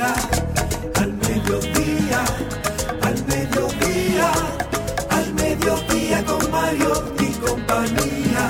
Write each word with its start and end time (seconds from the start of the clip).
Al 0.00 1.12
mediodía, 1.12 2.24
al 3.02 3.26
mediodía, 3.26 4.30
al 5.10 5.34
mediodía 5.34 6.24
con 6.24 6.50
Mariotti 6.52 7.24
y 7.24 7.32
compañía. 7.32 8.48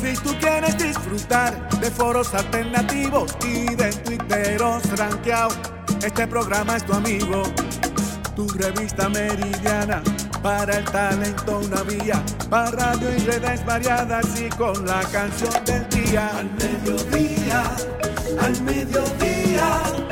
Si 0.00 0.14
tú 0.14 0.34
quieres 0.40 0.78
disfrutar 0.78 1.68
de 1.78 1.90
foros 1.90 2.32
alternativos 2.32 3.36
y 3.46 3.74
de 3.74 3.92
twitteros 3.92 4.82
rankeados, 4.98 5.58
este 6.02 6.26
programa 6.26 6.78
es 6.78 6.86
tu 6.86 6.94
amigo. 6.94 7.42
Tu 8.34 8.48
revista 8.48 9.10
meridiana 9.10 10.02
para 10.42 10.78
el 10.78 10.84
talento 10.86 11.58
una 11.58 11.82
vía, 11.82 12.24
para 12.48 12.70
radio 12.70 13.14
y 13.14 13.18
redes 13.18 13.66
variadas 13.66 14.40
y 14.40 14.48
con 14.48 14.86
la 14.86 15.02
canción 15.12 15.52
del 15.66 15.86
día. 15.90 16.30
Al 16.38 16.50
mediodía, 16.52 17.76
al 18.40 18.62
mediodía, 18.62 20.11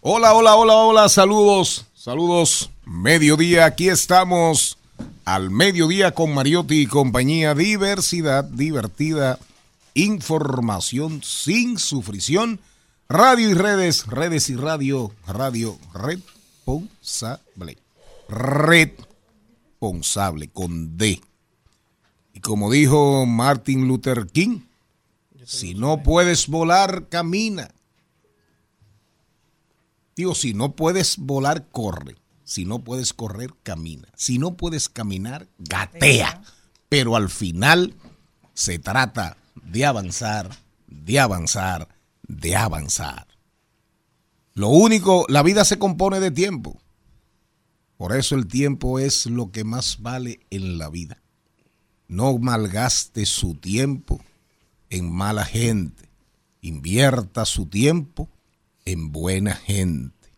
Hola, 0.00 0.32
hola, 0.32 0.56
hola, 0.56 0.74
hola, 0.74 1.08
saludos, 1.08 1.86
saludos, 1.94 2.70
mediodía, 2.86 3.66
aquí 3.66 3.88
estamos 3.88 4.78
al 5.24 5.50
mediodía 5.50 6.12
con 6.12 6.32
Mariotti 6.32 6.80
y 6.80 6.86
compañía, 6.86 7.54
diversidad, 7.54 8.44
divertida, 8.44 9.38
información 9.92 11.22
sin 11.22 11.78
sufrición, 11.78 12.60
radio 13.08 13.50
y 13.50 13.54
redes, 13.54 14.06
redes 14.06 14.48
y 14.48 14.56
radio, 14.56 15.12
radio 15.26 15.76
responsable, 15.92 17.76
responsable 18.28 20.48
con 20.48 20.96
D. 20.96 21.20
Y 22.32 22.40
como 22.40 22.70
dijo 22.70 23.26
Martin 23.26 23.88
Luther 23.88 24.28
King, 24.28 24.60
si 25.44 25.74
no 25.74 26.02
puedes 26.02 26.46
volar, 26.46 27.08
camina. 27.08 27.70
Digo, 30.18 30.34
si 30.34 30.52
no 30.52 30.74
puedes 30.74 31.16
volar, 31.16 31.68
corre. 31.70 32.16
Si 32.42 32.64
no 32.64 32.82
puedes 32.82 33.12
correr, 33.12 33.54
camina. 33.62 34.08
Si 34.16 34.40
no 34.40 34.56
puedes 34.56 34.88
caminar, 34.88 35.48
gatea. 35.58 36.42
Pero 36.88 37.14
al 37.14 37.30
final 37.30 37.94
se 38.52 38.80
trata 38.80 39.36
de 39.54 39.86
avanzar, 39.86 40.50
de 40.88 41.20
avanzar, 41.20 41.88
de 42.26 42.56
avanzar. 42.56 43.28
Lo 44.54 44.70
único, 44.70 45.24
la 45.28 45.44
vida 45.44 45.64
se 45.64 45.78
compone 45.78 46.18
de 46.18 46.32
tiempo. 46.32 46.82
Por 47.96 48.16
eso 48.16 48.34
el 48.34 48.48
tiempo 48.48 48.98
es 48.98 49.26
lo 49.26 49.52
que 49.52 49.62
más 49.62 50.02
vale 50.02 50.40
en 50.50 50.78
la 50.78 50.90
vida. 50.90 51.22
No 52.08 52.36
malgaste 52.38 53.24
su 53.24 53.54
tiempo 53.54 54.20
en 54.90 55.12
mala 55.12 55.44
gente. 55.44 56.10
Invierta 56.60 57.44
su 57.44 57.66
tiempo 57.66 58.28
en 58.92 59.12
buena 59.12 59.54
gente. 59.54 60.30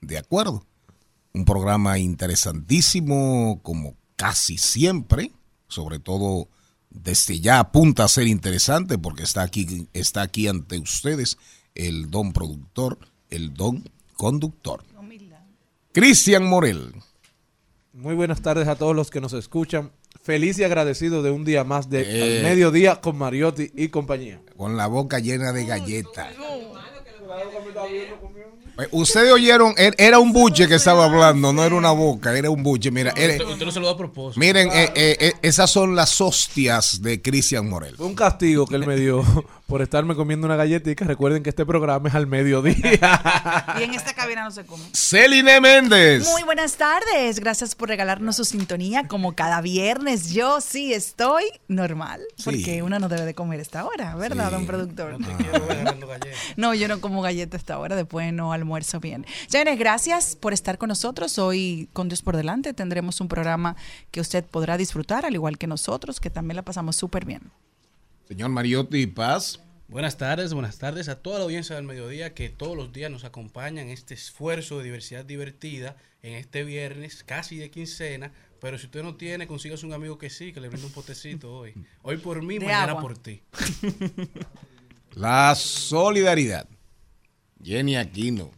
¿De 0.00 0.18
acuerdo? 0.18 0.64
Un 1.32 1.44
programa 1.44 1.98
interesantísimo, 1.98 3.60
como 3.62 3.96
casi 4.16 4.58
siempre, 4.58 5.32
sobre 5.68 5.98
todo 5.98 6.48
desde 6.90 7.40
ya 7.40 7.60
apunta 7.60 8.04
a 8.04 8.08
ser 8.08 8.26
interesante 8.26 8.98
porque 8.98 9.22
está 9.22 9.42
aquí, 9.42 9.88
está 9.92 10.22
aquí 10.22 10.48
ante 10.48 10.78
ustedes 10.78 11.38
el 11.74 12.10
don 12.10 12.32
productor, 12.32 12.98
el 13.30 13.54
don 13.54 13.88
conductor. 14.14 14.84
Cristian 15.92 16.44
Morel. 16.44 16.92
Muy 17.92 18.14
buenas 18.14 18.42
tardes 18.42 18.68
a 18.68 18.76
todos 18.76 18.94
los 18.94 19.10
que 19.10 19.20
nos 19.20 19.32
escuchan. 19.32 19.90
Feliz 20.22 20.58
y 20.58 20.64
agradecido 20.64 21.22
de 21.22 21.30
un 21.30 21.44
día 21.44 21.64
más 21.64 21.88
de 21.88 22.02
Eh. 22.02 22.38
Al 22.38 22.44
mediodía 22.44 23.00
con 23.00 23.16
Mariotti 23.16 23.72
y 23.74 23.88
compañía. 23.88 24.40
Con 24.56 24.76
la 24.76 24.86
boca 24.86 25.18
llena 25.18 25.52
de 25.52 25.64
galletas. 25.64 26.34
Eh, 28.80 28.86
Ustedes 28.92 29.32
oyeron, 29.32 29.74
er- 29.76 29.94
era 29.98 30.18
un 30.20 30.32
buche 30.32 30.68
que 30.68 30.76
estaba 30.76 31.04
hablando, 31.06 31.52
no 31.52 31.64
era 31.64 31.74
una 31.74 31.90
boca, 31.90 32.36
era 32.36 32.48
un 32.50 32.62
buche. 32.62 32.90
Mira, 32.92 33.12
era- 33.16 33.34
Usted 33.44 33.64
no 33.66 33.72
se 33.72 33.80
lo 33.80 33.86
da 33.86 33.92
a 33.92 33.96
propósito. 33.96 34.38
miren, 34.38 34.68
eh, 34.72 34.92
eh, 34.94 35.16
eh, 35.20 35.32
esas 35.42 35.68
son 35.70 35.96
las 35.96 36.20
hostias 36.20 37.02
de 37.02 37.20
Cristian 37.20 37.68
Morel. 37.68 37.96
Fue 37.96 38.06
un 38.06 38.14
castigo 38.14 38.66
que 38.66 38.76
él 38.76 38.86
me 38.86 38.94
dio 38.96 39.24
por 39.66 39.82
estarme 39.82 40.14
comiendo 40.14 40.46
una 40.46 40.54
galletita. 40.56 41.04
Recuerden 41.04 41.42
que 41.42 41.50
este 41.50 41.66
programa 41.66 42.08
es 42.08 42.14
al 42.14 42.26
mediodía. 42.28 43.74
Y 43.78 43.82
en 43.82 43.94
esta 43.94 44.14
cabina 44.14 44.44
no 44.44 44.50
se 44.52 44.64
come. 44.64 44.84
Celine 44.92 45.60
Méndez. 45.60 46.28
Muy 46.30 46.44
buenas 46.44 46.76
tardes. 46.76 47.40
Gracias 47.40 47.74
por 47.74 47.88
regalarnos 47.88 48.36
su 48.36 48.44
sintonía 48.44 49.08
como 49.08 49.34
cada 49.34 49.60
viernes. 49.60 50.30
Yo 50.32 50.60
sí 50.60 50.92
estoy 50.94 51.44
normal. 51.66 52.20
Sí. 52.36 52.44
Porque 52.44 52.82
uno 52.82 52.98
no 53.00 53.08
debe 53.08 53.24
de 53.24 53.34
comer 53.34 53.58
esta 53.60 53.84
hora, 53.84 54.14
¿verdad, 54.14 54.46
Sí. 54.48 54.52
don 54.54 54.66
productor? 54.66 55.16
Quiero 55.36 55.66
ver 55.66 55.84
dando 55.84 56.06
galletas. 56.06 56.38
No, 56.56 56.74
yo 56.74 56.86
no 56.88 57.00
como 57.00 57.22
galleta 57.28 57.56
a 57.56 57.58
esta 57.58 57.78
hora, 57.78 57.96
después 57.96 58.32
no 58.32 58.52
almuerzo 58.52 59.00
bien. 59.00 59.24
Señores, 59.48 59.78
gracias 59.78 60.36
por 60.36 60.52
estar 60.52 60.76
con 60.78 60.88
nosotros. 60.88 61.38
Hoy, 61.38 61.88
con 61.92 62.08
Dios 62.08 62.22
por 62.22 62.36
delante, 62.36 62.74
tendremos 62.74 63.20
un 63.20 63.28
programa 63.28 63.76
que 64.10 64.20
usted 64.20 64.44
podrá 64.44 64.76
disfrutar, 64.76 65.24
al 65.24 65.34
igual 65.34 65.56
que 65.58 65.66
nosotros, 65.66 66.20
que 66.20 66.30
también 66.30 66.56
la 66.56 66.62
pasamos 66.62 66.96
súper 66.96 67.24
bien. 67.24 67.42
Señor 68.28 68.50
Mariotti 68.50 69.06
Paz. 69.06 69.60
Buenas 69.88 70.18
tardes, 70.18 70.52
buenas 70.52 70.76
tardes 70.76 71.08
a 71.08 71.16
toda 71.22 71.38
la 71.38 71.44
audiencia 71.44 71.74
del 71.76 71.86
mediodía 71.86 72.34
que 72.34 72.50
todos 72.50 72.76
los 72.76 72.92
días 72.92 73.10
nos 73.10 73.24
acompaña 73.24 73.80
en 73.80 73.88
este 73.88 74.12
esfuerzo 74.12 74.76
de 74.76 74.84
diversidad 74.84 75.24
divertida 75.24 75.96
en 76.22 76.34
este 76.34 76.62
viernes 76.64 77.24
casi 77.24 77.56
de 77.56 77.70
quincena. 77.70 78.30
Pero 78.60 78.76
si 78.76 78.86
usted 78.86 79.02
no 79.02 79.14
tiene, 79.14 79.46
consígase 79.46 79.86
un 79.86 79.92
amigo 79.94 80.18
que 80.18 80.28
sí, 80.28 80.52
que 80.52 80.60
le 80.60 80.68
brinde 80.68 80.86
un 80.88 80.92
potecito 80.92 81.54
hoy. 81.54 81.72
Hoy 82.02 82.18
por 82.18 82.42
mí, 82.42 82.58
De 82.58 82.66
mañana 82.66 82.90
agua. 82.92 83.00
por 83.02 83.16
ti. 83.16 83.40
La 85.14 85.54
solidaridad. 85.54 86.68
Jenny 87.62 87.96
Aquino. 87.96 88.50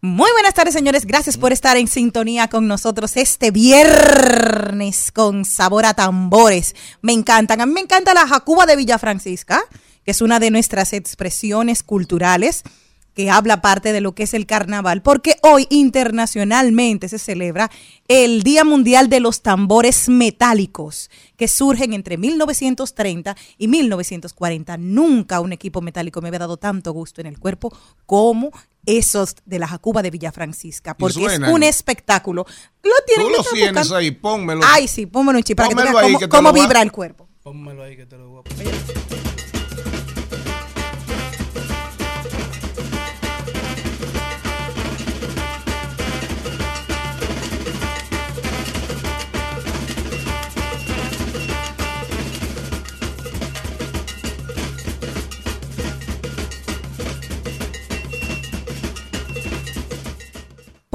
Muy 0.00 0.30
buenas 0.32 0.52
tardes, 0.52 0.74
señores. 0.74 1.06
Gracias 1.06 1.38
por 1.38 1.52
estar 1.52 1.78
en 1.78 1.88
sintonía 1.88 2.48
con 2.48 2.68
nosotros 2.68 3.16
este 3.16 3.50
viernes 3.50 5.10
con 5.10 5.46
sabor 5.46 5.86
a 5.86 5.94
tambores. 5.94 6.76
Me 7.00 7.12
encantan. 7.12 7.62
A 7.62 7.66
mí 7.66 7.72
me 7.72 7.80
encanta 7.80 8.12
la 8.12 8.26
Jacuba 8.26 8.66
de 8.66 8.76
Villa 8.76 8.98
Francisca, 8.98 9.62
que 10.04 10.10
es 10.10 10.20
una 10.20 10.40
de 10.40 10.50
nuestras 10.50 10.92
expresiones 10.92 11.82
culturales 11.82 12.64
que 13.14 13.30
habla 13.30 13.60
parte 13.62 13.92
de 13.92 14.00
lo 14.00 14.14
que 14.14 14.24
es 14.24 14.34
el 14.34 14.44
carnaval, 14.46 15.02
porque 15.02 15.36
hoy 15.42 15.66
internacionalmente 15.70 17.08
se 17.08 17.18
celebra 17.18 17.70
el 18.08 18.42
Día 18.42 18.64
Mundial 18.64 19.08
de 19.08 19.20
los 19.20 19.42
Tambores 19.42 20.08
Metálicos, 20.08 21.10
que 21.36 21.48
surgen 21.48 21.92
entre 21.92 22.16
1930 22.16 23.36
y 23.58 23.68
1940. 23.68 24.76
Nunca 24.78 25.40
un 25.40 25.52
equipo 25.52 25.80
metálico 25.80 26.20
me 26.20 26.28
había 26.28 26.40
dado 26.40 26.56
tanto 26.56 26.92
gusto 26.92 27.20
en 27.20 27.26
el 27.28 27.38
cuerpo 27.38 27.72
como 28.06 28.50
esos 28.86 29.36
de 29.46 29.58
la 29.58 29.66
Jacuba 29.66 30.02
de 30.02 30.10
Villa 30.10 30.32
Francisca, 30.32 30.94
porque 30.94 31.24
es 31.24 31.38
un 31.38 31.62
espectáculo. 31.62 32.44
Lo 32.82 32.90
tienen 33.06 33.26
Tú 33.28 33.32
que 33.32 33.38
lo 33.38 33.50
tienes 33.72 33.92
ahí, 33.92 34.10
pónmelo. 34.10 34.60
Ay, 34.64 34.88
sí, 34.88 35.06
pónmelo 35.06 35.38
un 35.38 35.44
chip 35.44 35.56
para 35.56 35.68
que 35.68 35.74
tú 35.74 35.80
Pónmelo 35.80 35.96
veas 35.98 36.06
ahí, 36.22 36.28
cómo, 36.28 36.52
te 36.52 36.60
a- 36.60 36.62
vibra 36.62 36.82
el 36.82 36.92
cuerpo. 36.92 37.28
Pónmelo 37.42 37.82
ahí 37.82 37.96
que 37.96 38.06
te 38.06 38.16
lo 38.18 38.28
voy 38.28 38.40
a 38.40 38.42
poner. 38.42 39.23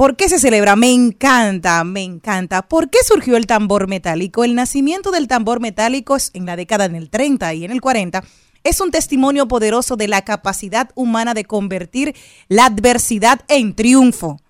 ¿Por 0.00 0.16
qué 0.16 0.30
se 0.30 0.38
celebra? 0.38 0.76
Me 0.76 0.90
encanta, 0.90 1.84
me 1.84 2.02
encanta. 2.02 2.66
¿Por 2.66 2.88
qué 2.88 3.00
surgió 3.04 3.36
el 3.36 3.46
tambor 3.46 3.86
metálico? 3.86 4.44
El 4.44 4.54
nacimiento 4.54 5.10
del 5.10 5.28
tambor 5.28 5.60
metálico 5.60 6.16
es 6.16 6.30
en 6.32 6.46
la 6.46 6.56
década 6.56 6.88
del 6.88 7.10
30 7.10 7.52
y 7.52 7.66
en 7.66 7.70
el 7.70 7.82
40 7.82 8.24
es 8.64 8.80
un 8.80 8.92
testimonio 8.92 9.46
poderoso 9.46 9.96
de 9.96 10.08
la 10.08 10.22
capacidad 10.22 10.88
humana 10.94 11.34
de 11.34 11.44
convertir 11.44 12.16
la 12.48 12.64
adversidad 12.64 13.42
en 13.48 13.74
triunfo. 13.74 14.40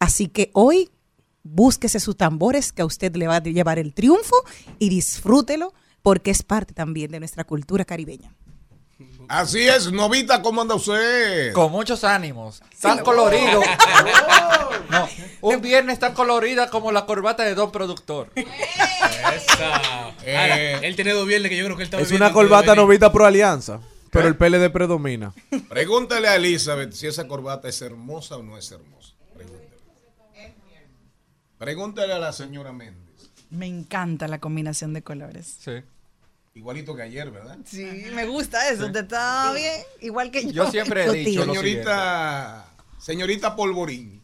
Así 0.00 0.26
que 0.26 0.50
hoy 0.54 0.90
búsquese 1.44 2.00
sus 2.00 2.16
tambores 2.16 2.72
que 2.72 2.82
a 2.82 2.86
usted 2.86 3.14
le 3.14 3.28
va 3.28 3.36
a 3.36 3.42
llevar 3.44 3.78
el 3.78 3.94
triunfo 3.94 4.34
y 4.80 4.88
disfrútelo 4.88 5.72
porque 6.02 6.32
es 6.32 6.42
parte 6.42 6.74
también 6.74 7.12
de 7.12 7.20
nuestra 7.20 7.44
cultura 7.44 7.84
caribeña. 7.84 8.34
Así 9.28 9.68
es, 9.68 9.92
Novita, 9.92 10.40
¿cómo 10.40 10.62
anda 10.62 10.74
usted? 10.74 11.52
Con 11.52 11.70
muchos 11.70 12.04
ánimos. 12.04 12.62
Tan 12.80 12.98
colorido. 13.00 13.60
No, 14.88 15.08
un 15.40 15.60
viernes 15.60 15.98
tan 15.98 16.14
colorida 16.14 16.70
como 16.70 16.92
la 16.92 17.06
corbata 17.06 17.42
de 17.42 17.56
Don 17.56 17.72
Productor. 17.72 18.30
Esa. 18.36 20.10
Eh. 20.24 20.36
Ahora, 20.36 20.78
él 20.86 20.94
tiene 20.94 21.12
dos 21.12 21.26
viernes 21.26 21.50
que 21.50 21.56
yo 21.56 21.64
creo 21.64 21.76
que 21.76 21.82
él 21.82 21.86
está 21.88 22.00
Es 22.00 22.12
una 22.12 22.32
corbata 22.32 22.76
novita 22.76 23.10
pro 23.10 23.26
alianza, 23.26 23.80
pero 24.12 24.28
el 24.28 24.36
PLD 24.36 24.70
predomina. 24.70 25.32
Pregúntale 25.68 26.28
a 26.28 26.36
Elizabeth 26.36 26.92
si 26.92 27.08
esa 27.08 27.26
corbata 27.26 27.68
es 27.68 27.82
hermosa 27.82 28.36
o 28.36 28.44
no 28.44 28.56
es 28.56 28.70
hermosa. 28.70 29.14
Pregúntale. 29.34 29.70
Pregúntale 31.58 32.12
a 32.12 32.18
la 32.20 32.32
señora 32.32 32.72
Méndez. 32.72 33.32
Me 33.50 33.66
encanta 33.66 34.28
la 34.28 34.38
combinación 34.38 34.92
de 34.92 35.02
colores. 35.02 35.56
Sí. 35.64 35.82
Igualito 36.56 36.96
que 36.96 37.02
ayer, 37.02 37.30
¿verdad? 37.30 37.58
Sí, 37.66 37.84
me 38.14 38.24
gusta 38.24 38.70
eso. 38.70 38.90
Te 38.90 39.00
está 39.00 39.52
bien, 39.52 39.74
igual 40.00 40.30
que 40.30 40.42
yo. 40.42 40.64
Yo 40.64 40.70
siempre 40.70 41.04
he 41.04 41.12
dicho. 41.12 41.44
Señorita, 41.44 42.66
señorita 42.98 43.54
Polvorín. 43.54 44.22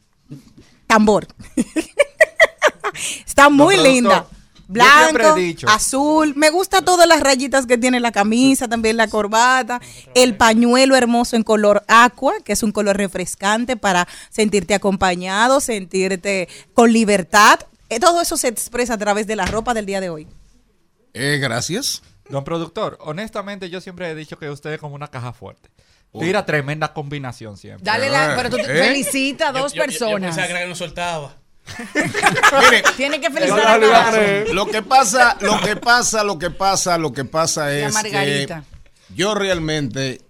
Tambor. 0.87 1.29
Está 3.27 3.51
muy 3.51 3.77
linda. 3.77 4.27
Blanco, 4.67 5.35
dicho. 5.35 5.69
azul. 5.69 6.33
Me 6.35 6.49
gusta 6.49 6.81
todas 6.81 7.07
las 7.07 7.21
rayitas 7.21 7.67
que 7.67 7.77
tiene 7.77 8.01
la 8.01 8.13
camisa, 8.13 8.67
también 8.67 8.97
la 8.97 9.09
corbata. 9.09 9.83
El 10.15 10.35
pañuelo 10.35 10.97
hermoso 10.97 11.37
en 11.37 11.43
color 11.43 11.85
aqua, 11.87 12.41
que 12.43 12.55
es 12.55 12.63
un 12.63 12.73
color 12.73 12.97
refrescante 12.97 13.77
para 13.77 14.09
sentirte 14.31 14.73
acompañado, 14.73 15.61
sentirte 15.61 16.49
con 16.73 16.95
libertad. 16.95 17.61
Eh, 17.91 18.01
Todo 18.01 18.23
eso 18.23 18.39
se 18.39 18.49
expresa 18.49 18.95
a 18.95 18.99
través 18.99 19.27
de 19.27 19.37
la 19.37 19.45
ropa 19.45 19.75
del 19.75 19.85
día 19.85 20.01
de 20.01 20.09
hoy. 20.09 20.27
Eh, 21.13 21.37
gracias. 21.39 22.01
Don 22.29 22.45
Productor, 22.45 22.99
honestamente 23.01 23.69
yo 23.71 23.81
siempre 23.81 24.11
he 24.11 24.15
dicho 24.15 24.39
que 24.39 24.49
usted 24.51 24.73
es 24.73 24.81
como 24.81 24.95
una 24.95 25.09
caja 25.09 25.33
fuerte. 25.33 25.71
Tira 26.19 26.45
tremenda 26.45 26.93
combinación 26.93 27.57
siempre. 27.57 27.85
Dale 27.85 28.11
la, 28.11 28.35
pero 28.37 28.51
tú 28.51 28.59
¿Eh? 28.59 28.65
felicita 28.65 29.49
a 29.49 29.53
Yo- 29.55 29.61
dos 29.61 29.73
yo- 29.73 29.77
yo- 29.77 29.83
Yo 29.83 29.87
personas. 29.87 30.37
pensaba 30.37 30.59
que 30.61 30.67
no 30.67 30.75
soltaba. 30.75 31.37
Mire, 31.95 32.83
Tiene 32.97 33.21
que 33.21 33.29
Yo 33.29 33.33
felicitar 33.33 33.81
no 33.81 33.95
a 33.95 34.11
creer. 34.11 34.55
lo 34.55 34.67
que 34.67 34.83
pasa, 34.83 35.37
lo 35.41 35.61
que 35.61 35.77
pasa, 35.77 36.25
lo 36.25 36.39
que 36.39 36.51
pasa, 36.51 36.99
lo 36.99 37.13
que 37.13 37.25
pasa 37.25 37.73
es 37.75 37.93
Margarita. 37.95 38.65
que 39.09 39.15
yo 39.15 39.35
realmente 39.35 40.21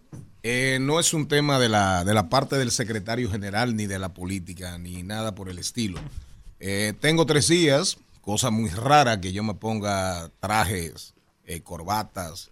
eh, 0.44 0.78
no 0.80 1.00
es 1.00 1.14
un 1.14 1.28
tema 1.28 1.58
de 1.58 1.68
la, 1.68 2.04
de 2.04 2.14
la 2.14 2.28
parte 2.28 2.56
del 2.58 2.70
secretario 2.70 3.30
general 3.30 3.76
ni 3.76 3.86
de 3.86 3.98
la 3.98 4.12
política 4.12 4.76
ni 4.78 5.02
nada 5.02 5.34
por 5.34 5.48
el 5.48 5.58
estilo. 5.58 6.00
Eh, 6.60 6.92
tengo 7.00 7.26
tres 7.26 7.48
días, 7.48 7.98
cosa 8.20 8.50
muy 8.50 8.68
rara 8.70 9.20
que 9.20 9.32
yo 9.32 9.42
me 9.42 9.54
ponga 9.54 10.30
trajes, 10.40 11.11
eh, 11.46 11.62
corbatas, 11.62 12.50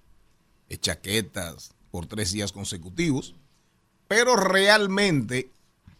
eh, 0.69 0.77
chaquetas 0.77 1.73
por 1.91 2.07
tres 2.07 2.33
días 2.33 2.53
consecutivos, 2.53 3.35
pero 4.09 4.37
realmente 4.37 5.51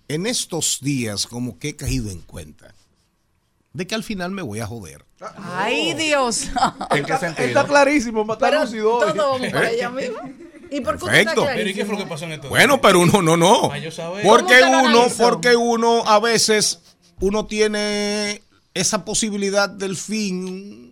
en 0.09 0.27
estos 0.27 0.79
días 0.81 1.27
como 1.27 1.59
que 1.59 1.71
he 1.71 1.77
caído 1.77 2.11
en 2.11 2.21
cuenta 2.21 2.75
de 3.73 3.87
que 3.87 3.95
al 3.95 4.03
final 4.03 4.33
me 4.33 4.43
voy 4.43 4.61
a 4.61 4.67
joder. 4.67 5.05
Ay, 5.37 5.95
Dios. 5.95 6.49
¿En 6.91 7.05
qué 7.05 7.17
sentido? 7.19 7.49
Está 7.49 7.65
clarísimo, 7.65 8.25
lúcido 8.25 8.97
hoy. 8.97 9.13
todo 9.13 9.33
vamos 9.33 9.53
para 9.53 9.69
allá 9.69 9.91
mismo. 9.91 10.19
¿Y 10.71 10.81
por 10.81 10.99
qué 10.99 11.05
usted 11.05 11.19
está 11.19 11.35
Perfecto. 11.35 11.45
Pero 11.55 11.69
¿y 11.69 11.75
qué 11.75 11.85
fue 11.85 11.95
lo 11.97 12.05
que 12.05 12.09
pasó 12.09 12.25
en 12.25 12.33
estos 12.33 12.51
Bueno, 12.51 12.81
pero 12.81 13.01
uno 13.01 13.23
no, 13.23 13.37
no. 13.37 13.71
Saber. 13.91 14.25
Porque 14.25 14.61
¿Cómo 14.61 14.77
usted 14.79 14.91
lo 14.91 15.07
uno, 15.07 15.15
porque 15.19 15.57
uno 15.57 16.03
a 16.07 16.21
veces, 16.21 16.81
uno 17.21 17.47
tiene 17.47 18.43
esa 18.75 19.05
posibilidad 19.05 19.69
del 19.69 19.97
fin, 19.97 20.90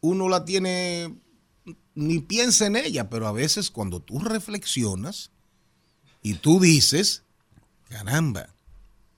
uno 0.00 0.28
la 0.28 0.44
tiene, 0.44 1.14
ni 1.94 2.18
piensa 2.20 2.66
en 2.66 2.76
ella, 2.76 3.08
pero 3.10 3.26
a 3.28 3.32
veces 3.32 3.70
cuando 3.70 4.00
tú 4.00 4.18
reflexionas 4.18 5.30
y 6.22 6.34
tú 6.34 6.60
dices, 6.60 7.22
caramba, 7.88 8.54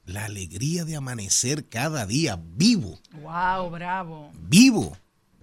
la 0.04 0.24
alegría 0.24 0.84
de 0.84 0.96
amanecer 0.96 1.68
cada 1.68 2.06
día 2.06 2.40
vivo, 2.56 2.98
Wow, 3.20 3.70
bravo. 3.70 4.32
vivo, 4.40 4.96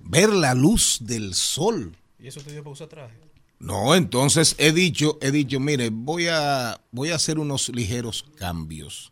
ver 0.03 0.29
la 0.29 0.53
luz 0.53 0.99
del 1.01 1.33
sol. 1.33 1.95
¿Y 2.19 2.27
eso 2.27 2.41
te 2.41 2.51
dio 2.51 2.61
para 2.63 2.73
usar 2.73 2.87
traje? 2.87 3.17
No, 3.59 3.93
entonces 3.95 4.55
he 4.57 4.71
dicho, 4.71 5.17
he 5.21 5.31
dicho, 5.31 5.59
mire, 5.59 5.89
voy 5.89 6.27
a, 6.27 6.79
voy 6.91 7.09
a 7.11 7.15
hacer 7.15 7.39
unos 7.39 7.69
ligeros 7.69 8.23
cambios. 8.37 9.11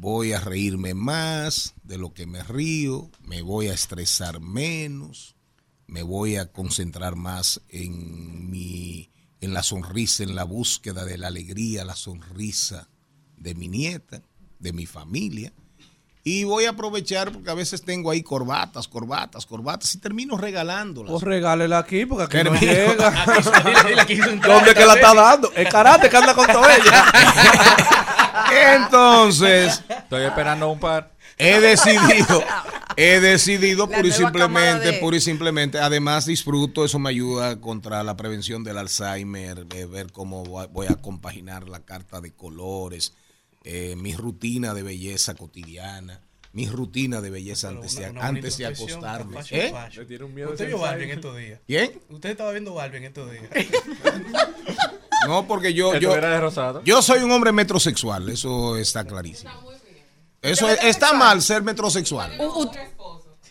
Voy 0.00 0.32
a 0.32 0.38
reírme 0.38 0.94
más 0.94 1.74
de 1.82 1.98
lo 1.98 2.14
que 2.14 2.24
me 2.24 2.44
río, 2.44 3.10
me 3.24 3.42
voy 3.42 3.66
a 3.66 3.74
estresar 3.74 4.38
menos, 4.38 5.34
me 5.88 6.04
voy 6.04 6.36
a 6.36 6.52
concentrar 6.52 7.16
más 7.16 7.60
en 7.68 8.48
mi, 8.48 9.10
en 9.40 9.52
la 9.52 9.64
sonrisa, 9.64 10.22
en 10.22 10.36
la 10.36 10.44
búsqueda 10.44 11.04
de 11.04 11.18
la 11.18 11.26
alegría, 11.26 11.84
la 11.84 11.96
sonrisa 11.96 12.88
de 13.36 13.56
mi 13.56 13.66
nieta, 13.66 14.22
de 14.60 14.72
mi 14.72 14.86
familia. 14.86 15.52
Y 16.22 16.44
voy 16.44 16.66
a 16.66 16.70
aprovechar 16.70 17.32
porque 17.32 17.50
a 17.50 17.54
veces 17.54 17.82
tengo 17.82 18.12
ahí 18.12 18.22
corbatas, 18.22 18.86
corbatas, 18.86 19.46
corbatas 19.46 19.92
y 19.96 19.98
termino 19.98 20.36
regalándolas. 20.36 21.10
Pues 21.10 21.24
regálela 21.24 21.78
aquí 21.78 22.06
porque 22.06 22.22
aquí 22.24 22.36
no 22.48 22.56
Termino. 22.56 22.72
llega. 22.72 23.24
Aquí, 23.98 23.98
aquí 23.98 24.20
un 24.20 24.38
traje 24.38 24.54
¿Dónde 24.54 24.74
que 24.74 24.86
la 24.86 24.94
está 24.94 25.12
dando? 25.12 25.50
El 25.56 25.68
karate 25.68 26.08
que 26.08 26.16
anda 26.16 26.34
con 26.36 26.46
todo 26.46 26.64
ella. 26.70 27.04
Entonces, 28.76 29.82
Estoy 29.88 30.24
esperando 30.24 30.70
un 30.70 30.78
par. 30.80 31.12
he 31.36 31.60
decidido, 31.60 32.42
he 32.96 33.20
decidido 33.20 33.86
La 33.86 33.96
pura 33.96 34.08
y 34.08 34.12
simplemente, 34.12 34.92
de- 34.92 34.98
pura 34.98 35.16
y 35.16 35.20
simplemente, 35.20 35.78
además 35.78 36.26
disfruto, 36.26 36.84
eso 36.84 36.98
me 36.98 37.10
ayuda 37.10 37.60
contra 37.60 38.02
la 38.02 38.16
prevención 38.16 38.64
del 38.64 38.78
Alzheimer, 38.78 39.66
de 39.66 39.86
ver 39.86 40.12
cómo 40.12 40.44
voy 40.44 40.86
a 40.88 40.96
compaginar 40.96 41.68
la 41.68 41.80
carta 41.84 42.20
de 42.20 42.32
colores, 42.32 43.14
eh, 43.64 43.94
mi 43.96 44.14
rutina 44.14 44.74
de 44.74 44.82
belleza 44.82 45.34
cotidiana, 45.34 46.20
mi 46.52 46.66
rutina 46.66 47.20
de 47.20 47.30
belleza 47.30 47.68
Pero 47.68 47.80
antes 47.82 47.96
una- 48.10 48.26
antes 48.26 48.56
de 48.58 48.66
acostarme. 48.66 49.36
fashion, 49.36 49.60
¿Eh? 49.60 49.70
fashion. 49.70 50.02
Le 50.04 50.08
tiene 50.08 50.24
un 50.24 50.34
miedo 50.34 50.50
Usted 50.50 50.66
vio 50.66 50.78
Barbie 50.78 51.04
en 51.04 51.10
estos 51.10 51.36
días. 51.36 51.60
¿Quién? 51.66 52.00
Usted 52.08 52.30
estaba 52.30 52.50
viendo 52.52 52.74
Barbie 52.74 52.96
en 52.98 53.04
estos 53.04 53.30
días. 53.30 53.44
No, 55.26 55.46
porque 55.46 55.74
yo, 55.74 55.92
yo, 56.00 56.10
yo 56.84 57.02
soy 57.02 57.22
un 57.22 57.30
hombre 57.32 57.52
metrosexual, 57.52 58.28
eso 58.28 58.76
está 58.76 59.04
clarísimo. 59.04 59.50
Eso 60.40 60.68
es- 60.70 60.82
está 60.84 61.12
mal 61.12 61.42
ser 61.42 61.62
metrosexual. 61.62 62.36
U- 62.40 62.70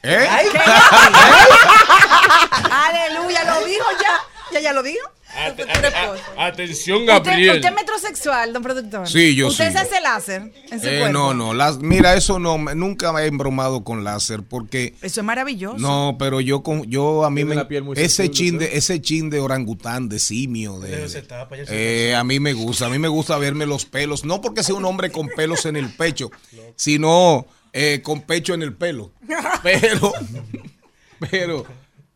¿Eh? 0.04 0.28
Aleluya, 2.72 3.44
lo 3.44 3.66
dijo 3.66 3.86
ya. 4.02 4.20
¿Ya 4.54 4.60
ya 4.62 4.74
lo 4.74 4.82
dijo? 4.84 5.10
Ate- 5.38 5.64
a- 5.64 6.16
a- 6.42 6.48
atención, 6.48 7.02
¿Usted, 7.02 7.14
Gabriel. 7.14 7.56
usted 7.58 7.70
es 7.70 7.76
metrosexual, 7.76 8.54
don 8.54 8.64
productor. 8.64 9.08
Sí, 9.08 9.36
yo 9.36 9.48
¿Usted 9.48 9.68
sí. 9.68 9.72
se 9.74 9.78
hace 9.80 10.02
láser 10.02 10.52
en 10.72 10.80
su 10.82 10.88
Eh, 10.88 11.00
cuerpo? 11.00 11.14
no, 11.14 11.34
no, 11.36 11.54
las, 11.54 11.78
mira, 11.78 12.16
eso 12.16 12.40
no, 12.40 12.58
nunca 12.58 13.14
me 13.14 13.22
he 13.22 13.26
embromado 13.28 13.84
con 13.84 14.04
láser 14.04 14.42
porque 14.44 14.96
Eso 15.02 15.22
es 15.22 15.26
maravilloso. 15.26 15.78
no, 15.78 16.16
pero 16.18 16.42
yo 16.42 16.64
con, 16.64 16.84
yo 16.90 17.24
a 17.24 17.30
mí 17.30 17.44
me, 17.46 17.54
la 17.56 17.68
piel 17.68 17.84
muy 17.84 17.96
ese 18.00 18.32
chin 18.32 18.58
de, 18.58 18.78
ese 18.78 19.00
chin 19.02 19.30
de 19.30 19.40
orangután, 19.40 20.10
de 20.10 20.18
simio, 20.20 20.80
de, 20.80 21.08
tapa, 21.22 21.56
eh, 21.70 22.16
a 22.16 22.24
mí 22.24 22.40
me 22.40 22.54
gusta, 22.54 22.88
a 22.88 22.90
mí 22.90 22.98
me 22.98 23.08
gusta 23.08 23.38
verme 23.38 23.66
los 23.68 23.86
pelos, 23.86 24.26
no 24.26 24.42
porque 24.42 24.64
sea 24.64 24.76
un 24.76 24.86
hombre 24.86 25.12
con 25.12 25.28
pelos 25.30 25.66
en 25.68 25.76
el 25.76 25.90
pecho, 25.90 26.32
sino 26.76 27.46
eh, 27.74 28.02
con 28.04 28.22
pecho 28.22 28.54
en 28.56 28.64
el 28.64 28.74
pelo, 28.74 29.12
pero, 29.64 30.14
pero 31.30 31.66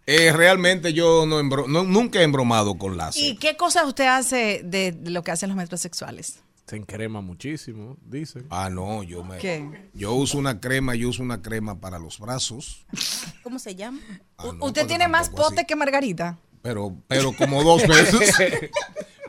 eh, 0.06 0.32
realmente 0.34 0.94
yo 0.94 1.26
no, 1.26 1.40
embro- 1.40 1.68
no- 1.68 1.84
nunca 1.84 2.20
he 2.20 2.24
embromado 2.24 2.78
con 2.78 2.98
láser. 2.98 3.24
¿Y 3.24 3.36
qué 3.38 3.56
cosas 3.58 3.86
usted 3.86 4.06
hace 4.08 4.62
de, 4.64 4.92
de 4.92 5.10
lo 5.12 5.24
que 5.24 5.32
hacen 5.32 5.50
los 5.50 5.58
metrosexuales? 5.58 6.40
Se 6.68 6.78
encrema 6.78 7.20
muchísimo, 7.22 7.98
dicen. 8.06 8.46
Ah, 8.50 8.70
no, 8.70 9.04
yo 9.04 9.24
me, 9.26 9.38
¿Qué? 9.40 9.90
yo 9.94 10.14
uso 10.14 10.38
una 10.38 10.62
crema, 10.62 10.96
yo 10.96 11.10
uso 11.10 11.22
una 11.22 11.42
crema 11.42 11.80
para 11.80 12.00
los 12.00 12.18
brazos. 12.20 12.86
¿Cómo 13.44 13.60
se 13.60 13.76
llama? 13.76 14.00
Ah, 14.38 14.46
no, 14.58 14.66
¿Usted 14.68 14.88
tiene 14.88 15.08
más 15.10 15.28
así. 15.28 15.36
pote 15.36 15.66
que 15.66 15.76
Margarita? 15.76 16.38
Pero, 16.62 16.96
pero 17.08 17.34
como 17.34 17.64
dos 17.64 17.86
veces. 17.88 18.36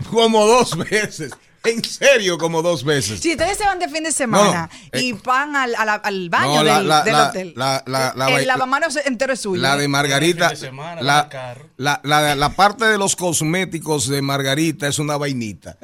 como 0.11 0.47
dos 0.47 0.77
veces. 0.77 1.33
En 1.65 1.85
serio, 1.85 2.39
como 2.39 2.61
dos 2.61 2.83
veces. 2.83 3.21
Si 3.21 3.31
ustedes 3.31 3.57
se 3.57 3.63
van 3.65 3.79
de 3.79 3.89
fin 3.89 4.03
de 4.03 4.11
semana 4.11 4.69
No, 4.93 4.99
y 4.99 5.11
eh, 5.13 5.19
van 5.25 5.55
al, 5.55 6.29
baño 6.29 6.55
No, 6.57 6.65
la- 6.65 6.79
del, 6.79 6.89
la- 6.89 7.03
del 7.05 7.13
la- 7.13 7.29
hotel, 7.29 7.53
la- 7.55 7.85
la- 7.87 8.13
la- 8.17 8.29
el 8.41 8.47
lavamanos 8.49 8.97
entero 8.97 9.33
es 9.33 9.41
suyo. 9.43 9.63
La 9.63 9.77
de 9.77 9.87
Margarita, 9.87 10.49
de 10.49 10.57
semana, 10.57 11.01
la, 11.03 11.21
al 11.21 11.29
carro. 11.29 11.69
la, 11.77 12.01
la- 12.03 12.35
la 12.35 12.49
parte 12.57 12.87
de 12.87 12.99
los 12.99 13.15
cosméticos 13.15 14.09
de 14.09 14.23
Margarita 14.23 14.89
es 14.89 14.99
una 14.99 15.17
vainita 15.17 15.77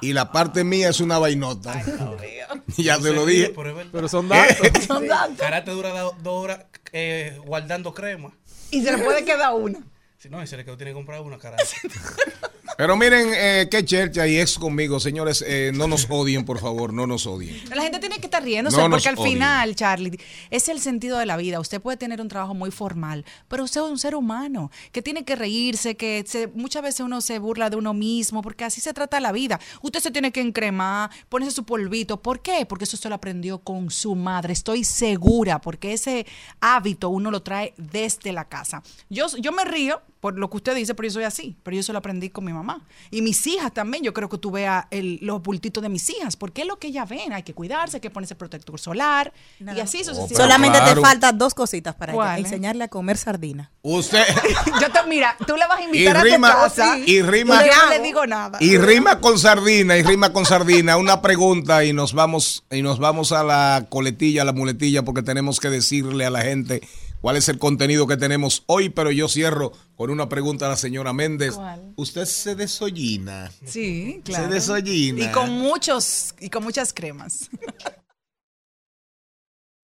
y 0.00 0.14
la 0.14 0.32
parte 0.32 0.64
mía 0.64 0.88
es 0.88 1.00
una 1.00 1.18
vainota. 1.18 1.82
Ya 2.78 2.98
se 2.98 3.12
lo 3.12 3.26
dije. 3.26 3.54
Pero, 3.92 4.08
son 4.08 4.28
datos. 4.28 4.56
Son 4.86 5.06
datos. 5.06 5.36
Karate 5.38 5.70
dura 5.70 5.90
do- 5.90 6.16
dos 6.22 6.44
horas 6.44 6.60
eh, 6.92 7.38
guardando 7.44 7.92
crema. 7.92 8.30
Y 8.70 8.82
se 8.82 8.90
le 8.96 8.98
puede 9.04 9.22
quedar 9.24 9.52
una. 9.54 9.80
Si 10.18 10.28
no, 10.30 10.42
y 10.42 10.46
se 10.46 10.56
le 10.56 10.64
quedó, 10.64 10.76
tiene 10.76 10.90
que 10.90 10.94
comprar 10.94 11.20
una 11.20 11.38
karate. 11.38 11.64
Pero 12.78 12.94
miren, 12.96 13.30
eh, 13.32 13.68
qué 13.70 13.84
chercha 13.86 14.26
y 14.26 14.36
es 14.36 14.58
conmigo, 14.58 15.00
señores. 15.00 15.42
eh, 15.46 15.70
no 15.74 15.86
nos 15.88 16.06
odien, 16.10 16.44
por 16.44 16.58
favor, 16.58 16.92
no 16.92 17.06
nos 17.06 17.26
odien. 17.26 17.56
La 17.74 17.80
gente 17.82 17.98
tiene 18.00 18.18
que 18.18 18.26
estar 18.26 18.42
riéndose 18.42 18.76
No 18.76 18.90
porque 18.90 19.08
al 19.08 19.14
odien. 19.18 19.32
final, 19.34 19.74
Charlie, 19.76 20.18
es 20.50 20.68
el 20.68 20.80
sentido 20.80 21.16
de 21.18 21.24
la 21.24 21.38
vida. 21.38 21.58
Usted 21.58 21.80
puede 21.80 21.96
tener 21.96 22.20
un 22.20 22.28
trabajo 22.28 22.52
muy 22.54 22.70
formal, 22.70 23.24
pero 23.48 23.64
usted 23.64 23.80
es 23.80 23.86
un 23.90 23.98
ser 23.98 24.14
humano 24.14 24.70
que 24.92 25.00
tiene 25.00 25.24
que 25.24 25.36
reírse, 25.36 25.96
que 25.96 26.24
se- 26.26 26.48
muchas 26.48 26.82
veces 26.82 27.00
uno 27.00 27.22
se 27.22 27.38
burla 27.38 27.70
de 27.70 27.76
uno 27.76 27.94
mismo, 27.94 28.42
porque 28.42 28.64
así 28.64 28.82
se 28.82 28.92
trata 28.92 29.20
la 29.20 29.32
vida. 29.32 29.58
Usted 29.80 30.00
se 30.00 30.10
tiene 30.10 30.30
que 30.30 30.40
encremar, 30.42 31.10
ponerse 31.30 31.54
su 31.54 31.64
polvito. 31.64 32.20
¿Por 32.20 32.40
qué? 32.42 32.66
Porque 32.66 32.84
eso 32.84 32.96
usted 32.96 33.08
lo 33.08 33.16
aprendió 33.16 33.58
con 33.60 33.90
su 33.90 34.14
madre. 34.16 34.52
Estoy 34.52 34.84
segura, 34.84 35.60
porque 35.62 35.94
ese 35.94 36.26
hábito 36.60 37.08
uno 37.08 37.30
lo 37.30 37.42
trae 37.42 37.72
desde 37.78 38.32
la 38.32 38.46
casa. 38.46 38.82
Yo, 39.08 39.28
yo 39.38 39.52
me 39.52 39.64
río 39.64 40.02
por 40.26 40.36
lo 40.40 40.50
que 40.50 40.56
usted 40.56 40.74
dice, 40.74 40.92
pero 40.96 41.06
yo 41.06 41.12
soy 41.12 41.22
así. 41.22 41.56
Pero 41.62 41.76
yo 41.76 41.80
eso 41.82 41.92
lo 41.92 42.00
aprendí 42.00 42.30
con 42.30 42.44
mi 42.44 42.52
mamá. 42.52 42.84
Y 43.12 43.22
mis 43.22 43.46
hijas 43.46 43.72
también, 43.72 44.02
yo 44.02 44.12
creo 44.12 44.28
que 44.28 44.38
tú 44.38 44.50
veas 44.50 44.86
el- 44.90 45.20
los 45.22 45.40
bultitos 45.40 45.80
de 45.84 45.88
mis 45.88 46.10
hijas, 46.10 46.34
porque 46.36 46.62
es 46.62 46.66
lo 46.66 46.80
que 46.80 46.88
ellas 46.88 47.08
ven. 47.08 47.32
Hay 47.32 47.44
que 47.44 47.54
cuidarse, 47.54 47.98
hay 47.98 48.00
que 48.00 48.10
ponerse 48.10 48.34
protector 48.34 48.80
solar. 48.80 49.32
y 49.60 49.78
así 49.78 49.98
sucesivamente. 49.98 50.34
pero 50.34 50.42
Solamente 50.44 50.78
claro. 50.78 50.94
te 51.00 51.00
faltan 51.06 51.38
dos 51.38 51.54
cositas 51.54 51.94
para 51.94 52.12
ella. 52.12 52.38
Enseñarle 52.38 52.82
a 52.82 52.88
comer 52.88 53.16
sardina. 53.18 53.70
Usted. 53.82 54.24
Yo 54.80 54.90
te, 54.90 54.98
mira, 55.08 55.36
tú 55.46 55.54
le 55.56 55.64
vas 55.68 55.78
a 55.78 55.82
Y 55.82 55.84
invitar 55.84 56.24
rima, 56.24 56.48
a 56.48 56.52
tu 56.54 56.58
casa 56.58 56.98
y 56.98 57.22
rima, 57.22 57.64
yo 57.64 57.72
no 57.84 57.90
le 57.90 58.00
digo 58.00 58.26
nada. 58.26 58.58
y 58.60 58.78
rima 58.78 59.20
con 59.20 59.38
sardina, 59.38 59.96
y 59.96 60.02
rima 60.02 60.32
con 60.32 60.44
sardina. 60.44 60.96
Una 60.96 61.22
pregunta 61.22 61.84
y 61.84 61.92
nos 61.92 62.12
vamos, 62.14 62.64
y 62.72 62.82
nos 62.82 62.98
vamos 62.98 63.30
a 63.30 63.44
la 63.44 63.86
coletilla, 63.88 64.42
a 64.42 64.44
la 64.44 64.52
muletilla, 64.52 65.04
porque 65.04 65.22
tenemos 65.22 65.60
que 65.60 65.70
decirle 65.70 66.26
a 66.26 66.30
la 66.30 66.42
gente 66.42 66.82
cuál 67.26 67.38
es 67.38 67.48
el 67.48 67.58
contenido 67.58 68.06
que 68.06 68.16
tenemos 68.16 68.62
hoy. 68.66 68.88
Pero 68.88 69.10
yo 69.10 69.26
cierro 69.26 69.72
con 69.96 70.10
una 70.10 70.28
pregunta 70.28 70.66
a 70.66 70.68
la 70.68 70.76
señora 70.76 71.12
Méndez. 71.12 71.56
¿Cuál? 71.56 71.92
Usted 71.96 72.24
se 72.24 72.54
desollina. 72.54 73.50
Sí, 73.64 74.22
claro. 74.24 74.44
Se 74.44 74.54
desollina. 74.54 75.24
Y 75.24 75.32
con 75.32 75.50
muchos, 75.50 76.36
y 76.38 76.50
con 76.50 76.62
muchas 76.62 76.92
cremas. 76.92 77.50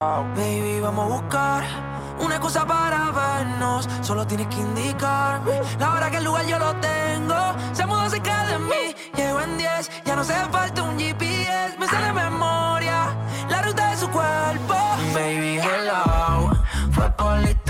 Baby, 0.00 0.78
vamos 0.80 1.10
a 1.10 1.20
buscar 1.20 1.64
una 2.20 2.38
cosa 2.38 2.64
para 2.64 3.10
vernos. 3.10 3.88
Solo 4.02 4.24
tienes 4.24 4.46
que 4.46 4.60
indicarme 4.60 5.62
la 5.80 5.94
hora 5.94 6.12
que 6.12 6.18
el 6.18 6.24
lugar 6.24 6.46
yo 6.46 6.60
lo 6.60 6.76
tengo. 6.76 7.56
Se 7.72 7.84
mudó 7.86 8.08
cerca 8.08 8.46
de 8.46 8.58
mí, 8.60 8.94
llego 9.16 9.40
en 9.40 9.58
10. 9.58 9.90
Ya 10.04 10.14
no 10.14 10.22
hace 10.22 10.34
falta 10.52 10.84
un 10.84 10.96
GPS, 10.96 11.76
me 11.76 11.88
sale 11.88 12.06
de 12.06 12.12
memoria 12.12 13.16
la 13.50 13.62
ruta 13.62 13.90
de 13.90 13.96
su 13.96 14.08
cuerpo. 14.10 14.74
Baby, 15.12 15.58
hello, 15.58 16.11
fue 17.22 17.61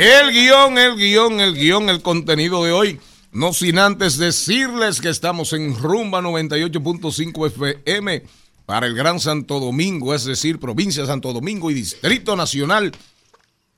El 0.00 0.32
guion, 0.32 0.78
el 0.78 0.96
guion, 0.96 1.40
el 1.40 1.54
guion, 1.54 1.90
el 1.90 2.00
contenido 2.00 2.64
de 2.64 2.72
hoy. 2.72 2.98
No 3.32 3.52
sin 3.52 3.78
antes 3.78 4.16
decirles 4.16 5.00
que 5.00 5.10
estamos 5.10 5.52
en 5.52 5.76
Rumba 5.76 6.20
98.5 6.22 7.46
FM 7.84 8.22
para 8.64 8.86
el 8.86 8.94
Gran 8.94 9.20
Santo 9.20 9.60
Domingo, 9.60 10.14
es 10.14 10.24
decir, 10.24 10.58
provincia 10.58 11.02
de 11.02 11.08
Santo 11.08 11.32
Domingo 11.34 11.70
y 11.70 11.74
Distrito 11.74 12.34
Nacional 12.34 12.92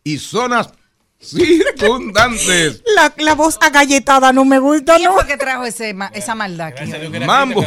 y 0.04 0.18
zonas 0.18 0.70
circundantes. 1.20 2.82
La, 2.94 3.12
la 3.18 3.34
voz 3.34 3.58
agalletada 3.60 4.32
no 4.32 4.44
me 4.44 4.58
gusta, 4.60 4.96
¿Quién 4.96 5.08
¿no? 5.10 5.14
fue 5.14 5.26
que 5.26 5.36
trajo 5.36 5.64
ese, 5.64 5.92
ma- 5.92 6.10
esa 6.14 6.34
maldad 6.36 6.68
aquí? 6.78 6.90
Mambo. 7.26 7.64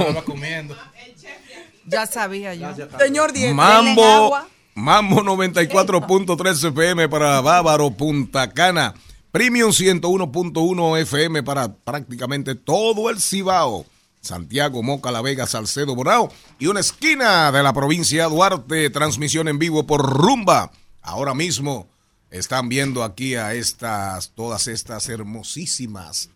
Ya 1.88 2.06
sabía 2.08 2.54
yo. 2.56 2.68
Señor 3.00 3.32
Diego. 3.34 3.54
Mambo, 3.54 4.38
Mambo 4.78 5.24
94.3 5.24 6.68
FM 6.68 7.08
para 7.08 7.40
Bávaro, 7.40 7.92
Punta 7.92 8.52
Cana. 8.52 8.94
Premium 9.32 9.72
101.1 9.72 11.00
FM 11.00 11.44
para 11.44 11.74
prácticamente 11.74 12.56
todo 12.56 13.10
el 13.10 13.22
Cibao. 13.22 13.86
Santiago, 14.20 14.84
Moca, 14.84 15.12
La 15.12 15.22
Vega, 15.22 15.48
Salcedo, 15.48 15.96
Bonao 15.96 16.30
y 16.60 16.68
una 16.68 16.82
esquina 16.82 17.54
de 17.54 17.64
la 17.64 17.72
provincia 17.72 18.24
de 18.24 18.30
Duarte. 18.30 18.90
Transmisión 18.90 19.48
en 19.48 19.60
vivo 19.60 19.88
por 19.88 20.02
Rumba. 20.02 20.74
Ahora 21.02 21.34
mismo 21.34 21.88
están 22.30 22.68
viendo 22.68 23.06
aquí 23.06 23.36
a 23.36 23.54
estas, 23.54 24.32
todas 24.32 24.68
estas 24.68 25.08
hermosísimas, 25.08 26.32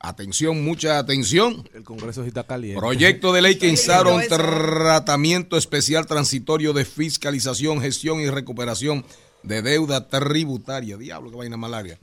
Atención, 0.00 0.64
mucha 0.64 0.98
atención. 0.98 1.68
El 1.74 1.82
Congreso 1.82 2.22
sí 2.22 2.28
está 2.28 2.44
caliente. 2.44 2.78
Proyecto 2.78 3.32
de 3.32 3.42
ley 3.42 3.56
que 3.56 3.68
instaura 3.68 4.14
un 4.14 4.26
tratamiento 4.28 5.56
especial 5.56 6.06
transitorio 6.06 6.72
de 6.72 6.84
fiscalización, 6.84 7.80
gestión 7.80 8.20
y 8.20 8.30
recuperación 8.30 9.04
de 9.42 9.60
deuda 9.62 10.08
tributaria. 10.08 10.96
Diablo, 10.96 11.30
qué 11.30 11.36
vaina 11.36 11.56
malaria. 11.56 11.98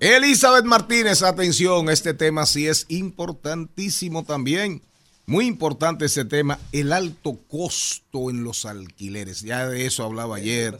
Elizabeth 0.00 0.64
Martínez, 0.64 1.22
atención, 1.22 1.90
este 1.90 2.14
tema 2.14 2.46
sí 2.46 2.66
es 2.66 2.86
importantísimo 2.88 4.24
también. 4.24 4.82
Muy 5.26 5.46
importante 5.46 6.06
ese 6.06 6.24
tema, 6.24 6.58
el 6.72 6.92
alto 6.92 7.38
costo 7.48 8.30
en 8.30 8.42
los 8.42 8.64
alquileres. 8.64 9.42
Ya 9.42 9.68
de 9.68 9.86
eso 9.86 10.04
hablaba 10.04 10.36
ayer, 10.36 10.78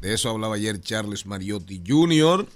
de 0.00 0.14
eso 0.14 0.30
hablaba 0.30 0.56
ayer 0.56 0.80
Charles 0.80 1.26
Mariotti 1.26 1.82
Jr. 1.86 2.46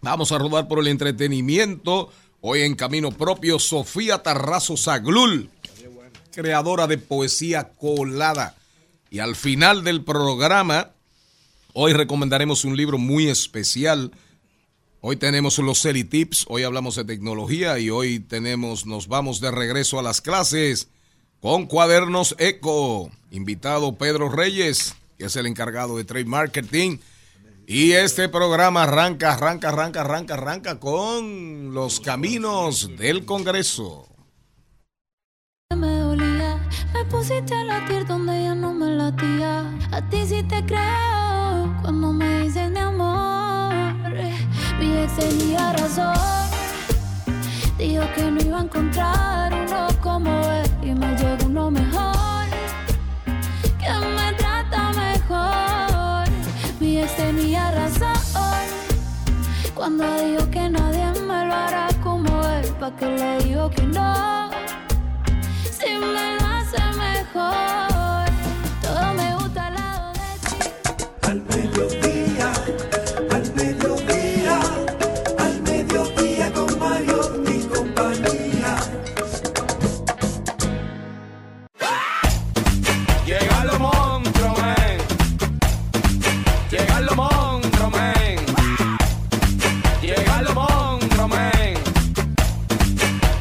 Vamos 0.00 0.32
a 0.32 0.38
rodar 0.38 0.68
por 0.68 0.78
el 0.78 0.88
entretenimiento. 0.88 2.10
Hoy 2.44 2.62
en 2.62 2.74
camino 2.74 3.12
propio, 3.12 3.60
Sofía 3.60 4.20
Tarrazo 4.20 4.76
Zaglul, 4.76 5.48
creadora 6.32 6.88
de 6.88 6.98
poesía 6.98 7.68
colada. 7.68 8.56
Y 9.10 9.20
al 9.20 9.36
final 9.36 9.84
del 9.84 10.02
programa, 10.02 10.90
hoy 11.72 11.92
recomendaremos 11.92 12.64
un 12.64 12.76
libro 12.76 12.98
muy 12.98 13.28
especial. 13.28 14.10
Hoy 15.00 15.14
tenemos 15.14 15.56
los 15.58 15.82
Celi 15.82 16.02
Tips, 16.02 16.46
hoy 16.48 16.64
hablamos 16.64 16.96
de 16.96 17.04
tecnología 17.04 17.78
y 17.78 17.90
hoy 17.90 18.18
tenemos, 18.18 18.86
nos 18.86 19.06
vamos 19.06 19.40
de 19.40 19.52
regreso 19.52 20.00
a 20.00 20.02
las 20.02 20.20
clases 20.20 20.88
con 21.40 21.66
Cuadernos 21.66 22.34
Eco. 22.40 23.12
Invitado 23.30 23.94
Pedro 23.94 24.28
Reyes, 24.28 24.96
que 25.16 25.26
es 25.26 25.36
el 25.36 25.46
encargado 25.46 25.96
de 25.96 26.02
Trade 26.02 26.24
Marketing. 26.24 26.98
Y 27.66 27.92
este 27.92 28.28
programa 28.28 28.82
arranca, 28.82 29.34
arranca, 29.34 29.68
arranca, 29.68 30.00
arranca, 30.00 30.34
arranca 30.34 30.80
con 30.80 31.72
los 31.72 32.00
caminos 32.00 32.90
del 32.96 33.24
Congreso. 33.24 34.08
me 35.76 35.98
dolía. 35.98 36.60
Me 36.92 37.04
pusiste 37.06 37.54
a 37.54 37.64
latir 37.64 38.04
donde 38.06 38.42
ya 38.42 38.54
no 38.54 38.74
me 38.74 38.90
latía. 38.90 39.78
A 39.92 40.08
ti 40.08 40.26
sí 40.26 40.42
te 40.42 40.64
creo 40.66 41.78
cuando 41.82 42.12
me 42.12 42.42
dicen 42.42 42.74
de 42.74 42.80
amor. 42.80 43.72
Mi 44.78 44.98
ex 44.98 45.16
tenía 45.16 45.72
razón. 45.72 46.14
Dijo 47.78 48.04
que 48.14 48.30
no 48.30 48.40
iba 48.42 48.58
a 48.58 48.62
encontrar 48.62 49.61
Cuando 59.82 60.04
dijo 60.14 60.48
que 60.48 60.68
nadie 60.70 61.10
me 61.22 61.44
lo 61.44 61.52
hará 61.52 61.88
como 62.04 62.40
él. 62.46 62.66
Pa' 62.78 62.94
que 62.94 63.04
le 63.04 63.38
digo 63.42 63.68
que 63.68 63.82
no. 63.82 64.48
entiende 65.64 66.38
lo 66.38 66.46
hace 66.46 66.80
mejor. 66.96 67.91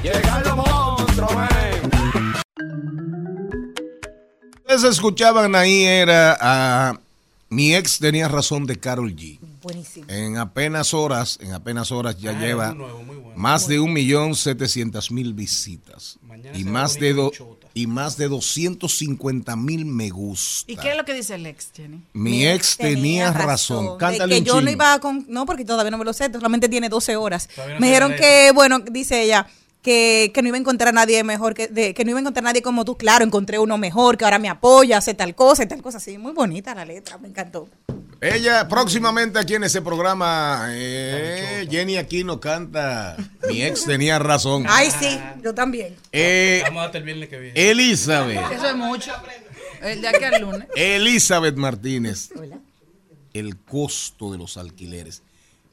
Llegan 0.04 0.44
los 0.44 0.56
monstruos, 0.58 1.32
men. 1.36 2.34
Ustedes 4.60 4.84
escuchaban 4.84 5.54
ahí 5.56 5.84
era 5.84 6.38
a 6.40 7.00
mi 7.50 7.76
ex 7.76 8.00
tenía 8.00 8.28
razón 8.28 8.66
de 8.66 8.80
Carol 8.80 9.14
G. 9.16 9.38
Buenísimo. 9.62 10.06
En 10.10 10.38
apenas 10.38 10.94
horas, 10.94 11.38
en 11.42 11.54
apenas 11.54 11.92
horas 11.92 12.18
ya 12.20 12.32
Ah, 12.32 12.40
lleva 12.40 12.74
nuevo, 12.74 13.04
bueno. 13.06 13.32
más 13.36 13.68
de 13.68 13.80
un 13.80 13.94
millón 13.94 14.34
setecientos 14.34 15.12
mil 15.12 15.34
visitas 15.36 16.18
Mañana 16.24 16.58
y 16.58 16.64
más 16.64 16.96
de 17.00 17.14
do- 17.14 17.32
y 17.74 17.86
más 17.88 18.18
de 18.18 18.28
250 18.28 19.56
mil 19.56 19.86
me 19.86 20.10
gusta. 20.10 20.72
¿Y 20.72 20.78
qué 20.78 20.92
es 20.92 20.98
lo 20.98 21.06
que 21.06 21.14
dice 21.14 21.36
el 21.36 21.46
ex, 21.46 21.70
Jenny? 21.76 22.02
Mi 22.14 22.48
ex 22.48 22.76
tenía 22.76 23.32
razón. 23.34 23.86
de 23.86 23.98
Cántale 24.00 24.34
que 24.36 24.40
un 24.40 24.46
yo 24.46 24.62
no 24.62 24.72
iba 24.72 24.98
con 25.00 25.26
no 25.30 25.46
porque 25.46 25.64
todavía 25.64 25.92
no 25.92 25.98
me 26.00 26.06
lo 26.06 26.14
sé 26.14 26.32
solamente 26.32 26.68
tiene 26.70 26.90
12 26.90 27.16
horas 27.18 27.48
no 27.58 27.80
me 27.80 27.88
dijeron 27.88 28.14
que 28.16 28.52
bueno 28.56 28.80
dice 28.80 29.22
ella 29.24 29.46
que, 29.82 30.32
que 30.34 30.42
no 30.42 30.48
iba 30.50 30.58
a 30.58 30.60
encontrar 30.60 30.90
a 30.90 30.92
nadie 30.92 31.24
mejor 31.24 31.54
que 31.54 31.68
de- 31.68 31.94
que 31.94 32.04
no 32.06 32.12
iba 32.12 32.20
a 32.20 32.22
encontrar 32.22 32.46
a 32.46 32.50
nadie 32.50 32.62
como 32.62 32.86
tú 32.86 32.96
claro 32.98 33.26
encontré 33.26 33.58
uno 33.60 33.78
mejor 33.78 34.18
que 34.18 34.26
ahora 34.26 34.38
me 34.40 34.50
apoya 34.50 34.98
hace 34.98 35.14
tal 35.14 35.34
cosa 35.36 35.64
y 35.64 35.68
tal 35.68 35.82
cosa 35.82 35.98
así 35.98 36.18
muy 36.18 36.34
bonita 36.34 36.76
la 36.76 36.86
letra 36.86 37.18
me 37.18 37.28
encantó 37.30 37.68
Ella 38.22 38.68
próximamente 38.68 39.40
aquí 39.40 39.56
en 39.56 39.64
ese 39.64 39.82
programa, 39.82 40.68
eh, 40.70 41.68
Jenny 41.72 41.98
Aquino 41.98 42.40
canta. 42.40 43.18
Mi 43.50 43.64
ex 43.64 43.84
tenía 43.86 44.20
razón. 44.20 44.66
ay 44.70 44.92
sí 44.92 45.20
yo 45.44 45.56
también 45.56 45.96
Eh, 46.12 46.62
Vamos 46.66 46.86
hasta 46.86 47.00
el 47.00 47.04
viernes 47.04 47.30
que 47.30 47.40
viene. 47.40 47.72
Elizabeth, 47.72 48.52
Eso 48.52 48.68
es 48.68 48.76
mucho. 48.76 49.12
El 49.82 50.00
de 50.04 50.08
aquí 50.08 50.24
al 50.24 50.40
lunes. 50.42 50.68
Elizabeth 50.76 51.56
Martínez. 51.56 52.30
El 53.34 53.58
costo 53.58 54.32
de 54.32 54.38
los 54.38 54.58
alquileres. 54.58 55.24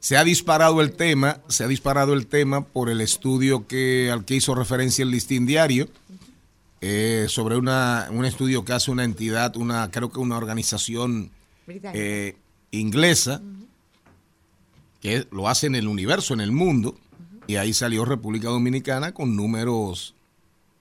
Se 0.00 0.16
ha 0.16 0.24
disparado 0.24 0.80
el 0.80 0.92
tema, 0.92 1.40
se 1.48 1.64
ha 1.64 1.68
disparado 1.68 2.14
el 2.14 2.26
tema 2.26 2.64
por 2.64 2.88
el 2.88 3.00
estudio 3.00 3.66
que 3.66 4.10
al 4.12 4.24
que 4.24 4.36
hizo 4.36 4.54
referencia 4.54 5.02
el 5.02 5.10
Listín 5.10 5.44
Diario, 5.44 5.88
eh, 6.80 7.26
sobre 7.28 7.56
una, 7.56 8.08
un 8.12 8.24
estudio 8.24 8.64
que 8.64 8.72
hace 8.72 8.90
una 8.90 9.04
entidad, 9.04 9.56
una 9.56 9.90
creo 9.90 10.10
que 10.10 10.20
una 10.20 10.36
organización 10.36 11.30
eh, 11.66 12.36
inglesa, 12.70 13.42
que 15.00 15.26
lo 15.32 15.48
hace 15.48 15.66
en 15.66 15.74
el 15.74 15.88
universo, 15.88 16.34
en 16.34 16.40
el 16.40 16.52
mundo, 16.52 16.96
y 17.48 17.56
ahí 17.56 17.72
salió 17.72 18.04
República 18.04 18.48
Dominicana 18.48 19.12
con 19.12 19.34
números 19.34 20.14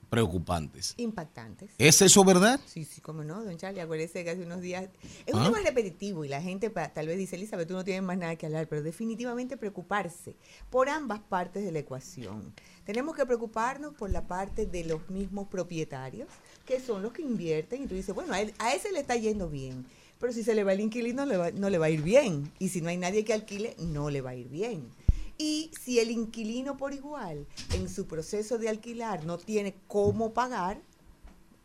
preocupantes. 0.09 0.93
Impactantes. 0.97 1.71
¿Es 1.77 2.01
eso 2.01 2.23
verdad? 2.23 2.59
Sí, 2.65 2.85
sí, 2.85 3.01
cómo 3.01 3.23
no, 3.23 3.43
don 3.43 3.57
Charlie, 3.57 3.81
acuérdese 3.81 4.23
que 4.23 4.31
hace 4.31 4.41
unos 4.43 4.61
días... 4.61 4.87
Es 5.25 5.33
un 5.33 5.41
Ah. 5.41 5.45
tema 5.45 5.59
repetitivo 5.59 6.23
y 6.25 6.27
la 6.29 6.41
gente 6.41 6.69
tal 6.69 7.07
vez 7.07 7.17
dice, 7.17 7.35
Elizabeth, 7.35 7.67
tú 7.67 7.73
no 7.73 7.83
tienes 7.83 8.03
más 8.03 8.17
nada 8.17 8.35
que 8.35 8.45
hablar, 8.45 8.67
pero 8.67 8.81
definitivamente 8.83 9.57
preocuparse 9.57 10.35
por 10.69 10.89
ambas 10.89 11.19
partes 11.19 11.63
de 11.63 11.71
la 11.71 11.79
ecuación. 11.79 12.53
Tenemos 12.85 13.15
que 13.15 13.25
preocuparnos 13.25 13.93
por 13.95 14.09
la 14.09 14.27
parte 14.27 14.65
de 14.65 14.83
los 14.85 15.09
mismos 15.09 15.47
propietarios, 15.47 16.27
que 16.65 16.79
son 16.79 17.01
los 17.01 17.13
que 17.13 17.21
invierten, 17.21 17.83
y 17.83 17.87
tú 17.87 17.95
dices, 17.95 18.13
bueno, 18.15 18.33
a, 18.33 18.41
él- 18.41 18.53
a 18.59 18.73
ese 18.73 18.91
le 18.91 18.99
está 18.99 19.15
yendo 19.15 19.49
bien, 19.49 19.85
pero 20.19 20.33
si 20.33 20.43
se 20.43 20.55
le 20.55 20.63
va 20.63 20.73
el 20.73 20.79
inquilino 20.81 21.25
le 21.25 21.37
va- 21.37 21.51
no 21.51 21.69
le 21.69 21.77
va 21.77 21.85
a 21.87 21.89
ir 21.89 22.01
bien, 22.01 22.51
y 22.59 22.69
si 22.69 22.81
no 22.81 22.89
hay 22.89 22.97
nadie 22.97 23.23
que 23.23 23.33
alquile, 23.33 23.75
no 23.79 24.09
le 24.09 24.21
va 24.21 24.31
a 24.31 24.35
ir 24.35 24.47
bien. 24.49 24.89
Y 25.37 25.71
si 25.79 25.99
el 25.99 26.11
inquilino 26.11 26.77
por 26.77 26.93
igual 26.93 27.45
en 27.73 27.89
su 27.89 28.07
proceso 28.07 28.57
de 28.57 28.69
alquilar 28.69 29.25
no 29.25 29.37
tiene 29.37 29.75
cómo 29.87 30.33
pagar, 30.33 30.81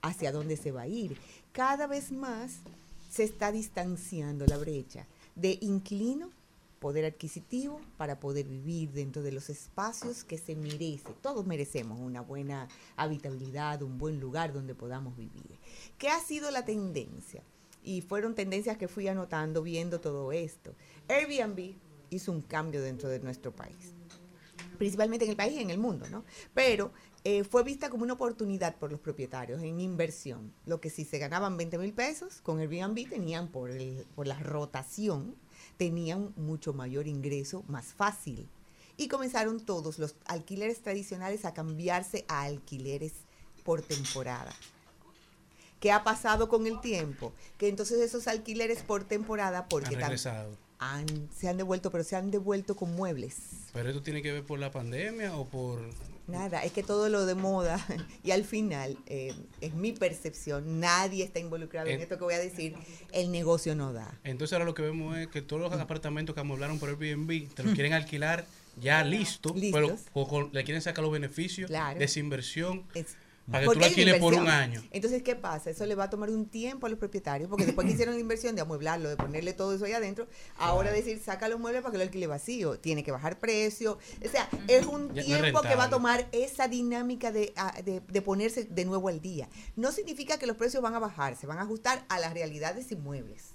hacia 0.02 0.32
dónde 0.32 0.56
se 0.56 0.72
va 0.72 0.82
a 0.82 0.88
ir. 0.88 1.16
Cada 1.52 1.86
vez 1.86 2.12
más 2.12 2.58
se 3.10 3.24
está 3.24 3.52
distanciando 3.52 4.46
la 4.46 4.58
brecha 4.58 5.06
de 5.36 5.58
inquilino, 5.60 6.30
poder 6.80 7.04
adquisitivo, 7.04 7.80
para 7.96 8.18
poder 8.18 8.46
vivir 8.46 8.90
dentro 8.92 9.22
de 9.22 9.32
los 9.32 9.48
espacios 9.48 10.24
que 10.24 10.36
se 10.36 10.56
merece. 10.56 11.14
Todos 11.22 11.46
merecemos 11.46 12.00
una 12.00 12.20
buena 12.20 12.68
habitabilidad, 12.96 13.82
un 13.82 13.98
buen 13.98 14.20
lugar 14.20 14.52
donde 14.52 14.74
podamos 14.74 15.16
vivir. 15.16 15.58
¿Qué 15.96 16.08
ha 16.08 16.20
sido 16.20 16.50
la 16.50 16.64
tendencia? 16.64 17.42
Y 17.84 18.02
fueron 18.02 18.34
tendencias 18.34 18.76
que 18.76 18.88
fui 18.88 19.08
anotando 19.08 19.62
viendo 19.62 20.00
todo 20.00 20.32
esto. 20.32 20.74
Airbnb 21.08 21.74
hizo 22.14 22.32
un 22.32 22.42
cambio 22.42 22.82
dentro 22.82 23.08
de 23.08 23.20
nuestro 23.20 23.54
país 23.54 23.94
principalmente 24.82 25.24
en 25.24 25.30
el 25.30 25.36
país 25.36 25.52
y 25.54 25.62
en 25.62 25.70
el 25.70 25.78
mundo, 25.78 26.08
¿no? 26.10 26.24
Pero 26.54 26.92
eh, 27.22 27.44
fue 27.44 27.62
vista 27.62 27.88
como 27.88 28.02
una 28.02 28.14
oportunidad 28.14 28.76
por 28.76 28.90
los 28.90 28.98
propietarios 28.98 29.62
en 29.62 29.78
inversión. 29.78 30.52
Lo 30.66 30.80
que 30.80 30.90
si 30.90 31.04
se 31.04 31.18
ganaban 31.18 31.56
20 31.56 31.78
mil 31.78 31.92
pesos 31.92 32.40
con 32.40 32.58
Airbnb 32.58 33.08
tenían 33.08 33.46
por, 33.46 33.70
el, 33.70 34.04
por 34.16 34.26
la 34.26 34.40
rotación, 34.40 35.36
tenían 35.76 36.32
mucho 36.36 36.72
mayor 36.72 37.06
ingreso 37.06 37.64
más 37.68 37.94
fácil. 37.94 38.48
Y 38.96 39.06
comenzaron 39.06 39.64
todos 39.64 40.00
los 40.00 40.16
alquileres 40.26 40.82
tradicionales 40.82 41.44
a 41.44 41.54
cambiarse 41.54 42.24
a 42.26 42.42
alquileres 42.42 43.12
por 43.64 43.82
temporada. 43.82 44.52
¿Qué 45.78 45.92
ha 45.92 46.04
pasado 46.04 46.48
con 46.48 46.66
el 46.66 46.80
tiempo? 46.80 47.32
Que 47.56 47.68
entonces 47.68 48.00
esos 48.00 48.28
alquileres 48.28 48.82
por 48.82 49.04
temporada, 49.04 49.68
porque 49.68 49.96
tam-. 49.96 50.56
Han- 50.90 51.28
se 51.36 51.48
han 51.48 51.56
devuelto, 51.56 51.90
pero 51.90 52.04
se 52.04 52.16
han 52.16 52.30
devuelto 52.30 52.74
con 52.76 52.94
muebles. 52.94 53.36
Pero 53.72 53.88
esto 53.88 54.02
tiene 54.02 54.22
que 54.22 54.32
ver 54.32 54.44
por 54.44 54.58
la 54.58 54.70
pandemia 54.70 55.36
o 55.36 55.46
por... 55.46 55.80
Nada, 56.28 56.62
es 56.62 56.72
que 56.72 56.82
todo 56.84 57.08
lo 57.08 57.26
de 57.26 57.34
moda 57.34 57.84
y 58.24 58.30
al 58.30 58.44
final, 58.44 58.96
eh, 59.06 59.34
es 59.60 59.74
mi 59.74 59.92
percepción, 59.92 60.78
nadie 60.80 61.24
está 61.24 61.40
involucrado 61.40 61.88
en 61.88 61.96
En- 61.96 62.00
esto 62.02 62.16
que 62.16 62.24
voy 62.24 62.34
a 62.34 62.38
decir, 62.38 62.74
el 63.12 63.32
negocio 63.32 63.74
no 63.74 63.92
da. 63.92 64.18
Entonces 64.24 64.52
ahora 64.52 64.64
lo 64.64 64.74
que 64.74 64.82
vemos 64.82 65.16
es 65.18 65.26
que 65.28 65.42
todos 65.42 65.60
los 65.62 65.72
apartamentos 65.80 66.34
que 66.34 66.40
amoblaron 66.40 66.78
por 66.78 66.88
Airbnb 66.90 67.52
te 67.54 67.62
los 67.64 67.74
quieren 67.74 67.92
alquilar 67.92 68.44
ya 68.80 69.02
listo, 69.04 69.52
pero 69.72 69.88
Listos. 69.90 70.10
con- 70.12 70.26
con- 70.26 70.50
le 70.52 70.62
quieren 70.64 70.80
sacar 70.80 71.02
los 71.02 71.12
beneficios 71.12 71.68
Claro. 71.68 71.98
de 71.98 72.04
esa 72.04 72.20
inversión 72.20 72.84
Es- 72.94 73.16
para 73.50 73.60
que 73.60 73.66
tú 73.66 73.70
alquiles 73.88 74.14
por 74.20 74.32
un 74.34 74.48
año. 74.48 74.82
Entonces, 74.92 75.22
¿qué 75.22 75.34
pasa? 75.36 75.70
Eso 75.70 75.84
le 75.86 75.94
va 75.94 76.04
a 76.04 76.10
tomar 76.10 76.30
un 76.30 76.46
tiempo 76.46 76.86
a 76.86 76.88
los 76.90 76.98
propietarios, 76.98 77.48
porque 77.48 77.66
después 77.66 77.86
que 77.86 77.92
hicieron 77.92 78.14
la 78.14 78.20
inversión 78.20 78.54
de 78.54 78.62
amueblarlo, 78.62 79.08
de 79.08 79.16
ponerle 79.16 79.52
todo 79.52 79.74
eso 79.74 79.84
ahí 79.84 79.92
adentro, 79.92 80.26
ahora 80.58 80.92
decir, 80.92 81.20
saca 81.22 81.48
los 81.48 81.58
muebles 81.58 81.82
para 81.82 81.92
que 81.92 81.98
lo 81.98 82.04
alquile 82.04 82.26
vacío, 82.26 82.78
tiene 82.78 83.02
que 83.02 83.10
bajar 83.10 83.38
precio. 83.38 83.98
O 84.24 84.28
sea, 84.28 84.48
es 84.68 84.86
un 84.86 85.08
Ya 85.08 85.14
no 85.14 85.20
es 85.20 85.26
tiempo 85.26 85.60
que 85.62 85.74
va 85.76 85.84
a 85.84 85.90
tomar 85.90 86.28
esa 86.32 86.68
dinámica 86.68 87.32
de, 87.32 87.52
a- 87.56 87.82
de, 87.82 88.00
de 88.00 88.22
ponerse 88.22 88.64
de 88.64 88.84
nuevo 88.84 89.08
al 89.08 89.20
día. 89.20 89.48
No 89.76 89.92
significa 89.92 90.38
que 90.38 90.46
los 90.46 90.56
precios 90.56 90.82
van 90.82 90.94
a 90.94 90.98
bajar, 90.98 91.36
se 91.36 91.46
van 91.46 91.58
a 91.58 91.62
ajustar 91.62 92.04
a 92.08 92.18
las 92.20 92.32
realidades 92.34 92.90
inmuebles. 92.92 93.51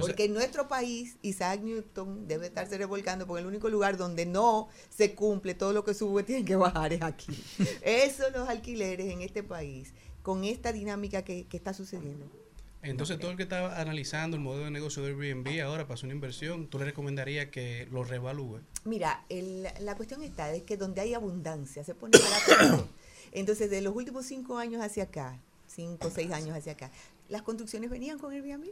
Porque 0.00 0.24
en 0.24 0.34
nuestro 0.34 0.68
país, 0.68 1.16
Isaac 1.22 1.60
Newton 1.62 2.26
debe 2.28 2.46
estarse 2.46 2.76
revolcando 2.78 3.26
porque 3.26 3.40
el 3.40 3.46
único 3.46 3.68
lugar 3.68 3.96
donde 3.96 4.26
no 4.26 4.68
se 4.90 5.14
cumple 5.14 5.54
todo 5.54 5.72
lo 5.72 5.84
que 5.84 5.94
sube 5.94 6.22
tiene 6.24 6.44
que 6.44 6.56
bajar 6.56 6.92
es 6.92 7.02
aquí. 7.02 7.32
Eso 7.82 8.24
los 8.30 8.48
alquileres 8.48 9.06
en 9.12 9.22
este 9.22 9.42
país, 9.42 9.92
con 10.22 10.44
esta 10.44 10.72
dinámica 10.72 11.22
que, 11.22 11.46
que 11.46 11.56
está 11.56 11.72
sucediendo. 11.74 12.26
Entonces 12.82 13.18
todo 13.18 13.30
el 13.30 13.38
que 13.38 13.44
está 13.44 13.80
analizando 13.80 14.36
el 14.36 14.42
modelo 14.42 14.66
de 14.66 14.70
negocio 14.70 15.02
de 15.02 15.08
Airbnb 15.08 15.62
ahora 15.62 15.84
para 15.84 15.94
hacer 15.94 16.04
una 16.04 16.14
inversión, 16.14 16.66
tú 16.68 16.78
le 16.78 16.84
recomendarías 16.84 17.46
que 17.46 17.88
lo 17.90 18.04
reevalúe. 18.04 18.60
Mira, 18.84 19.24
el- 19.30 19.66
la 19.80 19.96
cuestión 19.96 20.22
está 20.22 20.52
es 20.52 20.64
que 20.64 20.76
donde 20.76 21.00
hay 21.00 21.14
abundancia 21.14 21.82
se 21.82 21.94
pone 21.94 22.18
barato 22.18 22.76
todo. 22.76 22.88
Entonces, 23.32 23.70
de 23.70 23.80
los 23.80 23.96
últimos 23.96 24.26
cinco 24.26 24.58
años 24.58 24.82
hacia 24.82 25.04
acá, 25.04 25.40
cinco 25.66 26.08
o 26.08 26.10
seis 26.10 26.30
años 26.30 26.54
hacia 26.54 26.72
acá, 26.72 26.90
las 27.30 27.40
construcciones 27.40 27.88
venían 27.88 28.18
con 28.18 28.32
Airbnb. 28.34 28.66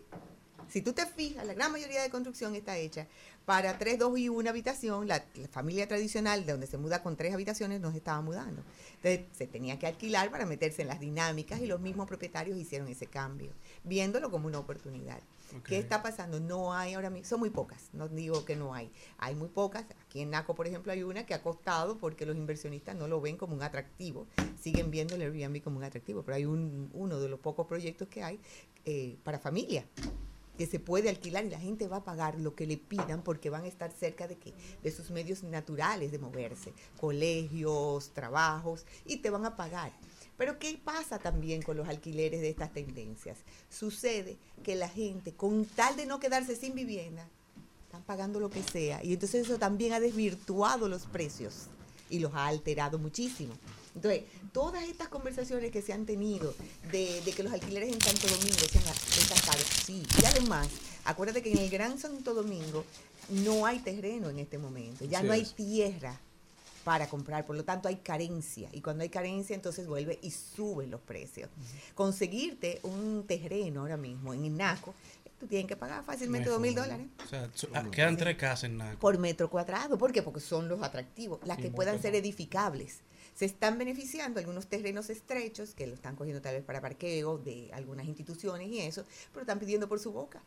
Si 0.68 0.82
tú 0.82 0.92
te 0.92 1.06
fijas, 1.06 1.46
la 1.46 1.54
gran 1.54 1.72
mayoría 1.72 2.02
de 2.02 2.10
construcción 2.10 2.54
está 2.54 2.76
hecha 2.76 3.06
para 3.44 3.78
tres, 3.78 3.98
dos 3.98 4.18
y 4.18 4.28
una 4.28 4.50
habitación. 4.50 5.08
La, 5.08 5.24
la 5.34 5.48
familia 5.48 5.86
tradicional, 5.88 6.46
de 6.46 6.52
donde 6.52 6.66
se 6.66 6.78
muda 6.78 7.02
con 7.02 7.16
tres 7.16 7.34
habitaciones, 7.34 7.80
no 7.80 7.90
se 7.90 7.98
estaba 7.98 8.20
mudando. 8.20 8.62
Entonces, 8.96 9.26
se 9.36 9.46
tenía 9.46 9.78
que 9.78 9.86
alquilar 9.86 10.30
para 10.30 10.46
meterse 10.46 10.82
en 10.82 10.88
las 10.88 11.00
dinámicas 11.00 11.60
y 11.60 11.66
los 11.66 11.80
mismos 11.80 12.08
propietarios 12.08 12.58
hicieron 12.58 12.88
ese 12.88 13.06
cambio, 13.06 13.52
viéndolo 13.84 14.30
como 14.30 14.46
una 14.46 14.58
oportunidad. 14.58 15.20
¿Qué 15.64 15.78
está 15.78 16.02
pasando? 16.02 16.40
No 16.40 16.72
hay 16.72 16.94
ahora 16.94 17.10
mismo, 17.10 17.28
son 17.28 17.40
muy 17.40 17.50
pocas, 17.50 17.90
no 17.92 18.08
digo 18.08 18.44
que 18.44 18.56
no 18.56 18.74
hay, 18.74 18.90
hay 19.18 19.34
muy 19.34 19.48
pocas. 19.48 19.84
Aquí 20.06 20.20
en 20.20 20.30
Naco, 20.30 20.54
por 20.54 20.66
ejemplo, 20.66 20.92
hay 20.92 21.02
una 21.02 21.26
que 21.26 21.34
ha 21.34 21.42
costado 21.42 21.98
porque 21.98 22.24
los 22.24 22.36
inversionistas 22.36 22.96
no 22.96 23.06
lo 23.06 23.20
ven 23.20 23.36
como 23.36 23.54
un 23.54 23.62
atractivo, 23.62 24.26
siguen 24.58 24.90
viendo 24.90 25.14
el 25.14 25.22
Airbnb 25.22 25.62
como 25.62 25.76
un 25.76 25.84
atractivo, 25.84 26.22
pero 26.22 26.36
hay 26.36 26.46
un, 26.46 26.90
uno 26.94 27.20
de 27.20 27.28
los 27.28 27.38
pocos 27.38 27.66
proyectos 27.66 28.08
que 28.08 28.22
hay 28.22 28.40
eh, 28.84 29.18
para 29.24 29.38
familia 29.38 29.84
que 30.56 30.66
se 30.66 30.78
puede 30.78 31.08
alquilar 31.08 31.44
y 31.44 31.50
la 31.50 31.58
gente 31.58 31.88
va 31.88 31.98
a 31.98 32.04
pagar 32.04 32.38
lo 32.38 32.54
que 32.54 32.66
le 32.66 32.76
pidan 32.76 33.22
porque 33.22 33.50
van 33.50 33.64
a 33.64 33.68
estar 33.68 33.90
cerca 33.92 34.28
de 34.28 34.36
qué? 34.36 34.52
De 34.82 34.90
sus 34.90 35.10
medios 35.10 35.42
naturales 35.42 36.12
de 36.12 36.18
moverse, 36.18 36.72
colegios, 37.00 38.10
trabajos, 38.10 38.84
y 39.04 39.18
te 39.18 39.30
van 39.30 39.46
a 39.46 39.56
pagar. 39.56 39.92
Pero 40.36 40.58
¿qué 40.58 40.78
pasa 40.82 41.18
también 41.18 41.62
con 41.62 41.76
los 41.76 41.88
alquileres 41.88 42.40
de 42.40 42.50
estas 42.50 42.72
tendencias? 42.72 43.38
Sucede 43.70 44.36
que 44.62 44.74
la 44.74 44.88
gente, 44.88 45.32
con 45.32 45.64
tal 45.64 45.96
de 45.96 46.06
no 46.06 46.20
quedarse 46.20 46.56
sin 46.56 46.74
vivienda, 46.74 47.28
están 47.84 48.02
pagando 48.02 48.40
lo 48.40 48.50
que 48.50 48.62
sea. 48.62 49.04
Y 49.04 49.12
entonces 49.12 49.46
eso 49.46 49.58
también 49.58 49.92
ha 49.92 50.00
desvirtuado 50.00 50.88
los 50.88 51.06
precios 51.06 51.66
y 52.08 52.18
los 52.18 52.34
ha 52.34 52.46
alterado 52.46 52.98
muchísimo. 52.98 53.54
Entonces, 53.94 54.22
todas 54.52 54.84
estas 54.84 55.08
conversaciones 55.08 55.70
que 55.70 55.82
se 55.82 55.92
han 55.92 56.06
tenido 56.06 56.54
de, 56.90 57.20
de 57.20 57.32
que 57.32 57.42
los 57.42 57.52
alquileres 57.52 57.92
en 57.92 58.00
Santo 58.00 58.26
Domingo 58.28 58.58
sean, 58.70 58.84
sean 58.84 59.40
caros, 59.44 59.66
sí. 59.84 60.02
Y 60.20 60.24
además, 60.24 60.68
acuérdate 61.04 61.42
que 61.42 61.52
en 61.52 61.58
el 61.58 61.70
Gran 61.70 61.98
Santo 61.98 62.32
Domingo 62.34 62.84
no 63.28 63.66
hay 63.66 63.78
terreno 63.80 64.30
en 64.30 64.38
este 64.38 64.58
momento, 64.58 65.04
ya 65.04 65.22
no 65.22 65.32
hay 65.32 65.42
es. 65.42 65.54
tierra 65.54 66.18
para 66.84 67.08
comprar, 67.08 67.46
por 67.46 67.54
lo 67.54 67.64
tanto 67.64 67.86
hay 67.88 67.96
carencia 67.96 68.68
y 68.72 68.80
cuando 68.80 69.02
hay 69.04 69.08
carencia 69.08 69.54
entonces 69.54 69.86
vuelve 69.86 70.18
y 70.22 70.30
suben 70.32 70.90
los 70.90 71.00
precios. 71.00 71.48
Conseguirte 71.94 72.80
un 72.82 73.24
terreno 73.26 73.82
ahora 73.82 73.96
mismo 73.96 74.34
en 74.34 74.44
Inaco, 74.46 74.94
tú 75.38 75.46
tienes 75.46 75.68
que 75.68 75.76
pagar 75.76 76.02
fácilmente 76.04 76.48
dos 76.48 76.60
mil 76.60 76.74
dólares 76.74 77.06
O 77.24 77.28
sea, 77.28 77.50
quedan 77.90 78.16
tres 78.16 78.36
casas 78.36 78.64
en 78.64 78.78
Naco. 78.78 78.98
por 78.98 79.16
metro 79.18 79.48
cuadrado. 79.48 79.96
¿Por 79.96 80.12
qué? 80.12 80.22
Porque 80.22 80.40
son 80.40 80.68
los 80.68 80.82
atractivos, 80.82 81.38
las 81.44 81.58
Y 81.58 81.62
que 81.62 81.70
puedan 81.70 82.00
ser 82.02 82.14
edificables. 82.14 82.98
Se 83.34 83.44
están 83.44 83.78
beneficiando 83.78 84.40
algunos 84.40 84.66
terrenos 84.66 85.10
estrechos 85.10 85.74
que 85.74 85.86
lo 85.86 85.94
están 85.94 86.16
cogiendo 86.16 86.42
tal 86.42 86.54
vez 86.54 86.64
para 86.64 86.80
parqueo 86.80 87.38
de 87.38 87.70
algunas 87.72 88.06
instituciones 88.06 88.68
y 88.68 88.80
eso, 88.80 89.04
pero 89.32 89.42
están 89.42 89.58
pidiendo 89.58 89.88
por 89.88 89.98
su 90.00 90.12
boca. 90.12 90.42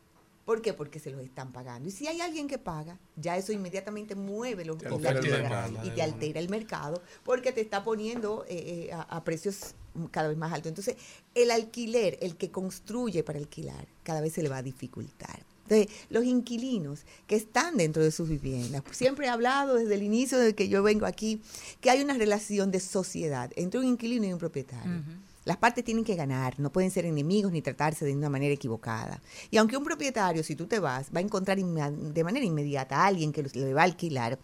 ¿Por 0.45 0.61
qué? 0.61 0.73
Porque 0.73 0.99
se 0.99 1.09
los 1.09 1.21
están 1.21 1.51
pagando. 1.51 1.89
Y 1.89 1.91
si 1.91 2.07
hay 2.07 2.21
alguien 2.21 2.47
que 2.47 2.59
paga, 2.59 2.99
ya 3.15 3.35
eso 3.35 3.51
inmediatamente 3.51 4.13
mueve 4.13 4.63
los 4.63 4.77
Te 4.77 4.89
mercado. 4.89 5.79
y 5.83 5.89
te 5.89 6.03
altera 6.03 6.39
el 6.39 6.49
mercado 6.49 7.01
porque 7.23 7.51
te 7.51 7.61
está 7.61 7.83
poniendo 7.83 8.45
eh, 8.47 8.87
eh, 8.87 8.93
a, 8.93 9.01
a 9.01 9.23
precios 9.23 9.73
cada 10.11 10.27
vez 10.27 10.37
más 10.37 10.53
altos. 10.53 10.69
Entonces, 10.69 10.97
el 11.33 11.49
alquiler, 11.49 12.19
el 12.21 12.37
que 12.37 12.51
construye 12.51 13.23
para 13.23 13.39
alquilar, 13.39 13.87
cada 14.03 14.21
vez 14.21 14.33
se 14.33 14.43
le 14.43 14.49
va 14.49 14.57
a 14.57 14.63
dificultar. 14.63 15.43
Entonces, 15.67 15.87
los 16.09 16.23
inquilinos 16.25 17.01
que 17.27 17.35
están 17.35 17.77
dentro 17.77 18.03
de 18.03 18.11
sus 18.11 18.29
viviendas, 18.29 18.83
siempre 18.91 19.25
he 19.25 19.29
hablado 19.29 19.75
desde 19.75 19.95
el 19.95 20.03
inicio 20.03 20.37
de 20.37 20.53
que 20.53 20.69
yo 20.69 20.83
vengo 20.83 21.05
aquí, 21.07 21.41
que 21.81 21.89
hay 21.89 22.01
una 22.03 22.13
relación 22.13 22.69
de 22.71 22.79
sociedad 22.79 23.51
entre 23.55 23.79
un 23.79 23.85
inquilino 23.87 24.25
y 24.27 24.33
un 24.33 24.39
propietario. 24.39 25.03
Las 25.43 25.57
partes 25.57 25.83
tienen 25.83 26.03
que 26.03 26.15
ganar, 26.15 26.59
no 26.59 26.71
pueden 26.71 26.89
ser 26.89 27.05
enemigos 27.05 27.51
ni 27.51 27.61
tratarse 27.61 28.03
de 28.05 28.15
una 28.15 28.29
manera 28.29 28.53
equivocada. 28.53 29.21
Y 29.51 29.57
aunque 29.57 29.77
un 29.77 29.83
propietario, 29.83 30.43
si 30.43 30.55
tú 30.55 30.65
te 30.65 30.79
vas, 30.79 31.09
va 31.15 31.19
a 31.19 31.23
encontrar 31.23 31.57
de 31.57 32.23
manera 32.23 32.45
inmediata 32.45 32.97
a 32.97 33.05
alguien 33.07 33.31
que 33.31 33.43
lo- 33.43 33.49
le 33.53 33.73
va 33.73 33.81
a 33.81 33.85
alquilar, 33.85 34.39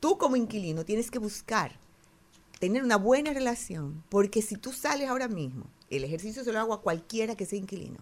tú 0.00 0.18
como 0.18 0.34
inquilino 0.36 0.84
tienes 0.84 1.10
que 1.12 1.18
buscar 1.20 1.78
tener 2.58 2.82
una 2.84 2.96
buena 2.96 3.32
relación, 3.32 4.02
porque 4.08 4.42
si 4.42 4.56
tú 4.56 4.72
sales 4.72 5.08
ahora 5.08 5.28
mismo, 5.28 5.66
el 5.90 6.04
ejercicio 6.04 6.42
se 6.44 6.52
lo 6.52 6.58
hago 6.60 6.74
a 6.74 6.82
cualquiera 6.82 7.34
que 7.36 7.46
sea 7.46 7.58
inquilino, 7.58 7.98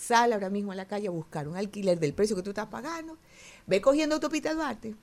sale 0.00 0.34
ahora 0.34 0.48
mismo 0.50 0.72
a 0.72 0.74
la 0.74 0.86
calle 0.86 1.08
a 1.08 1.10
buscar 1.10 1.46
un 1.46 1.56
alquiler 1.56 1.98
del 2.00 2.14
precio 2.14 2.34
que 2.36 2.42
tú 2.42 2.50
estás 2.50 2.68
pagando, 2.68 3.18
ve 3.66 3.80
cogiendo 3.80 4.14
autopista 4.14 4.54
Duarte, 4.54 4.94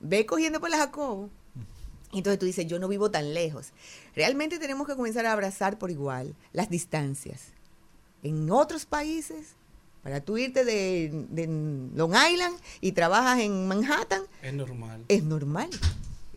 ve 0.00 0.26
cogiendo 0.26 0.60
por 0.60 0.68
la 0.70 0.76
Jacobo, 0.76 1.30
y 2.12 2.18
entonces 2.18 2.38
tú 2.38 2.46
dices, 2.46 2.66
yo 2.66 2.78
no 2.78 2.86
vivo 2.88 3.10
tan 3.10 3.34
lejos. 3.34 3.72
Realmente 4.14 4.58
tenemos 4.58 4.86
que 4.86 4.94
comenzar 4.94 5.26
a 5.26 5.32
abrazar 5.32 5.78
por 5.78 5.90
igual 5.90 6.34
las 6.52 6.70
distancias. 6.70 7.48
En 8.22 8.50
otros 8.50 8.86
países, 8.86 9.54
para 10.02 10.20
tú 10.20 10.38
irte 10.38 10.64
de, 10.64 11.26
de 11.30 11.46
Long 11.94 12.14
Island 12.14 12.56
y 12.80 12.92
trabajas 12.92 13.40
en 13.40 13.66
Manhattan, 13.66 14.22
Es 14.42 14.54
normal. 14.54 15.04
es 15.08 15.24
normal. 15.24 15.70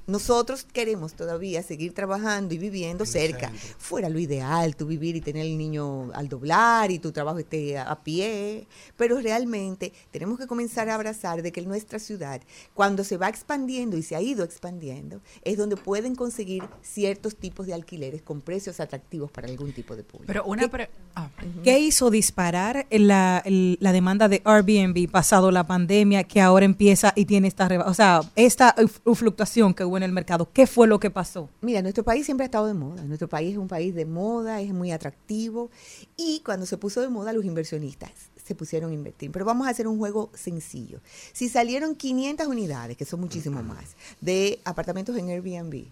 Nosotros 0.09 0.65
queremos 0.71 1.13
todavía 1.13 1.63
seguir 1.63 1.93
trabajando 1.93 2.53
y 2.53 2.57
viviendo 2.57 3.05
cerca. 3.05 3.51
Fuera 3.77 4.09
lo 4.09 4.19
ideal, 4.19 4.75
tú 4.75 4.85
vivir 4.87 5.15
y 5.15 5.21
tener 5.21 5.45
el 5.45 5.57
niño 5.57 6.11
al 6.13 6.27
doblar 6.27 6.91
y 6.91 6.99
tu 6.99 7.11
trabajo 7.11 7.39
esté 7.39 7.77
a, 7.77 7.83
a 7.91 8.03
pie. 8.03 8.67
Pero 8.97 9.19
realmente 9.21 9.93
tenemos 10.11 10.39
que 10.39 10.47
comenzar 10.47 10.89
a 10.89 10.95
abrazar 10.95 11.41
de 11.41 11.51
que 11.51 11.61
nuestra 11.61 11.99
ciudad, 11.99 12.41
cuando 12.73 13.03
se 13.03 13.17
va 13.17 13.29
expandiendo 13.29 13.95
y 13.97 14.01
se 14.01 14.15
ha 14.15 14.21
ido 14.21 14.43
expandiendo, 14.43 15.21
es 15.43 15.57
donde 15.57 15.77
pueden 15.77 16.15
conseguir 16.15 16.63
ciertos 16.81 17.35
tipos 17.35 17.67
de 17.67 17.73
alquileres 17.75 18.21
con 18.23 18.41
precios 18.41 18.79
atractivos 18.79 19.29
para 19.31 19.47
algún 19.47 19.71
tipo 19.73 19.95
de 19.95 20.03
público. 20.03 20.25
Pero 20.27 20.43
una... 20.45 20.67
pre- 20.67 20.89
ah. 21.15 21.29
¿Qué 21.63 21.79
hizo 21.79 22.09
disparar 22.09 22.87
la, 22.89 23.43
la 23.45 23.91
demanda 23.91 24.27
de 24.27 24.41
Airbnb 24.43 25.09
pasado 25.11 25.51
la 25.51 25.67
pandemia 25.67 26.23
que 26.23 26.41
ahora 26.41 26.65
empieza 26.65 27.13
y 27.15 27.25
tiene 27.25 27.47
esta, 27.47 27.67
o 27.85 27.93
sea, 27.93 28.21
esta 28.35 28.75
uf- 28.77 29.15
fluctuación 29.15 29.73
que 29.73 29.83
hubo 29.83 29.98
en 29.99 30.03
el 30.03 30.11
mercado? 30.11 30.49
¿Qué 30.51 30.65
fue 30.65 30.87
lo 30.87 30.99
que 30.99 31.11
pasó? 31.11 31.49
Mira, 31.61 31.81
nuestro 31.81 32.03
país 32.03 32.25
siempre 32.25 32.45
ha 32.45 32.47
estado 32.47 32.67
de 32.67 32.73
moda. 32.73 33.03
Nuestro 33.03 33.29
país 33.29 33.51
es 33.51 33.57
un 33.57 33.67
país 33.67 33.93
de 33.93 34.05
moda, 34.05 34.61
es 34.61 34.73
muy 34.73 34.91
atractivo. 34.91 35.69
Y 36.17 36.41
cuando 36.43 36.65
se 36.65 36.77
puso 36.77 37.01
de 37.01 37.09
moda, 37.09 37.33
los 37.33 37.45
inversionistas 37.45 38.11
se 38.43 38.55
pusieron 38.55 38.91
a 38.91 38.93
invertir. 38.93 39.31
Pero 39.31 39.45
vamos 39.45 39.67
a 39.67 39.69
hacer 39.69 39.87
un 39.87 39.99
juego 39.99 40.31
sencillo. 40.33 41.01
Si 41.33 41.49
salieron 41.49 41.95
500 41.95 42.47
unidades, 42.47 42.97
que 42.97 43.05
son 43.05 43.19
muchísimo 43.19 43.61
más, 43.61 43.95
de 44.21 44.59
apartamentos 44.65 45.15
en 45.17 45.29
Airbnb 45.29 45.85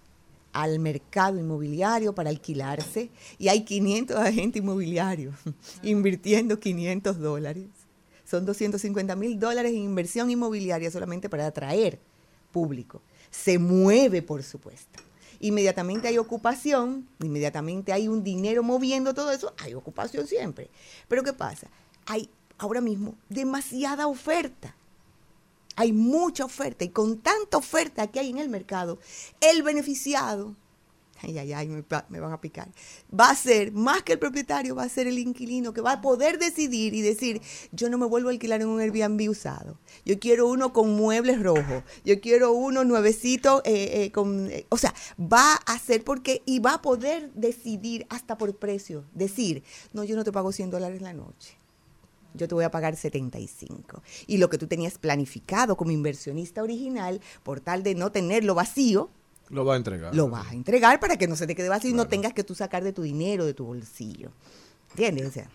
al 0.53 0.79
mercado 0.79 1.39
inmobiliario 1.39 2.15
para 2.15 2.31
alquilarse 2.31 3.11
y 3.37 3.49
hay 3.49 3.63
500 3.63 4.17
agentes 4.17 4.63
inmobiliarios 4.63 5.35
invirtiendo 5.83 6.59
500 6.59 7.19
dólares. 7.19 7.67
Son 8.25 8.45
250 8.45 9.15
mil 9.15 9.39
dólares 9.39 9.71
en 9.71 9.79
inversión 9.79 10.31
inmobiliaria 10.31 10.89
solamente 10.89 11.29
para 11.29 11.45
atraer 11.45 11.99
público. 12.51 13.01
Se 13.31 13.59
mueve, 13.59 14.21
por 14.21 14.43
supuesto. 14.43 14.99
Inmediatamente 15.39 16.07
hay 16.07 16.17
ocupación, 16.17 17.07
inmediatamente 17.19 17.93
hay 17.93 18.07
un 18.07 18.23
dinero 18.23 18.63
moviendo 18.63 19.13
todo 19.13 19.31
eso, 19.31 19.53
hay 19.57 19.73
ocupación 19.73 20.25
siempre. 20.27 20.69
Pero 21.07 21.23
¿qué 21.23 21.33
pasa? 21.33 21.67
Hay 22.07 22.29
ahora 22.57 22.81
mismo 22.81 23.15
demasiada 23.29 24.07
oferta. 24.07 24.75
Hay 25.75 25.93
mucha 25.93 26.43
oferta 26.43 26.83
y 26.83 26.89
con 26.89 27.19
tanta 27.19 27.57
oferta 27.57 28.07
que 28.07 28.19
hay 28.19 28.31
en 28.31 28.39
el 28.39 28.49
mercado, 28.49 28.97
el 29.41 29.61
beneficiado, 29.61 30.55
ay, 31.21 31.37
ay, 31.37 31.53
ay, 31.53 31.67
me, 31.67 32.19
van 32.19 32.31
a 32.31 32.41
picar, 32.41 32.69
va 33.17 33.29
a 33.29 33.35
ser, 33.35 33.71
más 33.71 34.03
que 34.03 34.13
el 34.13 34.19
propietario, 34.19 34.75
va 34.75 34.83
a 34.83 34.89
ser 34.89 35.07
el 35.07 35.19
inquilino 35.19 35.73
que 35.73 35.81
va 35.81 35.93
a 35.93 36.01
poder 36.01 36.39
decidir 36.39 36.93
y 36.93 37.01
decir, 37.01 37.41
yo 37.71 37.89
no 37.89 37.97
me 37.97 38.05
vuelvo 38.05 38.29
a 38.29 38.31
alquilar 38.31 38.61
en 38.61 38.67
un 38.67 38.79
Airbnb 38.79 39.29
usado, 39.29 39.79
yo 40.05 40.19
quiero 40.19 40.47
uno 40.47 40.73
con 40.73 40.95
muebles 40.95 41.41
rojos, 41.41 41.83
yo 42.05 42.19
quiero 42.19 42.53
uno 42.53 42.83
nuevecito, 42.83 43.61
eh, 43.65 44.03
eh, 44.03 44.11
con, 44.11 44.49
eh, 44.51 44.65
o 44.69 44.77
sea, 44.77 44.93
va 45.19 45.53
a 45.53 45.73
hacer 45.73 46.03
porque, 46.03 46.41
y 46.45 46.59
va 46.59 46.75
a 46.75 46.81
poder 46.81 47.31
decidir 47.33 48.05
hasta 48.09 48.37
por 48.37 48.55
precio, 48.55 49.05
decir, 49.13 49.63
no, 49.93 50.03
yo 50.03 50.15
no 50.15 50.23
te 50.23 50.31
pago 50.31 50.51
100 50.51 50.71
dólares 50.71 51.01
la 51.01 51.13
noche. 51.13 51.57
Yo 52.33 52.47
te 52.47 52.55
voy 52.55 52.63
a 52.63 52.71
pagar 52.71 52.95
75. 52.95 54.03
Y 54.27 54.37
lo 54.37 54.49
que 54.49 54.57
tú 54.57 54.67
tenías 54.67 54.97
planificado 54.97 55.75
como 55.75 55.91
inversionista 55.91 56.61
original, 56.61 57.19
por 57.43 57.59
tal 57.59 57.83
de 57.83 57.95
no 57.95 58.11
tenerlo 58.11 58.53
vacío, 58.53 59.09
Lo 59.49 59.63
va 59.65 59.75
a 59.75 59.77
entregar. 59.77 60.13
lo 60.15 60.29
vas 60.29 60.47
a 60.47 60.53
entregar 60.53 60.99
para 60.99 61.17
que 61.17 61.27
no 61.27 61.35
se 61.35 61.47
te 61.47 61.55
quede 61.55 61.69
vacío 61.69 61.89
y 61.91 61.93
no 61.93 62.07
tengas 62.07 62.33
que 62.33 62.43
tú 62.43 62.53
sacar 62.55 62.83
de 62.83 62.93
tu 62.93 63.01
dinero, 63.03 63.45
de 63.45 63.53
tu 63.53 63.65
bolsillo. 63.65 64.31
¿Entiendes? 64.91 65.27
O 65.27 65.31
sea, 65.31 65.49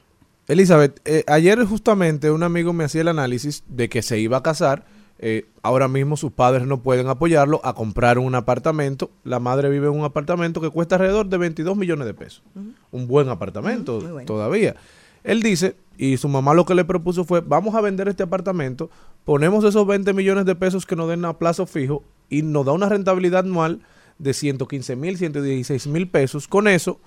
Elizabeth, 0.48 1.00
eh, 1.04 1.24
ayer 1.26 1.64
justamente 1.64 2.30
un 2.30 2.42
amigo 2.42 2.72
me 2.72 2.84
hacía 2.84 3.02
el 3.02 3.08
análisis 3.08 3.62
de 3.68 3.88
que 3.88 4.02
se 4.02 4.18
iba 4.18 4.38
a 4.38 4.42
casar. 4.42 4.84
eh, 5.24 5.46
ahora 5.62 5.86
mismo 5.86 6.16
sus 6.16 6.32
padres 6.32 6.66
no 6.66 6.82
pueden 6.82 7.06
apoyarlo 7.06 7.60
a 7.62 7.74
comprar 7.74 8.18
un 8.18 8.34
apartamento. 8.34 9.10
La 9.22 9.38
madre 9.38 9.68
vive 9.68 9.86
en 9.86 9.92
un 9.92 10.04
apartamento 10.04 10.60
que 10.60 10.68
cuesta 10.68 10.96
alrededor 10.96 11.28
de 11.28 11.38
22 11.38 11.76
millones 11.76 12.06
de 12.06 12.14
pesos. 12.14 12.42
Un 12.90 13.06
buen 13.06 13.28
apartamento 13.28 14.00
bueno. 14.00 14.26
todavía. 14.26 14.74
Él 15.22 15.40
dice, 15.40 15.76
y 15.96 16.16
su 16.16 16.28
mamá 16.28 16.54
lo 16.54 16.64
que 16.64 16.74
le 16.74 16.84
propuso 16.84 17.24
fue, 17.24 17.40
vamos 17.40 17.76
a 17.76 17.80
vender 17.80 18.08
este 18.08 18.24
apartamento, 18.24 18.90
ponemos 19.24 19.62
esos 19.64 19.86
20 19.86 20.12
millones 20.12 20.44
de 20.44 20.56
pesos 20.56 20.84
que 20.86 20.96
nos 20.96 21.08
den 21.08 21.24
a 21.24 21.38
plazo 21.38 21.66
fijo 21.66 22.02
y 22.32 22.42
nos 22.42 22.64
da 22.64 22.72
una 22.72 22.88
rentabilidad 22.88 23.40
anual 23.40 23.80
de 24.18 24.32
115 24.32 24.96
mil, 24.96 25.18
116 25.18 25.86
mil 25.86 26.08
pesos. 26.08 26.48
Con 26.48 26.66
eso, 26.66 26.98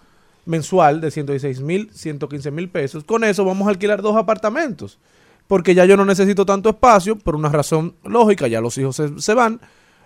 mensual 0.46 1.02
de 1.02 1.10
116 1.10 1.62
mil, 1.62 1.90
115 1.92 2.52
mil 2.52 2.70
pesos. 2.70 3.04
Con 3.04 3.24
eso 3.24 3.44
vamos 3.44 3.68
a 3.68 3.72
alquilar 3.72 4.04
dos 4.04 4.16
apartamentos. 4.16 5.00
Porque 5.48 5.74
ya 5.74 5.86
yo 5.86 5.98
no 5.98 6.06
necesito 6.06 6.46
tanto 6.46 6.70
espacio, 6.70 7.16
por 7.16 7.36
una 7.36 7.50
razón 7.50 7.96
lógica, 8.04 8.48
ya 8.48 8.62
los 8.62 8.78
hijos 8.78 8.96
se, 8.96 9.20
se 9.20 9.34
van. 9.34 9.60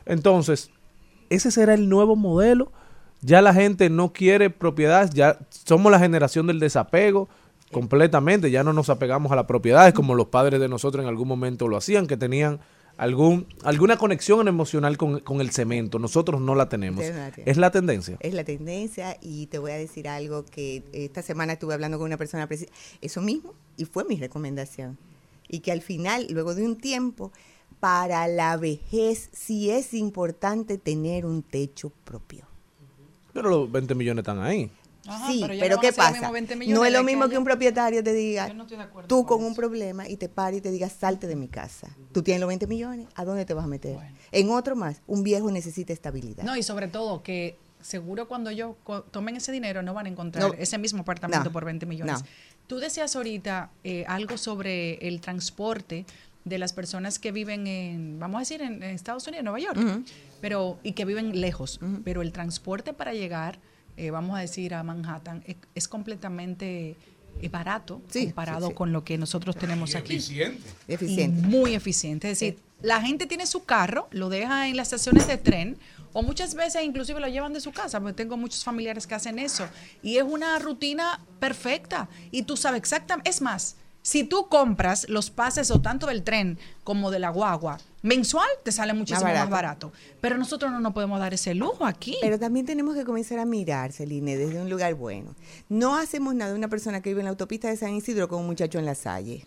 Entonces, 0.05 0.71
ese 1.29 1.51
será 1.51 1.73
el 1.73 1.89
nuevo 1.89 2.15
modelo. 2.15 2.71
Ya 3.21 3.41
la 3.41 3.53
gente 3.53 3.89
no 3.89 4.13
quiere 4.13 4.49
propiedades, 4.49 5.09
ya 5.09 5.37
somos 5.49 5.91
la 5.91 5.99
generación 5.99 6.47
del 6.47 6.61
desapego 6.61 7.27
completamente, 7.73 8.49
ya 8.49 8.63
no 8.63 8.71
nos 8.71 8.89
apegamos 8.89 9.33
a 9.33 9.35
las 9.35 9.45
propiedades 9.45 9.93
como 9.93 10.15
los 10.15 10.27
padres 10.27 10.61
de 10.61 10.69
nosotros 10.69 11.03
en 11.03 11.09
algún 11.09 11.27
momento 11.27 11.67
lo 11.67 11.75
hacían, 11.75 12.07
que 12.07 12.15
tenían 12.15 12.61
algún 12.99 13.47
alguna 13.63 13.95
conexión 13.95 14.49
emocional 14.49 14.97
con, 14.97 15.21
con 15.21 15.39
el 15.39 15.51
cemento. 15.51 15.99
Nosotros 15.99 16.41
no 16.41 16.53
la 16.53 16.67
tenemos. 16.67 17.01
Es 17.03 17.57
la 17.57 17.71
tendencia. 17.71 18.17
es 18.19 18.33
la 18.33 18.43
tendencia 18.43 19.17
y 19.21 19.47
te 19.47 19.57
voy 19.57 19.71
a 19.71 19.77
decir 19.77 20.09
algo 20.09 20.45
que 20.45 20.83
esta 20.91 21.21
semana 21.21 21.53
estuve 21.53 21.73
hablando 21.73 21.97
con 21.97 22.05
una 22.05 22.17
persona, 22.17 22.47
eso 23.01 23.21
mismo, 23.21 23.53
y 23.77 23.85
fue 23.85 24.03
mi 24.03 24.17
recomendación. 24.17 24.97
Y 25.47 25.61
que 25.61 25.71
al 25.71 25.81
final, 25.81 26.27
luego 26.29 26.53
de 26.53 26.63
un 26.63 26.75
tiempo, 26.75 27.31
para 27.79 28.27
la 28.27 28.57
vejez 28.57 29.29
sí 29.31 29.71
es 29.71 29.93
importante 29.93 30.77
tener 30.77 31.25
un 31.25 31.41
techo 31.41 31.93
propio. 32.03 32.45
Pero 33.33 33.49
los 33.49 33.71
20 33.71 33.95
millones 33.95 34.23
están 34.23 34.41
ahí. 34.41 34.69
Ajá, 35.09 35.27
sí, 35.31 35.39
pero 35.41 35.53
pero, 35.59 35.79
¿qué 35.79 35.91
pasa? 35.93 36.11
mismos 36.11 36.31
20 36.31 36.55
millones 36.55 36.79
No 36.79 36.85
es 36.85 36.93
lo 36.93 37.03
mismo 37.03 37.27
que 37.29 37.37
un 37.37 37.43
propietario 37.43 38.03
te 38.03 38.13
diga, 38.13 38.53
no 38.53 38.65
tú 39.07 39.25
con 39.25 39.39
con 39.39 39.43
un 39.45 39.55
problema 39.55 40.07
y 40.07 40.17
te 40.17 40.29
pare 40.29 40.57
y 40.57 40.61
te 40.61 40.71
diga, 40.71 40.89
salte 40.89 41.27
de 41.27 41.35
mi 41.35 41.47
casa. 41.47 41.87
Tú 42.11 42.21
tienes 42.23 42.41
los 42.41 42.47
20 42.47 42.67
millones, 42.67 43.07
¿a 43.15 43.25
dónde 43.25 43.45
te 43.45 43.53
vas 43.53 43.65
a 43.65 43.67
meter? 43.67 43.97
En 44.31 44.49
otro 44.51 44.75
más, 44.75 45.01
un 45.07 45.23
viejo 45.23 45.49
necesita 45.51 45.93
estabilidad. 45.93 46.43
No, 46.43 46.55
y 46.55 46.63
sobre 46.63 46.87
todo 46.87 47.23
que 47.23 47.57
seguro 47.81 48.27
cuando 48.27 48.49
ellos 48.49 48.75
tomen 49.11 49.37
ese 49.37 49.51
dinero 49.51 49.81
no 49.81 49.93
van 49.93 50.05
a 50.05 50.09
encontrar 50.09 50.49
No. 50.49 50.53
ese 50.57 50.77
mismo 50.77 51.01
apartamento 51.01 51.45
No. 51.45 51.51
por 51.51 51.63
20 51.65 51.85
millones. 51.85 52.21
No. 52.21 52.27
Tú 52.67 52.77
decías 52.79 53.15
ahorita 53.15 53.71
eh, 53.83 54.03
algo 54.07 54.37
sobre 54.37 54.95
el 55.07 55.21
transporte 55.21 56.05
de 56.45 56.57
las 56.57 56.73
personas 56.73 57.19
que 57.19 57.31
viven 57.31 57.67
en, 57.67 58.19
vamos 58.19 58.37
a 58.37 58.39
decir, 58.39 58.61
en, 58.61 58.83
en 58.83 58.91
Estados 58.91 59.25
Unidos, 59.27 59.39
en 59.39 59.45
Nueva 59.45 59.59
York, 59.59 60.03
pero 60.41 60.77
y 60.83 60.91
que 60.93 61.05
viven 61.05 61.39
lejos. 61.41 61.79
Pero 62.03 62.21
el 62.21 62.31
transporte 62.31 62.93
para 62.93 63.13
llegar, 63.13 63.59
eh, 63.99 64.11
vamos 64.11 64.37
a 64.37 64.41
decir, 64.41 64.73
a 64.73 64.81
Manhattan 64.83 65.43
es, 65.45 65.57
es 65.75 65.87
completamente 65.87 66.95
eh, 67.41 67.49
barato 67.49 68.01
Sí, 68.09 68.25
comparado 68.25 68.67
sí, 68.67 68.71
sí. 68.71 68.75
con 68.75 68.91
lo 68.91 69.03
que 69.03 69.17
nosotros 69.17 69.55
tenemos 69.55 69.95
aquí. 69.95 70.15
Eficiente. 70.15 70.63
Y 70.87 71.27
muy 71.27 71.75
eficiente. 71.75 72.31
Es 72.31 72.39
decir, 72.39 72.59
la 72.81 73.01
gente 73.01 73.27
tiene 73.27 73.45
su 73.45 73.65
carro, 73.65 74.07
lo 74.11 74.29
deja 74.29 74.67
en 74.67 74.77
las 74.77 74.87
estaciones 74.87 75.27
de 75.27 75.37
tren 75.37 75.77
o 76.13 76.23
muchas 76.23 76.55
veces 76.55 76.83
inclusive 76.83 77.19
lo 77.19 77.27
llevan 77.27 77.53
de 77.53 77.61
su 77.61 77.71
casa, 77.71 77.99
porque 77.99 78.13
tengo 78.13 78.37
muchos 78.37 78.63
familiares 78.63 79.05
que 79.05 79.15
hacen 79.15 79.37
eso. 79.37 79.67
Y 80.01 80.17
es 80.17 80.23
una 80.23 80.57
rutina 80.59 81.19
perfecta. 81.39 82.09
Y 82.31 82.43
tú 82.43 82.57
sabes 82.57 82.79
exactamente, 82.79 83.29
es 83.29 83.41
más, 83.41 83.75
si 84.01 84.23
tú 84.23 84.47
compras 84.47 85.07
los 85.09 85.29
pases 85.29 85.71
o 85.71 85.81
tanto 85.81 86.07
del 86.07 86.23
tren 86.23 86.57
como 86.83 87.11
de 87.11 87.19
la 87.19 87.29
guagua, 87.29 87.79
mensual 88.01 88.47
te 88.63 88.71
sale 88.71 88.93
muchísimo 88.93 89.25
más 89.25 89.49
barato. 89.49 89.91
barato. 89.91 89.93
Pero 90.21 90.37
nosotros 90.37 90.71
no 90.71 90.79
nos 90.79 90.93
podemos 90.93 91.19
dar 91.19 91.33
ese 91.33 91.53
lujo 91.53 91.85
aquí. 91.85 92.17
Pero 92.21 92.39
también 92.39 92.65
tenemos 92.65 92.95
que 92.95 93.03
comenzar 93.03 93.39
a 93.39 93.45
mirar, 93.45 93.91
Celine, 93.91 94.37
desde 94.37 94.61
un 94.61 94.69
lugar 94.69 94.93
bueno. 94.95 95.35
No 95.67 95.97
hacemos 95.97 96.33
nada 96.33 96.51
de 96.51 96.57
una 96.57 96.69
persona 96.69 97.01
que 97.01 97.09
vive 97.09 97.21
en 97.21 97.25
la 97.25 97.31
autopista 97.31 97.67
de 97.69 97.77
San 97.77 97.93
Isidro 97.93 98.27
con 98.27 98.39
un 98.39 98.47
muchacho 98.47 98.79
en 98.79 98.85
la 98.85 98.95
salle. 98.95 99.45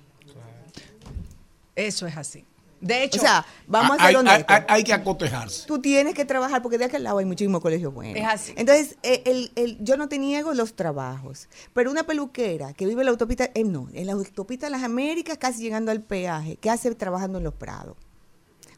Eso 1.75 2.07
es 2.07 2.17
así. 2.17 2.45
De 2.83 3.05
hecho, 3.05 3.19
o 3.19 3.23
sea, 3.23 3.47
vamos 3.67 3.93
a 3.93 3.95
hay, 3.95 3.99
ser 4.01 4.07
hay- 4.09 4.17
honestos. 4.17 4.45
hay- 4.49 4.63
hay 4.69 4.85
que 4.85 4.93
acotejarse. 4.93 5.67
Tú 5.67 5.81
tienes 5.81 6.15
que 6.15 6.25
trabajar 6.25 6.61
porque 6.61 6.77
de 6.79 6.85
aquel 6.87 7.05
lado 7.05 7.19
hay 7.19 7.25
muchísimos 7.25 7.61
colegios 7.63 7.95
buenos. 7.95 8.17
Es 8.19 8.27
así. 8.27 8.53
Entonces, 8.57 8.97
eh, 9.05 9.23
el, 9.25 9.53
el- 9.55 9.79
yo 9.81 9.97
no 9.97 10.09
te 10.09 10.19
niego 10.19 10.53
los 10.53 10.75
trabajos, 10.75 11.49
pero 11.73 11.91
una 11.91 12.03
peluquera 12.03 12.73
que 12.75 12.85
vive 12.87 13.03
en 13.03 13.07
la 13.07 13.13
autopista, 13.13 13.49
eh, 13.55 13.65
no, 13.65 13.89
en 13.95 14.07
la 14.07 14.13
autopista 14.13 14.67
de 14.67 14.71
las 14.71 14.83
Américas, 14.83 15.39
casi 15.39 15.63
llegando 15.63 15.91
al 15.93 16.03
peaje, 16.03 16.57
¿qué 16.57 16.69
hace 16.71 16.93
trabajando 16.95 17.39
en 17.39 17.45
los 17.45 17.55
prados? 17.55 17.97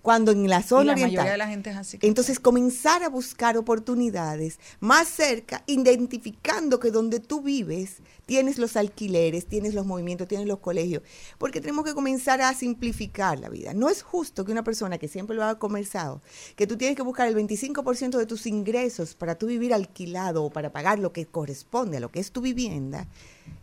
Cuando 0.02 0.32
en 0.32 0.50
la 0.50 0.60
y 0.60 0.62
zona 0.62 0.84
la 0.84 0.92
oriental. 0.92 1.12
mayoría 1.16 1.32
de 1.32 1.38
la 1.38 1.48
gente 1.48 1.70
es 1.70 1.76
así. 1.76 1.98
Entonces, 2.02 2.38
comenzar 2.38 3.02
a 3.02 3.08
buscar 3.08 3.56
oportunidades 3.56 4.58
más 4.78 5.08
cerca, 5.08 5.62
identificando 5.66 6.78
que 6.78 6.90
donde 6.90 7.20
tú 7.20 7.40
vives 7.40 7.96
tienes 8.26 8.58
los 8.58 8.76
alquileres, 8.76 9.46
tienes 9.46 9.74
los 9.74 9.86
movimientos, 9.86 10.28
tienes 10.28 10.46
los 10.46 10.58
colegios, 10.58 11.02
porque 11.38 11.60
tenemos 11.60 11.84
que 11.84 11.94
comenzar 11.94 12.40
a 12.40 12.54
simplificar 12.54 13.38
la 13.38 13.48
vida. 13.48 13.74
No 13.74 13.88
es 13.88 14.02
justo 14.02 14.44
que 14.44 14.52
una 14.52 14.64
persona 14.64 14.98
que 14.98 15.08
siempre 15.08 15.36
lo 15.36 15.44
ha 15.44 15.58
conversado, 15.58 16.22
que 16.56 16.66
tú 16.66 16.76
tienes 16.76 16.96
que 16.96 17.02
buscar 17.02 17.28
el 17.28 17.36
25% 17.36 18.18
de 18.18 18.26
tus 18.26 18.46
ingresos 18.46 19.14
para 19.14 19.36
tú 19.36 19.46
vivir 19.46 19.74
alquilado 19.74 20.44
o 20.44 20.50
para 20.50 20.72
pagar 20.72 20.98
lo 20.98 21.12
que 21.12 21.26
corresponde 21.26 21.98
a 21.98 22.00
lo 22.00 22.10
que 22.10 22.20
es 22.20 22.32
tu 22.32 22.40
vivienda. 22.40 23.08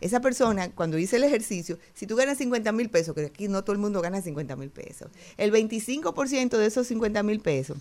Esa 0.00 0.20
persona, 0.20 0.70
cuando 0.70 0.98
hice 0.98 1.16
el 1.16 1.24
ejercicio, 1.24 1.78
si 1.94 2.06
tú 2.06 2.16
ganas 2.16 2.38
50 2.38 2.70
mil 2.72 2.88
pesos, 2.88 3.14
que 3.14 3.26
aquí 3.26 3.48
no 3.48 3.64
todo 3.64 3.72
el 3.72 3.80
mundo 3.80 4.00
gana 4.00 4.22
50 4.22 4.56
mil 4.56 4.70
pesos, 4.70 5.10
el 5.36 5.52
25% 5.52 6.56
de 6.56 6.66
esos 6.66 6.86
50 6.86 7.22
mil 7.22 7.40
pesos 7.40 7.78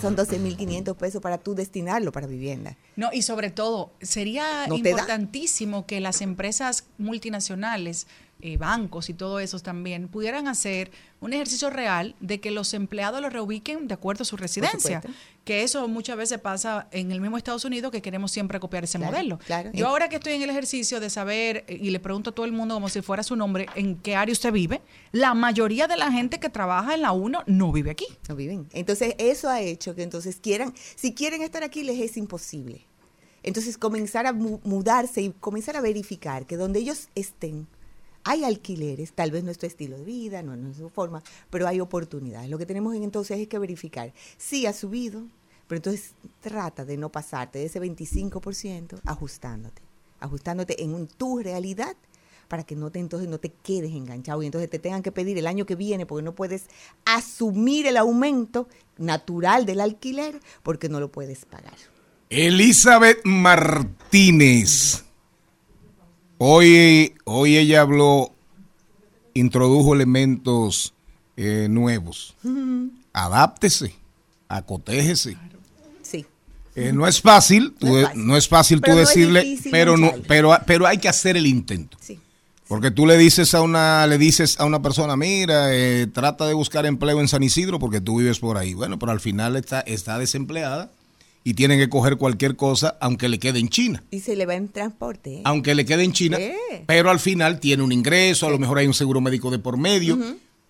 son 0.00 0.16
12.500 0.16 0.94
pesos 0.96 1.22
para 1.22 1.38
tú 1.38 1.54
destinarlo 1.54 2.12
para 2.12 2.26
vivienda. 2.26 2.76
No, 2.96 3.10
y 3.12 3.22
sobre 3.22 3.50
todo, 3.50 3.92
sería 4.00 4.66
No 4.68 4.76
importantísimo 4.76 5.86
que 5.86 6.00
las 6.00 6.20
empresas 6.20 6.84
multinacionales, 6.98 8.06
eh, 8.40 8.56
bancos 8.56 9.08
y 9.10 9.14
todo 9.14 9.40
eso 9.40 9.58
también, 9.58 10.08
pudieran 10.08 10.46
hacer 10.48 10.90
un 11.20 11.32
ejercicio 11.32 11.70
real 11.70 12.14
de 12.20 12.40
que 12.40 12.50
los 12.52 12.72
empleados 12.74 13.20
los 13.20 13.32
reubiquen 13.32 13.88
de 13.88 13.94
acuerdo 13.94 14.22
a 14.22 14.24
su 14.24 14.36
residencia. 14.36 15.02
Que 15.44 15.62
eso 15.62 15.88
muchas 15.88 16.16
veces 16.16 16.38
pasa 16.38 16.88
en 16.92 17.10
el 17.10 17.20
mismo 17.20 17.36
Estados 17.38 17.64
Unidos 17.64 17.90
que 17.90 18.02
queremos 18.02 18.30
siempre 18.30 18.60
copiar 18.60 18.84
ese 18.84 18.98
Claro, 18.98 19.12
modelo. 19.12 19.38
claro. 19.38 19.70
Yo 19.72 19.88
ahora 19.88 20.08
que 20.08 20.16
estoy 20.16 20.34
en 20.34 20.42
el 20.42 20.50
ejercicio 20.50 21.00
de 21.00 21.08
saber, 21.10 21.64
eh, 21.68 21.78
y 21.80 21.90
le 21.90 21.98
pregunto 22.00 22.30
a 22.30 22.32
todo 22.34 22.44
el 22.46 22.52
mundo 22.52 22.74
como 22.74 22.88
si 22.88 23.00
fuera 23.02 23.22
su 23.22 23.34
nombre, 23.34 23.66
en 23.74 23.96
qué 23.96 24.14
área 24.14 24.32
usted 24.32 24.52
vive, 24.52 24.82
la 25.10 25.34
mayoría 25.34 25.88
de 25.88 25.96
la 25.96 26.12
gente 26.12 26.38
que 26.38 26.48
trabaja 26.50 26.94
en 26.94 27.02
la 27.02 27.12
1 27.12 27.42
no 27.46 27.72
vive 27.72 27.90
aquí. 27.90 28.06
No 28.28 28.36
viven. 28.36 28.68
Entonces, 28.72 29.14
eso 29.18 29.48
ha 29.48 29.60
hecho 29.62 29.94
que 29.94 30.02
entonces 30.02 30.36
quieran, 30.40 30.74
si 30.96 31.14
quieren 31.14 31.42
estar 31.42 31.64
aquí, 31.64 31.82
les 31.82 31.98
es 31.98 32.16
imposible. 32.18 32.84
Entonces, 33.42 33.78
comenzar 33.78 34.26
a 34.26 34.32
mu- 34.32 34.60
mudarse 34.64 35.22
y 35.22 35.30
comenzar 35.40 35.76
a 35.76 35.80
verificar 35.80 36.44
que 36.46 36.56
donde 36.56 36.80
ellos 36.80 37.08
estén, 37.14 37.66
hay 38.24 38.44
alquileres, 38.44 39.12
tal 39.12 39.30
vez 39.30 39.44
nuestro 39.44 39.66
estilo 39.66 39.96
de 39.96 40.04
vida, 40.04 40.42
no, 40.42 40.54
es 40.70 40.76
su 40.76 40.88
forma, 40.88 41.22
pero 41.50 41.66
hay 41.66 41.80
oportunidades. 41.80 42.50
Lo 42.50 42.58
que 42.58 42.66
tenemos 42.66 42.94
entonces 42.94 43.38
es 43.38 43.48
que 43.48 43.58
verificar. 43.58 44.12
Sí 44.36 44.66
ha 44.66 44.72
subido, 44.72 45.26
pero 45.66 45.78
entonces 45.78 46.14
trata 46.40 46.84
de 46.84 46.96
no 46.96 47.10
pasarte 47.10 47.58
de 47.58 47.66
ese 47.66 47.80
25% 47.80 49.00
ajustándote, 49.04 49.82
ajustándote 50.20 50.82
en 50.82 51.06
tu 51.06 51.38
realidad 51.38 51.96
para 52.48 52.64
que 52.64 52.74
no 52.74 52.90
te 52.90 52.98
entonces 52.98 53.28
no 53.28 53.38
te 53.38 53.50
quedes 53.50 53.92
enganchado 53.92 54.42
y 54.42 54.46
entonces 54.46 54.70
te 54.70 54.78
tengan 54.78 55.02
que 55.02 55.12
pedir 55.12 55.38
el 55.38 55.46
año 55.46 55.66
que 55.66 55.76
viene 55.76 56.06
porque 56.06 56.24
no 56.24 56.34
puedes 56.34 56.64
asumir 57.04 57.86
el 57.86 57.96
aumento 57.98 58.68
natural 58.96 59.66
del 59.66 59.80
alquiler 59.80 60.40
porque 60.62 60.88
no 60.88 60.98
lo 60.98 61.12
puedes 61.12 61.44
pagar. 61.44 61.76
Elizabeth 62.30 63.24
Martínez. 63.24 65.07
Hoy, 66.38 67.14
hoy 67.24 67.56
ella 67.56 67.80
habló, 67.80 68.32
introdujo 69.34 69.94
elementos 69.94 70.94
eh, 71.36 71.66
nuevos. 71.68 72.36
Adáptese, 73.12 73.94
acotéjese. 74.48 75.36
Sí. 76.02 76.24
Eh, 76.76 76.92
no 76.92 77.08
es 77.08 77.20
fácil, 77.20 77.74
tú, 77.76 77.88
No 77.88 77.96
es 77.98 78.04
fácil. 78.06 78.26
no 78.26 78.36
es 78.36 78.48
fácil 78.48 78.80
Pero 78.80 78.92
tú 78.92 78.98
decirle, 79.00 79.58
pero 79.70 79.96
no, 79.96 80.12
pero, 80.28 80.56
pero 80.64 80.86
hay 80.86 80.98
que 80.98 81.08
hacer 81.08 81.36
el 81.36 81.46
intento. 81.46 81.98
Sí. 82.00 82.20
Porque 82.68 82.90
tú 82.92 83.06
le 83.06 83.16
dices 83.16 83.54
a 83.54 83.62
una, 83.62 84.06
le 84.06 84.18
dices 84.18 84.60
a 84.60 84.64
una 84.64 84.80
persona, 84.80 85.16
mira, 85.16 85.74
eh, 85.74 86.06
trata 86.06 86.46
de 86.46 86.54
buscar 86.54 86.86
empleo 86.86 87.18
en 87.20 87.26
San 87.26 87.42
Isidro 87.42 87.78
porque 87.78 88.00
tú 88.00 88.18
vives 88.18 88.38
por 88.38 88.58
ahí. 88.58 88.74
Bueno, 88.74 88.98
pero 88.98 89.10
al 89.10 89.20
final 89.20 89.56
está, 89.56 89.80
está 89.80 90.18
desempleada 90.18 90.90
y 91.48 91.54
tiene 91.54 91.78
que 91.78 91.88
coger 91.88 92.18
cualquier 92.18 92.56
cosa, 92.56 92.98
aunque 93.00 93.26
le 93.30 93.38
quede 93.38 93.58
en 93.58 93.70
China. 93.70 94.02
Y 94.10 94.20
se 94.20 94.36
le 94.36 94.44
va 94.44 94.54
en 94.54 94.68
transporte. 94.68 95.36
¿eh? 95.36 95.42
Aunque 95.46 95.74
le 95.74 95.86
quede 95.86 96.04
en 96.04 96.12
China, 96.12 96.36
Sí. 96.36 96.52
pero 96.86 97.08
al 97.08 97.18
final 97.18 97.58
tiene 97.58 97.82
un 97.82 97.90
ingreso, 97.90 98.46
a 98.46 98.50
lo 98.50 98.58
mejor 98.58 98.76
hay 98.76 98.86
un 98.86 98.92
seguro 98.92 99.22
médico 99.22 99.50
de 99.50 99.58
por 99.58 99.78
medio. 99.78 100.18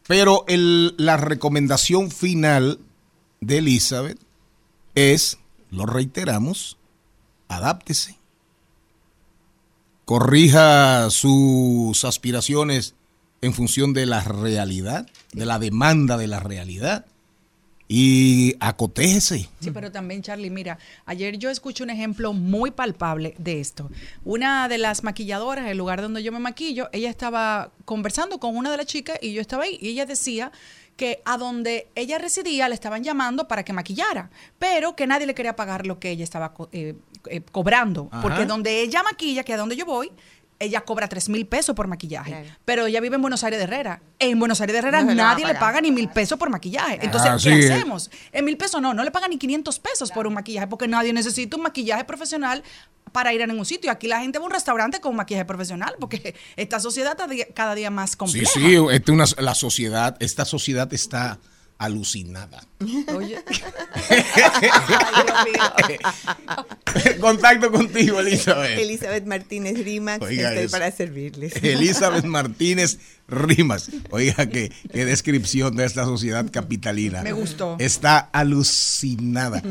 Pero 0.06 0.44
el- 0.46 0.94
la 0.96 1.16
recomendación 1.16 2.12
final 2.12 2.78
de 3.40 3.58
Elizabeth 3.58 4.20
es, 4.94 5.38
lo 5.72 5.84
reiteramos, 5.84 6.76
adáptese. 7.48 8.16
Corrija 10.04 11.10
sus 11.10 12.04
aspiraciones 12.04 12.94
en 13.40 13.52
función 13.52 13.94
de 13.94 14.06
la 14.06 14.22
realidad, 14.22 15.08
de 15.32 15.44
la 15.44 15.58
demanda 15.58 16.16
de 16.16 16.28
la 16.28 16.38
realidad 16.38 17.04
y 17.88 18.54
acotéjese. 18.60 19.48
Sí, 19.60 19.70
pero 19.72 19.90
también, 19.90 20.20
Charlie, 20.22 20.50
mira, 20.50 20.78
ayer 21.06 21.38
yo 21.38 21.48
escuché 21.48 21.82
un 21.82 21.90
ejemplo 21.90 22.34
muy 22.34 22.70
palpable 22.70 23.34
de 23.38 23.60
esto. 23.60 23.90
Una 24.24 24.68
de 24.68 24.76
las 24.78 25.02
maquilladoras, 25.02 25.66
el 25.68 25.78
lugar 25.78 26.02
donde 26.02 26.22
yo 26.22 26.30
me 26.30 26.38
maquillo, 26.38 26.90
ella 26.92 27.08
estaba 27.08 27.72
conversando 27.86 28.38
con 28.38 28.56
una 28.56 28.70
de 28.70 28.76
las 28.76 28.86
chicas 28.86 29.18
y 29.22 29.32
yo 29.32 29.40
estaba 29.40 29.64
ahí 29.64 29.78
y 29.80 29.88
ella 29.88 30.04
decía 30.04 30.52
que 30.96 31.22
a 31.24 31.38
donde 31.38 31.86
ella 31.94 32.18
residía 32.18 32.68
le 32.68 32.74
estaban 32.74 33.04
llamando 33.04 33.46
para 33.48 33.64
que 33.64 33.72
maquillara, 33.72 34.30
pero 34.58 34.94
que 34.96 35.06
nadie 35.06 35.26
le 35.26 35.34
quería 35.34 35.54
pagar 35.56 35.86
lo 35.86 35.98
que 36.00 36.10
ella 36.10 36.24
estaba 36.24 36.52
co- 36.52 36.68
eh, 36.72 36.94
eh, 37.30 37.40
cobrando, 37.52 38.08
Ajá. 38.10 38.20
porque 38.20 38.46
donde 38.46 38.82
ella 38.82 39.02
maquilla, 39.04 39.44
que 39.44 39.54
a 39.54 39.56
donde 39.56 39.76
yo 39.76 39.86
voy, 39.86 40.10
ella 40.60 40.80
cobra 40.80 41.08
tres 41.08 41.28
mil 41.28 41.46
pesos 41.46 41.74
por 41.76 41.86
maquillaje, 41.86 42.30
Claro. 42.30 42.48
pero 42.64 42.86
ella 42.86 43.00
vive 43.00 43.14
en 43.16 43.22
Buenos 43.22 43.44
Aires 43.44 43.58
de 43.58 43.64
Herrera. 43.64 44.02
En 44.18 44.38
Buenos 44.38 44.60
Aires 44.60 44.72
de 44.74 44.78
Herrera 44.78 45.02
No 45.02 45.14
nadie 45.14 45.46
le 45.46 45.54
paga 45.54 45.80
ni 45.80 45.90
mil 45.92 46.08
pesos 46.08 46.38
por 46.38 46.50
maquillaje. 46.50 46.98
Entonces, 47.02 47.30
Ah, 47.30 47.36
¿qué 47.42 47.62
sí. 47.62 47.72
hacemos? 47.72 48.10
En 48.32 48.44
mil 48.44 48.56
pesos 48.56 48.82
no, 48.82 48.92
no 48.94 49.04
le 49.04 49.10
pagan 49.10 49.30
ni 49.30 49.38
500 49.38 49.78
pesos 49.78 50.10
por 50.10 50.26
un 50.26 50.34
maquillaje, 50.34 50.66
porque 50.66 50.88
nadie 50.88 51.12
necesita 51.12 51.56
un 51.56 51.62
maquillaje 51.62 52.04
profesional 52.04 52.62
para 53.12 53.32
ir 53.32 53.42
a 53.42 53.46
ningún 53.46 53.64
sitio. 53.64 53.90
Aquí 53.90 54.06
la 54.08 54.20
gente 54.20 54.38
va 54.38 54.44
a 54.44 54.46
un 54.48 54.52
restaurante 54.52 55.00
con 55.00 55.10
un 55.12 55.16
maquillaje 55.16 55.44
profesional, 55.44 55.94
porque 56.00 56.34
esta 56.56 56.80
sociedad 56.80 57.16
está 57.18 57.52
cada 57.54 57.74
día 57.74 57.90
más 57.90 58.10
Sí, 58.10 58.16
compleja. 58.16 58.50
sí, 58.52 58.76
este 58.90 59.12
una- 59.12 59.24
la 59.38 59.54
sociedad, 59.54 60.16
esta 60.20 60.44
sociedad 60.44 60.92
está 60.92 61.38
alucinada. 61.78 62.64
Oye. 63.14 63.38
Contacto 67.20 67.70
contigo, 67.70 68.20
Elizabeth. 68.20 68.78
Elizabeth 68.78 69.24
Martínez 69.26 69.78
Rimax, 69.84 70.22
Oiga 70.22 70.48
estoy 70.50 70.64
eso. 70.64 70.72
para 70.72 70.90
servirles. 70.90 71.52
Elizabeth 71.62 72.24
Martínez 72.24 72.98
Rimas. 73.28 73.90
Oiga, 74.10 74.46
qué, 74.48 74.72
qué 74.92 75.04
descripción 75.04 75.76
de 75.76 75.84
esta 75.84 76.04
sociedad 76.04 76.46
capitalina. 76.50 77.22
Me 77.22 77.32
gustó. 77.32 77.76
Está 77.78 78.18
alucinada. 78.18 79.62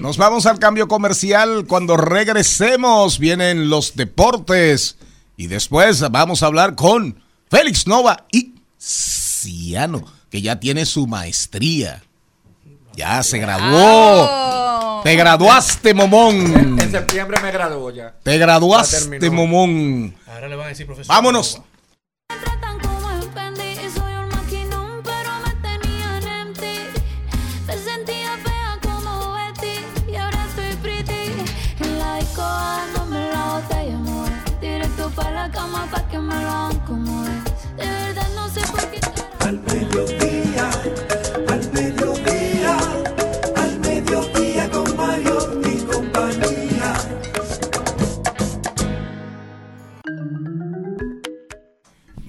Nos 0.00 0.16
vamos 0.16 0.46
al 0.46 0.58
cambio 0.58 0.88
comercial. 0.88 1.66
Cuando 1.66 1.96
regresemos, 1.96 3.18
vienen 3.18 3.68
los 3.68 3.96
deportes. 3.96 4.96
Y 5.36 5.48
después 5.48 6.00
vamos 6.10 6.42
a 6.42 6.46
hablar 6.46 6.74
con 6.74 7.20
Félix 7.50 7.86
Nova 7.86 8.26
y 8.32 8.54
Ciano, 8.78 10.04
que 10.34 10.42
ya 10.42 10.58
tiene 10.58 10.84
su 10.84 11.06
maestría. 11.06 12.02
Ya 12.96 13.22
se 13.22 13.38
graduó. 13.38 15.00
Te 15.04 15.14
graduaste, 15.14 15.94
Momón. 15.94 16.76
En 16.80 16.90
septiembre 16.90 17.40
me 17.40 17.52
graduó 17.52 17.92
ya. 17.92 18.16
Te 18.20 18.36
graduaste. 18.36 19.30
Momón. 19.30 20.16
Ahora 20.26 20.48
le 20.48 20.56
van 20.56 20.66
a 20.66 20.68
decir 20.70 20.86
profesor. 20.86 21.14
Vámonos. 21.14 21.62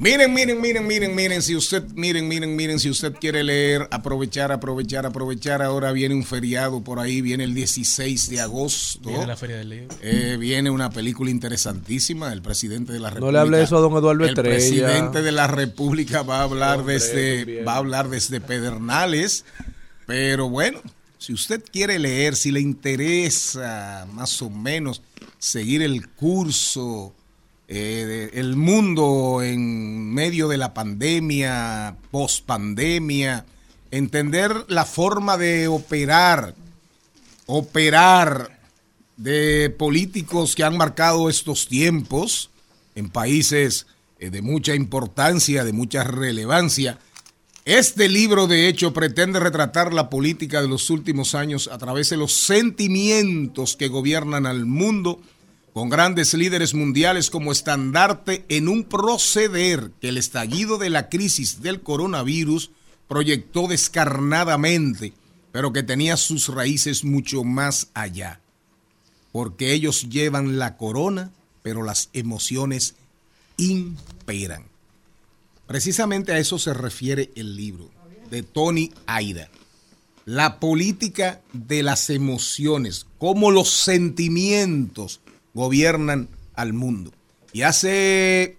Miren, 0.05 0.31
miren, 0.35 0.61
miren, 0.61 0.85
miren, 0.85 1.15
miren, 1.15 1.41
si 1.41 1.55
usted, 1.55 1.83
miren, 1.95 2.27
miren, 2.27 2.55
miren, 2.55 2.79
si 2.79 2.91
usted 2.91 3.15
quiere 3.15 3.43
leer, 3.43 3.87
aprovechar, 3.89 4.51
aprovechar, 4.51 5.03
aprovechar, 5.03 5.63
ahora 5.63 5.91
viene 5.93 6.13
un 6.13 6.23
feriado 6.23 6.83
por 6.83 6.99
ahí, 6.99 7.21
viene 7.21 7.43
el 7.43 7.55
16 7.55 8.29
de 8.29 8.39
agosto. 8.39 9.09
Viene 9.09 9.25
la 9.25 9.35
Feria 9.35 9.57
del 9.57 9.69
Libro. 9.69 9.97
Eh, 10.03 10.37
viene 10.39 10.69
una 10.69 10.91
película 10.91 11.31
interesantísima, 11.31 12.31
el 12.33 12.43
presidente 12.43 12.93
de 12.93 12.99
la 12.99 13.09
República. 13.09 13.25
No 13.25 13.31
le 13.31 13.39
hable 13.39 13.63
eso 13.63 13.77
a 13.77 13.79
don 13.79 13.93
Eduardo 13.93 14.25
El 14.25 14.29
Estrella. 14.29 14.55
presidente 14.55 15.23
de 15.23 15.31
la 15.31 15.47
República 15.47 16.21
va 16.21 16.41
a 16.41 16.43
hablar 16.43 16.81
Hombre, 16.81 16.93
desde, 16.93 17.63
va 17.63 17.73
a 17.73 17.77
hablar 17.77 18.07
desde 18.07 18.39
Pedernales, 18.41 19.43
pero 20.05 20.47
bueno, 20.51 20.81
si 21.17 21.33
usted 21.33 21.63
quiere 21.71 21.97
leer, 21.97 22.35
si 22.35 22.51
le 22.51 22.61
interesa 22.61 24.05
más 24.13 24.39
o 24.43 24.51
menos 24.51 25.01
seguir 25.39 25.81
el 25.81 26.07
curso, 26.09 27.15
eh, 27.67 28.29
el 28.33 28.55
mundo 28.55 29.41
en 29.41 30.13
medio 30.13 30.47
de 30.47 30.57
la 30.57 30.73
pandemia, 30.73 31.97
post 32.11 32.45
pandemia, 32.45 33.45
entender 33.91 34.65
la 34.67 34.85
forma 34.85 35.37
de 35.37 35.67
operar, 35.67 36.53
operar 37.45 38.59
de 39.17 39.73
políticos 39.77 40.55
que 40.55 40.63
han 40.63 40.77
marcado 40.77 41.29
estos 41.29 41.67
tiempos 41.67 42.49
en 42.95 43.09
países 43.09 43.87
eh, 44.19 44.29
de 44.29 44.41
mucha 44.41 44.75
importancia, 44.75 45.63
de 45.63 45.73
mucha 45.73 46.03
relevancia. 46.03 46.99
Este 47.65 48.09
libro, 48.09 48.45
de 48.45 48.67
hecho, 48.67 48.93
pretende 48.93 49.39
retratar 49.39 49.91
la 49.91 50.09
política 50.09 50.61
de 50.61 50.67
los 50.67 50.89
últimos 50.91 51.33
años 51.33 51.67
a 51.71 51.79
través 51.79 52.09
de 52.11 52.17
los 52.17 52.31
sentimientos 52.31 53.75
que 53.75 53.87
gobiernan 53.87 54.45
al 54.45 54.65
mundo, 54.65 55.19
con 55.75 55.89
grandes 55.89 56.33
líderes 56.33 56.73
mundiales 56.73 57.29
como 57.29 57.51
estandarte 57.51 58.45
en 58.47 58.69
un 58.69 58.85
proceder 58.85 59.91
que 59.99 60.07
el 60.07 60.17
estallido 60.17 60.77
de 60.77 60.89
la 60.89 61.09
crisis 61.09 61.61
del 61.61 61.81
coronavirus 61.81 62.71
proyectó 63.09 63.67
descarnadamente, 63.67 65.11
pero 65.51 65.73
que 65.73 65.83
tenía 65.83 66.15
sus 66.15 66.47
raíces 66.47 67.03
mucho 67.03 67.43
más 67.43 67.89
allá. 67.93 68.39
Porque 69.33 69.73
ellos 69.73 70.07
llevan 70.09 70.59
la 70.59 70.77
corona, 70.77 71.31
pero 71.61 71.83
las 71.83 72.09
emociones 72.13 72.95
imperan. 73.57 74.63
Precisamente 75.67 76.31
a 76.31 76.39
eso 76.39 76.57
se 76.57 76.73
refiere 76.73 77.31
el 77.35 77.57
libro 77.57 77.91
de 78.31 78.43
Tony 78.43 78.93
Aida. 79.07 79.49
La 80.23 80.61
política 80.61 81.41
de 81.51 81.83
las 81.83 82.09
emociones, 82.09 83.07
cómo 83.17 83.51
los 83.51 83.71
sentimientos 83.71 85.19
gobiernan 85.55 86.29
al 86.53 86.73
mundo. 86.73 87.11
Y 87.51 87.63
hace, 87.63 88.57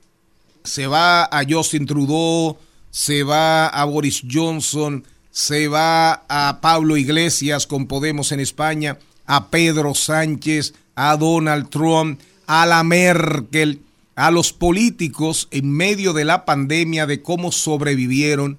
se 0.65 0.89
va 0.89 1.25
a 1.25 1.45
Justin 1.49 1.87
Trudeau, 1.87 2.59
se 2.91 3.23
va 3.23 3.69
a 3.69 3.85
Boris 3.85 4.23
Johnson, 4.29 5.05
se 5.31 5.69
va 5.69 6.25
a 6.29 6.61
Pablo 6.61 6.97
Iglesias 6.97 7.67
con 7.67 7.87
Podemos 7.87 8.33
en 8.33 8.41
España, 8.41 8.99
a 9.27 9.51
Pedro 9.51 9.95
Sánchez, 9.95 10.75
a 10.95 11.17
Donald 11.17 11.69
Trump, 11.69 12.21
a 12.47 12.65
la 12.65 12.83
Merkel, 12.83 13.83
a 14.15 14.31
los 14.31 14.55
políticos 14.55 15.49
en 15.51 15.71
medio 15.71 16.15
de 16.15 16.25
la 16.25 16.47
pandemia 16.47 17.07
de 17.07 17.21
cómo 17.21 17.53
sobrevivieron, 17.53 18.59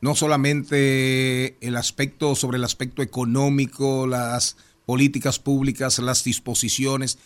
no 0.00 0.16
solamente 0.16 1.56
el 1.64 1.76
aspecto 1.76 2.34
sobre 2.34 2.58
el 2.58 2.64
aspecto 2.64 3.02
económico, 3.02 4.08
las 4.08 4.56
políticas 4.84 5.38
públicas, 5.38 6.00
las 6.00 6.24
disposiciones, 6.24 7.18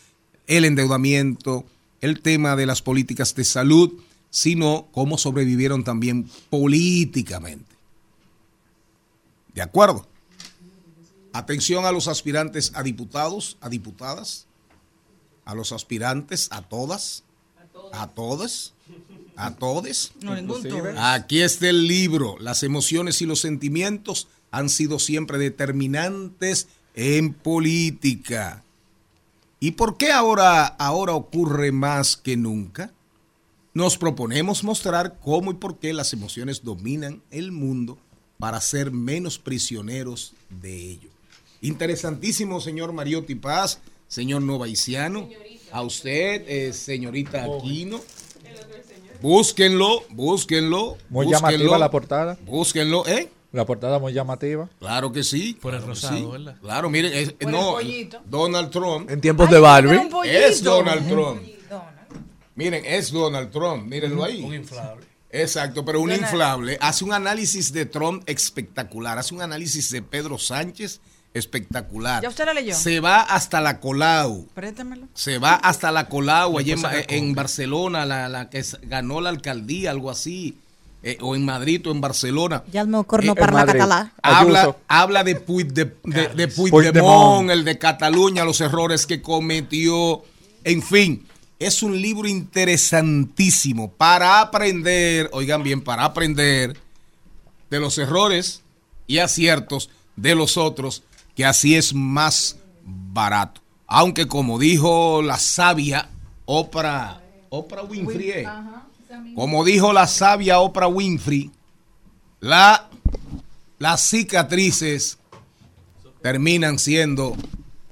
el 0.50 0.64
endeudamiento, 0.64 1.64
el 2.00 2.20
tema 2.20 2.56
de 2.56 2.66
las 2.66 2.82
políticas 2.82 3.36
de 3.36 3.44
salud, 3.44 3.92
sino 4.30 4.88
cómo 4.90 5.16
sobrevivieron 5.16 5.84
también 5.84 6.28
políticamente. 6.50 7.72
¿De 9.54 9.62
acuerdo? 9.62 10.08
Atención 11.32 11.84
a 11.84 11.92
los 11.92 12.08
aspirantes 12.08 12.72
a 12.74 12.82
diputados, 12.82 13.58
a 13.60 13.68
diputadas, 13.68 14.46
a 15.44 15.54
los 15.54 15.70
aspirantes, 15.70 16.48
a 16.50 16.62
todas, 16.62 17.22
a 17.92 18.08
todas, 18.08 18.72
a 19.36 19.54
todes. 19.54 20.12
Aquí 20.96 21.42
está 21.42 21.68
el 21.68 21.86
libro. 21.86 22.36
Las 22.40 22.64
emociones 22.64 23.22
y 23.22 23.26
los 23.26 23.40
sentimientos 23.40 24.26
han 24.50 24.68
sido 24.68 24.98
siempre 24.98 25.38
determinantes 25.38 26.66
en 26.94 27.34
política. 27.34 28.64
¿Y 29.62 29.72
por 29.72 29.98
qué 29.98 30.10
ahora, 30.10 30.64
ahora 30.64 31.12
ocurre 31.12 31.70
más 31.70 32.16
que 32.16 32.34
nunca? 32.34 32.94
Nos 33.74 33.98
proponemos 33.98 34.64
mostrar 34.64 35.18
cómo 35.20 35.50
y 35.50 35.54
por 35.54 35.78
qué 35.78 35.92
las 35.92 36.14
emociones 36.14 36.64
dominan 36.64 37.22
el 37.30 37.52
mundo 37.52 37.98
para 38.38 38.58
ser 38.62 38.90
menos 38.90 39.38
prisioneros 39.38 40.32
de 40.48 40.92
ello. 40.92 41.10
Interesantísimo, 41.60 42.62
señor 42.62 42.94
Mariotti 42.94 43.34
Paz, 43.34 43.80
señor 44.08 44.40
Novaiciano, 44.40 45.28
a 45.72 45.82
usted, 45.82 46.42
eh, 46.48 46.72
señorita 46.72 47.44
Aquino. 47.44 48.00
Búsquenlo, 49.20 50.04
búsquenlo. 50.08 50.96
Muy 51.10 51.26
búsquenlo, 51.26 51.48
llamativa 51.48 51.78
la 51.78 51.90
portada. 51.90 52.38
Búsquenlo, 52.46 53.06
¿eh? 53.06 53.30
La 53.52 53.66
portada 53.66 53.98
muy 53.98 54.12
llamativa. 54.12 54.68
Claro 54.78 55.10
que 55.10 55.24
sí. 55.24 55.58
Por 55.60 55.74
el 55.74 55.78
claro 55.80 55.92
rosado, 55.94 56.16
sí. 56.16 56.24
¿verdad? 56.30 56.56
Claro, 56.60 56.88
miren, 56.90 57.12
es- 57.12 57.32
Por 57.32 57.48
el 57.82 58.08
no. 58.10 58.20
Donald 58.26 58.70
Trump 58.70 59.10
En 59.10 59.20
tiempos 59.20 59.50
de 59.50 59.58
Barbie. 59.58 60.00
es 60.24 60.62
Donald 60.62 61.08
Trump. 61.08 61.42
Miren, 62.54 62.84
es 62.84 63.10
Donald 63.10 63.50
Trump, 63.50 63.86
mírenlo 63.86 64.22
ahí. 64.24 64.42
Un 64.42 64.54
inflable. 64.54 65.06
Exacto, 65.30 65.84
pero 65.84 66.00
un 66.00 66.08
Donald- 66.10 66.22
inflable. 66.30 66.78
Hace 66.80 67.04
un 67.04 67.12
análisis 67.12 67.72
de 67.72 67.86
Trump 67.86 68.22
espectacular. 68.26 69.18
Hace 69.18 69.34
un 69.34 69.42
análisis 69.42 69.90
de 69.90 70.02
Pedro 70.02 70.38
Sánchez 70.38 71.00
espectacular. 71.32 72.22
¿Ya 72.22 72.28
usted 72.28 72.44
la 72.44 72.52
leyó? 72.54 72.74
Se 72.74 73.00
va 73.00 73.20
hasta 73.22 73.60
la 73.60 73.78
Colau. 73.80 74.46
Préstemelo. 74.54 75.06
Se 75.14 75.38
va 75.38 75.54
hasta 75.54 75.90
la 75.92 76.08
Colau, 76.08 76.58
allá 76.58 76.74
en, 77.08 77.26
en. 77.28 77.34
Barcelona, 77.34 78.04
la, 78.04 78.28
la 78.28 78.50
que 78.50 78.62
ganó 78.82 79.20
la 79.20 79.30
alcaldía, 79.30 79.90
algo 79.92 80.10
así. 80.10 80.58
Eh, 81.02 81.16
o 81.20 81.34
en 81.34 81.44
Madrid 81.44 81.86
o 81.86 81.92
en 81.92 82.00
Barcelona. 82.00 82.62
Ya 82.72 82.82
el 82.82 82.88
meu 82.88 83.04
corno 83.04 83.32
Eh, 83.32 83.36
parla 83.36 83.64
català. 83.66 84.12
Habla, 84.22 84.76
habla 84.88 85.24
de, 85.24 85.36
Puig, 85.36 85.72
de, 85.72 85.84
de, 86.04 86.28
de 86.28 86.48
Puigdemont, 86.48 86.92
Puigdemont. 86.92 87.50
el 87.50 87.64
de 87.64 87.78
Cataluña, 87.78 88.44
los 88.44 88.60
errores 88.60 89.06
que 89.06 89.22
cometió. 89.22 90.22
En 90.64 90.82
fin, 90.82 91.26
es 91.58 91.82
un 91.82 92.00
libro 92.00 92.28
interesantísimo 92.28 93.90
para 93.92 94.40
aprender, 94.40 95.28
oigan 95.32 95.62
bien, 95.62 95.80
para 95.82 96.04
aprender 96.04 96.76
de 97.70 97.80
los 97.80 97.98
errores 97.98 98.62
y 99.06 99.18
aciertos 99.18 99.90
de 100.16 100.34
los 100.34 100.56
otros, 100.56 101.02
que 101.34 101.44
así 101.44 101.76
es 101.76 101.94
más 101.94 102.56
barato. 102.84 103.60
Aunque 103.86 104.26
como 104.26 104.58
dijo 104.58 105.22
la 105.22 105.38
sabia 105.38 106.10
Oprah, 106.44 107.20
Oprah 107.48 107.82
Winfrey, 107.84 108.30
eh, 108.30 108.46
como 109.34 109.64
dijo 109.64 109.92
la 109.92 110.06
sabia 110.06 110.60
Oprah 110.60 110.88
Winfrey, 110.88 111.50
la 112.40 112.88
las 113.78 114.02
cicatrices 114.02 115.18
terminan 116.22 116.78
siendo 116.78 117.34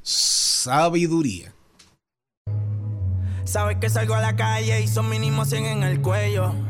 sabiduría. 0.03 1.53
Sabes 3.45 3.79
que 3.79 3.89
salgo 3.89 4.15
a 4.15 4.21
la 4.21 4.37
calle 4.37 4.83
y 4.83 4.87
son 4.87 5.09
mínimo 5.09 5.47
100 5.47 5.65
en 5.65 5.83
el 5.83 6.03
cuello. 6.03 6.68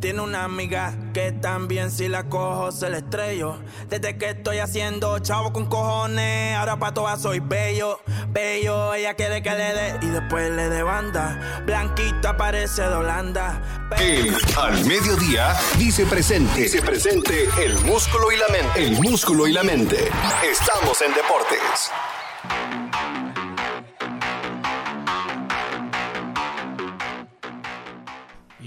Tiene 0.00 0.20
una 0.20 0.44
amiga 0.44 0.94
que 1.14 1.32
también 1.32 1.90
si 1.90 2.08
la 2.08 2.24
cojo 2.24 2.70
se 2.70 2.90
la 2.90 2.98
estrello. 2.98 3.56
Desde 3.88 4.18
que 4.18 4.30
estoy 4.30 4.58
haciendo 4.58 5.18
chavo 5.20 5.52
con 5.52 5.66
cojones, 5.66 6.54
ahora 6.54 6.78
pa' 6.78 6.92
todas 6.92 7.22
soy 7.22 7.40
bello, 7.40 8.00
bello. 8.28 8.92
Ella 8.92 9.14
quiere 9.14 9.42
que 9.42 9.50
le 9.50 9.72
dé 9.72 9.98
y 10.02 10.06
después 10.08 10.50
le 10.50 10.68
dé 10.68 10.82
banda. 10.82 11.62
Blanquita 11.64 12.36
parece 12.36 12.82
de 12.82 12.94
Holanda. 12.94 13.88
El 13.98 14.36
al 14.56 14.84
mediodía 14.84 15.56
dice 15.78 16.04
presente. 16.04 16.62
Dice 16.62 16.82
presente 16.82 17.48
el 17.64 17.78
músculo 17.80 18.30
y 18.30 18.36
la 18.36 18.48
mente. 18.48 18.84
El 18.84 19.00
músculo 19.00 19.46
y 19.46 19.52
la 19.52 19.62
mente. 19.62 20.10
Estamos 20.44 21.00
en 21.00 21.14
deportes. 21.14 22.85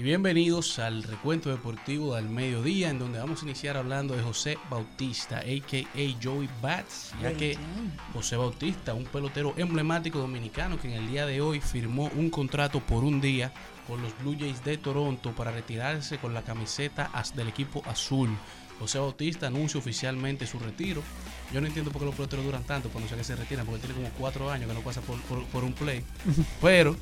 Y 0.00 0.02
bienvenidos 0.02 0.78
al 0.78 1.02
recuento 1.02 1.50
deportivo 1.50 2.14
del 2.14 2.26
mediodía, 2.30 2.88
en 2.88 2.98
donde 2.98 3.18
vamos 3.18 3.42
a 3.42 3.44
iniciar 3.44 3.76
hablando 3.76 4.16
de 4.16 4.22
José 4.22 4.56
Bautista, 4.70 5.40
a.k.a. 5.40 6.22
Joey 6.22 6.48
Bats, 6.62 7.12
ya 7.20 7.34
que 7.34 7.58
José 8.14 8.36
Bautista, 8.36 8.94
un 8.94 9.04
pelotero 9.04 9.52
emblemático 9.58 10.18
dominicano 10.18 10.80
que 10.80 10.88
en 10.88 10.94
el 10.94 11.10
día 11.10 11.26
de 11.26 11.42
hoy 11.42 11.60
firmó 11.60 12.10
un 12.16 12.30
contrato 12.30 12.80
por 12.80 13.04
un 13.04 13.20
día 13.20 13.52
con 13.86 14.00
los 14.00 14.18
Blue 14.20 14.34
Jays 14.40 14.64
de 14.64 14.78
Toronto 14.78 15.32
para 15.32 15.50
retirarse 15.50 16.16
con 16.16 16.32
la 16.32 16.40
camiseta 16.40 17.10
del 17.34 17.48
equipo 17.48 17.82
azul. 17.84 18.30
José 18.78 18.98
Bautista 18.98 19.48
anuncia 19.48 19.78
oficialmente 19.78 20.46
su 20.46 20.58
retiro. 20.58 21.02
Yo 21.52 21.60
no 21.60 21.66
entiendo 21.66 21.90
por 21.90 22.00
qué 22.00 22.06
los 22.06 22.14
peloteros 22.14 22.46
duran 22.46 22.64
tanto 22.64 22.88
cuando 22.88 23.10
sé 23.10 23.16
que 23.16 23.24
se 23.24 23.36
retiran, 23.36 23.66
porque 23.66 23.80
tiene 23.82 23.94
como 23.96 24.08
cuatro 24.18 24.50
años 24.50 24.66
que 24.68 24.72
no 24.74 24.80
pasa 24.80 25.02
por, 25.02 25.20
por- 25.24 25.44
por 25.48 25.62
un 25.64 25.74
play. 25.74 26.02
Pero, 26.62 26.96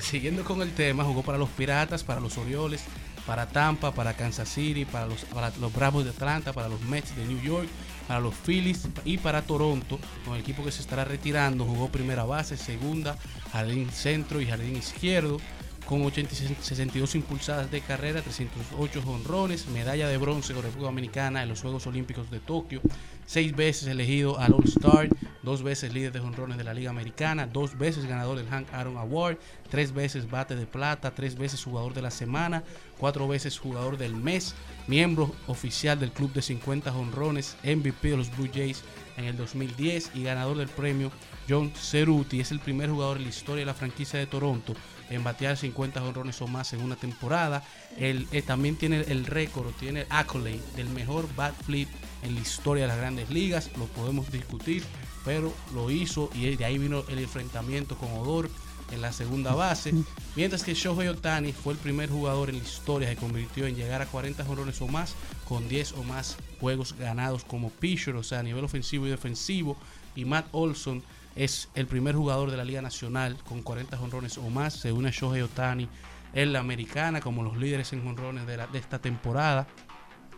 siguiendo 0.00 0.44
con 0.44 0.62
el 0.62 0.72
tema, 0.72 1.04
jugó 1.04 1.22
para 1.22 1.38
los 1.38 1.48
Piratas, 1.50 2.04
para 2.04 2.20
los 2.20 2.38
Orioles, 2.38 2.84
para 3.26 3.46
Tampa, 3.46 3.92
para 3.92 4.14
Kansas 4.14 4.48
City, 4.48 4.84
para 4.84 5.06
los, 5.06 5.24
para 5.26 5.52
los 5.60 5.72
Bravos 5.72 6.04
de 6.04 6.10
Atlanta, 6.10 6.52
para 6.52 6.68
los 6.68 6.80
Mets 6.82 7.14
de 7.14 7.24
New 7.26 7.40
York, 7.42 7.68
para 8.06 8.20
los 8.20 8.34
Phillies 8.34 8.88
y 9.04 9.18
para 9.18 9.42
Toronto, 9.42 9.98
con 10.24 10.34
el 10.34 10.40
equipo 10.40 10.64
que 10.64 10.72
se 10.72 10.80
estará 10.80 11.04
retirando. 11.04 11.64
Jugó 11.64 11.88
primera 11.88 12.24
base, 12.24 12.56
segunda, 12.56 13.18
jardín 13.52 13.90
centro 13.90 14.40
y 14.40 14.46
jardín 14.46 14.76
izquierdo 14.76 15.38
con 15.88 16.02
80 16.02 16.34
y 16.34 16.36
62 16.36 17.14
impulsadas 17.14 17.70
de 17.70 17.80
carrera, 17.80 18.20
308 18.20 19.00
jonrones, 19.00 19.68
medalla 19.68 20.06
de 20.06 20.18
bronce 20.18 20.52
con 20.52 20.62
República 20.62 20.88
Dominicana 20.88 21.42
en 21.42 21.48
los 21.48 21.62
Juegos 21.62 21.86
Olímpicos 21.86 22.30
de 22.30 22.40
Tokio, 22.40 22.82
seis 23.24 23.56
veces 23.56 23.88
elegido 23.88 24.38
al 24.38 24.52
All-Star, 24.52 25.08
dos 25.42 25.62
veces 25.62 25.94
líder 25.94 26.12
de 26.12 26.20
jonrones 26.20 26.58
de 26.58 26.64
la 26.64 26.74
Liga 26.74 26.90
Americana, 26.90 27.46
dos 27.46 27.78
veces 27.78 28.04
ganador 28.04 28.36
del 28.36 28.48
Hank 28.48 28.66
Aaron 28.74 28.98
Award, 28.98 29.38
tres 29.70 29.94
veces 29.94 30.30
bate 30.30 30.56
de 30.56 30.66
plata, 30.66 31.14
tres 31.14 31.38
veces 31.38 31.64
jugador 31.64 31.94
de 31.94 32.02
la 32.02 32.10
semana, 32.10 32.64
cuatro 32.98 33.26
veces 33.26 33.58
jugador 33.58 33.96
del 33.96 34.14
mes, 34.14 34.54
miembro 34.88 35.34
oficial 35.46 35.98
del 35.98 36.12
club 36.12 36.34
de 36.34 36.42
50 36.42 36.92
jonrones, 36.92 37.56
MVP 37.64 38.10
de 38.10 38.16
los 38.18 38.36
Blue 38.36 38.50
Jays 38.52 38.82
en 39.16 39.24
el 39.24 39.38
2010 39.38 40.10
y 40.14 40.24
ganador 40.24 40.58
del 40.58 40.68
premio 40.68 41.10
John 41.48 41.72
Ceruti. 41.74 42.40
Es 42.40 42.52
el 42.52 42.60
primer 42.60 42.90
jugador 42.90 43.16
en 43.16 43.22
la 43.22 43.30
historia 43.30 43.60
de 43.60 43.66
la 43.66 43.74
franquicia 43.74 44.18
de 44.18 44.26
Toronto 44.26 44.74
en 45.10 45.24
batear 45.24 45.56
50 45.56 46.00
jonrones 46.00 46.40
o 46.42 46.48
más 46.48 46.72
en 46.72 46.82
una 46.82 46.96
temporada. 46.96 47.62
Él 47.96 48.26
eh, 48.32 48.42
también 48.42 48.76
tiene 48.76 49.00
el 49.00 49.26
récord, 49.26 49.72
tiene 49.78 50.06
el 50.10 50.60
del 50.76 50.88
mejor 50.90 51.28
bat 51.36 51.54
flip 51.64 51.88
en 52.22 52.34
la 52.34 52.40
historia 52.40 52.84
de 52.84 52.88
las 52.88 52.98
grandes 52.98 53.30
ligas. 53.30 53.70
Lo 53.76 53.86
podemos 53.86 54.30
discutir, 54.30 54.82
pero 55.24 55.52
lo 55.74 55.90
hizo 55.90 56.30
y 56.34 56.56
de 56.56 56.64
ahí 56.64 56.78
vino 56.78 57.04
el 57.08 57.18
enfrentamiento 57.18 57.96
con 57.96 58.10
Odor 58.12 58.50
en 58.90 59.02
la 59.02 59.12
segunda 59.12 59.54
base. 59.54 59.92
Mientras 60.36 60.62
que 60.62 60.74
Shohei 60.74 61.08
Otani 61.08 61.52
fue 61.52 61.74
el 61.74 61.78
primer 61.78 62.10
jugador 62.10 62.48
en 62.48 62.58
la 62.58 62.64
historia 62.64 63.08
que 63.10 63.16
convirtió 63.16 63.66
en 63.66 63.76
llegar 63.76 64.02
a 64.02 64.06
40 64.06 64.44
jonrones 64.44 64.80
o 64.80 64.88
más 64.88 65.14
con 65.46 65.68
10 65.68 65.92
o 65.92 66.04
más 66.04 66.36
juegos 66.60 66.94
ganados 66.98 67.44
como 67.44 67.70
pitcher, 67.70 68.16
o 68.16 68.22
sea, 68.22 68.40
a 68.40 68.42
nivel 68.42 68.64
ofensivo 68.64 69.06
y 69.06 69.10
defensivo. 69.10 69.76
Y 70.14 70.24
Matt 70.24 70.46
Olson 70.52 71.02
es 71.38 71.68
el 71.76 71.86
primer 71.86 72.16
jugador 72.16 72.50
de 72.50 72.56
la 72.56 72.64
Liga 72.64 72.82
Nacional 72.82 73.36
con 73.48 73.62
40 73.62 73.96
jonrones 73.96 74.38
o 74.38 74.50
más. 74.50 74.74
Se 74.74 74.92
une 74.92 75.08
a 75.08 75.12
Shohei 75.12 75.42
Otani 75.42 75.88
en 76.34 76.52
la 76.52 76.58
americana 76.58 77.20
como 77.20 77.44
los 77.44 77.56
líderes 77.56 77.92
en 77.92 78.04
jonrones 78.04 78.44
de, 78.46 78.56
de 78.56 78.78
esta 78.78 78.98
temporada. 78.98 79.68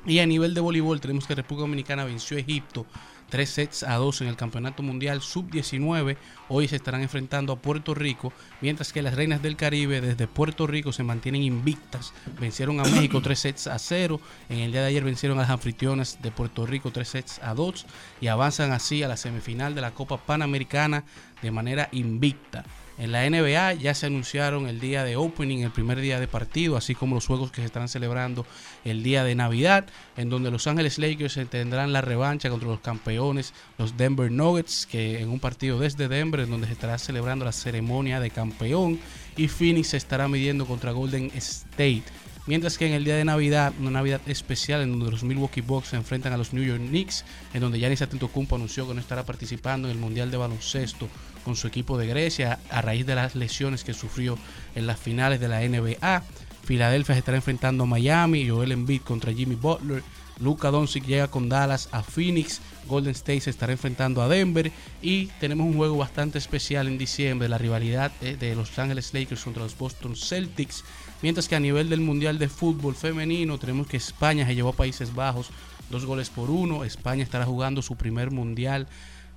Y 0.04 0.18
a 0.18 0.26
nivel 0.26 0.52
de 0.52 0.60
voleibol 0.60 1.00
tenemos 1.00 1.26
que 1.26 1.34
República 1.34 1.62
Dominicana 1.62 2.04
venció 2.04 2.36
a 2.36 2.40
Egipto 2.40 2.86
3 3.30 3.48
sets 3.48 3.82
a 3.84 3.94
2 3.94 4.20
en 4.22 4.28
el 4.28 4.36
Campeonato 4.36 4.82
Mundial 4.82 5.22
Sub-19. 5.22 6.16
Hoy 6.48 6.68
se 6.68 6.76
estarán 6.76 7.00
enfrentando 7.00 7.52
a 7.52 7.56
Puerto 7.56 7.94
Rico, 7.94 8.32
mientras 8.60 8.92
que 8.92 9.00
las 9.00 9.14
Reinas 9.14 9.40
del 9.40 9.56
Caribe 9.56 10.00
desde 10.00 10.26
Puerto 10.26 10.66
Rico 10.66 10.92
se 10.92 11.04
mantienen 11.04 11.42
invictas. 11.42 12.12
Vencieron 12.38 12.80
a 12.80 12.82
México 12.82 13.22
3 13.22 13.38
sets 13.38 13.66
a 13.68 13.78
0. 13.78 14.20
En 14.48 14.58
el 14.58 14.72
día 14.72 14.82
de 14.82 14.88
ayer 14.88 15.04
vencieron 15.04 15.38
a 15.38 15.42
las 15.42 15.50
anfitrionas 15.50 16.20
de 16.20 16.30
Puerto 16.30 16.66
Rico 16.66 16.90
3 16.90 17.08
sets 17.08 17.38
a 17.42 17.54
2 17.54 17.86
y 18.20 18.26
avanzan 18.26 18.72
así 18.72 19.02
a 19.02 19.08
la 19.08 19.16
semifinal 19.16 19.74
de 19.74 19.80
la 19.80 19.92
Copa 19.92 20.18
Panamericana 20.18 21.04
de 21.40 21.50
manera 21.50 21.88
invicta. 21.92 22.64
En 23.00 23.12
la 23.12 23.28
NBA 23.30 23.72
ya 23.80 23.94
se 23.94 24.04
anunciaron 24.04 24.66
el 24.66 24.78
día 24.78 25.04
de 25.04 25.16
opening, 25.16 25.60
el 25.60 25.70
primer 25.70 26.02
día 26.02 26.20
de 26.20 26.28
partido, 26.28 26.76
así 26.76 26.94
como 26.94 27.14
los 27.14 27.26
juegos 27.26 27.50
que 27.50 27.62
se 27.62 27.64
estarán 27.64 27.88
celebrando 27.88 28.44
el 28.84 29.02
día 29.02 29.24
de 29.24 29.34
Navidad, 29.34 29.86
en 30.18 30.28
donde 30.28 30.50
Los 30.50 30.66
Ángeles 30.66 30.98
Lakers 30.98 31.40
tendrán 31.48 31.94
la 31.94 32.02
revancha 32.02 32.50
contra 32.50 32.68
los 32.68 32.80
campeones, 32.80 33.54
los 33.78 33.96
Denver 33.96 34.30
Nuggets, 34.30 34.84
que 34.84 35.18
en 35.18 35.30
un 35.30 35.40
partido 35.40 35.78
desde 35.78 36.08
Denver, 36.08 36.40
en 36.40 36.50
donde 36.50 36.66
se 36.66 36.74
estará 36.74 36.98
celebrando 36.98 37.46
la 37.46 37.52
ceremonia 37.52 38.20
de 38.20 38.28
campeón, 38.28 39.00
y 39.34 39.48
Phoenix 39.48 39.88
se 39.88 39.96
estará 39.96 40.28
midiendo 40.28 40.66
contra 40.66 40.92
Golden 40.92 41.32
State. 41.36 42.02
Mientras 42.46 42.76
que 42.76 42.86
en 42.86 42.92
el 42.92 43.04
día 43.04 43.16
de 43.16 43.24
Navidad, 43.24 43.72
una 43.80 43.92
Navidad 43.92 44.20
especial 44.26 44.82
en 44.82 44.90
donde 44.90 45.10
los 45.10 45.22
Milwaukee 45.22 45.62
Bucks 45.62 45.88
se 45.88 45.96
enfrentan 45.96 46.34
a 46.34 46.36
los 46.36 46.52
New 46.52 46.64
York 46.64 46.82
Knicks, 46.86 47.24
en 47.54 47.62
donde 47.62 47.78
Giannis 47.78 48.02
Antetokounmpo 48.02 48.56
anunció 48.56 48.86
que 48.86 48.92
no 48.92 49.00
estará 49.00 49.24
participando 49.24 49.88
en 49.88 49.94
el 49.94 50.00
Mundial 50.00 50.30
de 50.30 50.36
Baloncesto 50.36 51.08
con 51.44 51.56
su 51.56 51.66
equipo 51.66 51.98
de 51.98 52.06
Grecia 52.06 52.58
a 52.70 52.82
raíz 52.82 53.06
de 53.06 53.14
las 53.14 53.34
lesiones 53.34 53.84
que 53.84 53.94
sufrió 53.94 54.38
en 54.74 54.86
las 54.86 54.98
finales 54.98 55.40
de 55.40 55.48
la 55.48 55.60
NBA. 55.60 56.22
Filadelfia 56.64 57.14
se 57.14 57.20
estará 57.20 57.36
enfrentando 57.36 57.84
a 57.84 57.86
Miami, 57.86 58.48
Joel 58.48 58.72
Embiid 58.72 59.02
contra 59.02 59.32
Jimmy 59.32 59.54
Butler, 59.54 60.02
Luka 60.40 60.70
Doncic 60.70 61.04
llega 61.04 61.28
con 61.28 61.48
Dallas 61.48 61.88
a 61.92 62.02
Phoenix, 62.02 62.60
Golden 62.88 63.12
State 63.12 63.42
se 63.42 63.50
estará 63.50 63.72
enfrentando 63.72 64.22
a 64.22 64.28
Denver 64.28 64.72
y 65.02 65.26
tenemos 65.38 65.66
un 65.66 65.76
juego 65.76 65.98
bastante 65.98 66.38
especial 66.38 66.88
en 66.88 66.96
diciembre, 66.96 67.48
la 67.48 67.58
rivalidad 67.58 68.10
eh, 68.22 68.36
de 68.40 68.54
Los 68.54 68.78
Angeles 68.78 69.12
Lakers 69.12 69.44
contra 69.44 69.62
los 69.62 69.76
Boston 69.76 70.16
Celtics, 70.16 70.82
mientras 71.20 71.46
que 71.46 71.56
a 71.56 71.60
nivel 71.60 71.90
del 71.90 72.00
Mundial 72.00 72.38
de 72.38 72.48
Fútbol 72.48 72.94
Femenino 72.94 73.58
tenemos 73.58 73.86
que 73.86 73.98
España 73.98 74.46
se 74.46 74.54
llevó 74.54 74.70
a 74.70 74.74
Países 74.74 75.14
Bajos 75.14 75.50
dos 75.90 76.06
goles 76.06 76.30
por 76.30 76.50
uno, 76.50 76.84
España 76.84 77.22
estará 77.22 77.44
jugando 77.44 77.82
su 77.82 77.96
primer 77.96 78.30
Mundial 78.30 78.86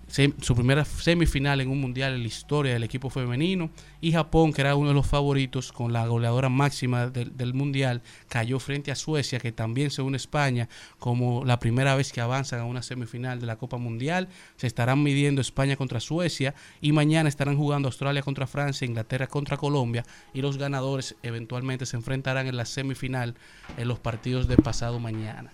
su 0.07 0.55
primera 0.55 0.85
semifinal 0.85 1.61
en 1.61 1.69
un 1.69 1.81
mundial 1.81 2.13
en 2.13 2.21
la 2.21 2.27
historia 2.27 2.73
del 2.73 2.83
equipo 2.83 3.09
femenino. 3.09 3.71
Y 4.01 4.11
Japón 4.11 4.53
que 4.53 4.61
era 4.61 4.75
uno 4.75 4.89
de 4.89 4.93
los 4.93 5.07
favoritos 5.07 5.71
con 5.71 5.93
la 5.93 6.05
goleadora 6.05 6.49
máxima 6.49 7.07
del, 7.07 7.35
del 7.35 7.53
mundial 7.53 8.01
cayó 8.27 8.59
frente 8.59 8.91
a 8.91 8.95
Suecia 8.95 9.39
que 9.39 9.51
también 9.51 9.91
se 9.91 10.01
une 10.01 10.15
a 10.15 10.17
España 10.17 10.69
como 10.99 11.45
la 11.45 11.59
primera 11.59 11.95
vez 11.95 12.11
que 12.11 12.21
avanzan 12.21 12.59
a 12.59 12.65
una 12.65 12.83
semifinal 12.83 13.39
de 13.39 13.47
la 13.47 13.57
Copa 13.57 13.77
Mundial. 13.77 14.27
Se 14.57 14.67
estarán 14.67 15.01
midiendo 15.01 15.41
España 15.41 15.75
contra 15.75 15.99
Suecia 15.99 16.53
y 16.81 16.91
mañana 16.91 17.29
estarán 17.29 17.57
jugando 17.57 17.87
Australia 17.87 18.21
contra 18.21 18.47
Francia 18.47 18.85
Inglaterra 18.85 19.27
contra 19.27 19.57
Colombia 19.57 20.05
y 20.33 20.41
los 20.41 20.57
ganadores 20.57 21.15
eventualmente 21.23 21.85
se 21.85 21.97
enfrentarán 21.97 22.47
en 22.47 22.57
la 22.57 22.65
semifinal 22.65 23.35
en 23.77 23.87
los 23.87 23.99
partidos 23.99 24.47
de 24.47 24.57
pasado 24.57 24.99
mañana. 24.99 25.51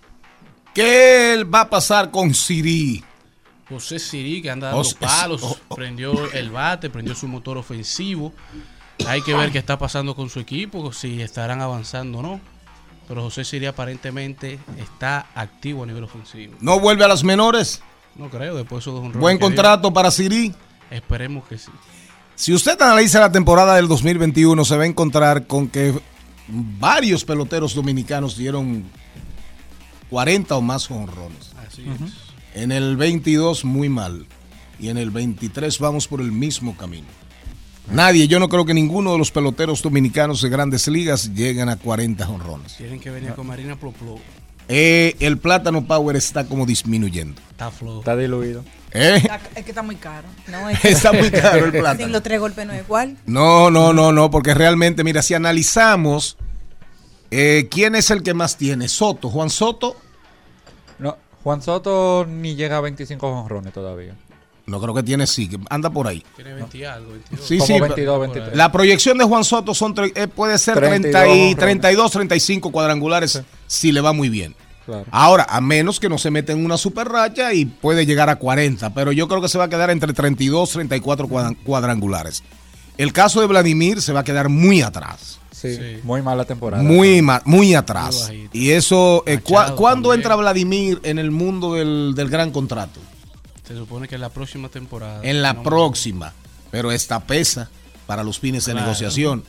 ¿Qué 0.74 1.44
va 1.52 1.62
a 1.62 1.70
pasar 1.70 2.12
con 2.12 2.34
Siri? 2.34 3.04
José 3.70 4.00
Siri, 4.00 4.42
que 4.42 4.50
anda 4.50 4.68
dando 4.68 4.84
José- 4.84 4.98
palos, 5.00 5.42
oh, 5.44 5.58
oh. 5.70 5.76
prendió 5.76 6.32
el 6.34 6.50
bate, 6.50 6.90
prendió 6.90 7.14
su 7.16 7.28
motor 7.28 7.58
ofensivo. 7.58 8.34
Hay 9.08 9.22
que 9.22 9.34
ver 9.34 9.52
qué 9.52 9.60
está 9.60 9.78
pasando 9.78 10.16
con 10.16 10.30
su 10.30 10.40
equipo, 10.40 10.92
si 10.92 11.22
estarán 11.22 11.62
avanzando 11.62 12.18
o 12.20 12.22
no. 12.22 12.42
Pero 13.08 13.24
José 13.24 13.44
Siri 13.44 13.66
aparentemente 13.66 14.60
está 14.78 15.28
activo 15.34 15.84
a 15.84 15.86
nivel 15.86 16.04
ofensivo. 16.04 16.56
¿No 16.60 16.80
vuelve 16.80 17.06
a 17.06 17.08
las 17.08 17.24
menores? 17.24 17.82
No 18.16 18.30
creo, 18.30 18.56
después 18.56 18.84
de 18.84 18.90
esos 18.92 19.00
honrones 19.00 19.20
Buen 19.20 19.38
dio. 19.38 19.48
contrato 19.48 19.94
para 19.94 20.12
Siri. 20.12 20.54
Esperemos 20.92 21.46
que 21.48 21.58
sí. 21.58 21.72
Si 22.36 22.54
usted 22.54 22.80
analiza 22.82 23.20
la 23.20 23.32
temporada 23.32 23.76
del 23.76 23.88
2021, 23.88 24.64
se 24.66 24.78
va 24.78 24.84
a 24.84 24.88
encontrar 24.88 25.48
con 25.48 25.68
que 25.70 25.94
varios 26.48 27.24
peloteros 27.26 27.74
dominicanos 27.76 28.38
dieron 28.38 28.86
40 30.10 30.56
o 30.56 30.62
más 30.62 30.90
honrones. 30.90 31.52
Así 31.68 31.84
es. 31.88 32.29
En 32.54 32.72
el 32.72 32.98
22 32.98 33.66
muy 33.66 33.90
mal. 33.90 34.26
Y 34.80 34.90
en 34.90 34.98
el 34.98 35.12
23 35.12 35.78
vamos 35.80 36.08
por 36.08 36.22
el 36.22 36.32
mismo 36.32 36.76
camino. 36.78 37.08
Nadie, 37.92 38.28
yo 38.28 38.40
no 38.40 38.50
creo 38.50 38.66
que 38.66 38.74
ninguno 38.74 39.12
de 39.14 39.18
los 39.18 39.32
peloteros 39.32 39.82
dominicanos 39.82 40.42
de 40.42 40.50
grandes 40.50 40.88
ligas 40.88 41.34
lleguen 41.34 41.70
a 41.70 41.76
40 41.76 42.30
honrones. 42.30 42.76
Tienen 42.78 43.00
que 43.00 43.10
venir 43.10 43.34
con 43.34 43.48
Marina 43.48 43.76
Ploplo. 43.76 44.20
eh, 44.68 45.16
el 45.20 45.40
plátano 45.40 45.86
power 45.86 46.16
está 46.16 46.46
como 46.46 46.66
disminuyendo. 46.68 47.42
Está 47.50 47.72
flojo. 47.72 48.00
Está 48.00 48.16
diluido. 48.16 48.64
¿Eh? 48.92 49.16
Está- 49.18 49.40
Es 49.56 49.64
que 49.66 49.72
está 49.72 49.82
muy 49.82 49.96
caro. 49.96 50.28
No, 50.48 50.70
es 50.70 50.80
que- 50.80 50.90
Está 50.90 51.12
muy 51.12 51.32
caro 51.32 51.66
el 51.66 51.72
Sin 51.72 51.82
plátano. 51.82 52.08
los 52.10 52.24
tres 52.24 52.40
golpes 52.40 52.68
no 52.68 52.74
es 52.74 52.84
igual. 52.84 53.18
No, 53.26 53.72
no, 53.72 53.92
no, 53.94 54.12
no, 54.12 54.30
porque 54.30 54.54
realmente, 54.54 55.04
mira, 55.04 55.24
si 55.24 55.34
analizamos 55.34 56.38
eh, 57.32 57.68
quién 57.72 57.96
es 57.96 58.12
el 58.12 58.22
que 58.22 58.36
más 58.36 58.56
tiene, 58.58 58.88
Soto, 58.88 59.30
Juan 59.30 59.50
Soto, 59.50 59.96
No, 61.00 61.18
Juan 61.44 61.62
Soto 61.62 62.26
ni 62.28 62.56
llega 62.56 62.78
a 62.78 62.82
25 62.82 63.28
honrones 63.28 63.74
todavía. 63.74 64.16
no 64.66 64.80
creo 64.80 64.94
que 64.94 65.02
tiene, 65.04 65.26
sí, 65.26 65.50
que 65.50 65.58
anda 65.70 65.90
por 65.90 66.08
ahí. 66.08 66.24
Tiene 66.36 66.54
20 66.54 66.78
y 66.78 66.84
algo, 66.84 67.12
22. 67.12 67.46
Sí, 67.48 67.58
Como 67.58 67.66
sí, 67.68 67.80
22, 67.80 68.20
23. 68.22 68.56
La 68.56 68.72
proyección 68.72 69.18
de 69.18 69.26
Juan 69.26 69.44
Soto 69.44 69.74
son 69.74 69.96
tre- 69.96 70.12
eh, 70.16 70.28
puede 70.28 70.58
ser 70.60 70.76
32 70.76 71.12
30 71.12 71.28
y, 71.28 71.32
honrones. 71.32 71.58
32, 71.58 72.12
35 72.12 72.72
cuadrangulares 72.72 73.42
si 73.66 73.92
le 73.92 74.02
va 74.02 74.14
muy 74.14 74.30
bien. 74.30 74.56
Claro. 74.86 75.06
Ahora, 75.12 75.46
a 75.50 75.60
menos 75.62 76.00
que 76.00 76.10
no 76.10 76.18
se 76.18 76.30
meta 76.32 76.52
en 76.52 76.64
una 76.66 76.78
super 76.78 77.08
racha 77.08 77.54
y 77.54 77.66
puede 77.66 78.06
llegar 78.06 78.30
a 78.30 78.36
40, 78.38 78.92
pero 78.94 79.12
yo 79.12 79.28
creo 79.28 79.42
que 79.42 79.48
se 79.50 79.58
va 79.58 79.66
a 79.66 79.70
quedar 79.70 79.90
entre 79.92 80.14
32, 80.14 80.70
34 80.72 81.28
cuadran- 81.28 81.58
cuadrangulares. 81.64 82.44
El 83.00 83.14
caso 83.14 83.40
de 83.42 83.48
Vladimir 83.48 84.02
se 84.02 84.12
va 84.14 84.20
a 84.20 84.24
quedar 84.24 84.50
muy 84.50 84.82
atrás. 84.82 85.40
Sí, 85.52 86.00
muy 86.04 86.22
mala 86.22 86.46
temporada. 86.46 86.84
Muy, 86.84 87.22
ma- 87.22 87.42
muy 87.46 87.74
atrás. 87.76 88.28
Muy. 88.28 88.50
Y 88.54 88.72
eso, 88.72 89.24
eh, 89.26 89.40
¿cu- 89.40 89.54
Machado 89.54 89.76
¿cuándo 89.76 90.14
entra 90.14 90.36
Vladimir 90.36 91.00
en 91.04 91.18
el 91.20 91.32
mundo 91.32 91.74
del, 91.74 92.14
del 92.16 92.30
gran 92.30 92.52
contrato? 92.52 93.00
Se 93.68 93.76
supone 93.76 94.08
que 94.08 94.16
en 94.16 94.22
la 94.22 94.30
próxima 94.30 94.70
temporada. 94.70 95.20
En 95.24 95.42
la 95.42 95.54
No, 95.54 95.64
próxima. 95.64 96.34
Pero 96.72 96.92
esta 96.92 97.20
pesa 97.22 97.70
para 98.06 98.24
los 98.24 98.40
fines 98.40 98.66
de 98.66 98.74
negociación. 98.74 99.44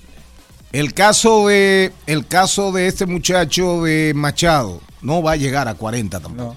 El 0.73 0.95
caso 0.95 1.49
de 1.49 1.93
el 2.07 2.27
caso 2.27 2.71
de 2.73 2.87
este 2.87 3.07
muchacho 3.07 3.83
de 3.83 4.13
Machado 4.15 4.81
no 5.03 5.23
va 5.23 5.33
a 5.33 5.37
llegar 5.37 5.67
a 5.69 5.75
40 5.75 6.21
tampoco. 6.21 6.57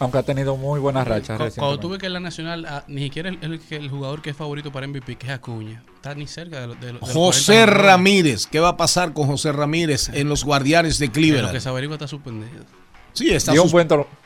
Aunque 0.00 0.18
ha 0.18 0.22
tenido 0.24 0.56
muy 0.56 0.80
buenas 0.80 1.06
rachas 1.06 1.22
Cu- 1.22 1.26
Cuando 1.36 1.44
recientemente. 1.44 1.82
tuve 1.82 1.98
que 1.98 2.06
en 2.06 2.12
la 2.14 2.20
nacional, 2.20 2.66
ah, 2.68 2.84
ni 2.88 3.02
siquiera 3.04 3.28
el, 3.28 3.38
el- 3.42 3.60
el 3.70 3.88
jugador 3.90 4.22
que 4.22 4.30
es 4.30 4.36
favorito 4.36 4.72
para 4.72 4.86
MVP, 4.88 5.16
que 5.16 5.26
es 5.28 5.32
Acuña, 5.32 5.84
está 5.94 6.14
ni 6.14 6.26
cerca 6.26 6.60
de, 6.62 6.66
lo- 6.66 6.74
de, 6.74 6.80
lo- 6.94 6.98
de 6.98 7.06
los 7.06 7.10
José 7.12 7.52
40 7.52 7.62
honrones. 7.72 7.86
Ramírez, 7.86 8.46
¿qué 8.46 8.60
va 8.60 8.70
a 8.70 8.76
pasar 8.76 9.12
con 9.12 9.26
José 9.28 9.52
Ramírez 9.52 10.08
en 10.12 10.28
los 10.28 10.44
Guardianes 10.44 10.98
de 10.98 11.06
De 11.06 11.08
lo 11.08 11.12
Cleveland? 11.14 11.52
que 11.52 11.60
se 11.60 11.68
averigua 11.68 11.94
está 11.94 12.08
suspendido. 12.08 12.64
Sí, 13.12 13.30
está, 13.30 13.54
sus- 13.54 13.72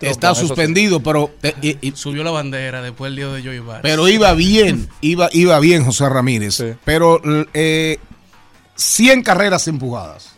está 0.01 0.35
sí. 0.35 0.47
suspendido, 0.47 1.01
pero 1.03 1.31
eh, 1.43 1.55
eh, 1.61 1.79
eh, 1.83 1.93
Subió 1.95 2.25
la 2.25 2.31
bandera 2.31 2.81
después 2.81 3.11
del 3.11 3.17
día 3.17 3.29
de 3.29 3.43
Joey 3.43 3.59
Bart. 3.59 3.83
pero 3.83 4.09
iba 4.09 4.33
bien, 4.33 4.89
iba 5.03 5.29
iba 5.35 5.61
bien 5.61 5.85
José 5.85 6.09
Ramírez, 6.09 6.65
pero 6.87 7.21
eh, 7.53 7.99
100 8.77 9.23
carreras 9.23 9.69
empujadas. 9.69 10.33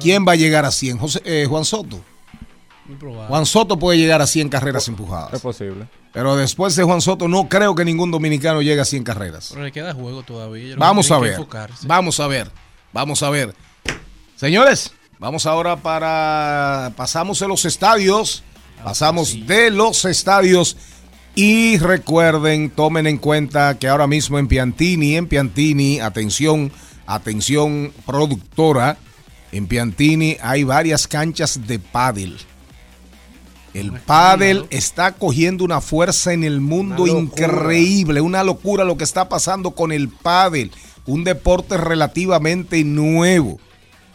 ¿Quién 0.00 0.24
va 0.26 0.32
a 0.32 0.36
llegar 0.36 0.64
a 0.64 0.70
100? 0.70 0.96
José- 0.98 1.20
eh, 1.26 1.44
Juan 1.46 1.66
Soto. 1.66 2.02
Juan 3.28 3.46
Soto 3.46 3.78
puede 3.78 3.98
llegar 3.98 4.22
a 4.22 4.26
100 4.26 4.48
carreras 4.48 4.88
empujadas. 4.88 5.32
Es 5.32 5.40
posible. 5.40 5.86
Pero 6.12 6.36
después 6.36 6.74
de 6.76 6.82
Juan 6.82 7.00
Soto 7.00 7.28
no 7.28 7.48
creo 7.48 7.74
que 7.74 7.84
ningún 7.84 8.10
dominicano 8.10 8.62
llegue 8.62 8.80
a 8.80 8.84
100 8.84 9.04
carreras. 9.04 9.50
Pero 9.50 9.64
le 9.64 9.72
queda 9.72 9.94
juego 9.94 10.22
todavía. 10.22 10.74
Vamos 10.76 11.10
a 11.10 11.18
ver. 11.18 11.40
Vamos 11.86 12.20
a 12.20 12.26
ver. 12.26 12.50
Vamos 12.92 13.22
a 13.22 13.30
ver. 13.30 13.54
Señores, 14.36 14.92
vamos 15.18 15.46
ahora 15.46 15.76
para 15.76 16.92
pasamos 16.96 17.38
de 17.38 17.48
los 17.48 17.64
estadios. 17.64 18.42
Pasamos 18.82 19.46
de 19.46 19.70
los 19.70 20.06
estadios 20.06 20.76
y 21.34 21.78
recuerden, 21.78 22.70
tomen 22.70 23.06
en 23.06 23.18
cuenta 23.18 23.78
que 23.78 23.88
ahora 23.88 24.06
mismo 24.06 24.38
en 24.38 24.48
Piantini, 24.48 25.16
en 25.16 25.26
Piantini, 25.26 26.00
atención, 26.00 26.72
atención 27.06 27.92
productora, 28.04 28.96
en 29.52 29.66
Piantini 29.66 30.36
hay 30.42 30.64
varias 30.64 31.06
canchas 31.06 31.66
de 31.66 31.78
pádel. 31.78 32.38
El 33.72 33.92
pádel 33.92 34.66
está 34.70 35.12
cogiendo 35.12 35.64
una 35.64 35.80
fuerza 35.80 36.32
en 36.32 36.42
el 36.42 36.60
mundo 36.60 37.04
Una 37.04 37.12
increíble, 37.12 38.20
una 38.20 38.42
locura 38.42 38.84
lo 38.84 38.96
que 38.96 39.04
está 39.04 39.28
pasando 39.28 39.72
con 39.72 39.92
el 39.92 40.08
pádel, 40.08 40.72
un 41.06 41.22
deporte 41.22 41.76
relativamente 41.76 42.82
nuevo, 42.82 43.58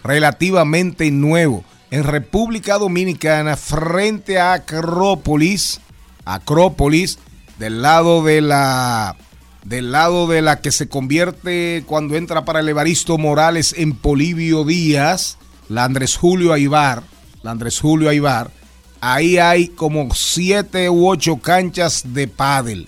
relativamente 0.03 1.09
nuevo. 1.11 1.63
En 1.89 2.03
República 2.03 2.77
Dominicana, 2.77 3.55
frente 3.55 4.39
a 4.39 4.53
Acrópolis, 4.53 5.79
Acrópolis, 6.25 7.19
del 7.57 7.81
lado 7.81 8.23
de 8.23 8.41
la 8.41 9.15
del 9.63 9.91
lado 9.91 10.27
de 10.27 10.41
la 10.43 10.61
que 10.61 10.71
se 10.71 10.87
convierte 10.87 11.83
cuando 11.87 12.15
entra 12.15 12.45
para 12.45 12.59
el 12.59 12.69
Evaristo 12.69 13.17
Morales 13.17 13.73
en 13.77 13.93
Polivio 13.93 14.63
Díaz, 14.63 15.37
la 15.69 15.85
Andrés 15.85 16.17
Julio 16.17 16.53
Aibar, 16.53 17.01
la 17.41 17.51
Andrés 17.51 17.79
Julio 17.79 18.09
Aibar, 18.09 18.51
ahí 19.05 19.37
hay 19.37 19.67
como 19.67 20.13
siete 20.15 20.89
u 20.89 21.07
ocho 21.07 21.37
canchas 21.37 22.13
de 22.13 22.27
pádel. 22.27 22.87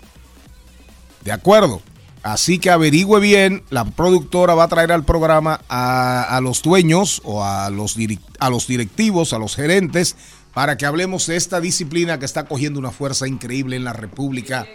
¿De 1.24 1.32
acuerdo? 1.32 1.82
Así 2.24 2.58
que 2.58 2.72
averigüe 2.72 3.20
bien, 3.20 3.64
la 3.70 3.86
productora 3.86 4.56
va 4.56 4.64
a 4.64 4.68
traer 4.68 4.92
al 4.92 5.06
programa 5.06 5.62
a, 5.70 6.24
a 6.24 6.42
los 6.42 6.64
dueños 6.64 7.22
o 7.24 7.44
a 7.44 7.70
los, 7.70 7.96
a 8.40 8.50
los 8.50 8.68
directivos, 8.68 9.32
a 9.32 9.38
los 9.38 9.56
gerentes, 9.56 10.16
para 10.54 10.76
que 10.76 10.88
hablemos 10.88 11.28
de 11.28 11.36
esta 11.36 11.62
disciplina 11.62 12.18
que 12.18 12.26
está 12.26 12.46
cogiendo 12.46 12.80
una 12.80 12.92
fuerza 12.92 13.28
increíble 13.28 13.76
en 13.76 13.84
la 13.84 13.94
República. 13.94 14.68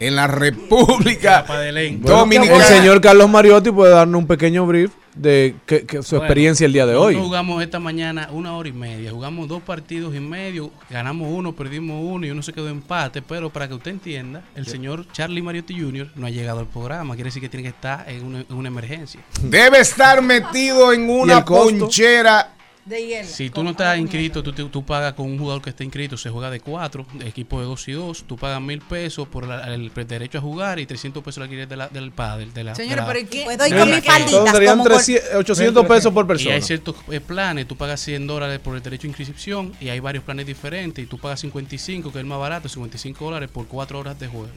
En 0.00 0.16
la 0.16 0.26
República 0.26 1.44
Dominicana. 2.00 2.56
el 2.56 2.62
señor 2.62 3.02
Carlos 3.02 3.28
Mariotti 3.28 3.70
puede 3.70 3.92
darnos 3.92 4.18
un 4.18 4.26
pequeño 4.26 4.64
brief 4.66 4.92
de 5.14 5.56
que, 5.66 5.84
que 5.86 6.02
su 6.02 6.16
Bueno, 6.16 6.24
experiencia 6.24 6.66
el 6.66 6.72
día 6.72 6.86
de 6.86 6.94
hoy. 6.94 7.14
jugamos 7.16 7.62
esta 7.62 7.80
mañana 7.80 8.28
una 8.32 8.54
hora 8.56 8.68
y 8.68 8.72
media. 8.72 9.10
Jugamos 9.10 9.48
dos 9.48 9.62
partidos 9.62 10.14
y 10.14 10.20
medio. 10.20 10.70
Ganamos 10.88 11.28
uno, 11.30 11.52
perdimos 11.54 12.00
uno 12.02 12.26
y 12.26 12.30
uno 12.30 12.42
se 12.42 12.52
quedó 12.52 12.68
empate. 12.68 13.20
Pero 13.22 13.50
para 13.50 13.66
que 13.68 13.74
usted 13.74 13.90
entienda, 13.90 14.42
el 14.54 14.66
señor 14.66 15.06
Charlie 15.12 15.42
Mariotti 15.42 15.78
Jr. 15.80 16.10
no 16.14 16.26
ha 16.26 16.30
llegado 16.30 16.60
al 16.60 16.66
programa. 16.68 17.14
Quiere 17.14 17.28
decir 17.28 17.42
que 17.42 17.48
tiene 17.48 17.64
que 17.64 17.70
estar 17.70 18.08
en 18.08 18.24
una, 18.24 18.40
en 18.40 18.54
una 18.54 18.68
emergencia. 18.68 19.20
Debe 19.42 19.80
estar 19.80 20.22
metido 20.22 20.92
en 20.92 21.08
una 21.10 21.44
ponchera. 21.44 22.54
De 22.84 23.06
hielo. 23.06 23.28
Si 23.28 23.50
tú 23.50 23.62
no 23.62 23.70
estás 23.70 23.98
inscrito, 23.98 24.42
tú, 24.42 24.52
tú 24.52 24.84
pagas 24.84 25.12
con 25.12 25.26
un 25.26 25.38
jugador 25.38 25.60
que 25.62 25.68
está 25.70 25.84
inscrito, 25.84 26.16
se 26.16 26.30
juega 26.30 26.50
de 26.50 26.60
cuatro, 26.60 27.06
de 27.12 27.28
equipo 27.28 27.60
de 27.60 27.66
dos 27.66 27.86
y 27.88 27.92
dos, 27.92 28.24
tú 28.26 28.36
pagas 28.38 28.60
mil 28.60 28.80
pesos 28.80 29.28
por 29.28 29.46
la- 29.46 29.72
el 29.74 29.92
derecho 29.94 30.38
a 30.38 30.40
jugar 30.40 30.78
y 30.80 30.86
300 30.86 31.22
pesos 31.22 31.36
el 31.36 31.42
alquiler 31.44 31.68
de 31.68 31.76
la, 31.76 31.88
del 31.88 32.10
pádel. 32.10 32.52
De 32.54 32.64
la, 32.64 32.74
Señores, 32.74 32.96
de 32.96 33.00
la- 33.02 33.06
pero 33.06 33.18
¿y 33.20 33.24
qué? 33.26 33.44
Puedo 33.44 33.66
ir 33.66 33.74
de 33.74 33.80
con 33.80 33.90
mis 33.90 34.04
falditas. 34.04 34.50
Serían 34.50 34.72
como 34.78 34.84
con- 34.84 34.92
300 34.94 35.34
800 35.36 35.86
pesos 35.86 36.12
por 36.12 36.24
Y 36.24 36.28
hay 36.28 36.28
persona. 36.28 36.60
ciertos 36.62 36.96
eh, 37.10 37.20
planes, 37.20 37.68
tú 37.68 37.76
pagas 37.76 38.00
100 38.00 38.26
dólares 38.26 38.58
por 38.60 38.74
el 38.74 38.82
derecho 38.82 39.06
a 39.06 39.08
inscripción 39.08 39.72
y 39.78 39.90
hay 39.90 40.00
varios 40.00 40.24
planes 40.24 40.46
diferentes 40.46 41.04
y 41.04 41.06
tú 41.06 41.18
pagas 41.18 41.38
55, 41.40 42.10
que 42.10 42.18
es 42.18 42.22
el 42.22 42.26
más 42.26 42.38
barato, 42.40 42.68
55 42.68 43.24
dólares 43.26 43.50
por 43.52 43.66
cuatro 43.66 43.98
horas 44.00 44.18
de 44.18 44.26
juego. 44.26 44.48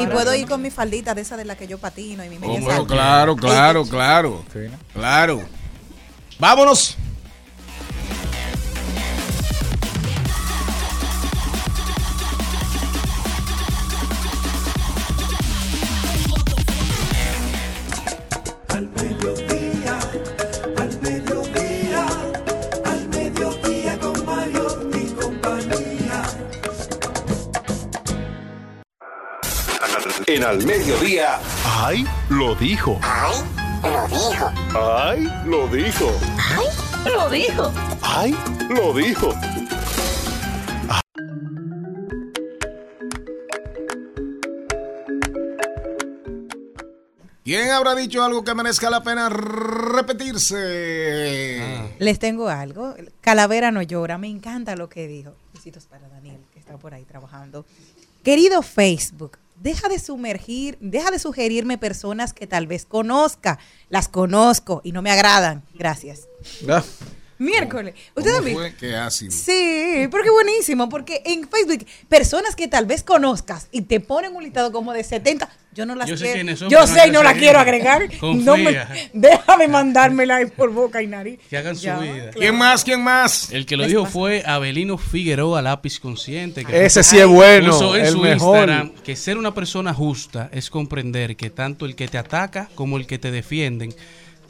Y 0.00 0.06
puedo 0.06 0.34
ir 0.34 0.46
con 0.48 0.62
mi 0.62 0.70
faldita 0.70 1.14
de 1.14 1.20
esa 1.20 1.36
de 1.36 1.44
la 1.44 1.54
que 1.56 1.66
yo 1.68 1.76
patino 1.78 2.24
y 2.24 2.30
mi 2.30 2.36
Oh, 2.42 2.58
bueno, 2.60 2.86
claro, 2.86 3.36
claro, 3.36 3.84
claro. 3.84 4.44
Claro. 4.94 5.42
Vámonos. 6.38 6.96
En 30.28 30.44
al 30.44 30.62
mediodía. 30.66 31.40
¡Ay! 31.64 32.06
Lo 32.28 32.54
dijo. 32.54 33.00
¡Ay! 33.02 33.32
Lo 33.82 34.06
dijo. 34.08 34.52
¡Ay! 34.78 35.32
Lo 35.46 35.66
dijo. 35.68 36.12
¡Ay! 36.36 37.10
Lo 37.10 37.30
dijo. 37.30 37.87
¡Ay! 38.20 38.36
Lo 38.68 38.92
dijo. 38.92 39.32
¿Quién 47.44 47.70
habrá 47.70 47.94
dicho 47.94 48.24
algo 48.24 48.42
que 48.42 48.56
merezca 48.56 48.90
la 48.90 49.04
pena 49.04 49.28
repetirse? 49.28 50.58
Les 52.00 52.18
tengo 52.18 52.48
algo. 52.48 52.96
Calavera 53.20 53.70
no 53.70 53.82
llora. 53.82 54.18
Me 54.18 54.26
encanta 54.26 54.74
lo 54.74 54.88
que 54.88 55.06
dijo. 55.06 55.36
Besitos 55.54 55.86
para 55.86 56.08
Daniel, 56.08 56.40
que 56.52 56.58
está 56.58 56.76
por 56.76 56.94
ahí 56.94 57.04
trabajando. 57.04 57.66
Querido 58.24 58.62
Facebook, 58.62 59.38
deja 59.54 59.88
de 59.88 60.00
sumergir, 60.00 60.76
deja 60.80 61.12
de 61.12 61.20
sugerirme 61.20 61.78
personas 61.78 62.32
que 62.32 62.48
tal 62.48 62.66
vez 62.66 62.84
conozca. 62.84 63.60
Las 63.90 64.08
conozco 64.08 64.80
y 64.82 64.90
no 64.90 65.02
me 65.02 65.12
agradan. 65.12 65.62
Gracias. 65.72 66.26
Ah, 66.68 66.82
Miércoles. 67.38 67.94
Qué 68.78 68.96
ácido. 68.96 69.30
Sí, 69.32 70.08
porque 70.10 70.30
buenísimo, 70.30 70.88
porque 70.88 71.22
en 71.24 71.48
Facebook, 71.48 71.86
personas 72.08 72.56
que 72.56 72.68
tal 72.68 72.86
vez 72.86 73.02
conozcas 73.02 73.68
y 73.70 73.82
te 73.82 74.00
ponen 74.00 74.34
un 74.34 74.42
listado 74.42 74.72
como 74.72 74.92
de 74.92 75.04
70, 75.04 75.48
yo 75.72 75.86
no 75.86 75.94
las 75.94 76.08
Yo 76.08 76.16
sé 76.16 76.24
quiero. 76.24 76.34
quiénes 76.36 76.58
son, 76.58 76.68
yo 76.70 76.86
sé 76.86 77.06
y 77.06 77.10
no 77.12 77.22
las 77.22 77.34
quiero 77.34 77.58
agregar. 77.60 78.08
No 78.22 78.56
me, 78.56 78.76
déjame 79.12 79.68
mandármela 79.68 80.40
por 80.56 80.72
boca 80.72 81.00
y 81.02 81.06
nariz. 81.06 81.38
Que 81.48 81.56
hagan 81.58 81.76
su 81.76 81.86
vida. 81.86 82.30
¿Quién 82.32 82.56
más? 82.56 82.82
¿Quién 82.84 83.02
más? 83.02 83.52
El 83.52 83.66
que 83.66 83.76
lo 83.76 83.86
dijo 83.86 84.06
fue 84.06 84.42
Abelino 84.44 84.98
Figueroa, 84.98 85.62
lápiz 85.62 86.00
consciente. 86.00 86.64
que 86.64 86.84
Ese 86.84 87.02
sí 87.04 87.18
es 87.18 87.26
bueno, 87.26 87.70
puso 87.72 87.96
en 87.96 88.06
el 88.06 88.12
su 88.12 88.18
mejor. 88.20 88.56
Instagram 88.58 88.90
que 89.04 89.14
ser 89.16 89.38
una 89.38 89.54
persona 89.54 89.94
justa 89.94 90.48
es 90.52 90.70
comprender 90.70 91.36
que 91.36 91.50
tanto 91.50 91.86
el 91.86 91.94
que 91.94 92.08
te 92.08 92.18
ataca 92.18 92.68
como 92.74 92.96
el 92.96 93.06
que 93.06 93.18
te 93.18 93.30
defienden 93.30 93.94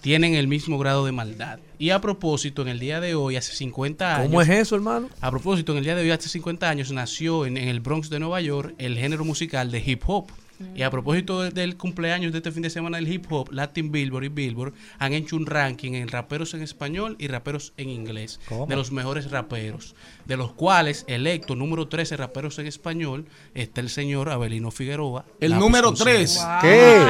tienen 0.01 0.34
el 0.34 0.49
mismo 0.49 0.78
grado 0.78 1.05
de 1.05 1.12
maldad. 1.12 1.59
Y 1.78 1.90
a 1.90 2.01
propósito, 2.01 2.62
en 2.62 2.68
el 2.68 2.80
día 2.80 3.01
de 3.01 3.14
hoy, 3.14 3.36
hace 3.36 3.53
50 3.55 4.16
años. 4.16 4.26
¿Cómo 4.28 4.42
es 4.42 4.49
eso, 4.49 4.74
hermano? 4.74 5.09
A 5.20 5.30
propósito, 5.30 5.72
en 5.72 5.78
el 5.78 5.84
día 5.84 5.94
de 5.94 6.03
hoy, 6.03 6.11
hace 6.11 6.28
50 6.28 6.68
años, 6.68 6.90
nació 6.92 7.46
en, 7.46 7.57
en 7.57 7.68
el 7.68 7.80
Bronx 7.80 8.11
de 8.11 8.18
Nueva 8.18 8.40
York 8.40 8.74
el 8.78 8.96
género 8.99 9.24
musical 9.24 9.70
de 9.70 9.82
hip 9.84 10.03
hop. 10.07 10.30
Y 10.75 10.83
a 10.83 10.91
propósito 10.91 11.43
de- 11.43 11.51
del 11.51 11.77
cumpleaños 11.77 12.33
de 12.33 12.39
este 12.39 12.51
fin 12.53 12.63
de 12.63 12.71
semana 12.71 12.97
del 12.99 13.07
hip 13.13 13.27
hop, 13.31 13.51
Latin 13.53 13.93
Billboard 13.93 14.25
y 14.25 14.29
Billboard 14.29 14.73
han 14.99 15.13
hecho 15.13 15.37
un 15.37 15.47
ranking 15.47 15.93
en 15.93 16.09
raperos 16.09 16.55
en 16.55 16.63
español 16.63 17.17
y 17.19 17.29
raperos 17.29 17.73
en 17.77 17.89
inglés 17.91 18.41
¿Cómo? 18.49 18.67
de 18.67 18.75
los 18.77 18.91
mejores 18.93 19.31
raperos, 19.31 19.95
de 20.25 20.37
los 20.37 20.53
cuales 20.53 21.05
electo 21.09 21.55
número 21.55 21.87
13 21.89 22.17
raperos 22.17 22.59
en 22.59 22.67
español 22.67 23.27
está 23.55 23.81
el 23.81 23.89
señor 23.91 24.31
Abelino 24.31 24.71
Figueroa. 24.71 25.25
El 25.41 25.59
número 25.59 25.89
consciente. 25.89 26.15
3. 26.25 26.41
¿Qué? 26.61 27.07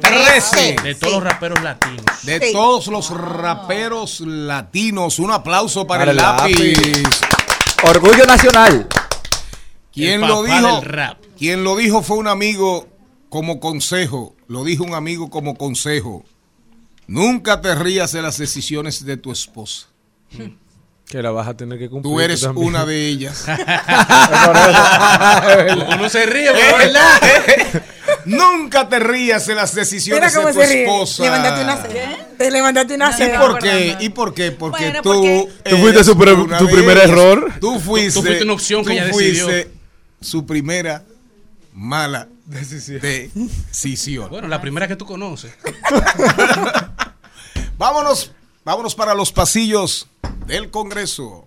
Trece. 0.00 0.76
De 0.82 0.94
todos 0.94 1.14
los 1.14 1.22
raperos 1.24 1.62
latinos. 1.62 2.04
De 2.24 2.38
Sí. 2.40 2.52
todos 2.52 2.86
los 2.88 3.10
raperos 3.10 4.20
latinos. 4.20 5.18
Un 5.18 5.30
aplauso 5.32 5.86
para, 5.86 6.00
Para 6.06 6.12
el 6.12 6.18
el 6.18 6.22
lápiz. 6.24 6.76
lápiz. 6.76 7.20
Orgullo 7.84 8.24
nacional. 8.26 8.86
¿Quién 9.92 10.22
El 10.22 10.28
lo 10.28 10.42
dijo? 10.42 10.76
del 10.80 10.82
rap. 10.82 11.18
Quien 11.40 11.64
lo 11.64 11.74
dijo 11.74 12.02
fue 12.02 12.18
un 12.18 12.28
amigo 12.28 12.86
como 13.30 13.60
consejo. 13.60 14.36
Lo 14.46 14.62
dijo 14.62 14.84
un 14.84 14.92
amigo 14.92 15.30
como 15.30 15.56
consejo. 15.56 16.22
Nunca 17.06 17.62
te 17.62 17.74
rías 17.74 18.12
de 18.12 18.20
las 18.20 18.36
decisiones 18.36 19.06
de 19.06 19.16
tu 19.16 19.32
esposa. 19.32 19.86
Que 21.06 21.22
la 21.22 21.30
vas 21.30 21.48
a 21.48 21.56
tener 21.56 21.78
que 21.78 21.88
cumplir. 21.88 22.12
Tú 22.12 22.20
eres 22.20 22.42
también. 22.42 22.68
una 22.68 22.84
de 22.84 23.06
ellas. 23.06 23.42
Uno 25.94 26.10
se 26.10 26.26
ríe, 26.26 26.50
pero 26.52 26.78
es 26.78 26.86
verdad. 26.92 27.82
Nunca 28.26 28.86
te 28.86 28.98
rías 28.98 29.46
de 29.46 29.54
las 29.54 29.74
decisiones 29.74 30.34
de 30.34 30.52
tu 30.52 30.60
esposa. 30.60 31.22
Levantate 31.22 31.64
una 31.64 31.76
cera. 31.78 32.28
Te 32.36 32.50
levantaste 32.50 32.94
una 32.96 33.16
¿Y 33.18 33.30
por 33.38 33.58
qué? 33.58 33.96
¿Y 33.98 34.10
por 34.10 34.34
qué? 34.34 34.52
Porque 34.52 34.84
Bueno, 34.84 35.00
tú. 35.00 35.08
porque- 35.14 35.48
Tú 35.70 35.76
fuiste 35.78 36.04
su 36.04 36.12
tu 36.12 36.18
primer 36.68 36.98
error. 36.98 37.50
Tú 37.58 37.80
fuiste. 37.80 38.12
Tú 38.12 38.20
fuiste 38.26 38.44
una 38.44 38.52
opción 38.52 38.84
que 38.84 38.88
tú 38.88 38.92
ella 38.92 39.06
decidió. 39.06 39.44
fuiste 39.46 39.70
su 40.20 40.44
primera 40.44 41.02
mala 41.72 42.28
decisión. 42.46 43.00
Bueno, 44.30 44.48
la 44.48 44.60
primera 44.60 44.88
que 44.88 44.96
tú 44.96 45.06
conoces. 45.06 45.52
Vámonos, 47.78 48.32
vámonos 48.64 48.94
para 48.94 49.14
los 49.14 49.32
pasillos 49.32 50.08
del 50.46 50.70
Congreso. 50.70 51.46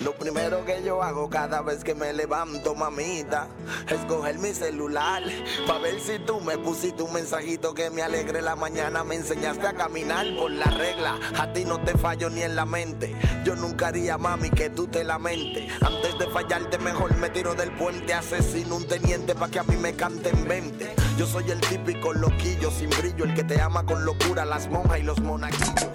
Lo 0.00 0.12
primero 0.14 0.64
que 0.64 0.82
yo 0.84 1.02
hago 1.02 1.28
cada 1.28 1.60
vez 1.60 1.82
que 1.82 1.94
me 1.94 2.12
levanto, 2.12 2.74
mamita, 2.74 3.48
es 3.88 3.98
coger 4.06 4.38
mi 4.38 4.54
celular 4.54 5.22
para 5.66 5.80
ver 5.80 5.98
si 6.00 6.20
tú 6.20 6.40
me 6.40 6.56
pusiste 6.56 7.02
un 7.02 7.12
mensajito 7.12 7.74
que 7.74 7.90
me 7.90 8.02
alegre 8.02 8.40
la 8.40 8.54
mañana. 8.54 9.02
Me 9.02 9.16
enseñaste 9.16 9.66
a 9.66 9.72
caminar 9.72 10.26
por 10.38 10.52
la 10.52 10.66
regla. 10.66 11.18
A 11.38 11.52
ti 11.52 11.64
no 11.64 11.80
te 11.80 11.98
fallo 11.98 12.30
ni 12.30 12.42
en 12.42 12.54
la 12.54 12.64
mente. 12.64 13.16
Yo 13.44 13.56
nunca 13.56 13.88
haría, 13.88 14.16
mami, 14.18 14.50
que 14.50 14.70
tú 14.70 14.86
te 14.86 15.02
lamentes. 15.02 15.70
Antes 15.82 16.16
de 16.18 16.26
fallarte, 16.28 16.78
mejor 16.78 17.16
me 17.16 17.30
tiro 17.30 17.54
del 17.54 17.72
puente. 17.72 18.14
Asesino 18.14 18.76
un 18.76 18.86
teniente 18.86 19.34
para 19.34 19.50
que 19.50 19.58
a 19.58 19.64
mí 19.64 19.76
me 19.76 19.94
canten 19.94 20.46
20. 20.46 20.94
Yo 21.16 21.26
soy 21.26 21.50
el 21.50 21.60
típico 21.60 22.12
loquillo 22.12 22.70
sin 22.70 22.90
brillo, 22.90 23.24
el 23.24 23.34
que 23.34 23.42
te 23.42 23.60
ama 23.60 23.84
con 23.84 24.04
locura, 24.04 24.44
las 24.44 24.68
monjas 24.68 25.00
y 25.00 25.02
los 25.02 25.20
monaguillos. 25.20 25.88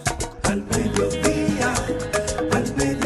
Al 0.44 0.62
mediodía, 0.66 1.74
al 2.52 2.76
mediodía, 2.76 3.03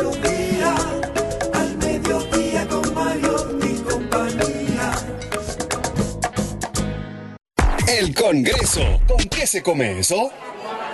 Congreso. 8.28 8.82
¿Con 9.08 9.20
qué 9.30 9.48
se 9.48 9.64
come 9.64 10.00
eso? 10.00 10.32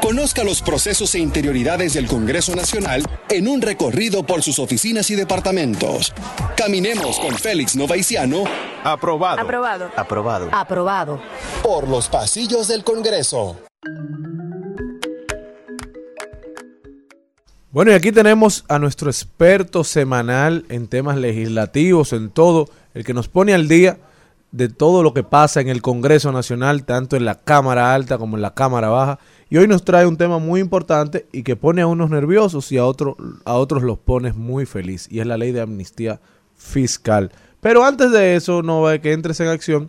Conozca 0.04 0.44
los 0.44 0.62
procesos 0.62 1.16
e 1.16 1.20
interioridades 1.20 1.96
del 1.96 2.06
Congreso 2.06 2.56
Nacional 2.56 3.02
en 3.28 3.48
un 3.48 3.60
recorrido 3.60 4.22
por 4.22 4.44
sus 4.44 4.60
oficinas 4.60 5.10
y 5.10 5.16
departamentos. 5.16 6.14
Caminemos 6.56 7.18
con 7.18 7.34
Félix 7.34 7.76
Novaiciano. 7.76 8.44
Aprobado. 8.84 9.42
Aprobado. 9.42 9.90
Aprobado. 9.96 10.50
Aprobado. 10.52 11.22
Por 11.64 11.88
los 11.88 12.08
pasillos 12.08 12.68
del 12.68 12.84
Congreso. 12.84 13.58
Bueno, 17.72 17.90
y 17.90 17.96
aquí 17.96 18.12
tenemos 18.12 18.64
a 18.68 18.78
nuestro 18.78 19.10
experto 19.10 19.84
semanal 19.84 20.66
en 20.70 20.88
temas 20.88 21.18
legislativos, 21.18 22.14
en 22.14 22.30
todo, 22.30 22.70
el 22.94 23.04
que 23.04 23.16
nos 23.16 23.28
pone 23.28 23.56
al 23.56 23.68
día 23.68 23.98
de 24.54 24.70
todo 24.70 25.04
lo 25.04 25.14
que 25.14 25.24
pasa 25.24 25.60
en 25.60 25.68
el 25.68 25.82
Congreso 25.82 26.32
Nacional, 26.32 26.86
tanto 26.86 27.18
en 27.18 27.26
la 27.26 27.36
Cámara 27.36 27.94
Alta 27.94 28.18
como 28.18 28.38
en 28.38 28.42
la 28.44 28.54
Cámara 28.54 28.88
Baja. 28.90 29.20
Y 29.50 29.58
hoy 29.58 29.68
nos 29.68 29.84
trae 29.84 30.06
un 30.06 30.16
tema 30.16 30.38
muy 30.38 30.62
importante 30.62 31.28
y 31.34 31.44
que 31.44 31.56
pone 31.56 31.82
a 31.82 31.88
unos 31.88 32.10
nerviosos 32.10 32.72
y 32.72 32.78
a, 32.78 32.86
otro- 32.86 33.18
a 33.46 33.56
otros 33.56 33.84
los 33.84 33.98
pone 33.98 34.32
muy 34.32 34.66
feliz, 34.66 35.08
y 35.12 35.20
es 35.20 35.28
la 35.28 35.38
ley 35.38 35.52
de 35.52 35.62
amnistía 35.62 36.22
fiscal. 36.56 37.32
Pero 37.62 37.84
antes 37.84 38.12
de 38.12 38.36
eso, 38.36 38.62
no 38.62 38.86
que 39.02 39.12
entres 39.14 39.40
en 39.40 39.48
acción. 39.48 39.88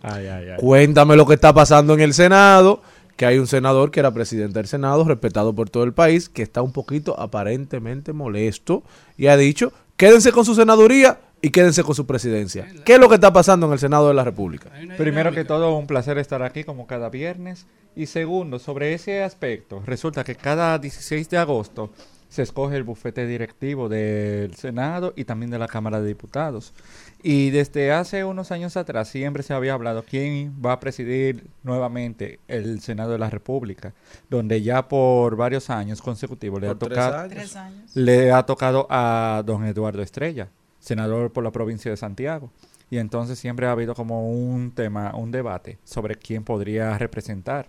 Cuéntame 0.57 1.15
lo 1.15 1.25
que 1.25 1.35
está 1.35 1.53
pasando 1.53 1.93
en 1.93 1.99
el 2.01 2.13
Senado, 2.13 2.81
que 3.17 3.25
hay 3.25 3.37
un 3.37 3.47
senador 3.47 3.91
que 3.91 3.99
era 3.99 4.11
presidente 4.13 4.59
del 4.59 4.67
Senado, 4.67 5.03
respetado 5.03 5.53
por 5.53 5.69
todo 5.69 5.83
el 5.83 5.93
país, 5.93 6.27
que 6.27 6.41
está 6.41 6.61
un 6.61 6.71
poquito 6.71 7.19
aparentemente 7.19 8.13
molesto 8.13 8.83
y 9.17 9.27
ha 9.27 9.37
dicho, 9.37 9.71
quédense 9.95 10.31
con 10.31 10.43
su 10.43 10.55
senaduría 10.55 11.19
y 11.45 11.51
quédense 11.51 11.83
con 11.83 11.93
su 11.93 12.07
presidencia. 12.07 12.65
¿Qué 12.83 12.95
es 12.95 12.99
lo 12.99 13.07
que 13.07 13.13
está 13.13 13.31
pasando 13.31 13.67
en 13.67 13.73
el 13.73 13.77
Senado 13.77 14.07
de 14.07 14.15
la 14.15 14.23
República? 14.23 14.71
Primero 14.97 15.31
que 15.31 15.45
todo, 15.45 15.77
un 15.77 15.85
placer 15.85 16.17
estar 16.17 16.41
aquí 16.41 16.63
como 16.63 16.87
cada 16.87 17.11
viernes. 17.11 17.67
Y 17.95 18.07
segundo, 18.07 18.57
sobre 18.57 18.95
ese 18.95 19.21
aspecto, 19.21 19.83
resulta 19.85 20.23
que 20.23 20.33
cada 20.33 20.79
16 20.79 21.29
de 21.29 21.37
agosto 21.37 21.91
se 22.29 22.41
escoge 22.41 22.77
el 22.77 22.83
bufete 22.83 23.27
directivo 23.27 23.89
del 23.89 24.55
Senado 24.55 25.13
y 25.15 25.25
también 25.25 25.51
de 25.51 25.59
la 25.59 25.67
Cámara 25.67 26.01
de 26.01 26.07
Diputados. 26.07 26.73
Y 27.21 27.51
desde 27.51 27.91
hace 27.91 28.23
unos 28.23 28.51
años 28.51 28.75
atrás 28.75 29.09
siempre 29.09 29.43
se 29.43 29.53
había 29.53 29.75
hablado 29.75 30.03
quién 30.03 30.51
va 30.65 30.71
a 30.71 30.79
presidir 30.79 31.45
nuevamente 31.61 32.39
el 32.47 32.81
Senado 32.81 33.11
de 33.11 33.19
la 33.19 33.29
República, 33.29 33.93
donde 34.31 34.63
ya 34.63 34.87
por 34.87 35.35
varios 35.35 35.69
años 35.69 36.01
consecutivos 36.01 36.59
le 36.59 36.69
ha 36.69 36.75
tocado 36.75 37.19
años. 37.19 37.55
le 37.93 38.31
ha 38.31 38.43
tocado 38.47 38.87
a 38.89 39.43
don 39.45 39.63
Eduardo 39.63 40.01
Estrella, 40.01 40.49
senador 40.85 41.33
por 41.33 41.43
la 41.43 41.51
provincia 41.51 41.89
de 41.89 41.97
Santiago. 41.97 42.51
Y 42.89 42.99
entonces 42.99 43.39
siempre 43.39 43.65
ha 43.65 43.71
habido 43.71 43.95
como 43.95 44.29
un 44.29 44.71
tema, 44.71 45.15
un 45.15 45.31
debate 45.31 45.79
sobre 45.83 46.15
quién 46.15 46.43
podría 46.43 46.97
representar. 46.97 47.67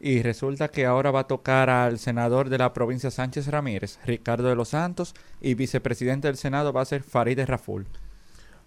Y 0.00 0.22
resulta 0.22 0.68
que 0.68 0.86
ahora 0.86 1.10
va 1.10 1.20
a 1.20 1.26
tocar 1.26 1.68
al 1.70 1.98
senador 1.98 2.48
de 2.48 2.58
la 2.58 2.72
provincia 2.72 3.10
Sánchez 3.10 3.48
Ramírez, 3.48 3.98
Ricardo 4.04 4.48
de 4.48 4.56
los 4.56 4.68
Santos, 4.68 5.14
y 5.40 5.54
vicepresidente 5.54 6.28
del 6.28 6.36
Senado 6.36 6.72
va 6.72 6.82
a 6.82 6.86
ser 6.86 7.02
Farideh 7.02 7.46
Raful. 7.46 7.86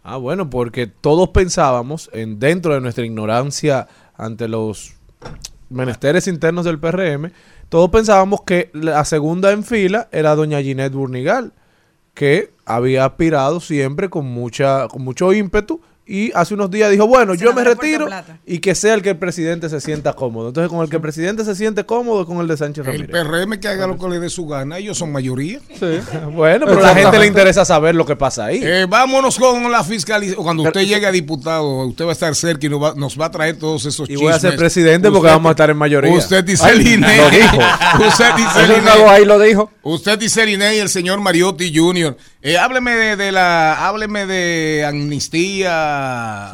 Ah, 0.03 0.17
bueno, 0.17 0.49
porque 0.49 0.87
todos 0.87 1.29
pensábamos, 1.29 2.09
en, 2.13 2.39
dentro 2.39 2.73
de 2.73 2.81
nuestra 2.81 3.05
ignorancia 3.05 3.87
ante 4.15 4.47
los 4.47 4.95
menesteres 5.69 6.27
internos 6.27 6.65
del 6.65 6.79
PRM, 6.79 7.31
todos 7.69 7.89
pensábamos 7.89 8.43
que 8.43 8.69
la 8.73 9.03
segunda 9.03 9.51
en 9.51 9.63
fila 9.63 10.07
era 10.11 10.35
doña 10.35 10.61
Ginette 10.61 10.93
Burnigal, 10.93 11.53
que 12.15 12.49
había 12.65 13.05
aspirado 13.05 13.59
siempre 13.59 14.09
con 14.09 14.25
mucha 14.25 14.87
con 14.87 15.03
mucho 15.03 15.31
ímpetu 15.33 15.81
y 16.07 16.31
hace 16.35 16.53
unos 16.53 16.69
días 16.69 16.91
dijo, 16.91 17.07
bueno, 17.07 17.33
yo 17.33 17.51
me 17.53 17.63
retiro 17.63 18.07
y 18.45 18.59
que 18.59 18.75
sea 18.75 18.93
el 18.93 19.01
que 19.01 19.09
el 19.09 19.17
presidente 19.17 19.69
se 19.69 19.81
sienta 19.81 20.13
cómodo. 20.13 20.49
Entonces, 20.49 20.69
con 20.69 20.81
el 20.83 20.89
que 20.89 20.97
el 20.97 21.01
presidente 21.01 21.43
se 21.43 21.55
siente 21.55 21.83
cómodo, 21.83 22.25
con 22.27 22.37
el 22.41 22.47
de 22.47 22.57
Sánchez 22.57 22.85
El 22.87 22.93
Ramírez. 23.09 23.09
PRM 23.11 23.59
que 23.59 23.67
haga 23.67 23.87
lo 23.87 23.97
que 23.97 24.07
le 24.09 24.19
dé 24.19 24.29
su 24.29 24.45
gana, 24.45 24.77
ellos 24.77 24.97
son 24.97 25.11
mayoría. 25.11 25.59
Sí. 25.79 25.99
Bueno, 26.35 26.65
pero 26.67 26.79
a 26.79 26.93
la 26.93 26.95
gente 26.95 27.17
le 27.17 27.27
interesa 27.27 27.63
saber 27.65 27.95
lo 27.95 28.05
que 28.05 28.15
pasa 28.15 28.45
ahí. 28.45 28.59
Eh, 28.61 28.85
vámonos 28.89 29.37
con 29.39 29.71
la 29.71 29.83
fiscalización. 29.83 30.43
Cuando 30.43 30.63
usted 30.63 30.81
llegue 30.81 31.05
a 31.05 31.11
diputado, 31.11 31.85
usted 31.87 32.05
va 32.05 32.09
a 32.09 32.13
estar 32.13 32.35
cerca 32.35 32.65
y 32.65 32.69
nos 32.69 32.81
va, 32.83 32.93
nos 32.95 33.19
va 33.19 33.25
a 33.27 33.31
traer 33.31 33.57
todos 33.57 33.85
esos 33.85 34.07
Y 34.09 34.13
chismes. 34.13 34.21
voy 34.23 34.33
a 34.33 34.39
ser 34.39 34.55
presidente 34.57 35.09
porque 35.09 35.27
vamos 35.29 35.49
a 35.49 35.51
estar 35.51 35.69
en 35.69 35.77
mayoría. 35.77 36.11
Usted 36.13 36.43
dice 36.43 36.73
Liney. 36.75 37.17
lo 37.17 37.29
dijo. 37.29 37.57
Usted 38.07 38.33
dice 38.35 38.63
Eso 38.63 38.73
Liney. 38.73 38.81
no, 39.03 39.09
ahí 39.09 39.25
lo 39.25 39.39
dijo. 39.39 39.71
Usted 39.83 40.19
dice 40.19 40.45
Liney 40.45 40.77
y 40.77 40.79
el 40.79 40.89
señor 40.89 41.19
Mariotti 41.19 41.71
Jr. 41.75 42.15
Eh, 42.47 42.59
hábleme 42.59 42.91
de, 42.91 43.15
de 43.15 43.31
la, 43.31 43.87
hábleme 43.87 44.27
de 44.27 44.85
amnistía. 44.87 46.51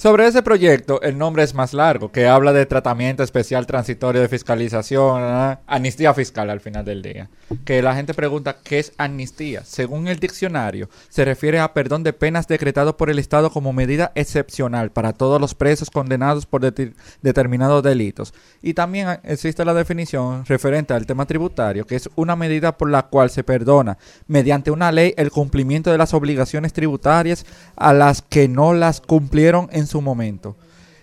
Sobre 0.00 0.28
ese 0.28 0.44
proyecto, 0.44 1.02
el 1.02 1.18
nombre 1.18 1.42
es 1.42 1.54
más 1.54 1.74
largo, 1.74 2.12
que 2.12 2.28
habla 2.28 2.52
de 2.52 2.66
tratamiento 2.66 3.24
especial 3.24 3.66
transitorio 3.66 4.20
de 4.20 4.28
fiscalización, 4.28 5.20
amnistía 5.66 6.14
fiscal 6.14 6.50
al 6.50 6.60
final 6.60 6.84
del 6.84 7.02
día. 7.02 7.28
Que 7.64 7.82
la 7.82 7.96
gente 7.96 8.14
pregunta, 8.14 8.58
¿qué 8.62 8.78
es 8.78 8.92
amnistía? 8.96 9.64
Según 9.64 10.06
el 10.06 10.20
diccionario, 10.20 10.88
se 11.08 11.24
refiere 11.24 11.58
a 11.58 11.74
perdón 11.74 12.04
de 12.04 12.12
penas 12.12 12.46
decretado 12.46 12.96
por 12.96 13.10
el 13.10 13.18
Estado 13.18 13.50
como 13.50 13.72
medida 13.72 14.12
excepcional 14.14 14.92
para 14.92 15.14
todos 15.14 15.40
los 15.40 15.56
presos 15.56 15.90
condenados 15.90 16.46
por 16.46 16.60
determinados 16.60 17.82
delitos. 17.82 18.32
Y 18.62 18.74
también 18.74 19.18
existe 19.24 19.64
la 19.64 19.74
definición 19.74 20.46
referente 20.46 20.94
al 20.94 21.06
tema 21.06 21.26
tributario, 21.26 21.84
que 21.88 21.96
es 21.96 22.08
una 22.14 22.36
medida 22.36 22.78
por 22.78 22.88
la 22.88 23.08
cual 23.08 23.30
se 23.30 23.42
perdona 23.42 23.98
mediante 24.28 24.70
una 24.70 24.92
ley 24.92 25.12
el 25.16 25.32
cumplimiento 25.32 25.90
de 25.90 25.98
las 25.98 26.14
obligaciones 26.14 26.72
tributarias 26.72 27.44
a 27.74 27.92
las 27.92 28.22
que 28.22 28.46
no 28.46 28.74
las 28.74 29.00
cumplieron 29.00 29.68
en 29.72 29.87
su 29.88 30.00
momento. 30.00 30.56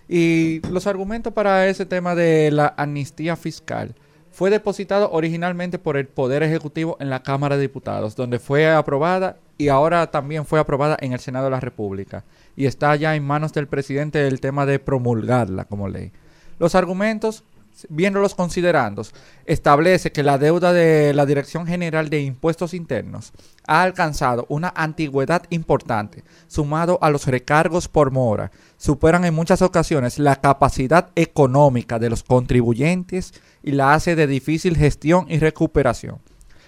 Y 0.08 0.62
los 0.70 0.88
argumentos 0.88 1.34
para 1.34 1.68
ese 1.68 1.86
tema 1.86 2.16
de 2.16 2.52
la 2.52 2.74
amnistía 2.78 3.36
fiscal 3.36 3.96
fue 4.32 4.50
depositado 4.50 5.12
originalmente 5.12 5.80
por 5.80 5.98
el 5.98 6.08
Poder 6.08 6.44
Ejecutivo 6.44 6.98
en 7.00 7.10
la 7.10 7.24
Cámara 7.24 7.56
de 7.56 7.64
Diputados, 7.64 8.16
donde 8.16 8.38
fue 8.38 8.70
aprobada 8.70 9.38
y 9.58 9.70
ahora 9.70 10.12
también 10.12 10.46
fue 10.46 10.60
aprobada 10.60 10.98
en 11.00 11.14
el 11.14 11.20
Senado 11.20 11.46
de 11.46 11.52
la 11.52 11.62
República. 11.62 12.26
Y 12.56 12.66
está 12.66 12.96
ya 12.98 13.16
en 13.16 13.26
manos 13.26 13.54
del 13.54 13.68
presidente 13.68 14.28
el 14.28 14.42
tema 14.42 14.66
de 14.66 14.80
promulgarla 14.80 15.66
como 15.66 15.88
ley. 15.88 16.12
Los 16.60 16.76
argumentos, 16.76 17.44
viéndolos 17.90 18.36
considerando, 18.36 19.04
establece 19.46 20.12
que 20.12 20.24
la 20.24 20.38
deuda 20.38 20.74
de 20.74 21.14
la 21.14 21.26
Dirección 21.26 21.68
General 21.68 22.10
de 22.10 22.22
Impuestos 22.22 22.74
Internos 22.74 23.34
ha 23.68 23.84
alcanzado 23.84 24.46
una 24.50 24.74
antigüedad 24.76 25.44
importante, 25.50 26.24
sumado 26.48 27.00
a 27.02 27.10
los 27.10 27.28
recargos 27.28 27.88
por 27.88 28.12
mora, 28.12 28.52
superan 28.78 29.26
en 29.26 29.34
muchas 29.34 29.62
ocasiones 29.62 30.20
la 30.20 30.38
capacidad 30.38 31.10
económica 31.16 32.00
de 32.00 32.10
los 32.10 32.24
contribuyentes 32.24 33.34
y 33.64 33.72
la 33.72 33.94
hace 33.94 34.16
de 34.16 34.28
difícil 34.28 34.78
gestión 34.78 35.26
y 35.30 35.40
recuperación, 35.40 36.20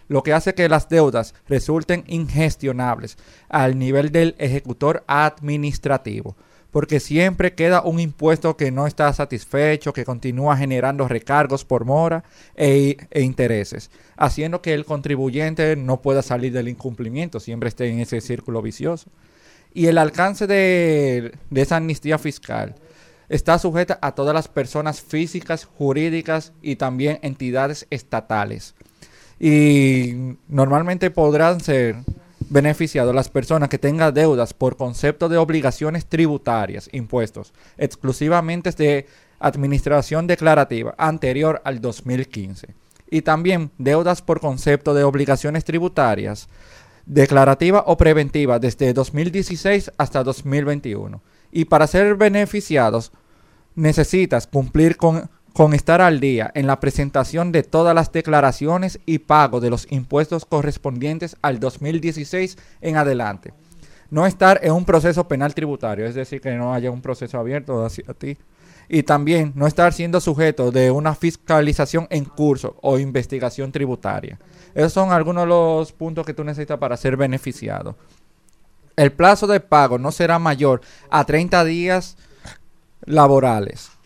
lo 0.07 0.23
que 0.23 0.33
hace 0.33 0.55
que 0.55 0.69
las 0.69 0.89
deudas 0.89 1.35
resulten 1.47 2.03
ingestionables 2.07 3.17
al 3.49 3.77
nivel 3.77 4.11
del 4.11 4.35
ejecutor 4.39 5.03
administrativo, 5.07 6.35
porque 6.71 6.99
siempre 6.99 7.53
queda 7.53 7.81
un 7.81 7.99
impuesto 7.99 8.57
que 8.57 8.71
no 8.71 8.87
está 8.87 9.11
satisfecho, 9.13 9.93
que 9.93 10.05
continúa 10.05 10.57
generando 10.57 11.07
recargos 11.07 11.65
por 11.65 11.85
mora 11.85 12.23
e, 12.55 12.97
e 13.11 13.21
intereses, 13.21 13.89
haciendo 14.17 14.61
que 14.61 14.73
el 14.73 14.85
contribuyente 14.85 15.75
no 15.75 16.01
pueda 16.01 16.21
salir 16.21 16.51
del 16.53 16.67
incumplimiento, 16.67 17.39
siempre 17.39 17.69
esté 17.69 17.89
en 17.89 17.99
ese 17.99 18.21
círculo 18.21 18.61
vicioso. 18.61 19.09
Y 19.73 19.87
el 19.87 19.97
alcance 19.97 20.47
de, 20.47 21.33
de 21.49 21.61
esa 21.61 21.77
amnistía 21.77 22.17
fiscal 22.17 22.75
está 23.29 23.59
sujeta 23.59 23.99
a 24.01 24.13
todas 24.13 24.33
las 24.33 24.47
personas 24.47 25.01
físicas, 25.01 25.65
jurídicas 25.65 26.53
y 26.61 26.77
también 26.77 27.19
entidades 27.21 27.85
estatales. 27.89 28.75
Y 29.39 30.35
normalmente 30.47 31.11
podrán 31.11 31.59
ser 31.59 31.97
beneficiados 32.49 33.13
las 33.13 33.29
personas 33.29 33.69
que 33.69 33.77
tengan 33.77 34.13
deudas 34.13 34.53
por 34.53 34.77
concepto 34.77 35.29
de 35.29 35.37
obligaciones 35.37 36.05
tributarias, 36.05 36.89
impuestos, 36.91 37.53
exclusivamente 37.77 38.71
de 38.71 39.05
administración 39.39 40.27
declarativa 40.27 40.95
anterior 40.97 41.61
al 41.63 41.81
2015. 41.81 42.75
Y 43.09 43.21
también 43.21 43.71
deudas 43.77 44.21
por 44.21 44.39
concepto 44.39 44.93
de 44.93 45.03
obligaciones 45.03 45.63
tributarias 45.63 46.49
declarativa 47.05 47.83
o 47.87 47.97
preventiva 47.97 48.59
desde 48.59 48.93
2016 48.93 49.91
hasta 49.97 50.23
2021. 50.23 51.21
Y 51.51 51.65
para 51.65 51.87
ser 51.87 52.15
beneficiados 52.15 53.11
necesitas 53.75 54.47
cumplir 54.47 54.97
con, 54.97 55.29
con 55.57 55.73
estar 55.73 56.01
al 56.01 56.19
día 56.19 56.51
en 56.53 56.67
la 56.67 56.79
presentación 56.79 57.51
de 57.51 57.63
todas 57.63 57.95
las 57.95 58.11
declaraciones 58.11 58.99
y 59.07 59.17
pago 59.17 59.59
de 59.59 59.71
los 59.71 59.91
impuestos 59.91 60.45
correspondientes 60.45 61.35
al 61.41 61.59
2016 61.59 62.59
en 62.81 62.95
adelante. 62.95 63.55
No 64.11 64.27
estar 64.27 64.59
en 64.61 64.73
un 64.73 64.85
proceso 64.85 65.27
penal 65.27 65.55
tributario, 65.55 66.05
es 66.05 66.13
decir, 66.13 66.41
que 66.41 66.51
no 66.51 66.75
haya 66.75 66.91
un 66.91 67.01
proceso 67.01 67.39
abierto 67.39 67.83
hacia 67.83 68.13
ti. 68.13 68.37
Y 68.87 69.01
también 69.01 69.51
no 69.55 69.65
estar 69.65 69.93
siendo 69.93 70.21
sujeto 70.21 70.69
de 70.69 70.91
una 70.91 71.15
fiscalización 71.15 72.05
en 72.11 72.25
curso 72.25 72.75
o 72.83 72.99
investigación 72.99 73.71
tributaria. 73.71 74.37
Esos 74.75 74.93
son 74.93 75.11
algunos 75.11 75.45
de 75.45 75.47
los 75.47 75.91
puntos 75.91 76.23
que 76.23 76.35
tú 76.35 76.43
necesitas 76.43 76.77
para 76.77 76.97
ser 76.97 77.17
beneficiado. 77.17 77.95
El 78.95 79.11
plazo 79.11 79.47
de 79.47 79.59
pago 79.59 79.97
no 79.97 80.11
será 80.11 80.37
mayor 80.37 80.81
a 81.09 81.25
30 81.25 81.63
días 81.63 82.15
laborales, 83.05 83.96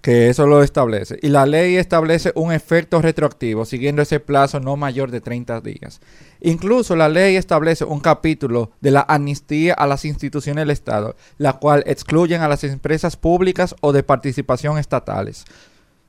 que 0.00 0.28
eso 0.28 0.46
lo 0.46 0.62
establece. 0.62 1.18
Y 1.22 1.28
la 1.28 1.44
ley 1.44 1.76
establece 1.76 2.32
un 2.36 2.52
efecto 2.52 3.02
retroactivo 3.02 3.64
siguiendo 3.64 4.02
ese 4.02 4.20
plazo 4.20 4.60
no 4.60 4.76
mayor 4.76 5.10
de 5.10 5.20
30 5.20 5.60
días. 5.60 6.00
Incluso 6.40 6.94
la 6.96 7.08
ley 7.08 7.36
establece 7.36 7.84
un 7.84 8.00
capítulo 8.00 8.70
de 8.80 8.92
la 8.92 9.04
amnistía 9.08 9.74
a 9.74 9.86
las 9.86 10.04
instituciones 10.04 10.62
del 10.62 10.70
Estado, 10.70 11.16
la 11.36 11.54
cual 11.54 11.82
excluyen 11.86 12.42
a 12.42 12.48
las 12.48 12.62
empresas 12.64 13.16
públicas 13.16 13.74
o 13.80 13.92
de 13.92 14.02
participación 14.04 14.78
estatales. 14.78 15.44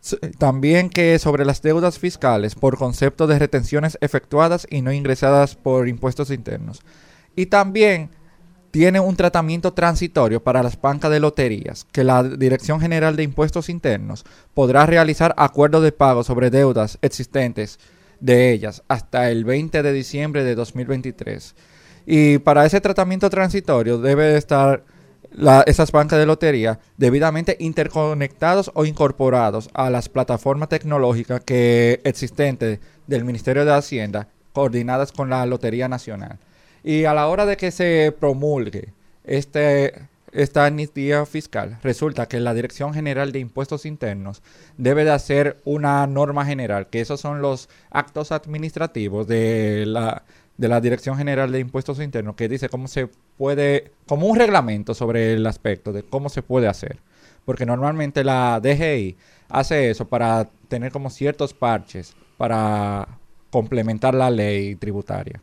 S- 0.02 0.18
También 0.38 0.90
que 0.90 1.18
sobre 1.20 1.44
las 1.44 1.62
deudas 1.62 2.00
fiscales 2.00 2.56
por 2.56 2.78
concepto 2.78 3.28
de 3.28 3.40
retenciones 3.40 3.98
efectuadas 4.02 4.68
y 4.70 4.82
no 4.82 4.94
ingresadas 4.94 5.56
por 5.56 5.88
impuestos 5.90 6.30
internos. 6.30 6.82
Y 7.36 7.48
también 7.48 8.12
tiene 8.72 9.00
un 9.00 9.16
tratamiento 9.16 9.74
transitorio 9.74 10.44
para 10.44 10.62
las 10.64 10.80
bancas 10.80 11.12
de 11.12 11.20
loterías, 11.20 11.86
que 11.92 12.04
la 12.04 12.24
Dirección 12.24 12.80
General 12.80 13.16
de 13.16 13.24
Impuestos 13.24 13.70
Internos 13.70 14.26
podrá 14.54 14.86
realizar 14.86 15.34
acuerdos 15.38 15.84
de 15.84 15.92
pago 15.92 16.24
sobre 16.24 16.50
deudas 16.50 16.98
existentes 17.02 17.80
de 18.20 18.52
ellas 18.52 18.84
hasta 18.88 19.32
el 19.32 19.46
20 19.46 19.82
de 19.82 19.94
diciembre 19.94 20.44
de 20.44 20.56
2023. 20.56 21.56
Y 22.06 22.38
para 22.40 22.66
ese 22.66 22.82
tratamiento 22.82 23.30
transitorio 23.30 23.98
debe 23.98 24.38
estar 24.38 24.84
la- 25.32 25.64
esas 25.68 25.92
bancas 25.92 26.20
de 26.20 26.26
lotería 26.26 26.80
debidamente 26.98 27.56
interconectados 27.60 28.72
o 28.74 28.86
incorporados 28.86 29.70
a 29.74 29.90
las 29.90 30.10
plataformas 30.10 30.70
tecnológicas 30.70 31.42
que 31.44 32.02
existentes 32.04 32.80
del 33.08 33.26
Ministerio 33.26 33.64
de 33.66 33.74
Hacienda 33.74 34.28
coordinadas 34.54 35.12
con 35.12 35.30
la 35.30 35.46
Lotería 35.46 35.88
Nacional. 35.88 36.40
Y 36.84 37.06
a 37.06 37.14
la 37.14 37.28
hora 37.28 37.46
de 37.46 37.58
que 37.58 37.72
se 37.72 38.14
promulgue 38.18 38.94
este, 39.24 40.08
esta 40.32 40.66
amnistía 40.66 41.26
fiscal, 41.26 41.80
resulta 41.84 42.28
que 42.28 42.40
la 42.40 42.54
Dirección 42.54 42.94
General 42.94 43.32
de 43.32 43.40
Impuestos 43.40 43.86
Internos 43.86 44.42
debe 44.78 45.04
de 45.04 45.12
hacer 45.12 45.58
una 45.66 46.06
norma 46.08 46.46
general, 46.46 46.88
que 46.88 47.02
esos 47.02 47.20
son 47.20 47.42
los 47.42 47.70
actos 47.90 48.32
administrativos 48.32 49.28
de 49.28 49.86
la, 49.88 50.24
de 50.58 50.68
la 50.68 50.82
Dirección 50.82 51.18
General 51.18 51.52
de 51.52 51.60
Impuestos 51.60 52.00
Internos, 52.00 52.36
que 52.36 52.48
dice 52.48 52.70
cómo 52.70 52.88
se 52.88 53.10
puede, 53.38 53.92
como 54.08 54.28
un 54.28 54.38
reglamento 54.38 54.94
sobre 54.94 55.34
el 55.34 55.46
aspecto 55.48 55.92
de 55.92 56.04
cómo 56.04 56.30
se 56.30 56.42
puede 56.44 56.68
hacer. 56.68 57.00
Porque 57.46 57.66
normalmente 57.66 58.24
la 58.24 58.60
DGI 58.62 59.18
hace 59.50 59.90
eso 59.90 60.08
para 60.08 60.48
tener 60.68 60.92
como 60.92 61.10
ciertos 61.10 61.54
parches 61.54 62.14
para 62.38 63.08
complementar 63.50 64.14
la 64.14 64.30
ley 64.30 64.76
tributaria. 64.76 65.42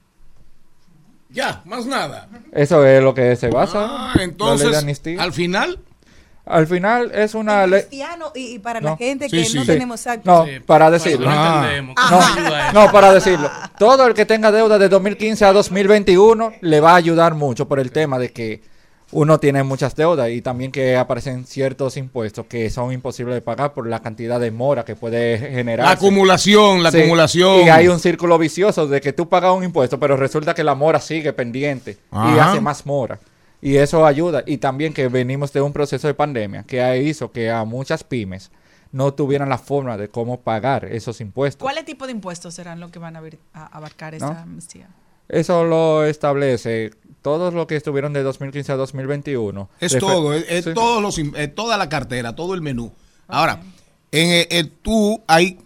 Ya, 1.28 1.62
más 1.64 1.86
nada. 1.86 2.28
Eso 2.52 2.84
es 2.86 3.02
lo 3.02 3.12
que 3.14 3.36
se 3.36 3.48
basa. 3.48 3.84
Ah, 3.88 4.12
la 4.14 4.14
ley 4.14 4.24
entonces, 4.24 5.02
de 5.02 5.18
al 5.20 5.32
final, 5.32 5.78
Al 6.44 6.66
final 6.68 7.10
es 7.12 7.34
una 7.34 7.66
ley. 7.66 7.80
Cristiano 7.80 8.30
y, 8.34 8.54
y 8.54 8.58
para 8.60 8.80
No. 8.80 8.90
la 8.90 8.96
gente 8.96 9.28
Sí, 9.28 9.36
que 9.38 9.44
sí. 9.44 9.56
no 9.56 9.62
Sí. 9.62 9.66
tenemos 9.66 10.06
actos. 10.06 10.24
No, 10.46 10.46
para 10.64 10.90
decirlo. 10.92 11.28
no 11.28 11.34
Ah. 11.36 12.72
No, 12.72 12.86
no, 12.86 12.92
para 12.92 13.12
decirlo. 13.12 13.50
Todo 13.78 14.06
el 14.06 14.14
que 14.14 14.24
tenga 14.26 14.52
deuda 14.52 14.78
de 14.78 14.88
2015 14.88 15.44
a 15.44 15.52
2021 15.52 16.52
le 16.60 16.80
va 16.80 16.92
a 16.92 16.96
ayudar 16.96 17.34
mucho 17.34 17.66
por 17.66 17.80
el 17.80 17.90
tema 17.90 18.18
de 18.20 18.30
que 18.32 18.62
uno 19.12 19.38
tiene 19.38 19.62
muchas 19.62 19.94
deudas 19.94 20.30
y 20.30 20.42
también 20.42 20.72
que 20.72 20.96
aparecen 20.96 21.46
ciertos 21.46 21.96
impuestos 21.96 22.46
que 22.46 22.68
son 22.70 22.92
imposibles 22.92 23.34
de 23.34 23.40
pagar 23.40 23.72
por 23.72 23.86
la 23.86 24.00
cantidad 24.02 24.40
de 24.40 24.50
mora 24.50 24.84
que 24.84 24.96
puede 24.96 25.38
generar. 25.38 25.86
la 25.86 25.92
acumulación, 25.92 26.82
la 26.82 26.90
Sí, 26.90 26.98
acumulación. 26.98 27.66
Y 27.66 27.68
hay 27.68 27.88
un 27.88 28.00
círculo 28.00 28.36
vicioso 28.36 28.86
de 28.88 29.00
que 29.00 29.12
tú 29.12 29.28
pagas 29.28 29.52
un 29.52 29.62
impuesto, 29.64 30.00
pero 30.00 30.16
resulta 30.16 30.54
que 30.54 30.64
la 30.64 30.74
mora 30.74 31.00
sigue 31.00 31.32
pendiente 31.32 31.98
y 32.12 32.38
hace 32.38 32.60
más 32.60 32.84
mora. 32.84 33.18
Y 33.62 33.76
eso 33.76 34.04
ayuda. 34.04 34.42
Y 34.46 34.58
también 34.58 34.92
que 34.92 35.08
venimos 35.08 35.52
de 35.52 35.60
un 35.60 35.72
proceso 35.72 36.06
de 36.06 36.14
pandemia 36.14 36.64
que 36.64 37.02
hizo 37.02 37.32
que 37.32 37.50
a 37.50 37.64
muchas 37.64 38.04
pymes 38.04 38.50
no 38.92 39.14
tuvieran 39.14 39.48
la 39.48 39.58
forma 39.58 39.96
de 39.96 40.08
cómo 40.08 40.40
pagar 40.40 40.84
esos 40.84 41.20
impuestos. 41.20 41.62
¿Cuáles 41.62 41.84
tipos 41.84 42.06
de 42.08 42.12
impuestos 42.12 42.54
serán 42.54 42.80
los 42.80 42.90
que 42.90 42.98
van 42.98 43.16
a, 43.16 43.22
abarcar 43.52 44.14
esta 44.14 44.32
¿No? 44.32 44.38
amnistía? 44.40 44.88
Eso 45.28 45.64
lo 45.64 46.04
establece 46.04 46.92
todos 47.22 47.52
los 47.54 47.66
que 47.66 47.76
estuvieron 47.76 48.12
de 48.12 48.22
2015 48.22 48.72
a 48.72 48.76
2021. 48.76 49.68
Es 49.80 49.94
Refer- 49.94 50.00
todo, 50.00 50.32
es, 50.34 50.44
es 50.48 50.64
Sí. 50.66 50.74
todos 50.74 51.02
los, 51.02 51.18
es 51.18 51.54
toda 51.54 51.76
la 51.76 51.88
cartera, 51.88 52.34
todo 52.36 52.54
el 52.54 52.62
menú. 52.62 52.92
Ahora, 53.26 53.60
en 54.12 54.30
el- 54.30 54.46
el 54.50 54.70
tú 54.70 55.20
hay 55.26 55.58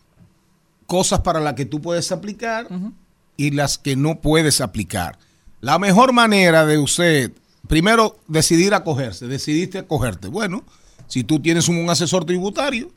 cosas 0.87 1.21
para 1.21 1.41
las 1.41 1.55
que 1.55 1.67
tú 1.67 1.81
puedes 1.81 2.11
aplicar 2.13 2.67
y 3.37 3.51
las 3.51 3.79
que 3.79 3.95
no 3.97 4.21
puedes 4.21 4.61
aplicar. 4.61 5.19
La 5.61 5.79
mejor 5.79 6.13
manera 6.13 6.65
de 6.65 6.79
usted 6.79 7.33
primero 7.69 8.19
decidir 8.27 8.73
acogerse. 8.75 9.27
Decidiste 9.29 9.79
acogerte. 9.79 10.29
Bueno, 10.29 10.65
si 11.07 11.23
tú 11.23 11.39
tienes 11.41 11.69
un, 11.69 11.77
un 11.77 11.91
asesor 11.91 12.25
tributario, 12.25 12.91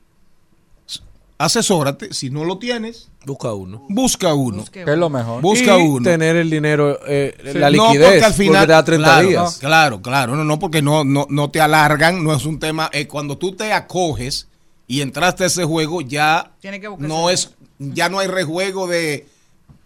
asesórate. 1.38 2.13
Si 2.13 2.29
no 2.29 2.43
lo 2.45 2.57
tienes, 2.57 3.09
Busca 3.25 3.53
uno. 3.53 3.86
busca 3.89 4.34
uno. 4.34 4.65
Que 4.71 4.81
es 4.84 4.97
lo 4.97 5.09
mejor. 5.09 5.41
Busca 5.41 5.77
Y 5.77 5.81
uno. 5.81 6.03
tener 6.03 6.36
el 6.36 6.49
dinero, 6.49 6.99
eh, 7.07 7.36
Sí. 7.53 7.57
la 7.57 7.69
No, 7.69 7.88
liquidez, 7.88 8.09
porque 8.11 8.25
al 8.25 8.34
final, 8.34 8.67
te 8.67 8.71
da 8.73 8.84
30 8.86 9.07
claro, 9.07 9.27
días. 9.27 9.43
no, 9.43 9.59
claro, 9.67 10.01
claro. 10.01 10.36
No, 10.36 10.43
no, 10.43 10.59
porque 10.59 10.81
no, 10.81 11.03
no, 11.03 11.25
no 11.29 11.49
te 11.49 11.61
alargan, 11.61 12.23
no 12.23 12.34
es 12.36 12.45
un 12.45 12.59
tema. 12.59 12.89
eh, 12.93 13.07
cuando 13.07 13.38
tú 13.38 13.53
te 13.55 13.71
acoges 13.73 14.47
y 14.88 15.01
entraste 15.01 15.43
a 15.43 15.47
ese 15.47 15.63
juego, 15.65 16.01
ya 16.01 16.51
Tiene 16.61 16.79
que 16.81 16.88
buscar 16.88 17.07
no 17.07 17.29
es, 17.29 17.51
ya 17.79 18.09
no 18.09 18.19
hay 18.19 18.27
rejuego 18.27 18.88
de, 18.88 19.27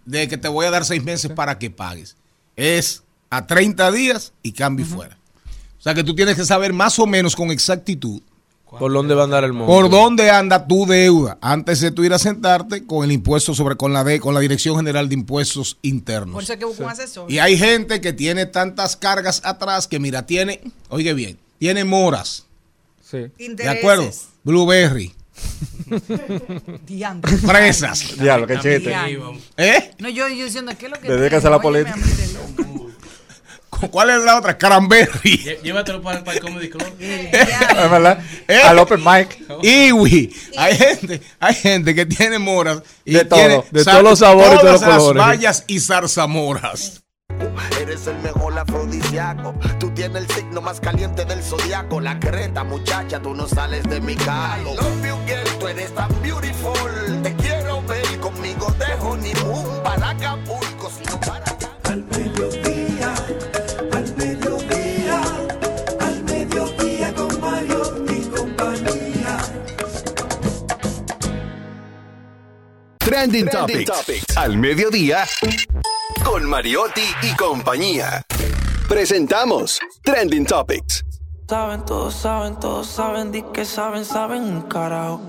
de 0.06 0.28
que 0.28 0.38
te 0.38 0.48
voy 0.48 0.66
a 0.66 0.72
dar 0.72 0.86
seis 0.86 1.04
meses 1.04 1.32
para 1.32 1.58
que 1.60 1.70
pagues. 1.70 2.18
Es 2.56 3.04
a 3.30 3.46
30 3.46 3.92
días 3.92 4.34
y 4.42 4.52
cambio 4.54 4.86
y 4.86 4.90
fuera. 4.90 5.18
O 5.80 5.82
sea 5.82 5.94
que 5.94 6.04
tú 6.04 6.16
tienes 6.16 6.36
que 6.36 6.44
saber 6.46 6.74
más 6.74 6.98
o 7.00 7.06
menos 7.06 7.36
con 7.36 7.52
exactitud 7.52 8.22
¿Por 8.70 8.92
dónde 8.92 9.16
va 9.16 9.22
a 9.22 9.24
andar 9.26 9.44
el 9.44 9.54
mundo? 9.54 9.68
por 9.68 9.90
dónde 9.90 10.30
anda 10.30 10.68
tu 10.68 10.86
deuda 10.86 11.38
antes 11.42 11.80
de 11.80 11.92
tú 11.92 12.04
ir 12.04 12.14
a 12.14 12.20
sentarte 12.20 12.86
con 12.86 13.06
el 13.06 13.12
impuesto 13.12 13.56
sobre 13.56 13.76
con 13.76 13.94
la 13.94 14.04
de, 14.04 14.20
con 14.20 14.34
la 14.34 14.40
Dirección 14.40 14.76
General 14.76 15.08
de 15.08 15.16
Impuestos 15.16 15.78
Internos. 15.82 16.34
Por 16.34 16.44
eso 16.44 16.54
hay 16.54 16.60
que 16.60 16.66
buscar 16.66 16.88
un 16.88 16.92
asesor. 16.92 17.32
Y 17.32 17.40
hay 17.40 17.58
gente 17.58 18.02
que 18.02 18.14
tiene 18.14 18.46
tantas 18.46 18.98
cargas 18.98 19.42
atrás 19.46 19.88
que, 19.88 20.00
mira, 20.00 20.26
tiene, 20.26 20.62
oye 20.90 21.14
bien, 21.14 21.38
tiene 21.60 21.86
moras. 21.86 22.46
Sí. 23.10 23.28
¿De 23.38 23.70
acuerdo? 23.70 24.10
Blueberry, 24.44 25.14
fresas. 27.46 28.18
Diablo, 28.20 28.48
qué 28.48 28.56
chiste. 28.56 28.94
¿Eh? 29.58 29.92
No, 30.00 30.10
yo, 30.10 30.28
yo 30.28 30.46
diciendo, 30.46 30.72
¿qué 30.78 30.86
es 30.88 30.92
lo 30.92 31.00
que 31.00 31.10
Dedícase 31.10 31.48
a 31.48 31.52
la 31.52 31.62
política. 31.62 31.98
¿Cuál 33.92 34.10
es 34.12 34.24
la 34.24 34.38
otra? 34.38 34.58
Cranberry. 34.58 35.58
Llévatelo 35.64 36.02
para, 36.02 36.24
para 36.24 36.38
el 36.38 36.44
Comedy 36.44 36.70
Club. 36.70 36.96
Verdad. 37.00 38.20
¿Eh? 38.48 38.60
Al 38.64 38.80
open 38.80 39.04
mic. 39.04 39.38
Iwi. 39.64 40.36
Hay 40.58 40.76
gente, 40.76 41.22
hay 41.40 41.56
gente 41.56 41.96
que 41.96 42.06
tiene 42.06 42.40
moras. 42.40 42.82
Y 43.06 43.14
De 43.14 43.26
todo, 43.26 43.40
tiene 43.40 43.64
de 43.72 43.84
todos 43.86 44.04
los 44.04 44.20
sabores 44.20 44.54
y 44.56 44.58
todos 44.60 44.62
todas 44.62 44.82
los 44.82 44.90
las 44.90 44.98
colores. 45.00 45.24
bayas 45.24 45.64
y 45.68 45.80
zarzamoras. 45.80 47.04
Eres 47.80 48.08
el 48.08 48.18
mejor 48.20 48.58
afrodisíaco. 48.58 49.54
Tú 49.80 49.92
tienes 49.92 50.24
el 50.24 50.32
signo 50.32 50.62
más 50.62 50.80
caliente 50.80 51.24
del 51.26 51.44
zodiaco. 51.44 52.00
La 52.02 52.20
creta, 52.20 52.64
muchacha, 52.64 53.22
tú 53.22 53.36
no 53.36 53.48
sales 53.48 53.84
de 53.84 54.02
mi 54.02 54.16
calo. 54.16 54.74
Love 54.76 55.06
you, 55.06 55.16
girl, 55.28 55.60
tú 55.60 55.68
eres 55.68 55.94
tan 55.94 56.10
beautiful. 56.22 57.22
Te 57.22 57.34
quiero 57.36 57.82
ver 57.84 58.20
conmigo 58.20 58.74
de 58.80 59.06
honeymoon 59.06 59.84
para 59.84 60.10
Acapulco, 60.12 60.66
Trending, 73.08 73.48
Topics. 73.48 74.36
Al 74.36 74.58
mediodía. 74.58 75.24
Con 76.26 76.44
Mariotti 76.44 77.04
y 77.22 77.34
compañía. 77.38 78.22
Presentamos 78.90 79.80
Trending 80.04 80.46
Topics. 80.46 81.06
Saben, 81.48 81.86
todos 81.86 82.14
saben, 82.14 82.60
todos 82.60 82.86
saben, 82.86 83.32
di 83.32 83.44
que 83.54 83.64
saben, 83.64 84.04
saben 84.04 84.44
un 84.44 84.62
carajo. 84.64 85.22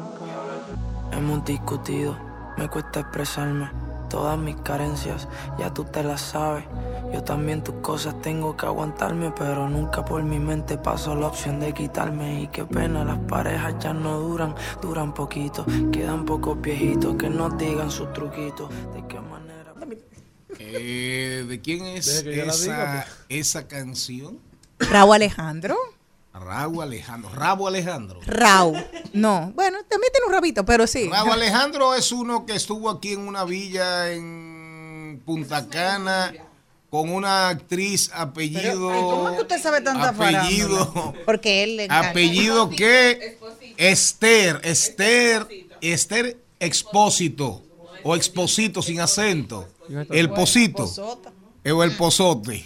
Hemos 1.12 1.44
discutido, 1.44 2.18
me 2.56 2.68
cuesta 2.68 2.98
expresarme. 2.98 3.70
Todas 4.08 4.38
mis 4.38 4.56
carencias, 4.56 5.28
ya 5.58 5.72
tú 5.72 5.84
te 5.84 6.02
las 6.02 6.20
sabes. 6.20 6.64
Yo 7.12 7.22
también 7.22 7.62
tus 7.62 7.76
cosas 7.76 8.20
tengo 8.22 8.56
que 8.56 8.66
aguantarme, 8.66 9.32
pero 9.36 9.68
nunca 9.68 10.04
por 10.04 10.22
mi 10.22 10.38
mente 10.38 10.78
pasó 10.78 11.14
la 11.14 11.26
opción 11.28 11.60
de 11.60 11.72
quitarme. 11.72 12.42
Y 12.42 12.48
qué 12.48 12.64
pena, 12.64 13.04
las 13.04 13.18
parejas 13.18 13.74
ya 13.80 13.92
no 13.92 14.18
duran, 14.20 14.54
duran 14.80 15.14
poquito. 15.14 15.64
Quedan 15.92 16.24
pocos 16.24 16.60
viejitos 16.60 17.16
que 17.16 17.28
nos 17.30 17.56
digan 17.58 17.90
sus 17.90 18.12
truquitos. 18.12 18.70
De 18.94 19.06
qué 19.06 19.20
manera. 19.20 19.74
Eh, 20.58 21.44
¿De 21.48 21.60
quién 21.60 21.84
es 21.84 22.08
esa, 22.08 22.22
diga, 22.22 23.06
esa 23.28 23.68
canción? 23.68 24.38
Raúl 24.78 25.14
Alejandro. 25.16 25.76
Rabo 26.38 26.82
Alejandro. 26.82 27.30
Rabo 27.30 27.68
Alejandro. 27.68 28.20
Raúl. 28.26 28.84
No, 29.12 29.52
bueno, 29.54 29.78
también 29.88 30.12
tiene 30.12 30.26
un 30.26 30.32
rabito, 30.32 30.64
pero 30.64 30.86
sí. 30.86 31.08
Rabo 31.08 31.32
Alejandro 31.32 31.94
es 31.94 32.12
uno 32.12 32.46
que 32.46 32.54
estuvo 32.54 32.90
aquí 32.90 33.12
en 33.12 33.20
una 33.20 33.44
villa 33.44 34.12
en 34.12 35.22
Punta 35.24 35.68
Cana 35.68 36.34
con 36.90 37.10
una 37.10 37.48
actriz 37.48 38.10
apellido. 38.14 38.90
Ay, 38.90 39.00
¿Cómo 39.00 39.28
es 39.28 39.36
que 39.36 39.42
usted 39.42 39.60
sabe 39.62 39.80
tanta 39.80 40.08
apellido 40.08 41.14
Porque 41.26 41.64
él 41.64 41.76
le 41.76 41.84
encanta. 41.84 42.10
apellido 42.10 42.70
que 42.70 43.38
Esther, 43.76 44.60
Esther, 44.64 45.46
Esther 45.80 46.38
Expósito 46.60 47.62
o 48.02 48.16
Exposito 48.16 48.82
sin 48.82 49.00
acento. 49.00 49.68
El 50.10 50.30
Posito. 50.30 50.84
O 51.70 51.82
el 51.84 51.96
Pozote. 51.96 52.64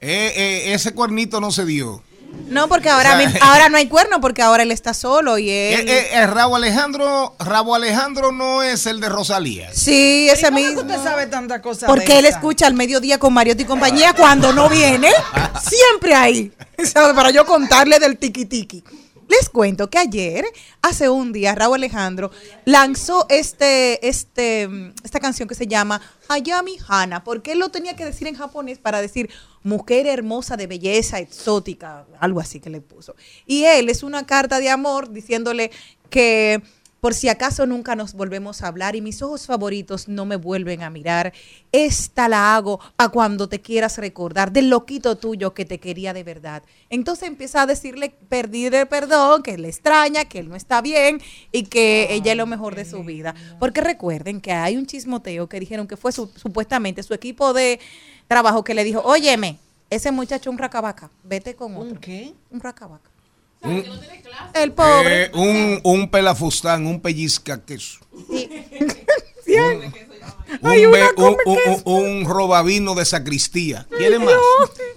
Eh, 0.00 0.32
eh, 0.34 0.74
ese 0.74 0.92
cuernito 0.94 1.40
no 1.40 1.50
se 1.52 1.64
dio. 1.64 2.02
No, 2.46 2.68
porque 2.68 2.88
ahora, 2.88 3.16
O 3.16 3.18
sea, 3.18 3.28
mi- 3.28 3.34
ahora 3.42 3.68
no 3.68 3.76
hay 3.76 3.86
cuerno, 3.88 4.20
porque 4.20 4.40
ahora 4.40 4.62
él 4.62 4.70
está 4.70 4.94
solo 4.94 5.36
y 5.38 5.50
Eh, 5.50 5.74
él... 5.74 5.88
eh, 5.88 6.08
eh, 6.12 6.26
Rabo 6.26 6.56
Alejandro, 6.56 7.34
Rabo 7.38 7.74
Alejandro 7.74 8.32
no 8.32 8.62
es 8.62 8.86
el 8.86 9.00
de 9.00 9.08
Rosalía. 9.08 9.70
Sí, 9.74 10.28
ese 10.30 10.46
¿Cómo 10.46 10.58
es 10.58 10.64
que 10.64 10.70
mismo. 10.76 10.90
usted 10.90 11.02
sabe 11.02 11.26
tanta 11.26 11.60
cosa 11.60 11.86
Porque 11.86 12.18
él 12.18 12.24
esa? 12.26 12.36
escucha 12.38 12.66
al 12.66 12.74
mediodía 12.74 13.18
con 13.18 13.32
Mariotti 13.34 13.62
y 13.64 13.66
compañía 13.66 14.14
cuando 14.14 14.52
no 14.52 14.68
viene. 14.68 15.10
Siempre 15.62 16.14
ahí. 16.14 16.52
Para 16.94 17.30
yo 17.30 17.44
contarle 17.44 17.98
del 17.98 18.16
tiki 18.16 18.46
tiki. 18.46 18.82
Les 19.28 19.48
cuento 19.48 19.88
que 19.90 19.98
ayer, 19.98 20.44
hace 20.82 21.08
un 21.08 21.32
día, 21.32 21.54
Raúl 21.54 21.76
Alejandro 21.76 22.32
lanzó 22.64 23.26
este, 23.28 24.08
este, 24.08 24.66
mm, 24.66 24.94
esta 25.04 25.20
canción 25.20 25.48
que 25.48 25.54
se 25.54 25.68
llama 25.68 26.00
Hayami 26.28 26.78
Hana, 26.88 27.22
porque 27.22 27.52
él 27.52 27.60
lo 27.60 27.68
tenía 27.68 27.94
que 27.94 28.04
decir 28.04 28.26
en 28.26 28.34
japonés 28.34 28.78
para 28.78 29.00
decir 29.00 29.30
mujer 29.62 30.06
hermosa 30.06 30.56
de 30.56 30.66
belleza 30.66 31.18
exótica, 31.18 32.06
algo 32.18 32.40
así 32.40 32.60
que 32.60 32.70
le 32.70 32.80
puso. 32.80 33.14
Y 33.46 33.64
él 33.64 33.88
es 33.88 34.02
una 34.02 34.26
carta 34.26 34.58
de 34.58 34.70
amor 34.70 35.10
diciéndole 35.12 35.70
que 36.08 36.62
por 37.00 37.14
si 37.14 37.30
acaso 37.30 37.64
nunca 37.64 37.96
nos 37.96 38.12
volvemos 38.12 38.60
a 38.60 38.66
hablar 38.66 38.94
y 38.94 39.00
mis 39.00 39.22
ojos 39.22 39.46
favoritos 39.46 40.06
no 40.06 40.26
me 40.26 40.36
vuelven 40.36 40.82
a 40.82 40.90
mirar, 40.90 41.32
esta 41.72 42.28
la 42.28 42.54
hago 42.54 42.78
a 42.98 43.08
cuando 43.08 43.48
te 43.48 43.62
quieras 43.62 43.96
recordar 43.96 44.52
del 44.52 44.68
loquito 44.68 45.16
tuyo 45.16 45.54
que 45.54 45.64
te 45.64 45.78
quería 45.80 46.12
de 46.12 46.24
verdad. 46.24 46.62
Entonces 46.90 47.26
empieza 47.26 47.62
a 47.62 47.66
decirle 47.66 48.10
pedirle 48.28 48.84
perdón, 48.84 49.42
que 49.42 49.56
le 49.56 49.68
extraña, 49.68 50.26
que 50.26 50.40
él 50.40 50.50
no 50.50 50.56
está 50.56 50.82
bien 50.82 51.22
y 51.52 51.62
que 51.62 52.08
ella 52.10 52.32
es 52.32 52.36
lo 52.36 52.44
mejor 52.44 52.74
de 52.74 52.84
su 52.84 53.02
vida. 53.02 53.34
Porque 53.58 53.80
recuerden 53.80 54.42
que 54.42 54.52
hay 54.52 54.76
un 54.76 54.84
chismoteo 54.84 55.48
que 55.48 55.58
dijeron 55.58 55.86
que 55.88 55.96
fue 55.96 56.12
su- 56.12 56.30
supuestamente 56.36 57.02
su 57.02 57.14
equipo 57.14 57.54
de 57.54 57.80
trabajo 58.30 58.62
que 58.62 58.74
le 58.74 58.84
dijo, 58.84 59.00
óyeme, 59.04 59.58
ese 59.90 60.12
muchacho 60.12 60.50
es 60.50 60.52
un 60.52 60.58
racabaca, 60.58 61.10
vete 61.24 61.56
con 61.56 61.74
otro. 61.74 61.82
¿Un 61.90 61.96
qué? 61.96 62.32
Un 62.50 62.60
racabaca. 62.60 63.10
Un, 63.62 63.84
El 64.54 64.72
pobre. 64.72 65.24
eh, 65.24 65.30
un, 65.34 65.80
un 65.82 66.08
pelafustán, 66.10 66.86
un 66.86 67.00
pellizca 67.00 67.60
queso. 67.62 67.98
Sí, 68.30 68.48
Un, 70.62 70.68
Hay 70.68 70.80
be- 70.82 70.88
una 70.88 71.08
un, 71.10 71.14
come 71.14 71.36
un- 71.46 71.56
queso. 71.56 71.82
un- 71.86 72.04
un 72.20 72.24
robavino 72.24 72.94
de 72.94 73.04
sacristía. 73.04 73.86
¿Quiere 73.96 74.18
más? 74.18 74.34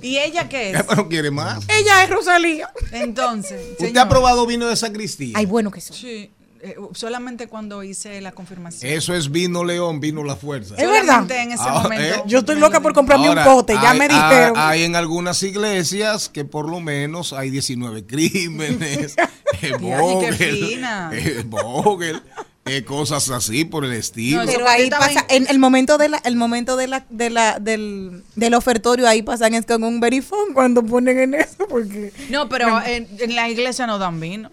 ¿Y 0.02 0.18
ella 0.18 0.48
qué 0.50 0.72
es? 0.72 0.84
Pero 0.88 1.08
quiere 1.10 1.30
más. 1.32 1.64
Ella 1.70 2.04
es 2.04 2.10
Rosalía. 2.10 2.72
Entonces, 2.92 3.62
¿Usted 3.72 3.88
señor. 3.88 4.04
ha 4.06 4.10
probado 4.10 4.46
vino 4.48 4.68
de 4.68 4.76
sacristía? 4.76 5.34
Ay, 5.38 5.46
bueno 5.46 5.70
que 5.72 5.80
son. 5.82 5.96
Sí, 5.96 6.32
eh, 6.64 6.76
solamente 6.94 7.48
cuando 7.48 7.84
hice 7.84 8.20
la 8.22 8.32
confirmación. 8.32 8.92
Eso 8.92 9.14
es 9.14 9.30
vino 9.32 9.64
león, 9.64 10.00
vino 10.00 10.24
la 10.24 10.36
fuerza. 10.36 10.76
Es 10.76 10.82
verdad. 10.90 11.02
Solamente 11.02 11.42
en 11.42 11.52
ese 11.52 11.64
Ah, 11.66 11.82
momento. 11.84 12.04
¿eh? 12.16 12.24
Yo 12.26 12.40
estoy 12.40 12.58
loca 12.60 12.80
por 12.80 12.94
comprarme 12.94 13.28
Ahora, 13.28 13.46
un 13.48 13.54
pote, 13.56 13.74
ya 13.74 13.92
hay- 13.92 14.00
me 14.00 14.08
dijeron. 14.08 14.54
Hay, 14.56 14.84
en 14.84 14.96
algunas 14.96 15.44
iglesias 15.44 16.30
que 16.30 16.46
por 16.46 16.70
lo 16.70 16.80
menos 16.80 17.34
hay 17.34 17.50
19 17.50 18.06
crímenes, 18.08 19.16
eh, 19.62 19.74
Vogel, 19.80 20.82
eh, 21.12 21.44
Vogel, 21.46 22.22
eh, 22.66 22.84
cosas 22.86 23.30
así 23.30 23.66
por 23.66 23.84
el 23.84 23.92
estilo. 23.94 24.46
No, 24.46 24.52
Pero 24.52 24.68
ahí 24.68 24.90
pasa, 24.90 25.26
en 25.30 25.48
el 25.50 25.60
momento 25.60 25.98
de 25.98 26.10
la, 26.10 26.18
el 26.20 26.36
momento 26.38 26.78
de 26.78 26.88
la, 26.88 27.06
de 27.10 27.30
la, 27.30 27.60
del, 27.60 28.24
del 28.36 28.54
ofertorio, 28.54 29.08
ahí 29.08 29.22
pasan 29.22 29.54
es 29.54 29.66
con 29.66 29.84
un 29.84 30.00
verifón 30.00 30.54
cuando 30.54 30.82
ponen 30.84 31.20
en 31.20 31.34
eso, 31.36 31.68
porque 31.68 32.14
No, 32.30 32.48
pero 32.48 32.82
en, 32.86 33.08
en 33.20 33.36
la 33.36 33.50
iglesia 33.50 33.86
no 33.86 33.98
dan 34.00 34.20
vino. 34.20 34.50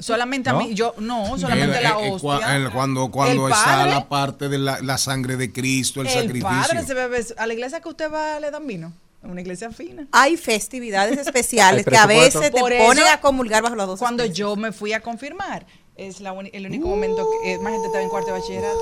Solamente 0.00 0.50
a 0.50 0.54
mí, 0.54 0.74
yo, 0.74 0.94
no, 0.98 1.38
solamente 1.38 1.80
la 1.82 1.90
eh, 1.90 2.06
eh, 2.06 2.10
hostia. 2.12 2.28
cua- 2.30 2.56
el- 2.56 2.70
cuando 2.70 3.10
cuando 3.10 3.46
El 3.46 3.52
está 3.52 3.64
padre- 3.64 3.90
la 3.90 4.08
parte 4.08 4.48
de 4.48 4.58
la, 4.58 4.80
la 4.80 4.98
sangre 4.98 5.36
de 5.36 5.52
Cristo, 5.52 6.00
el, 6.00 6.06
el 6.08 6.12
sacrificio. 6.14 6.48
padre 6.48 6.84
se 6.86 6.94
bebe, 6.94 7.24
a 7.36 7.46
la 7.46 7.52
iglesia 7.54 7.80
que 7.80 7.88
usted 7.88 8.10
va 8.12 8.40
le 8.40 8.50
dan 8.50 8.66
vino. 8.66 8.92
Una 9.22 9.42
iglesia 9.42 9.70
fina. 9.70 10.06
hay 10.12 10.38
festividades 10.38 11.18
especiales 11.26 11.86
Hay 11.86 11.90
que 11.92 11.96
a 11.98 12.06
veces 12.06 12.40
te 12.50 12.58
Por 12.58 12.70
ponen 12.76 13.04
eso, 13.04 13.12
a 13.12 13.20
comulgar 13.20 13.62
bajo 13.62 13.74
las 13.76 13.86
dos. 13.86 13.98
Cuando 13.98 14.22
especies. 14.22 14.38
yo 14.38 14.56
me 14.56 14.72
fui 14.72 14.94
a 14.94 15.00
confirmar, 15.00 15.66
es 15.96 16.20
la 16.22 16.34
el 16.52 16.64
único 16.66 16.88
momento 16.88 17.26
que 17.42 17.52
eh, 17.52 17.58
más 17.58 17.72
gente 17.72 17.88
estaba 17.88 18.02
en 18.02 18.08
cuarto 18.08 18.32
de 18.32 18.40
bachillerato. 18.40 18.78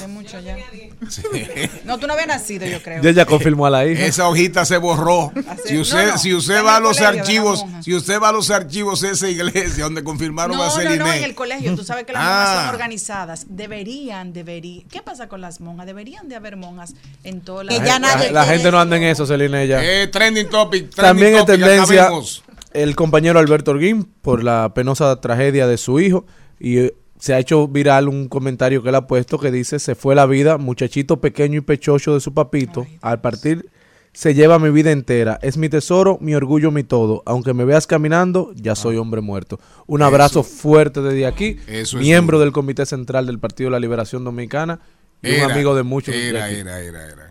Hace 0.00 0.08
mucho 0.08 0.40
ya. 0.40 0.56
No, 1.84 1.98
tú 1.98 2.06
no 2.06 2.12
habías 2.12 2.28
nacido, 2.28 2.66
yo 2.66 2.82
creo. 2.82 3.02
Ya 3.02 3.10
ya 3.10 3.26
confirmó 3.26 3.66
a 3.66 3.70
la 3.70 3.86
hija. 3.86 4.04
Esa 4.04 4.28
hojita 4.28 4.64
se 4.64 4.76
borró. 4.76 5.32
Si 5.66 5.78
usted, 5.78 6.06
no, 6.06 6.12
no, 6.12 6.18
si 6.18 6.34
usted 6.34 6.64
va 6.64 6.76
a 6.76 6.80
los 6.80 6.96
colegio 6.98 7.20
archivos, 7.20 7.64
si 7.82 7.94
usted 7.94 8.20
va 8.20 8.28
a 8.28 8.32
los 8.32 8.50
archivos 8.50 9.00
de 9.00 9.10
esa 9.10 9.28
iglesia 9.28 9.84
donde 9.84 10.02
confirmaron 10.04 10.56
a 10.56 10.58
No, 10.58 10.64
no, 10.68 10.70
no, 10.74 10.80
Celine. 10.80 11.16
en 11.18 11.24
el 11.24 11.34
colegio. 11.34 11.74
Tú 11.76 11.84
sabes 11.84 12.04
que 12.04 12.12
las 12.12 12.22
Ah. 12.24 12.26
monjas 12.46 12.64
son 12.66 12.74
organizadas. 12.74 13.46
Deberían, 13.48 14.32
deberían. 14.32 14.88
¿Qué 14.88 15.02
pasa 15.02 15.28
con 15.28 15.40
las 15.40 15.60
monjas? 15.60 15.86
Deberían 15.86 16.28
de 16.28 16.36
haber 16.36 16.56
monjas 16.56 16.94
en 17.24 17.40
todas 17.40 17.66
las. 17.66 17.78
La, 18.00 18.30
la 18.30 18.44
gente 18.44 18.70
no 18.70 18.80
anda 18.80 18.96
en 18.96 19.04
eso, 19.04 19.26
Celine. 19.26 19.66
Ya. 19.66 19.82
Eh, 19.84 20.06
trending 20.08 20.48
topic. 20.48 20.90
trending 20.90 20.94
También 20.94 21.34
es 21.34 21.40
topic, 21.46 21.54
tendencia 21.60 22.02
acabemos. 22.04 22.42
el 22.72 22.96
compañero 22.96 23.38
Alberto 23.38 23.70
Orguín 23.72 24.04
por 24.22 24.44
la 24.44 24.72
penosa 24.74 25.20
tragedia 25.20 25.66
de 25.66 25.76
su 25.78 26.00
hijo 26.00 26.26
y 26.58 26.90
se 27.20 27.34
ha 27.34 27.38
hecho 27.38 27.68
viral 27.68 28.08
un 28.08 28.28
comentario 28.28 28.82
que 28.82 28.88
él 28.88 28.94
ha 28.96 29.06
puesto 29.06 29.38
que 29.38 29.50
dice 29.50 29.78
se 29.78 29.94
fue 29.94 30.14
la 30.14 30.26
vida, 30.26 30.58
muchachito 30.58 31.20
pequeño 31.20 31.58
y 31.58 31.60
pechocho 31.60 32.14
de 32.14 32.20
su 32.20 32.34
papito, 32.34 32.86
al 33.02 33.20
partir 33.20 33.70
se 34.12 34.34
lleva 34.34 34.58
mi 34.58 34.70
vida 34.70 34.90
entera, 34.90 35.38
es 35.40 35.56
mi 35.56 35.68
tesoro, 35.68 36.18
mi 36.20 36.34
orgullo, 36.34 36.70
mi 36.70 36.82
todo, 36.82 37.22
aunque 37.26 37.54
me 37.54 37.64
veas 37.64 37.86
caminando, 37.86 38.52
ya 38.56 38.74
soy 38.74 38.96
hombre 38.96 39.20
muerto. 39.20 39.60
Un 39.86 40.02
abrazo 40.02 40.42
fuerte 40.42 41.00
desde 41.00 41.26
aquí, 41.26 41.58
Eso 41.68 41.98
es 41.98 42.02
miembro 42.02 42.40
del 42.40 42.50
Comité 42.50 42.86
Central 42.86 43.26
del 43.26 43.38
Partido 43.38 43.68
de 43.68 43.72
la 43.72 43.80
Liberación 43.80 44.24
Dominicana 44.24 44.80
y 45.22 45.30
Era, 45.30 45.46
un 45.46 45.52
amigo 45.52 45.76
de 45.76 45.82
muchos. 45.84 46.12
de 46.12 46.28
Era, 46.28 46.50
era, 46.50 46.80
era, 46.80 47.06
era. 47.06 47.30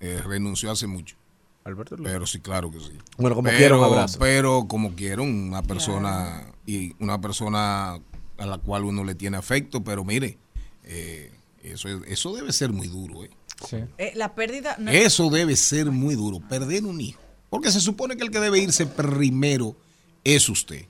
Eh, 0.00 0.20
renunció 0.24 0.70
hace 0.70 0.86
mucho. 0.86 1.16
Alberto 1.64 1.96
Pero 2.02 2.26
sí, 2.26 2.40
claro 2.40 2.70
que 2.70 2.78
sí. 2.80 2.92
Bueno, 3.18 3.36
como 3.36 3.46
pero, 3.46 3.58
quiera, 3.58 3.76
un 3.76 3.84
abrazo. 3.84 4.18
Pero 4.18 4.66
como 4.68 4.94
quiera, 4.94 5.22
una 5.22 5.62
persona 5.62 6.44
y 6.66 6.94
una 6.98 7.20
persona 7.20 7.98
a 8.38 8.46
la 8.46 8.58
cual 8.58 8.84
uno 8.84 9.04
le 9.04 9.14
tiene 9.14 9.36
afecto, 9.36 9.82
pero 9.84 10.04
mire, 10.04 10.38
eh, 10.84 11.30
eso, 11.62 11.88
es- 11.88 12.02
eso 12.06 12.34
debe 12.34 12.52
ser 12.52 12.70
muy 12.72 12.88
duro. 12.88 13.24
¿eh? 13.24 13.30
Eh, 13.98 14.12
la 14.14 14.34
pérdida. 14.34 14.76
no- 14.78 14.90
Eso 14.90 15.28
debe 15.30 15.56
ser 15.56 15.90
muy 15.90 16.14
duro, 16.14 16.40
perder 16.48 16.84
un 16.84 17.00
hijo. 17.00 17.20
Porque 17.50 17.70
se 17.70 17.80
supone 17.80 18.16
que 18.16 18.22
el 18.24 18.30
que 18.30 18.40
debe 18.40 18.58
irse 18.60 18.86
primero 18.86 19.76
es 20.24 20.48
usted. 20.48 20.86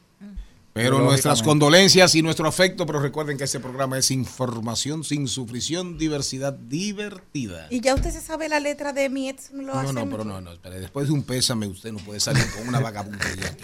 Pero 0.74 1.00
nuestras 1.00 1.42
condolencias 1.42 2.14
y 2.14 2.22
nuestro 2.22 2.46
afecto, 2.46 2.86
pero 2.86 3.00
recuerden 3.00 3.36
que 3.36 3.42
este 3.44 3.58
programa 3.58 3.98
es 3.98 4.12
información 4.12 5.02
sin 5.02 5.26
sufrición, 5.26 5.98
diversidad 5.98 6.52
divertida. 6.52 7.66
Y 7.70 7.80
ya 7.80 7.96
usted 7.96 8.12
se 8.12 8.20
sabe 8.20 8.48
la 8.48 8.60
letra 8.60 8.92
de 8.92 9.08
mi 9.08 9.28
ex. 9.28 9.50
Lo 9.50 9.62
No, 9.62 9.72
hace 9.80 9.92
no, 9.92 10.08
pero 10.08 10.24
no, 10.24 10.40
no, 10.40 10.52
espere. 10.52 10.78
Después 10.78 11.08
de 11.08 11.14
un 11.14 11.24
pésame, 11.24 11.66
usted 11.66 11.90
no 11.90 11.98
puede 11.98 12.20
salir 12.20 12.44
con 12.56 12.68
una 12.68 12.78
vagabundería. 12.78 13.56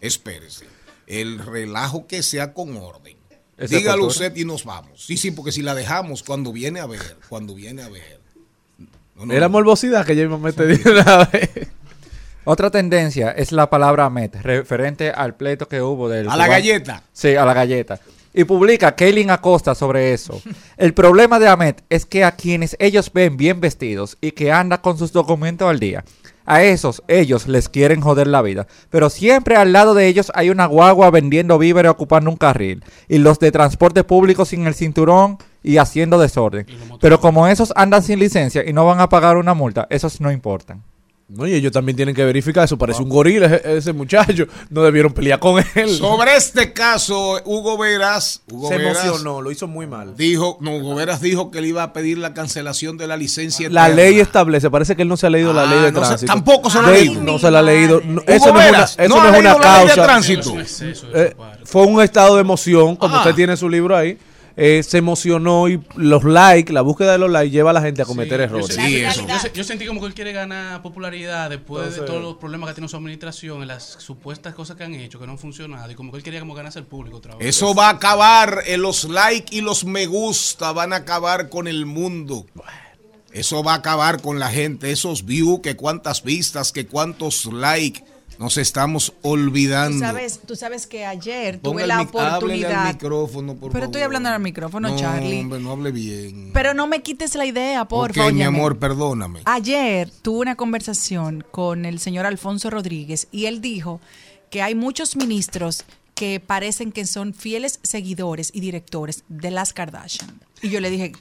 Espérese. 0.00 0.64
El 1.10 1.38
relajo 1.38 2.06
que 2.06 2.22
sea 2.22 2.54
con 2.54 2.76
orden. 2.76 3.16
Dígalo 3.58 4.06
usted 4.06 4.34
y 4.36 4.44
nos 4.44 4.64
vamos. 4.64 5.04
Sí, 5.04 5.16
sí, 5.16 5.32
porque 5.32 5.52
si 5.52 5.60
la 5.60 5.74
dejamos, 5.74 6.22
cuando 6.22 6.52
viene 6.52 6.80
a 6.80 6.86
ver, 6.86 7.16
cuando 7.28 7.54
viene 7.54 7.82
a 7.82 7.88
ver. 7.88 8.20
No, 9.16 9.26
no, 9.26 9.34
Era 9.34 9.46
no. 9.46 9.50
morbosidad 9.50 10.06
que 10.06 10.16
yo 10.16 10.22
mismo 10.22 10.38
me 10.38 10.52
te 10.52 10.64
una 10.90 11.24
vez. 11.24 11.50
Otra 12.44 12.70
tendencia 12.70 13.32
es 13.32 13.52
la 13.52 13.68
palabra 13.68 14.08
Met, 14.08 14.34
referente 14.36 15.10
al 15.10 15.36
pleito 15.36 15.68
que 15.68 15.82
hubo 15.82 16.08
del... 16.08 16.30
A 16.30 16.36
la 16.36 16.46
galleta. 16.46 17.02
Sí, 17.12 17.34
a 17.34 17.44
la 17.44 17.52
galleta. 17.52 18.00
Y 18.32 18.44
publica 18.44 18.94
Kaylin 18.94 19.30
Acosta 19.30 19.74
sobre 19.74 20.12
eso. 20.12 20.40
El 20.76 20.94
problema 20.94 21.38
de 21.38 21.48
Amet 21.48 21.82
es 21.90 22.06
que 22.06 22.24
a 22.24 22.32
quienes 22.32 22.76
ellos 22.78 23.12
ven 23.12 23.36
bien 23.36 23.60
vestidos 23.60 24.16
y 24.20 24.30
que 24.30 24.52
anda 24.52 24.80
con 24.80 24.96
sus 24.96 25.12
documentos 25.12 25.68
al 25.68 25.80
día, 25.80 26.04
a 26.46 26.62
esos 26.62 27.02
ellos 27.08 27.46
les 27.48 27.68
quieren 27.68 28.00
joder 28.00 28.26
la 28.26 28.42
vida. 28.42 28.66
Pero 28.90 29.10
siempre 29.10 29.56
al 29.56 29.72
lado 29.72 29.94
de 29.94 30.06
ellos 30.06 30.32
hay 30.34 30.50
una 30.50 30.66
guagua 30.66 31.10
vendiendo 31.10 31.58
víveres 31.58 31.90
ocupando 31.90 32.30
un 32.30 32.36
carril. 32.36 32.84
Y 33.08 33.18
los 33.18 33.38
de 33.38 33.52
transporte 33.52 34.04
público 34.04 34.44
sin 34.44 34.66
el 34.66 34.74
cinturón 34.74 35.38
y 35.62 35.76
haciendo 35.78 36.18
desorden. 36.18 36.66
Pero 37.00 37.20
como 37.20 37.46
esos 37.46 37.72
andan 37.76 38.02
sin 38.02 38.18
licencia 38.18 38.64
y 38.66 38.72
no 38.72 38.84
van 38.84 39.00
a 39.00 39.08
pagar 39.08 39.36
una 39.36 39.54
multa, 39.54 39.86
esos 39.90 40.20
no 40.20 40.32
importan. 40.32 40.82
No, 41.32 41.46
y 41.46 41.54
ellos 41.54 41.70
también 41.70 41.94
tienen 41.94 42.12
que 42.14 42.24
verificar 42.24 42.64
eso. 42.64 42.76
Parece 42.76 43.02
un 43.02 43.08
gorila 43.08 43.46
ese, 43.46 43.76
ese 43.76 43.92
muchacho. 43.92 44.46
No 44.68 44.82
debieron 44.82 45.12
pelear 45.12 45.38
con 45.38 45.62
él. 45.76 45.88
Sobre 45.96 46.34
este 46.36 46.72
caso, 46.72 47.40
Hugo 47.44 47.78
Veras, 47.78 48.42
Hugo 48.50 48.68
Se 48.68 48.76
Veras 48.78 49.04
emocionó, 49.04 49.40
lo 49.40 49.50
hizo 49.52 49.68
muy 49.68 49.86
mal. 49.86 50.16
dijo, 50.16 50.58
no, 50.60 50.76
Hugo 50.76 50.96
Veras 50.96 51.20
dijo 51.20 51.50
que 51.52 51.60
le 51.60 51.68
iba 51.68 51.84
a 51.84 51.92
pedir 51.92 52.18
la 52.18 52.34
cancelación 52.34 52.96
de 52.98 53.06
la 53.06 53.16
licencia. 53.16 53.68
La 53.70 53.86
eterna. 53.86 54.02
ley 54.02 54.18
establece, 54.18 54.70
parece 54.70 54.96
que 54.96 55.02
él 55.02 55.08
no 55.08 55.16
se 55.16 55.28
ha 55.28 55.30
leído 55.30 55.52
la 55.52 55.62
Ah, 55.62 55.66
ley 55.66 55.78
de 55.80 55.92
no 55.92 56.00
se- 56.00 56.06
tránsito. 56.06 56.32
tampoco 56.32 56.68
se 56.68 56.82
lo 56.82 56.88
ha 56.88 56.90
leído. 56.90 57.22
No 57.22 57.38
se 57.38 57.50
la 57.50 57.58
ha 57.60 57.62
leído. 57.62 58.00
No, 58.04 58.22
Hugo 58.22 58.24
eso 58.26 58.38
no 58.38 58.46
es 58.46 58.50
una, 58.50 58.64
Veras, 58.64 58.96
eso 58.98 59.08
no 59.08 59.14
no 59.16 59.20
ha 59.22 59.24
es 59.24 59.30
una 59.30 59.38
leído 59.52 59.58
la 59.60 59.76
ley 59.78 59.86
de 59.86 59.94
causa. 59.94 60.02
tránsito. 60.02 60.54
Eh, 61.14 61.36
fue 61.64 61.82
un 61.86 62.02
estado 62.02 62.34
de 62.34 62.40
emoción, 62.40 62.96
como 62.96 63.14
Ah. 63.14 63.18
usted 63.18 63.34
tiene 63.34 63.56
su 63.56 63.68
libro 63.68 63.96
ahí. 63.96 64.18
Eh, 64.62 64.82
se 64.82 64.98
emocionó 64.98 65.68
y 65.68 65.80
los 65.96 66.22
likes, 66.22 66.70
la 66.72 66.82
búsqueda 66.82 67.12
de 67.12 67.18
los 67.18 67.30
likes 67.30 67.50
lleva 67.50 67.70
a 67.70 67.72
la 67.72 67.80
gente 67.80 68.02
a 68.02 68.04
cometer 68.04 68.40
errores. 68.42 68.76
Yo, 69.26 69.38
se- 69.38 69.52
yo 69.54 69.64
sentí 69.64 69.86
como 69.86 70.00
que 70.00 70.06
él 70.06 70.14
quiere 70.14 70.32
ganar 70.32 70.82
popularidad 70.82 71.48
después 71.48 71.96
de 71.96 72.02
todos 72.06 72.22
los 72.22 72.36
problemas 72.36 72.68
que 72.68 72.74
tiene 72.74 72.88
su 72.88 72.96
administración, 72.96 73.62
en 73.62 73.68
las 73.68 73.84
supuestas 73.98 74.54
cosas 74.54 74.76
que 74.76 74.84
han 74.84 74.94
hecho, 74.94 75.18
que 75.18 75.24
no 75.26 75.32
han 75.32 75.38
funcionado, 75.38 75.90
y 75.90 75.94
como 75.94 76.10
que 76.12 76.18
él 76.18 76.22
quería 76.22 76.40
como 76.40 76.54
ganarse 76.54 76.78
el 76.78 76.84
público 76.84 77.16
otra 77.16 77.36
vez. 77.36 77.46
Eso 77.48 77.74
va 77.74 77.86
a 77.88 77.92
acabar, 77.92 78.62
eh, 78.66 78.76
los 78.76 79.04
likes 79.04 79.54
y 79.56 79.62
los 79.62 79.84
me 79.84 80.06
gusta 80.06 80.72
van 80.72 80.92
a 80.92 80.96
acabar 80.96 81.48
con 81.48 81.66
el 81.66 81.86
mundo. 81.86 82.44
Eso 83.32 83.62
va 83.62 83.74
a 83.74 83.76
acabar 83.76 84.20
con 84.20 84.38
la 84.40 84.50
gente, 84.50 84.90
esos 84.90 85.24
views, 85.24 85.60
que 85.60 85.76
cuántas 85.76 86.22
vistas, 86.24 86.72
que 86.72 86.86
cuántos 86.86 87.46
likes. 87.46 88.02
Nos 88.40 88.56
estamos 88.56 89.12
olvidando. 89.20 89.98
Tú 89.98 90.00
sabes, 90.00 90.40
tú 90.46 90.56
sabes 90.56 90.86
que 90.86 91.04
ayer 91.04 91.60
Ponga 91.60 91.82
tuve 91.82 91.86
la 91.86 91.98
háblele 91.98 92.18
al 92.20 92.34
oportunidad. 92.36 92.92
micrófono, 92.94 93.54
por 93.54 93.70
Pero 93.70 93.84
estoy 93.84 94.00
hablando 94.00 94.30
al 94.30 94.40
micrófono, 94.40 94.88
No, 94.88 94.96
Charlie. 94.96 95.40
hombre, 95.40 95.60
no 95.60 95.72
hable 95.72 95.92
bien. 95.92 96.50
Pero 96.54 96.72
no 96.72 96.86
me 96.86 97.02
quites 97.02 97.34
la 97.34 97.44
idea, 97.44 97.84
por 97.84 98.14
favor. 98.14 98.32
mi 98.32 98.42
amor, 98.42 98.78
perdóname. 98.78 99.42
Ayer 99.44 100.10
tuve 100.22 100.38
una 100.40 100.56
conversación 100.56 101.44
con 101.50 101.84
el 101.84 101.98
señor 102.00 102.24
Alfonso 102.24 102.70
Rodríguez 102.70 103.28
y 103.30 103.44
él 103.44 103.60
dijo 103.60 104.00
que 104.50 104.62
hay 104.62 104.74
muchos 104.74 105.16
ministros 105.16 105.84
que 106.14 106.40
parecen 106.40 106.92
que 106.92 107.04
son 107.04 107.34
fieles 107.34 107.78
seguidores 107.82 108.50
y 108.54 108.60
directores 108.60 109.22
de 109.28 109.50
las 109.50 109.74
Kardashian. 109.74 110.40
Y 110.62 110.68
yo 110.68 110.80
le 110.80 110.90
dije, 110.90 111.12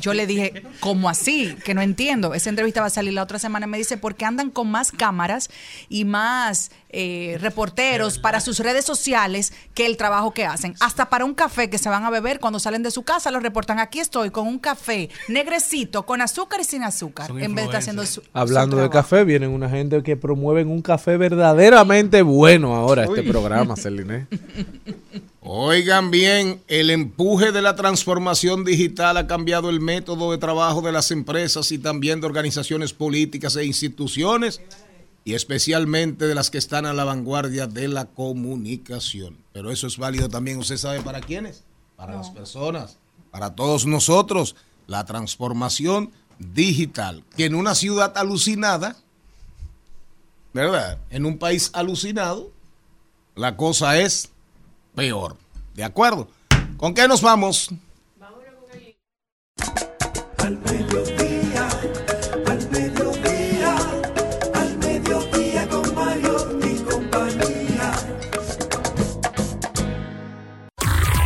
yo 0.00 0.14
le 0.14 0.26
dije, 0.26 0.62
¿cómo 0.80 1.08
así? 1.08 1.56
Que 1.64 1.74
no 1.74 1.82
entiendo. 1.82 2.32
Esa 2.34 2.50
entrevista 2.50 2.80
va 2.80 2.86
a 2.86 2.90
salir 2.90 3.12
la 3.12 3.22
otra 3.22 3.38
semana. 3.38 3.66
Me 3.66 3.76
dice, 3.76 3.96
porque 3.96 4.24
andan 4.24 4.50
con 4.50 4.70
más 4.70 4.92
cámaras 4.92 5.50
y 5.88 6.04
más 6.04 6.70
eh, 6.90 7.38
reporteros 7.40 8.18
para 8.20 8.38
sus 8.38 8.60
redes 8.60 8.84
sociales 8.84 9.52
que 9.74 9.86
el 9.86 9.96
trabajo 9.96 10.32
que 10.32 10.44
hacen. 10.46 10.74
Hasta 10.78 11.10
para 11.10 11.24
un 11.24 11.34
café 11.34 11.68
que 11.68 11.78
se 11.78 11.88
van 11.88 12.04
a 12.04 12.10
beber 12.10 12.38
cuando 12.38 12.60
salen 12.60 12.84
de 12.84 12.92
su 12.92 13.02
casa, 13.02 13.32
lo 13.32 13.40
reportan. 13.40 13.80
Aquí 13.80 13.98
estoy 13.98 14.30
con 14.30 14.46
un 14.46 14.60
café 14.60 15.10
negrecito, 15.26 16.06
con 16.06 16.20
azúcar 16.20 16.60
y 16.60 16.64
sin 16.64 16.84
azúcar. 16.84 17.26
Son 17.26 17.42
En 17.42 17.54
vez 17.54 17.64
de 17.64 17.70
estar 17.70 17.80
haciendo 17.80 18.06
su, 18.06 18.22
Hablando 18.32 18.76
su 18.76 18.82
de 18.82 18.90
café, 18.90 19.24
vienen 19.24 19.50
una 19.50 19.68
gente 19.68 20.04
que 20.04 20.16
promueven 20.16 20.68
un 20.68 20.82
café 20.82 21.16
verdaderamente 21.16 22.22
bueno 22.22 22.76
ahora, 22.76 23.04
este 23.04 23.24
programa, 23.24 23.74
Celine. 23.76 24.28
Oigan 25.46 26.10
bien, 26.10 26.62
el 26.68 26.88
empuje 26.88 27.52
de 27.52 27.60
la 27.60 27.76
transformación 27.76 28.64
digital 28.64 29.18
ha 29.18 29.26
cambiado 29.26 29.68
el 29.68 29.78
método 29.78 30.32
de 30.32 30.38
trabajo 30.38 30.80
de 30.80 30.90
las 30.90 31.10
empresas 31.10 31.70
y 31.70 31.76
también 31.76 32.22
de 32.22 32.26
organizaciones 32.26 32.94
políticas 32.94 33.54
e 33.56 33.66
instituciones, 33.66 34.62
y 35.22 35.34
especialmente 35.34 36.26
de 36.26 36.34
las 36.34 36.48
que 36.48 36.56
están 36.56 36.86
a 36.86 36.94
la 36.94 37.04
vanguardia 37.04 37.66
de 37.66 37.88
la 37.88 38.06
comunicación. 38.06 39.36
Pero 39.52 39.70
eso 39.70 39.86
es 39.86 39.98
válido 39.98 40.30
también, 40.30 40.56
¿usted 40.58 40.78
sabe 40.78 41.02
para 41.02 41.20
quiénes? 41.20 41.62
Para 41.94 42.14
las 42.14 42.30
personas, 42.30 42.96
para 43.30 43.54
todos 43.54 43.84
nosotros, 43.84 44.56
la 44.86 45.04
transformación 45.04 46.10
digital, 46.38 47.22
que 47.36 47.44
en 47.44 47.54
una 47.54 47.74
ciudad 47.74 48.16
alucinada, 48.16 48.96
¿verdad? 50.54 51.00
En 51.10 51.26
un 51.26 51.36
país 51.36 51.68
alucinado, 51.74 52.50
la 53.34 53.58
cosa 53.58 53.98
es 53.98 54.30
peor. 54.94 55.36
¿De 55.74 55.84
acuerdo? 55.84 56.28
¿Con 56.76 56.94
qué 56.94 57.08
nos 57.08 57.22
vamos? 57.22 57.70
Al 60.38 60.58
mediodía, 60.58 61.68
al 62.46 62.70
mediodía, 62.70 63.76
al 64.54 64.78
mediodía 64.78 65.68
con 65.68 65.94
Mario 65.94 66.60
y 66.62 66.82
compañía. 66.82 67.92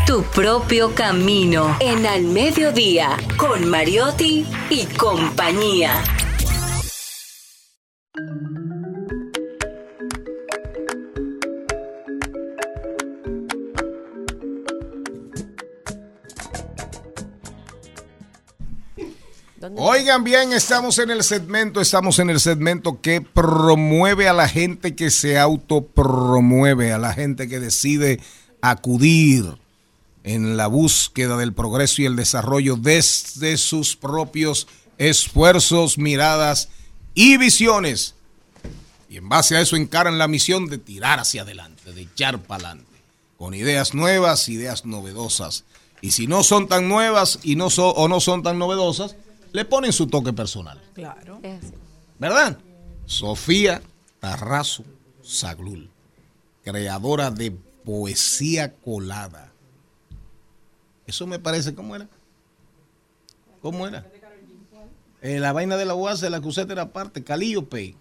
Tu 0.07 0.23
propio 0.23 0.95
camino 0.95 1.77
en 1.81 2.07
Al 2.07 2.23
Mediodía 2.25 3.17
con 3.37 3.69
Mariotti 3.69 4.47
y 4.71 4.87
compañía. 4.87 5.93
Oigan 19.81 20.25
bien, 20.25 20.53
estamos 20.53 20.99
en 20.99 21.09
el 21.13 21.23
segmento, 21.23 21.81
estamos 21.81 22.19
en 22.19 22.31
el 22.31 22.41
segmento 22.41 23.01
que 23.01 23.21
promueve 23.21 24.29
a 24.29 24.33
la 24.33 24.49
gente 24.49 24.97
que 24.97 25.09
se 25.13 25.39
autopromueve, 25.39 26.93
a 26.93 26.99
la 26.99 27.15
gente 27.15 27.47
que 27.47 27.61
decide 27.61 28.19
acudir 28.61 29.57
en 30.25 30.57
la 30.57 30.67
búsqueda 30.67 31.37
del 31.37 31.53
progreso 31.53 32.03
y 32.03 32.07
el 32.07 32.17
desarrollo 32.17 32.75
desde 32.75 33.57
sus 33.57 33.95
propios 33.95 34.67
esfuerzos, 34.99 35.97
miradas 35.97 36.71
y 37.15 37.37
visiones. 37.37 38.17
Y 39.09 39.19
en 39.19 39.29
base 39.29 39.57
a 39.57 39.61
eso 39.61 39.77
encaran 39.77 40.19
la 40.19 40.27
misión 40.27 40.67
de 40.67 40.79
tirar 40.79 41.21
hacia 41.21 41.43
adelante, 41.43 41.93
de 41.93 42.03
echar 42.03 42.41
para 42.43 42.71
adelante, 42.71 42.99
con 43.37 43.55
ideas 43.55 43.95
nuevas, 43.95 44.49
ideas 44.49 44.85
novedosas. 44.85 45.63
Y 46.01 46.11
si 46.11 46.27
no 46.27 46.43
son 46.43 46.67
tan 46.67 46.89
nuevas 46.89 47.39
y 47.45 47.55
no 47.55 47.71
so- 47.71 47.91
o 47.91 48.09
no 48.09 48.19
son 48.19 48.43
tan 48.43 48.59
novedosas, 48.59 49.15
le 49.53 49.65
ponen 49.65 49.93
su 49.93 50.07
toque 50.07 50.33
personal. 50.33 50.81
Claro. 50.95 51.41
¿Verdad? 52.19 52.59
Sofía 53.07 53.81
Tarrazo 54.21 54.85
Saglul, 55.23 55.91
creadora 56.65 57.31
de 57.31 57.51
poesía 57.85 58.75
colada. 58.75 59.53
Eso 61.07 61.27
me 61.27 61.39
parece, 61.39 61.75
¿cómo 61.75 61.97
era? 61.97 62.09
¿Cómo 63.63 63.87
era? 63.87 64.07
Eh, 65.23 65.41
la 65.41 65.53
vaina 65.53 65.77
de 65.77 65.85
la 65.85 65.95
UAS, 65.95 66.23
la 66.23 66.41
que 66.41 66.49
usted 66.49 66.71
era 66.71 66.93
parte, 66.93 67.25
Calíope. 67.25 67.97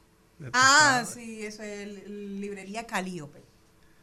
Ah, 0.53 1.03
sí, 1.11 1.43
eso 1.45 1.63
es 1.63 1.79
el- 2.05 2.39
librería 2.41 2.85
Calíope. 2.85 3.41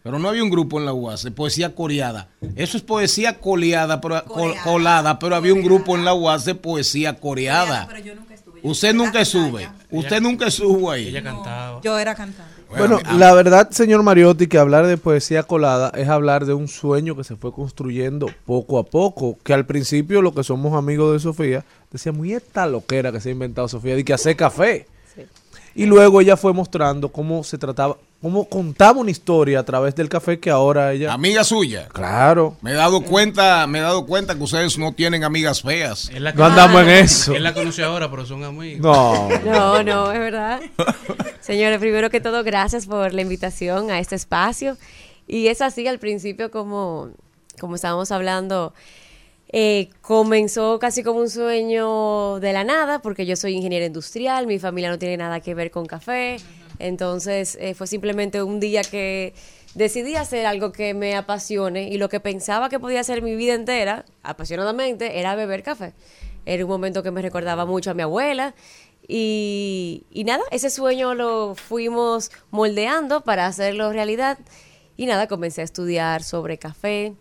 Pero 0.05 0.19
no 0.19 0.29
había 0.29 0.43
un 0.45 0.51
grupo 0.51 0.79
en 0.79 0.85
la 0.85 0.93
UAS 0.93 1.23
de 1.23 1.31
poesía 1.31 1.75
coreada. 1.75 2.29
Eso 2.57 2.77
es 2.77 2.83
poesía 2.83 3.41
coleada, 3.41 4.03
pero, 4.03 4.23
col- 4.27 4.53
colada, 4.63 5.19
pero 5.19 5.35
había 5.35 5.55
un 5.55 5.63
grupo 5.63 5.97
en 5.97 6.05
la 6.05 6.13
UAS 6.13 6.45
de 6.45 6.55
poesía 6.55 7.17
coreada. 7.17 7.89
Usted 8.63 8.95
nunca 8.95 9.25
sube. 9.25 9.67
Usted 9.91 10.21
nunca 10.21 10.47
estuvo 10.49 10.91
ahí. 10.91 11.09
Ella 11.09 11.23
cantaba. 11.23 11.81
Yo 11.83 11.99
era 11.99 12.15
cantante. 12.15 12.53
Bueno, 12.69 12.99
la 13.17 13.33
verdad, 13.33 13.71
señor 13.71 14.03
Mariotti, 14.03 14.47
que 14.47 14.59
hablar 14.59 14.87
de 14.87 14.99
poesía 14.99 15.43
colada 15.45 15.91
es 15.95 16.09
hablar 16.09 16.45
de 16.45 16.53
un 16.53 16.69
sueño 16.69 17.17
que 17.17 17.25
se 17.25 17.37
fue 17.37 17.53
construyendo 17.55 18.27
poco 18.45 18.79
a 18.79 18.85
poco. 18.85 19.39
Que 19.43 19.55
al 19.55 19.65
principio, 19.65 20.21
lo 20.21 20.35
que 20.35 20.45
somos 20.45 20.75
amigos 20.75 21.15
de 21.15 21.21
Sofía, 21.21 21.65
decíamos, 21.91 22.27
y 22.27 22.35
esta 22.35 22.67
loquera 22.67 23.11
que 23.11 23.21
se 23.23 23.31
ha 23.31 23.33
inventado 23.33 23.69
Sofía, 23.69 23.97
de 23.97 24.05
que 24.05 24.13
hace 24.13 24.37
café. 24.37 24.87
Y 25.77 25.87
luego 25.87 26.21
ella 26.21 26.37
fue 26.37 26.53
mostrando 26.53 27.09
cómo 27.09 27.43
se 27.43 27.59
trataba, 27.59 27.97
cómo 28.21 28.49
contaba 28.49 29.01
una 29.01 29.11
historia 29.11 29.61
a 29.61 29.65
través 29.65 29.95
del 29.95 30.09
café 30.09 30.41
que 30.41 30.51
ahora 30.51 30.93
ella. 30.93 31.13
Amiga 31.13 31.45
suya. 31.45 31.89
Claro. 31.89 32.57
Me 32.63 32.73
he 32.73 32.75
dado 32.75 33.03
cuenta, 33.03 33.67
me 33.67 33.79
he 33.79 33.83
dado 33.83 34.07
cuenta 34.07 34.35
que 34.35 34.43
ustedes 34.43 34.79
no 34.79 34.93
tienen 34.93 35.25
amigas 35.25 35.63
feas. 35.63 36.11
La 36.13 36.33
No 36.33 36.47
andamos 36.47 36.83
en 36.83 36.89
eso. 36.89 37.35
Él 37.35 37.43
la 37.43 37.53
conoció 37.53 37.87
ahora, 37.87 38.11
pero 38.11 38.25
son 38.25 38.43
amigos. 38.45 38.81
No. 38.81 39.29
No, 39.45 39.83
no, 39.83 40.13
es 40.13 40.19
verdad. 40.19 40.61
Señores, 41.41 41.79
primero 41.79 42.09
que 42.09 42.21
todo, 42.21 42.43
gracias 42.43 42.87
por 42.87 43.13
la 43.13 43.21
invitación 43.21 43.91
a 43.91 43.99
este 43.99 44.15
espacio. 44.15 44.79
Y 45.27 45.49
es 45.49 45.61
así, 45.61 45.87
al 45.87 45.99
principio, 45.99 46.51
como, 46.51 47.11
como 47.61 47.77
estábamos 47.77 48.11
hablando, 48.11 48.75
eh, 49.57 49.91
comenzó 50.01 50.79
casi 50.79 51.03
como 51.03 51.21
un 51.21 51.31
sueño 51.31 52.41
de 52.41 52.53
la 52.53 52.65
nada, 52.65 53.01
porque 53.01 53.25
yo 53.25 53.37
soy 53.37 53.55
ingeniera 53.55 53.87
industrial, 53.87 54.47
mi 54.47 54.59
familia 54.59 54.91
no 54.91 54.99
tiene 54.99 55.17
nada 55.17 55.41
que 55.41 55.55
ver 55.55 55.71
con 55.71 55.87
café. 55.87 56.39
Entonces, 56.85 57.57
eh, 57.63 57.73
fue 57.73 57.87
simplemente 57.87 58.43
un 58.43 58.61
día 58.61 58.83
que 58.83 59.33
decidí 59.75 60.17
hacer 60.17 60.45
algo 60.45 60.71
que 60.71 60.93
me 60.93 61.17
apasione 61.17 61.89
y 61.89 61.97
lo 61.97 62.11
que 62.11 62.21
pensaba 62.21 62.69
que 62.69 62.79
podía 62.79 63.01
hacer 63.01 63.23
mi 63.23 63.37
vida 63.37 63.55
entera, 63.55 64.05
apasionadamente, 64.23 65.19
era 65.19 65.35
beber 65.35 65.63
café. 65.63 65.95
Era 66.45 66.63
un 66.63 66.71
momento 66.71 67.03
que 67.03 67.11
me 67.11 67.23
recordaba 67.23 67.65
mucho 67.65 67.91
a 67.91 67.95
mi 67.95 68.03
abuela 68.03 68.55
y, 69.09 70.05
nada, 70.27 70.43
ese 70.51 70.69
sueño 70.69 71.15
lo 71.15 71.55
fuimos 71.55 72.31
moldeando 72.51 73.23
para 73.23 73.47
hacerlo 73.47 73.91
realidad. 73.91 74.39
Y 74.99 75.07
nada, 75.07 75.27
comencé 75.27 75.63
a 75.63 75.65
estudiar 75.65 76.23
sobre 76.23 76.59
café, 76.59 77.15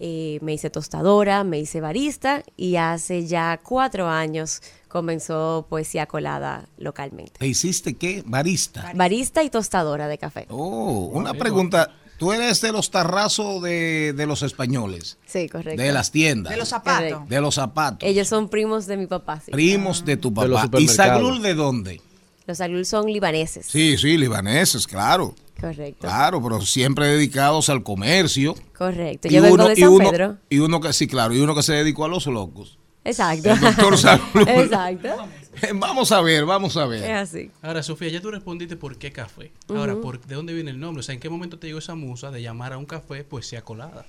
eh, 0.00 0.40
me 0.42 0.54
hice 0.54 0.70
tostadora, 0.70 1.44
me 1.44 1.60
hice 1.60 1.80
barista 1.80 2.42
y 2.56 2.74
hace 2.74 3.28
ya 3.28 3.60
cuatro 3.62 4.08
años 4.08 4.60
comenzó 4.92 5.66
poesía 5.70 6.04
colada 6.06 6.66
localmente. 6.76 7.32
¿Te 7.38 7.46
hiciste 7.46 7.94
qué? 7.94 8.22
Barista. 8.26 8.92
Barista 8.94 9.42
y 9.42 9.48
tostadora 9.48 10.06
de 10.06 10.18
café. 10.18 10.46
Oh, 10.50 11.10
una 11.14 11.32
pregunta. 11.32 11.90
Tú 12.18 12.32
eres 12.32 12.60
de 12.60 12.70
los 12.70 12.90
tarrazos 12.90 13.60
de, 13.62 14.12
de 14.12 14.26
los 14.26 14.42
españoles, 14.42 15.18
Sí, 15.26 15.48
correcto. 15.48 15.82
de 15.82 15.90
las 15.92 16.12
tiendas, 16.12 16.52
De 16.52 16.56
los 16.58 16.68
zapatos. 16.68 17.28
de 17.28 17.40
los 17.40 17.54
zapatos, 17.56 18.08
Ellos 18.08 18.28
son 18.28 18.48
primos 18.48 18.86
de 18.86 18.96
mi 18.96 19.06
papá, 19.08 19.40
sí. 19.44 19.50
primos 19.50 20.04
de 20.04 20.16
tu 20.18 20.28
De 20.28 20.48
papá. 20.48 20.78
¿Y. 20.80 20.86
Saglul 20.86 21.42
de 21.42 21.54
dónde? 21.54 22.00
Los 22.46 22.60
Aglul 22.60 22.84
son 22.86 23.06
libaneses. 23.06 23.66
Sí, 23.66 23.96
sí, 23.98 24.18
libaneses, 24.18 24.86
claro. 24.86 25.34
Correcto. 25.60 26.00
Claro, 26.06 26.40
pero 26.42 26.60
siempre 26.60 27.06
dedicados 27.06 27.68
al 27.70 27.82
comercio. 27.82 28.54
Correcto. 28.76 29.28
Y 29.28 29.40
vengo 29.40 29.54
uno, 29.54 29.68
de 29.68 29.74
y, 29.74 29.76
San 29.80 29.88
uno, 29.88 30.10
Pedro. 30.10 30.36
y 30.50 30.58
uno 30.58 30.80
que 30.80 30.92
sí, 30.92 31.06
claro, 31.06 31.34
y 31.34 31.40
uno 31.40 31.54
que 31.54 31.62
se 31.62 31.72
dedicó 31.72 32.04
a 32.04 32.08
los 32.08 32.26
locos. 32.26 32.78
Exacto. 33.04 33.50
El 33.50 33.60
doctor. 33.60 33.94
Exacto. 33.94 35.08
Vamos 35.74 36.10
a 36.12 36.20
ver, 36.22 36.46
vamos 36.46 36.76
a 36.78 36.86
ver. 36.86 37.04
Es 37.04 37.30
así. 37.30 37.50
Ahora, 37.60 37.82
Sofía, 37.82 38.08
ya 38.08 38.22
tú 38.22 38.30
respondiste 38.30 38.76
por 38.76 38.96
qué 38.96 39.12
café. 39.12 39.52
Ahora, 39.68 39.94
por, 39.96 40.18
¿de 40.24 40.34
dónde 40.34 40.54
viene 40.54 40.70
el 40.70 40.80
nombre? 40.80 41.00
O 41.00 41.02
sea, 41.02 41.14
¿en 41.14 41.20
qué 41.20 41.28
momento 41.28 41.58
te 41.58 41.66
llegó 41.66 41.78
esa 41.78 41.94
musa 41.94 42.30
de 42.30 42.40
llamar 42.40 42.72
a 42.72 42.78
un 42.78 42.86
café 42.86 43.22
poesía 43.22 43.62
colada? 43.62 44.06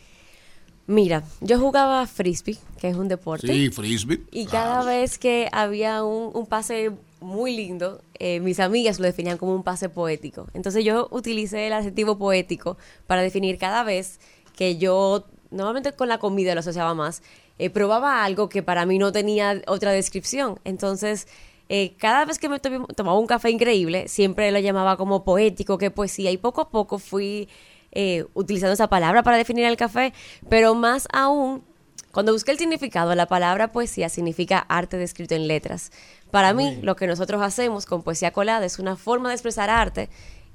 Mira, 0.88 1.24
yo 1.41 1.60
jugaba 1.60 2.08
frisbee, 2.08 2.58
que 2.80 2.89
es 2.89 2.96
un 2.96 3.10
deporte. 3.10 3.48
Sí, 3.48 3.70
frisbee. 3.70 4.22
Y 4.32 4.46
cada 4.46 4.84
vez 4.86 5.18
que 5.18 5.50
había 5.52 6.04
un, 6.04 6.32
un 6.34 6.46
pase 6.46 6.91
muy 7.24 7.56
lindo, 7.56 8.02
eh, 8.20 8.39
mis 8.41 8.60
amigas 8.60 9.00
lo 9.00 9.06
definían 9.06 9.38
como 9.38 9.56
un 9.56 9.64
pase 9.64 9.89
poético. 9.89 10.48
Entonces 10.54 10.84
yo 10.84 11.08
utilicé 11.12 11.68
el 11.68 11.74
adjetivo 11.74 12.18
poético 12.18 12.78
para 13.08 13.22
definir 13.22 13.58
cada 13.58 13.84
vez 13.84 14.20
que 14.56 14.78
yo, 14.78 15.26
normalmente 15.52 15.94
con 15.94 16.10
la 16.10 16.20
comida 16.20 16.54
lo 16.54 16.60
asociaba 16.60 16.94
más, 16.94 17.24
eh, 17.60 17.70
probaba 17.70 18.24
algo 18.24 18.49
que 18.49 18.64
para 18.64 18.86
mí 18.86 18.97
no 18.97 19.12
tenía 19.12 19.62
otra 19.68 19.91
descripción. 19.91 20.60
Entonces, 20.64 21.28
eh, 21.70 21.95
cada 21.97 22.26
vez 22.26 22.39
que 22.39 22.49
me 22.49 22.60
to- 22.60 22.88
tomaba 22.95 23.18
un 23.18 23.28
café 23.28 23.49
increíble, 23.49 24.08
siempre 24.08 24.51
lo 24.51 24.60
llamaba 24.60 24.97
como 24.97 25.24
poético, 25.24 25.78
que 25.78 25.91
poesía. 25.91 26.32
Y 26.32 26.38
poco 26.38 26.62
a 26.62 26.70
poco 26.70 26.99
fui 26.99 27.47
eh, 27.91 28.26
utilizando 28.34 28.74
esa 28.74 28.88
palabra 28.88 29.22
para 29.24 29.38
definir 29.38 29.66
el 29.66 29.78
café, 29.78 30.14
pero 30.49 30.74
más 30.76 31.08
aún 31.14 31.64
cuando 32.12 32.32
busqué 32.34 32.51
el 32.51 32.58
significado, 32.60 33.16
la 33.16 33.26
palabra 33.28 33.72
poesía 33.72 34.08
significa 34.10 34.60
arte 34.60 34.97
descrito 34.97 35.34
en 35.36 35.47
letras. 35.47 35.91
Para 36.32 36.54
mí, 36.54 36.78
lo 36.84 36.95
que 36.95 37.08
nosotros 37.08 37.41
hacemos 37.41 37.86
con 37.88 38.04
poesía 38.04 38.32
colada 38.32 38.66
es 38.66 38.78
una 38.80 38.95
forma 38.95 39.30
de 39.30 39.36
expresar 39.36 39.70
arte 39.72 40.10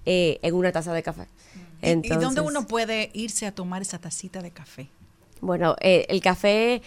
eh, 0.06 0.38
en 0.42 0.54
una 0.54 0.70
taza 0.72 0.92
de 0.92 1.02
café. 1.02 1.26
¿Y- 1.82 1.86
¿Y, 2.06 2.08
dónde 2.20 2.40
uno 2.46 2.66
puede 2.68 3.10
irse 3.12 3.46
a 3.46 3.52
tomar 3.54 3.82
esa 3.82 3.98
tacita 3.98 4.40
de 4.42 4.50
café? 4.52 4.88
Bueno, 5.40 5.76
eh, 5.80 6.06
el 6.08 6.20
café 6.20 6.82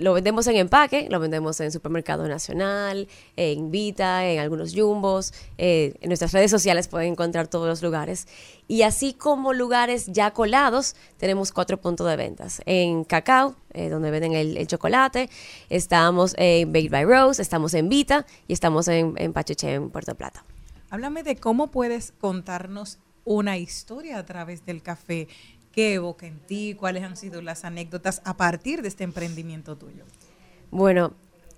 lo, 0.00 0.12
vendemos 0.12 0.46
en 0.46 0.56
empaque, 0.56 1.08
lo 1.10 1.20
vendemos 1.20 1.60
en 1.60 1.72
Supermercado 1.72 2.26
Nacional, 2.28 3.08
en 3.36 3.70
Vita, 3.70 4.26
en 4.26 4.40
algunos 4.40 4.74
jumbos. 4.74 5.32
eh, 5.58 5.94
en 6.00 6.08
nuestras 6.08 6.32
redes 6.32 6.50
sociales 6.50 6.88
pueden 6.88 7.12
encontrar 7.12 7.48
todos 7.48 7.68
los 7.68 7.82
lugares. 7.82 8.26
Y 8.68 8.82
así 8.82 9.14
como 9.14 9.52
lugares 9.52 10.06
ya 10.06 10.30
colados, 10.30 10.94
tenemos 11.16 11.52
cuatro 11.52 11.80
puntos 11.80 12.06
de 12.08 12.16
ventas. 12.16 12.62
En 12.66 13.04
Cacao, 13.04 13.56
eh, 13.72 13.88
donde 13.88 14.10
venden 14.10 14.32
el, 14.32 14.66
chocolate, 14.66 15.28
estamos 15.68 16.34
en 16.38 16.72
Baked 16.72 16.90
by 16.90 17.04
Rose, 17.04 17.42
estamos 17.42 17.74
en 17.74 17.88
Vita 17.88 18.26
y 18.46 18.52
estamos 18.52 18.88
en, 18.88 19.14
en 19.16 19.34
en 19.62 19.90
Puerto 19.90 20.14
Plata. 20.14 20.44
Háblame 20.90 21.22
de 21.22 21.36
cómo 21.36 21.68
puedes 21.68 22.12
contarnos 22.20 22.98
una 23.24 23.58
historia 23.58 24.18
a 24.18 24.26
través 24.26 24.66
del 24.66 24.82
café. 24.82 25.28
¿Qué 25.72 25.94
evoca 25.94 26.26
en 26.26 26.40
ti? 26.40 26.74
¿Cuáles 26.74 27.04
han 27.04 27.16
sido 27.16 27.42
las 27.42 27.64
anécdotas 27.64 28.22
a 28.24 28.36
partir 28.36 28.82
de 28.82 28.88
este 28.88 29.04
emprendimiento 29.04 29.76
tuyo? 29.76 30.04
Bueno, 30.70 31.14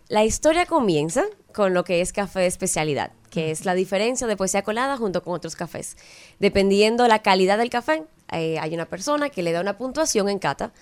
la 0.09 0.25
historia 0.25 0.67
comienza 0.67 1.25
con 1.55 1.73
lo 1.73 1.85
que 1.85 2.01
es 2.01 2.13
café 2.13 2.41
de 2.41 2.47
especialidad, 2.47 3.13
que 3.31 3.51
es 3.51 3.65
la 3.65 3.75
diferencia 3.75 4.27
de 4.27 4.37
poesía 4.37 4.63
colada 4.63 4.97
junto 4.99 5.23
con 5.23 5.35
otros 5.35 5.57
cafés. 5.57 5.97
Dependiendo 6.39 7.09
la 7.09 7.21
calidad 7.21 7.57
del 7.57 7.71
café, 7.71 8.05
eh, 8.31 8.59
hay 8.59 8.75
una 8.75 8.87
persona 8.87 9.31
que 9.31 9.43
le 9.43 9.53
da 9.53 9.61
una 9.61 9.79
puntuación 9.79 10.29
en 10.29 10.39
cata. 10.39 10.73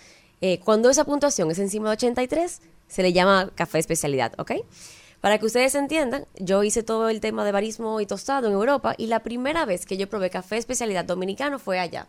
Eh, 0.40 0.58
cuando 0.60 0.90
esa 0.90 1.04
puntuación 1.04 1.50
es 1.50 1.58
encima 1.58 1.88
de 1.88 1.92
83, 1.92 2.60
se 2.88 3.02
le 3.02 3.12
llama 3.12 3.50
café 3.54 3.78
de 3.78 3.80
especialidad, 3.80 4.32
¿ok? 4.38 4.52
Para 5.20 5.38
que 5.38 5.46
ustedes 5.46 5.74
entiendan, 5.74 6.26
yo 6.36 6.64
hice 6.64 6.82
todo 6.82 7.08
el 7.08 7.20
tema 7.20 7.44
de 7.44 7.52
barismo 7.52 8.00
y 8.00 8.06
tostado 8.06 8.48
en 8.48 8.54
Europa 8.54 8.94
y 8.96 9.06
la 9.06 9.20
primera 9.20 9.66
vez 9.66 9.86
que 9.86 9.96
yo 9.96 10.08
probé 10.08 10.30
café 10.30 10.54
de 10.54 10.60
especialidad 10.60 11.04
dominicano 11.04 11.58
fue 11.58 11.78
allá. 11.78 12.08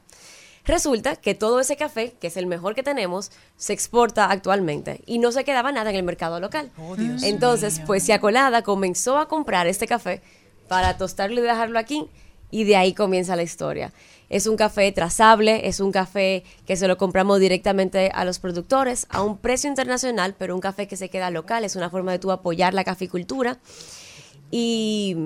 Resulta 0.66 1.16
que 1.16 1.36
todo 1.36 1.60
ese 1.60 1.76
café, 1.76 2.14
que 2.20 2.28
es 2.28 2.38
el 2.38 2.46
mejor 2.46 2.76
que 2.76 2.84
tenemos, 2.84 3.32
se 3.58 3.74
exporta 3.74 4.30
actualmente 4.30 5.02
y 5.06 5.20
no 5.20 5.32
se 5.32 5.44
quedaba 5.44 5.72
nada 5.72 5.90
en 5.90 5.96
el 5.96 6.04
mercado 6.04 6.40
local. 6.40 6.72
Dios 6.98 7.24
Entonces, 7.24 7.80
Poesía 7.80 8.20
Colada 8.20 8.62
comenzó 8.62 9.18
a 9.18 9.28
comprar 9.28 9.68
este 9.68 9.88
café 9.88 10.22
para 10.68 10.98
tostarlo 10.98 11.40
y 11.40 11.44
dejarlo 11.44 11.80
aquí 11.80 12.08
y 12.52 12.66
de 12.66 12.76
ahí 12.76 12.94
comienza 12.94 13.36
la 13.36 13.44
historia. 13.44 13.92
Es 14.30 14.48
un 14.48 14.56
café 14.56 14.92
trazable, 14.92 15.68
es 15.68 15.80
un 15.80 15.92
café 15.92 16.44
que 16.66 16.76
se 16.78 16.88
lo 16.88 16.98
compramos 16.98 17.40
directamente 17.40 18.12
a 18.14 18.24
los 18.24 18.40
productores 18.40 19.08
a 19.10 19.24
un 19.24 19.38
precio 19.38 19.70
internacional, 19.70 20.36
pero 20.38 20.56
un 20.56 20.62
café 20.62 20.88
que 20.88 20.96
se 20.96 21.10
queda 21.10 21.32
local, 21.32 21.66
es 21.66 21.76
una 21.76 21.90
forma 21.90 22.12
de 22.12 22.20
tú 22.20 22.32
apoyar 22.32 22.74
la 22.74 22.84
caficultura. 22.84 23.60
Y, 24.52 25.18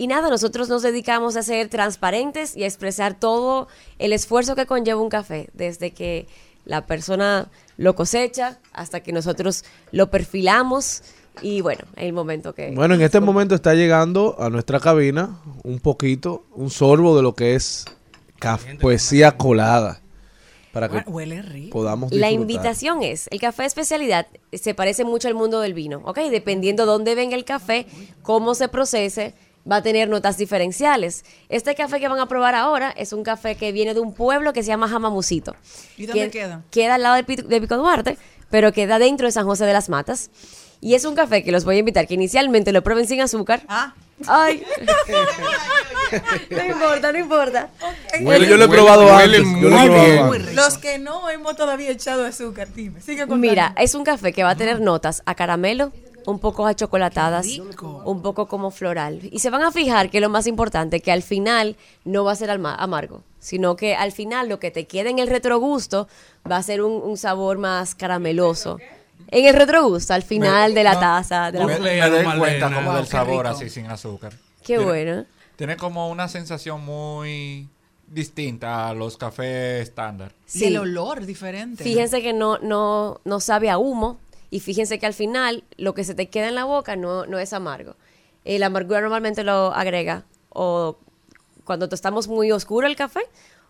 Y 0.00 0.06
nada, 0.06 0.30
nosotros 0.30 0.70
nos 0.70 0.80
dedicamos 0.80 1.36
a 1.36 1.42
ser 1.42 1.68
transparentes 1.68 2.56
y 2.56 2.62
a 2.64 2.66
expresar 2.66 3.20
todo 3.20 3.68
el 3.98 4.14
esfuerzo 4.14 4.56
que 4.56 4.64
conlleva 4.64 4.98
un 4.98 5.10
café, 5.10 5.50
desde 5.52 5.90
que 5.90 6.26
la 6.64 6.86
persona 6.86 7.50
lo 7.76 7.94
cosecha 7.94 8.58
hasta 8.72 9.00
que 9.00 9.12
nosotros 9.12 9.62
lo 9.92 10.10
perfilamos 10.10 11.02
y 11.42 11.60
bueno, 11.60 11.82
en 11.96 12.06
el 12.06 12.12
momento 12.14 12.54
que... 12.54 12.70
Bueno, 12.70 12.94
en 12.94 13.02
este 13.02 13.20
momento 13.20 13.54
está 13.54 13.74
llegando 13.74 14.36
a 14.38 14.48
nuestra 14.48 14.80
cabina 14.80 15.38
un 15.64 15.80
poquito, 15.80 16.44
un 16.54 16.70
sorbo 16.70 17.14
de 17.14 17.22
lo 17.22 17.34
que 17.34 17.54
es 17.54 17.84
caf- 18.40 18.78
poesía 18.80 19.36
colada. 19.36 20.00
Para 20.72 20.88
que 20.88 21.10
Huele 21.10 21.42
rico. 21.42 21.72
podamos 21.78 22.10
La 22.10 22.28
disfrutar. 22.28 22.32
invitación 22.40 23.02
es, 23.02 23.28
el 23.32 23.38
café 23.38 23.64
de 23.64 23.68
especialidad 23.68 24.26
se 24.50 24.72
parece 24.72 25.04
mucho 25.04 25.28
al 25.28 25.34
mundo 25.34 25.60
del 25.60 25.74
vino, 25.74 26.00
¿ok? 26.06 26.20
Dependiendo 26.30 26.86
dónde 26.86 27.14
venga 27.14 27.36
el 27.36 27.44
café, 27.44 27.86
cómo 28.22 28.54
se 28.54 28.68
procese, 28.68 29.34
va 29.70 29.76
a 29.76 29.82
tener 29.82 30.08
notas 30.08 30.36
diferenciales. 30.36 31.24
Este 31.48 31.74
café 31.74 32.00
que 32.00 32.08
van 32.08 32.18
a 32.18 32.26
probar 32.26 32.54
ahora 32.54 32.90
es 32.90 33.12
un 33.12 33.22
café 33.22 33.56
que 33.56 33.72
viene 33.72 33.94
de 33.94 34.00
un 34.00 34.14
pueblo 34.14 34.52
que 34.52 34.62
se 34.62 34.68
llama 34.68 34.88
Jamamucito. 34.88 35.54
¿Y 35.96 36.06
dónde 36.06 36.24
que 36.24 36.30
queda? 36.30 36.62
Queda 36.70 36.94
al 36.96 37.02
lado 37.02 37.16
de 37.16 37.24
Pico, 37.24 37.42
de 37.42 37.60
Pico 37.60 37.76
Duarte, 37.76 38.18
pero 38.50 38.72
queda 38.72 38.98
dentro 38.98 39.26
de 39.26 39.32
San 39.32 39.46
José 39.46 39.64
de 39.64 39.72
las 39.72 39.88
Matas. 39.88 40.30
Y 40.80 40.94
es 40.94 41.04
un 41.04 41.14
café 41.14 41.44
que 41.44 41.52
los 41.52 41.64
voy 41.64 41.76
a 41.76 41.78
invitar, 41.80 42.06
que 42.06 42.14
inicialmente 42.14 42.72
lo 42.72 42.82
prueben 42.82 43.06
sin 43.06 43.20
azúcar. 43.20 43.62
Ah. 43.68 43.94
Ay. 44.26 44.62
no 46.50 46.64
importa, 46.64 47.12
no 47.12 47.18
importa. 47.18 47.70
Bueno, 48.20 48.44
yo 48.44 48.56
lo 48.56 48.64
he 48.64 48.68
probado 48.68 49.06
huele 49.06 49.38
antes. 49.38 49.62
yo 49.62 49.68
lo 49.68 49.76
he 49.76 49.80
muy 49.80 49.88
probado 49.88 50.32
antes. 50.32 50.54
Los 50.54 50.78
que 50.78 50.98
no 50.98 51.28
hemos 51.30 51.56
todavía 51.56 51.90
echado 51.90 52.26
azúcar, 52.26 52.68
dime. 52.74 53.00
Sigue 53.00 53.20
contando. 53.20 53.36
Mira, 53.36 53.74
es 53.78 53.94
un 53.94 54.04
café 54.04 54.32
que 54.32 54.42
va 54.42 54.50
a 54.50 54.56
tener 54.56 54.80
notas 54.80 55.22
a 55.26 55.34
caramelo, 55.34 55.92
un 56.30 56.38
poco 56.38 56.66
achocolatadas, 56.66 57.46
un 58.04 58.22
poco 58.22 58.46
como 58.46 58.70
floral. 58.70 59.20
Y 59.30 59.40
se 59.40 59.50
van 59.50 59.62
a 59.62 59.72
fijar 59.72 60.10
que 60.10 60.20
lo 60.20 60.28
más 60.28 60.46
importante, 60.46 61.00
que 61.00 61.12
al 61.12 61.22
final 61.22 61.76
no 62.04 62.24
va 62.24 62.32
a 62.32 62.36
ser 62.36 62.50
alma- 62.50 62.74
amargo, 62.74 63.22
sino 63.38 63.76
que 63.76 63.94
al 63.94 64.12
final 64.12 64.48
lo 64.48 64.58
que 64.60 64.70
te 64.70 64.86
queda 64.86 65.10
en 65.10 65.18
el 65.18 65.28
retrogusto 65.28 66.08
va 66.50 66.56
a 66.56 66.62
ser 66.62 66.82
un, 66.82 66.92
un 66.92 67.16
sabor 67.16 67.58
más 67.58 67.94
carameloso. 67.94 68.78
En 69.28 69.44
el 69.46 69.54
retrogusto, 69.54 70.14
al 70.14 70.22
final 70.22 70.74
de 70.74 70.82
la 70.82 70.98
taza. 70.98 71.52
De 71.52 71.58
la 71.58 71.66
Me, 71.66 71.78
me 71.78 72.00
doy 72.00 72.24
Malena. 72.24 72.38
cuenta 72.38 72.74
como 72.74 72.94
del 72.94 73.04
qué 73.04 73.10
sabor 73.10 73.44
rico. 73.46 73.56
así 73.56 73.68
sin 73.68 73.86
azúcar. 73.86 74.32
Qué 74.32 74.76
Tiene- 74.76 74.84
bueno. 74.84 75.24
Tiene 75.56 75.76
como 75.76 76.08
una 76.10 76.26
sensación 76.26 76.82
muy 76.84 77.68
distinta 78.08 78.88
a 78.88 78.94
los 78.94 79.16
cafés 79.16 79.82
estándar. 79.82 80.32
Y 80.54 80.64
el 80.64 80.78
olor 80.78 81.26
diferente. 81.26 81.84
Fíjense 81.84 82.22
que 82.22 82.32
no, 82.32 82.58
no, 82.58 83.20
no 83.24 83.40
sabe 83.40 83.70
a 83.70 83.78
humo 83.78 84.18
y 84.50 84.60
fíjense 84.60 84.98
que 84.98 85.06
al 85.06 85.14
final 85.14 85.64
lo 85.76 85.94
que 85.94 86.04
se 86.04 86.14
te 86.14 86.28
queda 86.28 86.48
en 86.48 86.54
la 86.54 86.64
boca 86.64 86.96
no, 86.96 87.26
no 87.26 87.38
es 87.38 87.52
amargo. 87.52 87.96
El 88.44 88.62
amargura 88.62 89.00
normalmente 89.00 89.44
lo 89.44 89.72
agrega 89.72 90.24
o 90.48 90.98
cuando 91.64 91.88
tostamos 91.88 92.26
muy 92.26 92.50
oscuro 92.50 92.86
el 92.86 92.96
café 92.96 93.20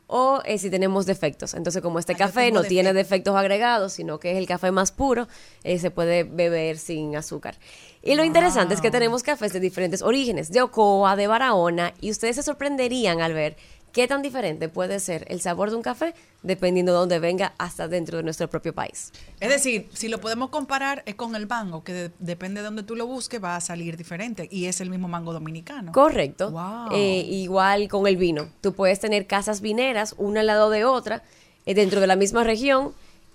o 0.07 0.41
eh, 0.45 0.59
si 0.59 0.71
tenemos 0.71 1.07
defectos. 1.07 1.55
Entonces 1.55 1.83
como 1.83 1.99
este 1.99 2.17
café 2.17 2.47
tengo 2.47 2.63
no 2.63 2.69
tiene 2.69 2.93
defectos 2.93 3.37
agregados, 3.37 3.93
sino 3.93 4.19
que 4.19 4.33
es 4.33 4.39
el 4.39 4.47
café 4.47 4.73
más 4.73 4.91
puro, 4.91 5.29
eh, 5.63 5.79
se 5.79 5.91
puede 5.91 6.25
beber 6.25 6.79
sin 6.79 7.15
azúcar. 7.15 7.57
Y 8.03 8.15
lo 8.17 8.25
interesante 8.25 8.75
es 8.75 8.81
que 8.81 8.91
tenemos 8.91 9.23
cafés 9.23 9.53
de 9.53 9.61
diferentes 9.61 10.03
orígenes, 10.03 10.51
de 10.51 10.63
Ocoa, 10.63 11.15
de 11.15 11.27
Barahona, 11.27 11.95
y 12.01 12.11
ustedes 12.11 12.37
se 12.37 12.43
sorprenderían 12.43 13.21
al 13.21 13.35
ver 13.35 13.57
qué 13.93 14.07
tan 14.09 14.23
diferente 14.23 14.69
puede 14.69 15.01
ser 15.01 15.25
el 15.29 15.41
sabor 15.41 15.71
de 15.71 15.77
un 15.77 15.83
café 15.83 16.15
dependiendo 16.43 16.93
de 16.93 16.99
dónde 16.99 17.19
venga 17.19 17.53
hasta 17.59 17.87
dentro 17.89 18.17
de 18.17 18.23
nuestro 18.23 18.49
propio 18.49 18.73
país. 18.75 19.13
Es 19.41 19.49
decir, 19.51 19.89
si 19.93 20.09
lo 20.09 20.21
podemos 20.21 20.49
comparar 20.51 21.03
es 21.07 21.15
con 21.15 21.35
el 21.37 21.47
mango, 21.47 21.85
que 21.85 21.93
de- 21.93 22.11
depende 22.19 22.61
de 22.61 22.65
donde 22.67 22.83
tú 22.83 22.97
lo 22.97 23.07
busques, 23.07 23.43
va 23.43 23.57
a 23.57 23.61
salir 23.61 23.97
diferente. 23.97 24.49
Y 24.51 24.67
es 24.67 24.81
el 24.81 24.89
mismo 24.91 25.07
mango 25.09 25.33
dominicano. 25.33 25.93
Correcto. 25.93 26.51
Wow. 26.51 26.89
Eh, 26.93 27.27
igual 27.29 27.89
con 27.89 28.07
el 28.07 28.17
vino. 28.17 28.49
Tú 28.61 28.73
puedes 28.73 29.01
tener 29.01 29.27
casas 29.27 29.61
vineras, 29.61 30.15
una 30.19 30.41
al 30.41 30.47
lado 30.47 30.71
de 30.71 30.85
otra, 30.85 31.23
eh, 31.67 31.75
dentro 31.75 32.01
de 32.01 32.07
la 32.07 32.17
misma 32.17 32.43
región. 32.45 32.93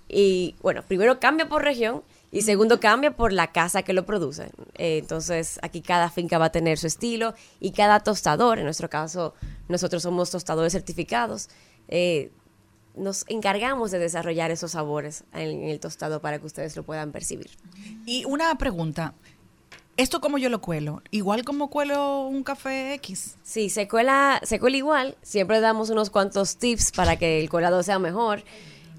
Y 0.08 0.54
bueno, 0.62 0.82
primero 0.86 1.20
cambia 1.20 1.48
por 1.48 1.62
región 1.62 2.02
y 2.30 2.42
segundo 2.42 2.80
cambia 2.80 3.16
por 3.16 3.32
la 3.32 3.52
casa 3.52 3.82
que 3.82 3.92
lo 3.92 4.04
produce. 4.04 4.50
Eh, 4.74 4.98
entonces 4.98 5.58
aquí 5.62 5.80
cada 5.80 6.10
finca 6.10 6.38
va 6.38 6.46
a 6.46 6.52
tener 6.52 6.78
su 6.78 6.86
estilo 6.86 7.34
y 7.60 7.72
cada 7.72 8.00
tostador, 8.00 8.58
en 8.58 8.64
nuestro 8.64 8.90
caso 8.90 9.34
nosotros 9.68 10.02
somos 10.02 10.30
tostadores 10.30 10.72
certificados, 10.72 11.48
eh, 11.88 12.30
nos 12.96 13.24
encargamos 13.28 13.90
de 13.90 13.98
desarrollar 13.98 14.50
esos 14.50 14.72
sabores 14.72 15.24
en 15.34 15.64
el 15.64 15.80
tostado 15.80 16.20
para 16.20 16.38
que 16.38 16.46
ustedes 16.46 16.76
lo 16.76 16.82
puedan 16.82 17.12
percibir. 17.12 17.50
Y 18.06 18.24
una 18.24 18.56
pregunta. 18.56 19.14
¿Esto 19.98 20.20
cómo 20.20 20.36
yo 20.36 20.50
lo 20.50 20.60
cuelo? 20.60 21.02
¿Igual 21.10 21.42
como 21.42 21.70
cuelo 21.70 22.26
un 22.26 22.42
café 22.42 22.92
X? 22.94 23.36
Sí, 23.42 23.70
se 23.70 23.88
cuela, 23.88 24.40
se 24.42 24.60
cuela 24.60 24.76
igual. 24.76 25.16
Siempre 25.22 25.60
damos 25.60 25.88
unos 25.88 26.10
cuantos 26.10 26.56
tips 26.56 26.92
para 26.92 27.16
que 27.16 27.40
el 27.40 27.48
colado 27.48 27.82
sea 27.82 27.98
mejor. 27.98 28.42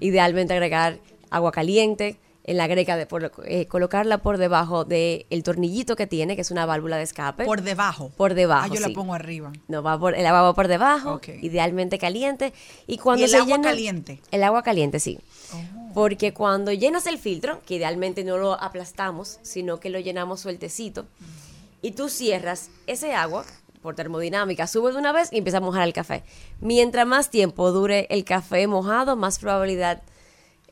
Idealmente 0.00 0.54
agregar 0.54 0.98
agua 1.30 1.52
caliente 1.52 2.18
en 2.48 2.56
la 2.56 2.66
greca, 2.66 2.96
de, 2.96 3.06
por- 3.06 3.30
eh, 3.44 3.66
colocarla 3.66 4.18
por 4.18 4.38
debajo 4.38 4.84
del 4.84 5.42
tornillito 5.44 5.96
que 5.96 6.06
tiene, 6.06 6.34
que 6.34 6.40
es 6.42 6.50
una 6.50 6.64
válvula 6.66 6.96
de 6.96 7.02
escape. 7.02 7.44
Por 7.44 7.62
debajo. 7.62 8.10
Por 8.16 8.34
debajo. 8.34 8.68
Ah, 8.70 8.74
yo 8.74 8.80
la 8.80 8.88
pongo 8.88 9.14
arriba. 9.14 9.52
No, 9.68 9.82
va 9.82 9.98
por, 9.98 10.14
el 10.14 10.24
agua 10.26 10.42
va 10.42 10.54
por 10.54 10.66
debajo, 10.66 11.20
idealmente 11.42 11.98
caliente. 11.98 12.52
Y 12.86 12.98
cuando 12.98 13.20
¿Y 13.20 13.24
el 13.24 13.30
se 13.30 13.36
agua 13.36 13.56
llena- 13.58 13.68
caliente? 13.68 14.20
Oh. 14.22 14.26
El 14.30 14.42
agua 14.44 14.62
caliente, 14.62 14.98
sí. 14.98 15.18
Porque 15.94 16.32
cuando 16.32 16.72
llenas 16.72 17.06
el 17.06 17.18
filtro, 17.18 17.60
que 17.66 17.74
idealmente 17.76 18.24
no 18.24 18.38
lo 18.38 18.54
aplastamos, 18.54 19.38
sino 19.42 19.78
que 19.80 19.90
lo 19.90 19.98
llenamos 19.98 20.40
sueltecito, 20.40 21.06
y 21.82 21.92
tú 21.92 22.08
cierras 22.08 22.70
ese 22.86 23.14
agua, 23.14 23.44
por 23.82 23.94
termodinámica, 23.94 24.66
sube 24.66 24.90
de 24.92 24.98
una 24.98 25.12
vez 25.12 25.28
y 25.32 25.38
empieza 25.38 25.58
a 25.58 25.60
mojar 25.60 25.82
el 25.86 25.92
café. 25.92 26.24
Mientras 26.60 27.06
más 27.06 27.30
tiempo 27.30 27.70
dure 27.72 28.06
el 28.10 28.24
café 28.24 28.66
mojado, 28.66 29.16
más 29.16 29.38
probabilidad 29.38 30.02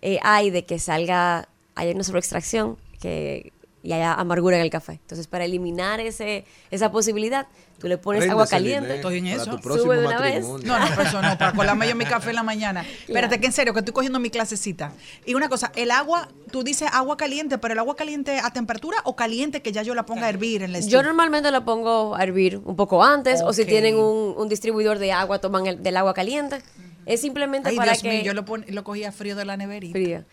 eh, 0.03 0.19
hay 0.23 0.51
de 0.51 0.65
que 0.66 0.78
salga, 0.78 1.48
haya 1.77 1.93
una 1.93 2.03
sobreextracción 2.05 2.77
que, 3.01 3.53
y 3.82 3.93
haya 3.93 4.15
amargura 4.15 4.57
en 4.57 4.62
el 4.62 4.70
café. 4.70 4.93
Entonces, 4.94 5.28
para 5.28 5.44
eliminar 5.44 6.01
ese, 6.01 6.44
esa 6.73 6.90
posibilidad, 6.90 7.47
tú 7.78 7.86
le 7.86 7.98
pones 7.98 8.28
agua 8.28 8.47
caliente, 8.48 8.81
Linet, 8.89 8.97
Estoy 8.97 9.19
en 9.19 9.24
para 9.27 9.36
eso. 9.43 9.51
tu 9.53 9.61
próximo 9.61 9.85
sube 9.93 10.01
de 10.01 10.07
una 10.07 10.20
vez. 10.20 10.44
No, 10.44 10.59
no, 10.59 10.86
pero 10.97 11.03
eso 11.09 11.23
no, 11.23 11.39
para 11.39 11.53
colarme 11.53 11.86
yo 11.89 11.94
mi 11.94 12.05
café 12.05 12.31
en 12.31 12.36
la 12.36 12.43
mañana. 12.43 12.85
Espérate, 13.07 13.39
que 13.39 13.47
en 13.47 13.53
serio, 13.53 13.73
que 13.74 13.78
estoy 13.81 13.93
cogiendo 13.94 14.19
mi 14.19 14.31
clasecita. 14.31 14.93
Y 15.24 15.35
una 15.35 15.48
cosa, 15.48 15.70
el 15.77 15.93
agua, 15.93 16.28
tú 16.51 16.65
dices 16.65 16.89
agua 16.93 17.16
caliente, 17.16 17.59
pero 17.59 17.74
el 17.74 17.78
agua 17.78 17.94
caliente 17.94 18.40
a 18.43 18.51
temperatura 18.51 18.97
o 19.05 19.15
caliente 19.15 19.62
que 19.62 19.70
ya 19.70 19.82
yo 19.82 19.94
la 19.94 20.05
ponga 20.07 20.27
a 20.27 20.31
hervir 20.31 20.62
en 20.62 20.73
la 20.73 20.81
Yo 20.81 21.03
normalmente 21.05 21.51
lo 21.53 21.65
pongo 21.65 22.16
a 22.16 22.23
hervir 22.24 22.61
un 22.65 22.74
poco 22.74 23.05
antes, 23.05 23.40
o 23.43 23.53
si 23.53 23.66
tienen 23.66 23.97
un, 23.97 24.35
un 24.36 24.48
distribuidor 24.48 24.98
de 24.98 25.12
agua, 25.12 25.39
toman 25.40 25.66
el, 25.66 25.82
del 25.82 25.97
agua 25.98 26.15
caliente. 26.15 26.61
Es 27.05 27.20
simplemente 27.20 27.69
Ay, 27.69 27.77
para 27.77 27.93
Dios 27.93 28.03
que 28.03 28.11
mío, 28.11 28.23
yo 28.24 28.35
lo, 28.35 28.44
pon- 28.44 28.65
lo 28.69 28.82
cogía 28.82 29.12
frío 29.12 29.36
de 29.36 29.44
la 29.44 29.57
neverita. 29.57 29.93
fría. 29.93 30.24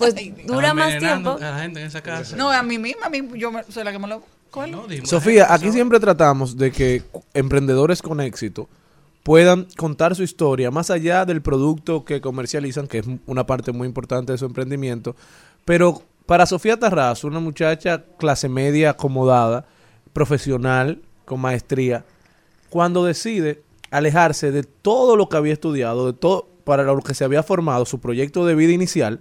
Pues 0.00 0.14
dura 0.46 0.74
más 0.74 0.98
tiempo. 0.98 1.30
a 1.30 1.38
la 1.38 1.58
gente 1.60 1.80
en 1.80 1.86
esa 1.86 2.00
casa. 2.02 2.36
No, 2.36 2.50
a 2.50 2.62
mí 2.62 2.78
misma, 2.78 3.06
a 3.06 3.10
mí, 3.10 3.20
yo 3.36 3.52
me- 3.52 3.62
soy 3.64 3.84
la 3.84 3.92
que 3.92 3.98
me 3.98 4.08
lo 4.08 4.22
cuelo. 4.50 4.78
No, 4.82 4.86
dime, 4.88 5.06
Sofía, 5.06 5.52
aquí 5.52 5.66
eso- 5.66 5.74
siempre 5.74 6.00
tratamos 6.00 6.56
de 6.56 6.72
que 6.72 7.02
emprendedores 7.34 8.02
con 8.02 8.20
éxito 8.20 8.68
puedan 9.22 9.66
contar 9.76 10.16
su 10.16 10.22
historia 10.22 10.70
más 10.70 10.90
allá 10.90 11.24
del 11.26 11.42
producto 11.42 12.04
que 12.04 12.20
comercializan, 12.20 12.86
que 12.88 12.98
es 12.98 13.06
una 13.26 13.46
parte 13.46 13.70
muy 13.72 13.86
importante 13.86 14.32
de 14.32 14.38
su 14.38 14.46
emprendimiento. 14.46 15.14
Pero 15.64 16.02
para 16.26 16.46
Sofía 16.46 16.78
Tarrazo, 16.78 17.28
una 17.28 17.38
muchacha 17.40 18.02
clase 18.18 18.48
media 18.48 18.90
acomodada, 18.90 19.66
profesional, 20.14 21.00
con 21.24 21.40
maestría, 21.40 22.04
cuando 22.68 23.04
decide 23.04 23.62
alejarse 23.90 24.50
de 24.52 24.62
todo 24.62 25.16
lo 25.16 25.28
que 25.28 25.36
había 25.36 25.52
estudiado, 25.52 26.06
de 26.06 26.12
todo 26.12 26.48
para 26.64 26.82
lo 26.84 27.00
que 27.00 27.14
se 27.14 27.24
había 27.24 27.42
formado, 27.42 27.84
su 27.84 28.00
proyecto 28.00 28.44
de 28.46 28.54
vida 28.54 28.72
inicial, 28.72 29.20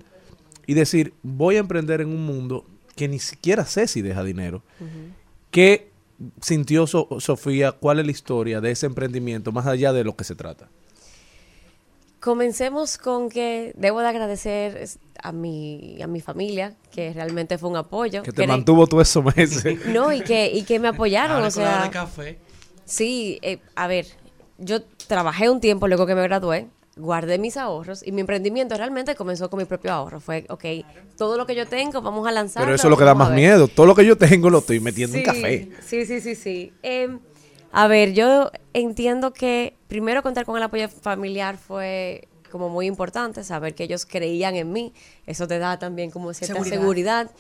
y 0.70 0.76
decir, 0.76 1.14
voy 1.24 1.56
a 1.56 1.60
emprender 1.60 2.00
en 2.02 2.10
un 2.10 2.24
mundo 2.26 2.64
que 2.96 3.08
ni 3.08 3.18
siquiera 3.18 3.66
sé 3.66 3.88
si 3.88 4.04
deja 4.04 4.24
dinero. 4.24 4.62
¿Qué 5.50 5.90
sintió 6.42 6.86
So- 6.86 7.08
Sofía? 7.20 7.72
¿Cuál 7.72 8.00
es 8.00 8.06
la 8.06 8.12
historia 8.12 8.62
de 8.62 8.70
ese 8.70 8.86
emprendimiento, 8.86 9.52
más 9.52 9.66
allá 9.66 9.94
de 9.94 10.04
lo 10.04 10.16
que 10.16 10.24
se 10.24 10.36
trata? 10.36 10.68
Comencemos 12.20 12.98
con 12.98 13.30
que 13.30 13.72
debo 13.78 14.02
de 14.02 14.08
agradecer 14.10 14.90
a 15.24 15.32
mi, 15.32 16.00
a 16.04 16.08
mi 16.08 16.20
familia, 16.20 16.76
que 16.92 17.14
realmente 17.14 17.58
fue 17.58 17.70
un 17.70 17.78
apoyo. 17.78 18.22
Que 18.24 18.34
te 18.34 18.46
mantuvo 18.46 18.86
todos 18.88 19.10
esos 19.10 19.24
meses. 19.36 19.64
No, 19.88 20.12
y 20.12 20.22
que, 20.22 20.52
y 20.54 20.64
que 20.64 20.80
me 20.80 20.90
apoyaron, 20.90 21.38
Ahora 21.38 21.48
o 21.48 21.52
sea... 21.52 21.84
de 21.84 21.90
café. 21.90 22.38
Sí, 22.86 23.40
eh, 23.42 23.60
a 23.76 23.88
ver, 23.88 24.06
yo 24.58 24.84
trabajé 25.08 25.50
un 25.50 25.62
tiempo 25.62 25.88
luego 25.88 26.06
que 26.06 26.14
me 26.14 26.22
gradué, 26.24 26.68
guardé 27.00 27.40
mis 27.40 27.58
ahorros 27.58 28.06
y 28.06 28.12
mi 28.12 28.22
emprendimiento 28.22 28.76
realmente 28.76 29.16
comenzó 29.16 29.50
con 29.50 29.60
mi 29.60 29.66
propio 29.66 29.92
ahorro. 29.92 30.20
Fue, 30.20 30.46
ok, 30.50 30.66
todo 31.18 31.38
lo 31.38 31.46
que 31.46 31.56
yo 31.56 31.68
tengo, 31.68 32.02
vamos 32.02 32.28
a 32.28 32.32
lanzarlo. 32.32 32.68
Pero 32.68 32.76
eso 32.76 32.88
es 32.88 32.92
lo 32.92 32.98
que 32.98 33.06
da 33.06 33.16
más 33.16 33.32
miedo. 33.32 33.68
Todo 33.68 33.86
lo 33.86 33.96
que 33.96 34.06
yo 34.06 34.18
tengo 34.18 34.50
lo 34.50 34.60
estoy 34.60 34.80
metiendo 34.80 35.18
en 35.18 35.24
café. 35.24 35.70
Sí, 35.86 36.06
sí, 36.06 36.22
sí, 36.22 36.36
sí. 36.36 36.74
Em, 36.84 37.20
a 37.72 37.88
ver, 37.88 38.14
yo 38.14 38.52
entiendo 38.74 39.34
que 39.34 39.76
primero 39.88 40.22
contar 40.22 40.46
con 40.46 40.58
el 40.58 40.64
apoyo 40.64 40.90
familiar 40.90 41.58
fue 41.58 42.28
como 42.52 42.70
muy 42.70 42.88
importante, 42.88 43.44
saber 43.44 43.76
que 43.76 43.84
ellos 43.84 44.06
creían 44.06 44.56
en 44.56 44.72
mí, 44.72 44.94
eso 45.28 45.48
te 45.48 45.60
da 45.60 45.78
también 45.78 46.10
como 46.10 46.34
cierta 46.34 46.56
Seguridad. 46.56 46.80
seguridad. 46.80 47.32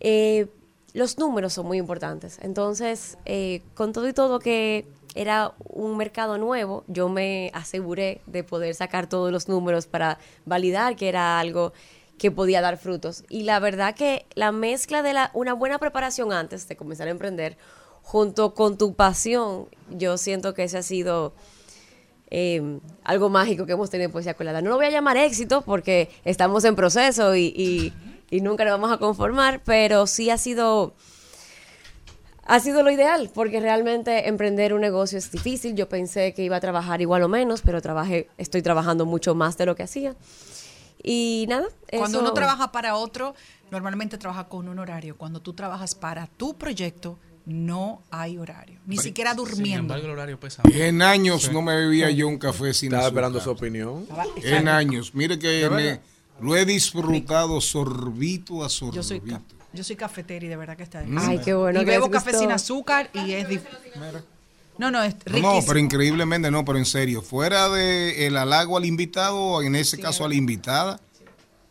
Eh, 0.00 0.46
los 0.94 1.18
números 1.18 1.52
son 1.52 1.66
muy 1.66 1.78
importantes. 1.78 2.38
Entonces, 2.42 3.18
eh, 3.24 3.62
con 3.74 3.92
todo 3.92 4.08
y 4.08 4.12
todo 4.12 4.38
que 4.38 4.86
era 5.14 5.52
un 5.58 5.96
mercado 5.96 6.38
nuevo, 6.38 6.84
yo 6.86 7.08
me 7.08 7.50
aseguré 7.54 8.20
de 8.26 8.44
poder 8.44 8.74
sacar 8.74 9.08
todos 9.08 9.30
los 9.32 9.48
números 9.48 9.86
para 9.86 10.18
validar 10.46 10.96
que 10.96 11.08
era 11.08 11.38
algo 11.38 11.72
que 12.18 12.30
podía 12.30 12.60
dar 12.60 12.78
frutos. 12.78 13.24
Y 13.28 13.42
la 13.42 13.58
verdad 13.58 13.94
que 13.94 14.26
la 14.34 14.52
mezcla 14.52 15.02
de 15.02 15.12
la, 15.12 15.30
una 15.34 15.54
buena 15.54 15.78
preparación 15.78 16.32
antes 16.32 16.68
de 16.68 16.76
comenzar 16.76 17.08
a 17.08 17.10
emprender, 17.10 17.56
junto 18.02 18.54
con 18.54 18.78
tu 18.78 18.94
pasión, 18.94 19.66
yo 19.90 20.16
siento 20.18 20.54
que 20.54 20.64
ese 20.64 20.78
ha 20.78 20.82
sido 20.82 21.34
eh, 22.30 22.78
algo 23.04 23.28
mágico 23.28 23.66
que 23.66 23.72
hemos 23.72 23.90
tenido 23.90 24.06
en 24.06 24.12
Poesía 24.12 24.34
Colada. 24.34 24.62
No 24.62 24.70
lo 24.70 24.76
voy 24.76 24.86
a 24.86 24.90
llamar 24.90 25.16
éxito 25.16 25.62
porque 25.62 26.10
estamos 26.24 26.64
en 26.64 26.74
proceso 26.76 27.34
y, 27.36 27.52
y- 27.56 27.92
y 28.30 28.40
nunca 28.40 28.64
nos 28.64 28.72
vamos 28.72 28.90
a 28.90 28.96
conformar, 28.96 29.60
pero 29.62 30.06
sí 30.06 30.30
ha 30.30 30.38
sido, 30.38 30.94
ha 32.44 32.60
sido 32.60 32.82
lo 32.82 32.90
ideal, 32.90 33.30
porque 33.32 33.60
realmente 33.60 34.28
emprender 34.28 34.74
un 34.74 34.80
negocio 34.80 35.18
es 35.18 35.30
difícil. 35.30 35.74
Yo 35.76 35.88
pensé 35.88 36.34
que 36.34 36.42
iba 36.42 36.56
a 36.56 36.60
trabajar 36.60 37.00
igual 37.00 37.22
o 37.22 37.28
menos, 37.28 37.62
pero 37.62 37.80
trabajé, 37.80 38.28
estoy 38.38 38.62
trabajando 38.62 39.06
mucho 39.06 39.34
más 39.34 39.56
de 39.56 39.66
lo 39.66 39.76
que 39.76 39.82
hacía. 39.84 40.16
Y 41.02 41.46
nada, 41.48 41.66
Cuando 41.90 42.18
eso- 42.18 42.20
uno 42.20 42.32
trabaja 42.32 42.70
para 42.72 42.96
otro, 42.96 43.34
normalmente 43.70 44.18
trabaja 44.18 44.48
con 44.48 44.68
un 44.68 44.78
horario. 44.78 45.16
Cuando 45.16 45.40
tú 45.40 45.52
trabajas 45.52 45.94
para 45.94 46.26
tu 46.26 46.54
proyecto, 46.54 47.18
no 47.44 48.02
hay 48.10 48.38
horario. 48.38 48.78
Ni 48.86 48.98
siquiera 48.98 49.30
Sin 49.30 49.38
durmiendo. 49.38 49.80
embargo, 49.80 50.04
el 50.06 50.12
horario 50.12 50.38
pesa. 50.38 50.62
En 50.72 51.02
años 51.02 51.50
no 51.52 51.60
me 51.60 51.74
bebía 51.74 52.08
yo 52.10 52.28
un 52.28 52.38
café 52.38 52.72
sin 52.72 52.88
Estaba 52.88 53.06
azúcar. 53.06 53.24
esperando 53.24 53.40
su 53.40 53.50
opinión. 53.50 54.06
En 54.44 54.68
años. 54.68 55.12
Mire 55.14 55.38
que 55.40 55.68
me- 55.68 56.00
lo 56.40 56.54
he 56.56 56.64
disfrutado 56.64 57.60
sorbito 57.60 58.62
a 58.64 58.68
sorbito. 58.68 58.96
Yo 58.96 59.02
soy, 59.02 59.20
yo 59.72 59.84
soy 59.84 59.96
cafetera 59.96 60.44
y 60.44 60.48
de 60.48 60.56
verdad 60.56 60.76
que 60.76 60.82
está 60.82 61.02
Mm. 61.02 61.18
Ay, 61.18 61.38
qué 61.44 61.54
bueno 61.54 61.80
Y 61.80 61.84
que 61.84 61.90
bebo 61.92 62.06
les 62.06 62.12
café 62.14 62.30
gustó. 62.32 62.44
sin 62.44 62.52
azúcar 62.52 63.10
y 63.14 63.32
es 63.32 63.46
No, 64.78 64.90
no, 64.90 65.02
es 65.02 65.14
riquísimo. 65.24 65.54
no, 65.54 65.60
pero 65.66 65.78
increíblemente 65.78 66.50
no, 66.50 66.64
pero 66.64 66.78
en 66.78 66.86
serio, 66.86 67.22
fuera 67.22 67.68
de 67.68 68.26
el 68.26 68.36
halago 68.36 68.76
al 68.76 68.84
invitado, 68.84 69.62
en 69.62 69.74
ese 69.76 69.98
caso 69.98 70.24
a 70.24 70.28
la 70.28 70.34
invitada, 70.34 71.00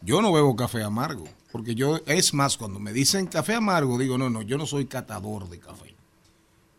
yo 0.02 0.22
no 0.22 0.32
bebo 0.32 0.56
café 0.56 0.84
amargo, 0.84 1.26
porque 1.52 1.76
yo, 1.76 2.00
es 2.06 2.34
más, 2.34 2.58
cuando 2.58 2.80
me 2.80 2.94
dicen 2.94 3.28
café 3.28 3.56
amargo, 3.56 3.98
digo, 3.98 4.18
no, 4.18 4.30
no, 4.30 4.42
yo 4.42 4.58
no 4.58 4.66
soy 4.66 4.86
catador 4.86 5.50
de 5.50 5.60
café. 5.60 5.96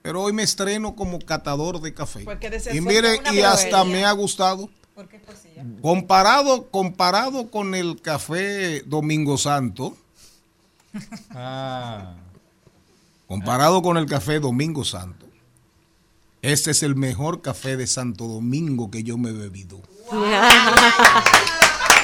Pero 0.03 0.23
hoy 0.23 0.32
me 0.32 0.43
estreno 0.43 0.97
como 0.97 1.20
catador 1.20 1.81
de 1.81 1.94
café. 1.94 2.24
Porque 2.24 2.51
de 2.51 2.57
ese 2.57 2.74
Y 2.77 2.81
mire, 2.81 3.20
y 3.32 3.40
hasta 3.40 3.85
me 3.85 4.05
ha 4.05 4.12
gustado. 4.12 4.69
Comparado, 5.81 6.69
comparado 6.70 7.51
con 7.51 7.74
el 7.74 8.01
café 8.01 8.82
Domingo 8.82 9.39
Santo, 9.39 9.97
Ah. 11.35 12.14
comparado 13.27 13.82
con 13.82 13.97
el 13.97 14.06
café 14.06 14.40
Domingo 14.40 14.85
Santo, 14.85 15.27
este 16.43 16.73
es 16.73 16.82
el 16.82 16.97
mejor 16.97 17.40
café 17.40 17.77
de 17.77 17.86
Santo 17.86 18.27
Domingo 18.27 18.90
que 18.90 19.02
yo 19.02 19.16
me 19.16 19.31
he 19.31 19.32
bebido. 19.32 19.81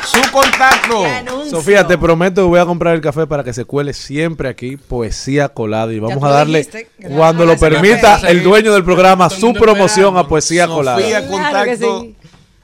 Su 0.07 0.33
contacto. 0.33 1.05
Sofía, 1.51 1.87
te 1.87 1.99
prometo 1.99 2.43
que 2.43 2.49
voy 2.49 2.61
a 2.61 2.65
comprar 2.65 2.95
el 2.95 3.01
café 3.03 3.27
para 3.27 3.45
que 3.45 3.53
se 3.53 3.65
cuele 3.67 3.93
siempre 3.93 4.49
aquí, 4.49 4.77
Poesía 4.77 5.51
Colada. 5.51 5.93
Y 5.93 5.99
vamos 5.99 6.23
a 6.23 6.29
darle, 6.29 6.67
cuando 7.15 7.45
lo 7.45 7.59
permita, 7.59 8.21
el 8.29 8.43
dueño 8.43 8.73
del 8.73 8.85
programa, 8.85 9.29
su 9.29 9.53
promoción 9.53 10.17
a 10.17 10.27
Poesía 10.27 10.67
Colada. 10.67 10.99
Sofía, 10.99 11.29
contacto. 11.29 12.07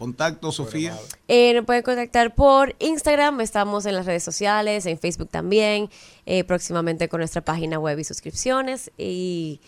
Contacto, 0.04 0.52
Sofía. 0.52 0.94
Eh, 1.28 1.54
nos 1.54 1.64
pueden 1.64 1.82
contactar 1.82 2.34
por 2.34 2.76
Instagram, 2.78 3.40
estamos 3.40 3.86
en 3.86 3.94
las 3.94 4.04
redes 4.04 4.22
sociales, 4.22 4.84
en 4.84 4.98
Facebook 4.98 5.30
también, 5.30 5.88
eh, 6.26 6.44
próximamente 6.44 7.08
con 7.08 7.20
nuestra 7.20 7.42
página 7.42 7.78
web 7.78 7.98
y 7.98 8.04
suscripciones. 8.04 8.92
Y, 8.98 9.62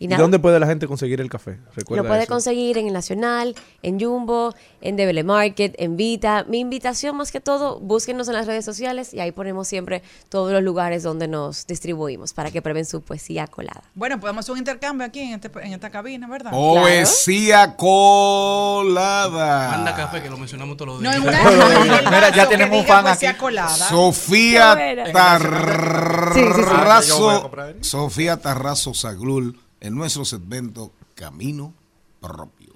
y 0.00 0.04
¿Y 0.04 0.08
nada, 0.08 0.22
dónde 0.22 0.38
puede 0.38 0.60
la 0.60 0.66
gente 0.66 0.86
conseguir 0.86 1.20
el 1.20 1.28
café? 1.28 1.58
lo 1.88 2.04
puede 2.04 2.20
eso. 2.22 2.28
conseguir 2.32 2.78
en 2.78 2.86
el 2.86 2.92
Nacional, 2.92 3.54
en 3.82 3.98
Jumbo, 4.00 4.54
en 4.80 4.94
Debele 4.96 5.24
Market, 5.24 5.74
en 5.78 5.96
Vita. 5.96 6.44
Mi 6.48 6.60
invitación 6.60 7.16
más 7.16 7.32
que 7.32 7.40
todo, 7.40 7.80
búsquenos 7.80 8.28
en 8.28 8.34
las 8.34 8.46
redes 8.46 8.64
sociales 8.64 9.12
y 9.12 9.18
ahí 9.20 9.32
ponemos 9.32 9.66
siempre 9.66 10.02
todos 10.28 10.52
los 10.52 10.62
lugares 10.62 11.02
donde 11.02 11.26
nos 11.26 11.66
distribuimos 11.66 12.32
para 12.32 12.50
que 12.52 12.62
prueben 12.62 12.84
su 12.84 13.02
poesía 13.02 13.46
colada. 13.48 13.82
Bueno, 13.94 14.20
podemos 14.20 14.44
hacer 14.44 14.52
un 14.52 14.58
intercambio 14.58 15.04
aquí 15.06 15.20
en, 15.20 15.34
este- 15.34 15.50
en 15.66 15.72
esta 15.72 15.90
cabina, 15.90 16.28
¿verdad? 16.28 16.52
Poesía 16.52 17.74
colada. 17.76 19.70
Manda 19.70 19.94
café, 19.96 20.22
que 20.22 20.30
lo 20.30 20.36
mencionamos 20.38 20.76
todos 20.76 20.94
los 20.94 21.02
No, 21.02 21.10
días. 21.10 21.22
en 21.24 21.28
una 21.28 22.10
Mira, 22.10 22.30
ya 22.34 22.48
tenemos 22.48 22.78
un 22.80 22.86
fan 22.86 23.04
poesía 23.04 23.30
aquí. 23.30 23.38
colada. 23.40 23.68
Sofía. 23.88 24.76
Tarrazo. 25.12 27.08
Yo 27.08 27.18
voy 27.20 27.34
a 27.34 27.40
comprar 27.42 27.66
ahí. 27.68 27.74
Sofía 27.80 28.36
Tarrazo 28.36 28.94
Zaglul 28.94 29.58
en 29.80 29.94
nuestro 29.94 30.24
segmento 30.24 30.92
Camino 31.14 31.74
Propio. 32.20 32.74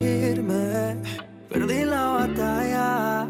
irme, 0.00 0.96
perdí 1.48 1.84
la 1.84 2.08
batalla. 2.08 3.26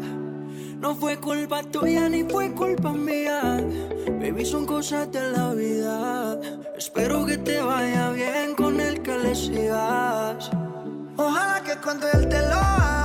No 0.79 0.95
fue 0.95 1.17
culpa 1.19 1.63
tuya 1.63 2.09
ni 2.09 2.23
fue 2.23 2.53
culpa 2.53 2.91
mía. 2.91 3.65
Baby, 4.19 4.45
son 4.45 4.65
cosas 4.65 5.11
de 5.11 5.31
la 5.31 5.53
vida. 5.53 6.39
Espero 6.77 7.25
que 7.25 7.37
te 7.37 7.61
vaya 7.61 8.11
bien 8.11 8.55
con 8.55 8.79
el 8.79 9.01
que 9.01 9.17
le 9.17 9.33
sigas. 9.33 10.51
Ojalá 11.17 11.63
que 11.63 11.75
cuando 11.81 12.07
él 12.11 12.29
te 12.29 12.39
lo 12.39 12.55
haga 12.55 13.04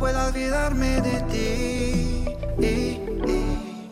pueda 0.00 0.26
olvidarme 0.28 1.00
de 1.02 1.20
ti. 1.30 2.66
Y- 2.66 2.98
y- 3.30 3.90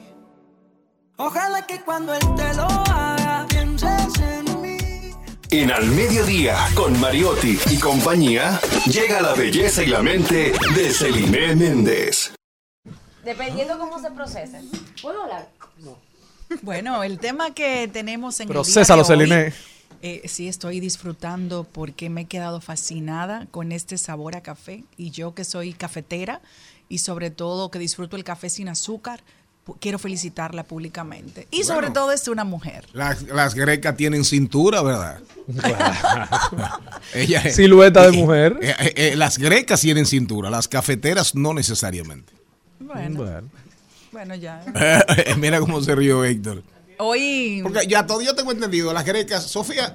Ojalá 1.18 1.66
que 1.66 1.80
cuando 1.82 2.14
él 2.14 2.20
te 2.36 2.55
lo 2.55 2.62
haga 2.64 3.47
pienses 3.48 4.18
en 4.20 4.62
mí. 4.62 4.78
En 5.51 5.70
Al 5.70 5.86
Mediodía, 5.86 6.56
con 6.74 6.98
Mariotti 6.98 7.59
y 7.70 7.78
compañía, 7.78 8.59
llega 8.86 9.20
la 9.20 9.35
belleza 9.35 9.82
y 9.82 9.86
la 9.89 10.02
mente 10.02 10.52
de 10.74 10.90
Celine 10.94 11.55
Méndez. 11.55 12.32
Dependiendo 13.24 13.78
cómo 13.78 14.01
se 14.01 14.10
procese. 14.10 14.62
¿Puedo 15.02 15.22
hablar? 15.24 15.48
Bueno, 16.62 17.02
el 17.02 17.18
tema 17.18 17.52
que 17.52 17.90
tenemos 17.93 18.40
en 18.40 18.48
Procésalo, 18.48 19.02
el 19.02 19.06
día 19.06 19.16
de 19.16 19.22
hoy, 19.22 19.28
Celine. 19.52 19.77
Eh, 20.02 20.22
sí, 20.28 20.48
estoy 20.48 20.80
disfrutando 20.80 21.64
porque 21.70 22.10
me 22.10 22.22
he 22.22 22.24
quedado 22.26 22.60
fascinada 22.60 23.46
con 23.50 23.72
este 23.72 23.98
sabor 23.98 24.36
a 24.36 24.40
café. 24.42 24.84
Y 24.96 25.10
yo 25.10 25.34
que 25.34 25.44
soy 25.44 25.72
cafetera 25.72 26.40
y 26.88 26.98
sobre 26.98 27.30
todo 27.30 27.70
que 27.70 27.78
disfruto 27.78 28.16
el 28.16 28.24
café 28.24 28.48
sin 28.50 28.68
azúcar, 28.68 29.20
quiero 29.80 29.98
felicitarla 29.98 30.62
públicamente. 30.64 31.46
Y 31.50 31.64
sobre 31.64 31.90
todo 31.90 32.10
es 32.12 32.26
una 32.28 32.44
mujer. 32.44 32.86
Las, 32.94 33.22
las 33.22 33.54
grecas 33.54 33.96
tienen 33.96 34.24
cintura, 34.24 34.80
¿verdad? 34.82 35.20
Ella- 37.14 37.50
Silueta 37.52 38.02
de 38.10 38.12
mujer. 38.12 38.58
Eh, 38.62 38.74
eh, 38.78 38.92
eh, 38.96 39.16
las 39.16 39.38
grecas 39.38 39.80
tienen 39.80 40.06
cintura, 40.06 40.50
las 40.50 40.68
cafeteras 40.68 41.34
no 41.34 41.52
necesariamente. 41.54 42.32
Bueno, 42.80 43.42
bueno, 44.12 44.34
ya. 44.34 44.64
Mira 45.36 45.60
cómo 45.60 45.80
se 45.82 45.94
rió 45.94 46.24
Héctor. 46.24 46.62
Hoy... 46.98 47.60
Porque 47.62 47.86
ya 47.86 48.06
todo 48.06 48.20
yo 48.22 48.34
tengo 48.34 48.52
entendido, 48.52 48.92
las 48.92 49.04
grecas, 49.04 49.44
Sofía, 49.44 49.94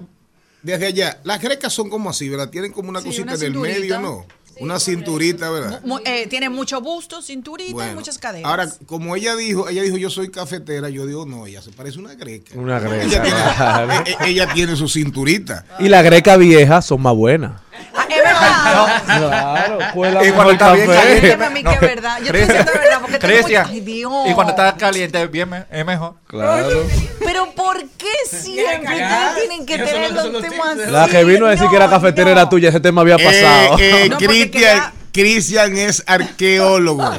desde 0.61 0.85
allá, 0.88 1.19
las 1.23 1.41
grecas 1.41 1.73
son 1.73 1.89
como 1.89 2.09
así, 2.09 2.30
¿verdad? 2.30 2.49
Tienen 2.49 2.71
como 2.71 2.89
una 2.89 2.99
Sí, 3.01 3.07
cosita 3.07 3.23
una 3.23 3.34
en 3.35 3.43
el 3.43 3.53
medio, 3.59 3.99
¿no? 3.99 4.25
una 4.59 4.80
cinturita, 4.80 5.49
¿verdad? 5.49 5.81
mu- 5.84 5.97
eh, 6.05 6.27
tiene 6.27 6.47
mucho 6.47 6.80
busto, 6.80 7.23
cinturita 7.23 7.91
y 7.91 7.95
muchas 7.95 8.19
caderas. 8.19 8.47
Ahora, 8.47 8.69
como 8.85 9.15
ella 9.15 9.35
dijo, 9.35 9.67
ella 9.67 9.81
dijo 9.81 9.97
yo 9.97 10.11
soy 10.11 10.30
cafetera, 10.30 10.89
yo 10.89 11.07
digo 11.07 11.25
no, 11.25 11.47
ella 11.47 11.59
se 11.63 11.71
parece 11.71 11.97
una 11.97 12.13
greca. 12.13 12.53
Una 12.55 12.80
greca, 12.80 13.01
Ella 13.03 13.21
tiene, 13.23 13.38
claro. 13.39 13.91
eh, 13.93 14.03
eh, 14.05 14.15
ella 14.27 14.53
tiene 14.53 14.75
su 14.75 14.88
cinturita. 14.88 15.65
Y 15.80 15.89
la 15.89 16.03
greca 16.03 16.38
vieja 16.38 16.84
son 16.84 17.01
más 17.01 17.15
buenas. 17.15 17.59
Ah, 17.95 18.05
es 18.10 18.23
verdad. 18.23 19.03
Claro, 19.05 19.80
cuela 19.93 20.23
Y 20.23 20.31
mejor 20.31 20.35
cuando 20.35 20.51
está 20.53 20.73
bien 20.73 20.88
café. 20.88 20.99
caliente, 20.99 21.26
Dígame 21.27 21.45
a 21.45 21.49
mí 21.49 21.64
que 21.64 21.69
es 21.73 21.80
verdad. 21.81 22.18
Yo 22.19 22.26
estoy 22.26 22.39
diciendo 22.41 22.72
verdad 22.73 22.97
porque 23.01 23.19
tengo 23.19 23.34
Cristian, 23.34 23.61
mucho- 23.64 23.73
Ay, 23.73 23.80
Dios. 23.81 24.14
y 24.27 24.34
cuando 24.34 24.51
está 24.51 24.76
caliente 24.77 25.27
bien 25.27 25.49
me- 25.49 25.65
es 25.72 25.85
mejor. 25.85 26.15
Claro. 26.27 26.84
Pero 27.26 27.51
¿por 27.51 27.77
qué 27.97 28.07
siempre 28.30 28.77
ustedes 28.77 29.35
tienen 29.35 29.65
que 29.65 29.76
Esos 29.76 29.88
tener 29.89 30.07
son 30.07 30.15
los- 30.15 30.15
los 30.15 30.23
son 30.23 30.34
los 30.34 30.41
temas 30.51 30.77
tips. 30.77 30.91
La 30.91 31.07
que 31.07 31.23
vino 31.23 31.45
a 31.45 31.49
decir 31.51 31.68
que 31.69 31.76
era 31.76 31.89
cafetera 31.89 32.31
era 32.31 32.49
tuya, 32.49 32.69
ese 32.69 32.80
tema 32.80 33.01
había 33.01 33.18
pasado. 33.18 33.77
Eh, 33.80 34.05
eh, 34.05 34.10
No, 34.10 34.18
porque 34.18 34.27
Cristian, 34.27 34.51
quería- 34.51 34.93
Cristian 35.11 35.77
es 35.77 36.03
arqueólogo. 36.07 37.03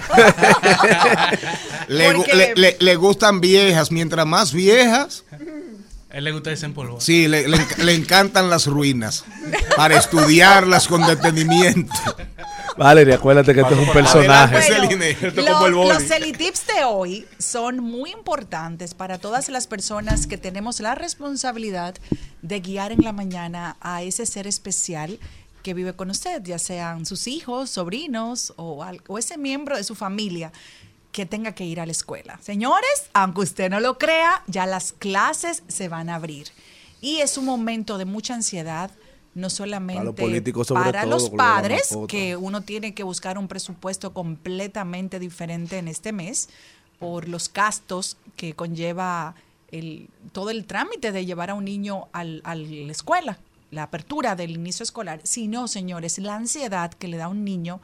le, 1.88 2.10
gu- 2.12 2.16
Porque- 2.16 2.34
le- 2.34 2.52
le- 2.56 2.76
le 2.80 2.96
gustan 2.96 3.40
viejas, 3.40 3.90
mientras 3.90 4.26
más 4.26 4.52
viejas, 4.52 5.23
A 6.14 6.18
él 6.18 6.24
le 6.24 6.32
gusta 6.32 6.50
desempolvar. 6.50 7.00
sí, 7.02 7.26
le, 7.26 7.48
le 7.48 7.58
le 7.78 7.94
encantan 7.94 8.48
las 8.48 8.66
ruinas 8.68 9.24
para 9.76 9.96
estudiarlas 9.98 10.86
con 10.86 11.04
detenimiento. 11.06 11.92
Valeria, 12.76 13.16
acuérdate 13.16 13.52
que 13.54 13.60
esto 13.60 13.74
es 13.74 13.80
un 13.88 13.92
personaje. 13.92 14.56
Bueno, 15.34 15.68
lo- 15.68 15.84
los 15.94 16.02
Celitips 16.04 16.66
de 16.68 16.84
hoy 16.84 17.26
son 17.38 17.78
muy 17.80 18.10
importantes 18.12 18.94
para 18.94 19.18
todas 19.18 19.48
las 19.48 19.66
personas 19.66 20.26
que 20.26 20.38
tenemos 20.38 20.80
la 20.80 20.94
responsabilidad 20.94 21.94
de 22.42 22.60
guiar 22.60 22.92
en 22.92 23.02
la 23.02 23.12
mañana 23.12 23.76
a 23.80 24.02
ese 24.02 24.24
ser 24.26 24.46
especial 24.46 25.18
que 25.62 25.72
vive 25.74 25.94
con 25.94 26.10
usted, 26.10 26.42
ya 26.44 26.58
sean 26.58 27.06
sus 27.06 27.26
hijos, 27.26 27.70
sobrinos 27.70 28.52
o, 28.56 28.84
o 29.08 29.18
ese 29.18 29.38
miembro 29.38 29.76
de 29.76 29.82
su 29.84 29.94
familia 29.94 30.52
que 31.14 31.26
tenga 31.26 31.52
que 31.52 31.64
ir 31.64 31.78
a 31.78 31.86
la 31.86 31.92
escuela. 31.92 32.40
Señores, 32.42 33.08
aunque 33.12 33.42
usted 33.42 33.70
no 33.70 33.78
lo 33.78 33.98
crea, 33.98 34.42
ya 34.48 34.66
las 34.66 34.92
clases 34.92 35.62
se 35.68 35.88
van 35.88 36.08
a 36.10 36.16
abrir. 36.16 36.48
Y 37.00 37.18
es 37.18 37.38
un 37.38 37.44
momento 37.44 37.98
de 37.98 38.04
mucha 38.04 38.34
ansiedad, 38.34 38.90
no 39.36 39.48
solamente 39.48 40.02
políticos 40.12 40.66
para 40.74 41.02
todo, 41.02 41.10
los 41.12 41.30
padres, 41.30 41.88
que 42.08 42.34
uno 42.36 42.62
tiene 42.62 42.94
que 42.94 43.04
buscar 43.04 43.38
un 43.38 43.46
presupuesto 43.46 44.12
completamente 44.12 45.20
diferente 45.20 45.78
en 45.78 45.86
este 45.86 46.10
mes 46.12 46.48
por 46.98 47.28
los 47.28 47.52
gastos 47.52 48.16
que 48.34 48.54
conlleva 48.54 49.36
el, 49.70 50.08
todo 50.32 50.50
el 50.50 50.64
trámite 50.66 51.12
de 51.12 51.24
llevar 51.26 51.50
a 51.50 51.54
un 51.54 51.64
niño 51.64 52.08
al- 52.12 52.40
a 52.44 52.56
la 52.56 52.90
escuela, 52.92 53.38
la 53.70 53.84
apertura 53.84 54.34
del 54.34 54.50
inicio 54.50 54.82
escolar, 54.82 55.20
sino, 55.22 55.68
señores, 55.68 56.18
la 56.18 56.34
ansiedad 56.34 56.92
que 56.92 57.06
le 57.06 57.18
da 57.18 57.26
a 57.26 57.28
un 57.28 57.44
niño 57.44 57.80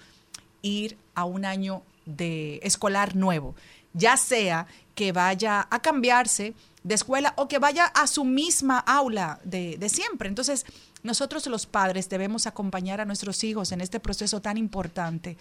ir 0.63 0.97
a 1.15 1.25
un 1.25 1.45
año 1.45 1.83
de 2.11 2.61
escolar 2.63 3.17
nuevo, 3.17 3.55
ya 3.93 4.17
sea 4.17 4.67
que 4.95 5.13
vaya 5.13 5.67
a 5.71 5.81
cambiarse 5.81 6.55
de 6.83 6.95
escuela 6.95 7.35
o 7.37 7.49
que 7.49 7.59
vaya 7.59 7.87
a 7.87 8.07
su 8.07 8.25
misma 8.25 8.79
aula 8.79 9.41
de, 9.45 9.77
de 9.79 9.89
siempre. 9.89 10.29
Entonces, 10.29 10.67
nosotros 11.03 11.47
los 11.47 11.67
padres 11.67 12.09
debemos 12.09 12.47
acompañar 12.47 13.01
a 13.01 13.05
nuestros 13.05 13.43
hijos 13.45 13.73
en 13.73 13.81
este 13.81 14.01
proceso 14.01 14.41
tan 14.41 14.57
importante. 14.57 15.37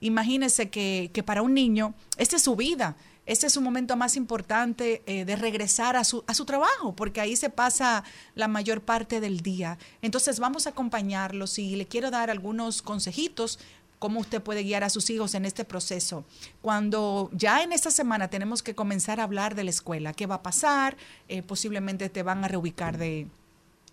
Imagínense 0.00 0.70
que, 0.70 1.10
que 1.12 1.22
para 1.22 1.42
un 1.42 1.54
niño, 1.54 1.94
esta 2.16 2.36
es 2.36 2.42
su 2.42 2.56
vida. 2.56 2.96
Este 3.24 3.46
es 3.46 3.52
su 3.52 3.60
momento 3.60 3.96
más 3.96 4.16
importante 4.16 5.02
eh, 5.06 5.24
de 5.24 5.36
regresar 5.36 5.94
a 5.94 6.02
su, 6.02 6.24
a 6.26 6.34
su 6.34 6.44
trabajo, 6.44 6.92
porque 6.96 7.20
ahí 7.20 7.36
se 7.36 7.50
pasa 7.50 8.02
la 8.34 8.48
mayor 8.48 8.80
parte 8.80 9.20
del 9.20 9.42
día. 9.42 9.78
Entonces 10.02 10.40
vamos 10.40 10.66
a 10.66 10.70
acompañarlos 10.70 11.56
y 11.60 11.76
le 11.76 11.86
quiero 11.86 12.10
dar 12.10 12.30
algunos 12.30 12.82
consejitos 12.82 13.60
cómo 14.02 14.18
usted 14.18 14.42
puede 14.42 14.64
guiar 14.64 14.82
a 14.82 14.90
sus 14.90 15.08
hijos 15.10 15.34
en 15.36 15.44
este 15.44 15.64
proceso. 15.64 16.24
Cuando 16.60 17.30
ya 17.32 17.62
en 17.62 17.72
esta 17.72 17.90
semana 17.92 18.26
tenemos 18.28 18.60
que 18.60 18.74
comenzar 18.74 19.20
a 19.20 19.22
hablar 19.22 19.54
de 19.54 19.62
la 19.62 19.70
escuela, 19.70 20.12
qué 20.12 20.26
va 20.26 20.36
a 20.36 20.42
pasar, 20.42 20.96
Eh, 21.28 21.42
posiblemente 21.42 22.08
te 22.08 22.22
van 22.24 22.44
a 22.44 22.48
reubicar 22.48 22.98
de, 22.98 23.26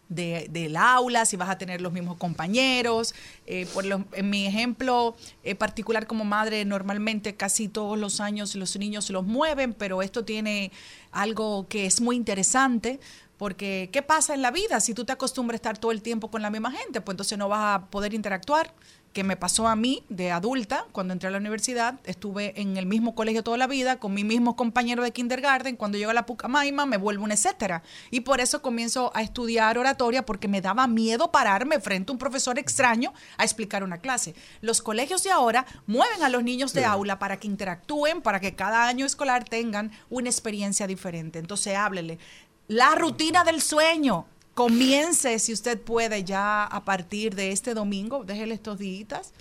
de- 0.10 0.48
del 0.49 0.76
aula, 0.76 1.26
si 1.26 1.38
vas 1.38 1.49
a 1.49 1.57
tener 1.60 1.80
los 1.81 1.94
mismos 1.94 2.18
compañeros. 2.18 3.14
Eh, 3.45 3.68
por 3.73 3.86
lo- 3.86 4.03
en 4.14 4.30
mi 4.31 4.48
ejemplo 4.48 5.15
eh, 5.44 5.53
particular 5.53 6.07
como 6.07 6.23
madre, 6.26 6.65
normalmente 6.65 7.36
casi 7.36 7.68
todos 7.68 7.95
los 7.99 8.19
años 8.19 8.56
los 8.56 8.76
niños 8.77 9.10
los 9.11 9.23
mueven, 9.26 9.73
pero 9.73 10.02
esto 10.02 10.26
tiene 10.26 10.72
algo 11.11 11.68
que 11.69 11.86
es 11.86 12.02
muy 12.02 12.15
interesante. 12.15 12.99
Porque, 13.38 13.88
¿qué 13.94 14.02
pasa 14.02 14.34
en 14.34 14.41
la 14.41 14.52
vida? 14.52 14.81
Si 14.81 14.94
tú 14.94 15.06
te 15.06 15.14
acostumbras 15.14 15.56
a 15.56 15.60
estar 15.61 15.77
todo 15.77 15.91
el 15.94 16.02
tiempo 16.02 16.30
con 16.30 16.41
la 16.41 16.49
misma 16.49 16.72
gente, 16.72 16.99
pues 16.99 17.14
entonces 17.14 17.38
no 17.38 17.48
vas 17.48 17.64
a 17.76 17.86
poder 17.90 18.14
interactuar. 18.14 18.73
Que 19.14 19.23
me 19.23 19.36
pasó 19.36 19.68
a 19.68 19.76
mí 19.76 20.03
de 20.10 20.31
adulta, 20.31 20.86
cuando 20.91 21.14
entré 21.14 21.30
a 21.30 21.31
la 21.31 21.40
universidad, 21.40 21.99
estuve 22.03 22.53
en 22.61 22.77
el 22.77 22.86
mismo 22.86 23.15
colegio 23.15 23.44
toda 23.44 23.57
la 23.57 23.65
vida, 23.65 23.99
con 23.99 24.14
mis 24.14 24.23
mismos 24.23 24.53
compañeros 24.53 25.03
de 25.03 25.11
kindergarten. 25.11 25.77
Cuando 25.77 25.98
llego 25.98 26.11
a 26.11 26.14
la 26.14 26.27
Pucamaima, 26.27 26.86
me 26.86 26.98
vuelvo 26.98 27.23
un 27.23 27.31
etcétera. 27.31 27.81
Y 28.11 28.19
por 28.19 28.40
eso 28.40 28.61
comienzo 28.61 29.11
a 29.15 29.23
estudiar 29.23 29.80
oratoria, 29.80 30.26
porque 30.26 30.48
me 30.48 30.61
daba 30.61 30.86
miedo 30.86 31.31
pararme 31.31 31.80
frente 31.80 32.11
a 32.11 32.14
un 32.14 32.19
profesor 32.19 32.60
extraño 32.60 33.11
a 33.38 33.44
explicar 33.44 33.84
una 33.84 33.98
clase. 33.98 34.36
Los 34.61 34.81
colegios 34.84 35.23
de 35.23 35.31
ahora 35.31 35.65
mueven 35.88 36.22
a 36.22 36.30
los 36.30 36.44
niños 36.44 36.73
de 36.73 36.86
aula 36.86 37.18
para 37.18 37.40
que 37.40 37.48
interactúen, 37.48 38.22
para 38.22 38.40
que 38.40 38.56
cada 38.56 38.88
año 38.88 39.07
escolar 39.07 39.44
tengan 39.44 39.91
una 40.11 40.30
experiencia 40.30 40.86
diferente. 40.86 41.40
Entonces, 41.40 41.76
háblele. 41.76 42.19
La 42.68 42.94
rutina 42.94 43.44
del 43.44 43.61
sueño. 43.61 44.27
Comience, 44.60 45.40
si 45.40 45.53
usted 45.53 45.80
puede, 45.80 46.26
ya 46.26 46.65
a 46.65 46.84
partir 46.84 47.34
de 47.34 47.53
este 47.53 47.73
domingo, 47.73 48.26
déjele 48.26 48.56
estos 48.56 48.77
días, 48.77 49.31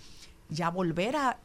ya 0.48 0.70
volver 0.70 1.16
a, 1.16 1.40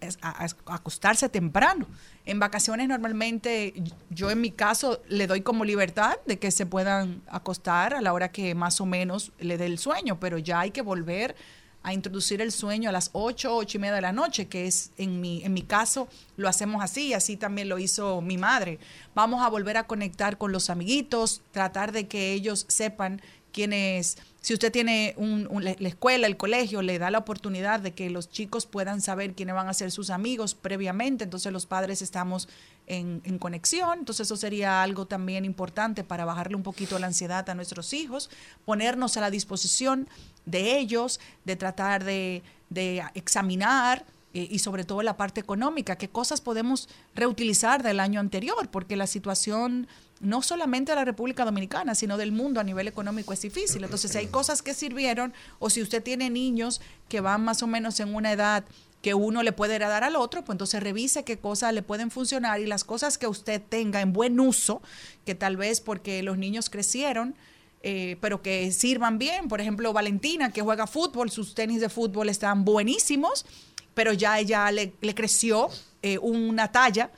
acostarse 0.68 1.28
temprano. 1.28 1.88
En 2.24 2.38
vacaciones 2.38 2.88
normalmente 2.88 3.74
yo 4.12 4.30
en 4.30 4.42
mi 4.42 4.52
caso 4.52 5.02
le 5.10 5.26
doy 5.26 5.42
como 5.42 5.66
libertad 5.66 6.18
de 6.28 6.38
que 6.38 6.52
se 6.52 6.68
puedan 6.68 7.24
acostar 7.26 7.96
a 7.96 8.02
la 8.04 8.14
hora 8.14 8.32
que 8.32 8.54
más 8.54 8.80
o 8.80 8.86
menos 8.86 9.32
le 9.40 9.58
dé 9.58 9.66
el 9.66 9.80
sueño, 9.80 10.20
pero 10.20 10.38
ya 10.38 10.60
hay 10.60 10.70
que 10.70 10.84
volver 10.84 11.36
a 11.82 11.94
introducir 11.94 12.42
el 12.42 12.52
sueño 12.52 12.90
a 12.90 12.92
las 12.92 13.10
8, 13.14 13.56
8 13.56 13.78
y 13.78 13.82
media 13.82 13.96
de 13.96 14.02
la 14.02 14.12
noche, 14.12 14.48
que 14.48 14.68
es 14.68 14.92
en 14.98 15.20
mi, 15.20 15.44
en 15.44 15.52
mi 15.52 15.64
caso 15.64 16.08
lo 16.38 16.48
hacemos 16.48 16.84
así, 16.84 17.16
así 17.16 17.38
también 17.38 17.70
lo 17.70 17.80
hizo 17.80 18.22
mi 18.22 18.38
madre. 18.38 18.78
Vamos 19.16 19.44
a 19.44 19.50
volver 19.50 19.78
a 19.78 19.88
conectar 19.88 20.38
con 20.38 20.52
los 20.52 20.70
amiguitos, 20.70 21.42
tratar 21.52 21.92
de 21.92 22.08
que 22.08 22.34
ellos 22.34 22.66
sepan 22.70 23.20
quiénes, 23.54 24.18
si 24.42 24.54
usted 24.54 24.72
tiene 24.72 25.14
un- 25.16 25.48
un- 25.50 25.64
la 25.64 25.76
la 25.80 25.88
escuela, 25.88 26.28
el 26.28 26.36
colegio, 26.36 26.82
le 26.82 27.00
da 27.00 27.12
la 27.12 27.20
oportunidad 27.20 27.80
de 27.80 27.92
que 27.94 28.10
los 28.10 28.30
chicos 28.30 28.66
puedan 28.66 29.00
saber 29.00 29.34
quiénes 29.34 29.56
van 29.56 29.70
a 29.70 29.74
ser 29.74 29.92
sus 29.92 30.10
amigos 30.10 30.56
previamente, 30.56 31.24
entonces 31.24 31.54
los 31.54 31.66
padres 31.66 32.02
estamos 32.02 32.50
en, 32.88 33.22
conexión, 33.40 34.00
entonces 34.00 34.28
eso 34.28 34.36
sería 34.36 34.84
algo 34.84 35.06
también 35.06 35.46
importante 35.46 36.04
para 36.04 36.26
bajarle 36.26 36.58
un 36.58 36.64
poquito 36.64 37.00
la 37.00 37.08
ansiedad 37.08 37.50
a 37.50 37.56
nuestros 37.56 37.94
hijos, 37.94 38.30
ponernos 38.66 39.16
a 39.16 39.22
la 39.22 39.30
disposición 39.30 40.10
de 40.46 40.78
ellos, 40.78 41.22
de 41.46 41.56
tratar 41.56 42.04
de, 42.04 42.44
de 42.70 43.02
examinar 43.14 44.06
eh, 44.34 44.48
y 44.50 44.60
sobre 44.60 44.84
todo 44.84 45.02
la 45.04 45.16
parte 45.16 45.40
económica, 45.40 45.96
qué 45.96 46.10
cosas 46.10 46.42
podemos 46.42 46.90
reutilizar 47.16 47.84
del 47.84 48.00
año 48.00 48.20
anterior, 48.20 48.68
porque 48.70 48.96
la 48.98 49.08
situación 49.08 49.88
no 50.24 50.42
solamente 50.42 50.92
de 50.92 50.96
la 50.96 51.06
República 51.06 51.46
Dominicana, 51.46 51.96
sino 51.96 52.18
del 52.18 52.32
mundo 52.32 52.60
a 52.60 52.64
nivel 52.64 52.88
económico 52.88 53.34
es 53.34 53.42
difícil. 53.42 53.84
Entonces, 53.84 54.12
si 54.12 54.18
hay 54.18 54.28
cosas 54.28 54.62
que 54.62 54.74
sirvieron, 54.74 55.34
o 55.60 55.70
si 55.70 55.82
usted 55.82 56.02
tiene 56.02 56.30
niños 56.30 56.82
que 57.10 57.22
van 57.22 57.44
más 57.44 57.62
o 57.62 57.68
menos 57.68 58.00
en 58.00 58.16
una 58.16 58.32
edad 58.32 58.64
que 59.02 59.14
uno 59.14 59.44
le 59.44 59.52
puede 59.52 59.76
heredar 59.76 60.06
al 60.06 60.16
otro, 60.16 60.46
pues 60.46 60.56
entonces 60.56 60.82
revise 60.82 61.26
qué 61.26 61.38
cosas 61.38 61.74
le 61.74 61.82
pueden 61.82 62.10
funcionar 62.10 62.62
y 62.62 62.66
las 62.66 62.86
cosas 62.86 63.18
que 63.18 63.28
usted 63.28 63.62
tenga 63.62 64.00
en 64.00 64.14
buen 64.14 64.40
uso, 64.40 64.82
que 65.26 65.36
tal 65.36 65.58
vez 65.58 65.82
porque 65.82 66.24
los 66.24 66.38
niños 66.38 66.70
crecieron, 66.70 67.36
eh, 67.82 68.16
pero 68.22 68.42
que 68.42 68.72
sirvan 68.72 69.18
bien. 69.18 69.50
Por 69.50 69.60
ejemplo, 69.60 69.92
Valentina, 69.92 70.54
que 70.54 70.62
juega 70.62 70.88
fútbol, 70.88 71.30
sus 71.30 71.54
tenis 71.54 71.82
de 71.82 71.90
fútbol 71.90 72.30
están 72.30 72.64
buenísimos, 72.64 73.46
pero 73.94 74.14
ya 74.14 74.40
ella 74.40 74.72
le, 74.72 74.94
le 75.02 75.14
creció 75.14 75.70
eh, 76.02 76.18
una 76.20 76.72
talla, 76.72 77.12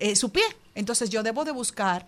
eh, 0.00 0.16
su 0.16 0.30
pie. 0.30 0.44
Entonces 0.74 1.10
yo 1.10 1.22
debo 1.22 1.44
de 1.44 1.52
buscar 1.52 2.06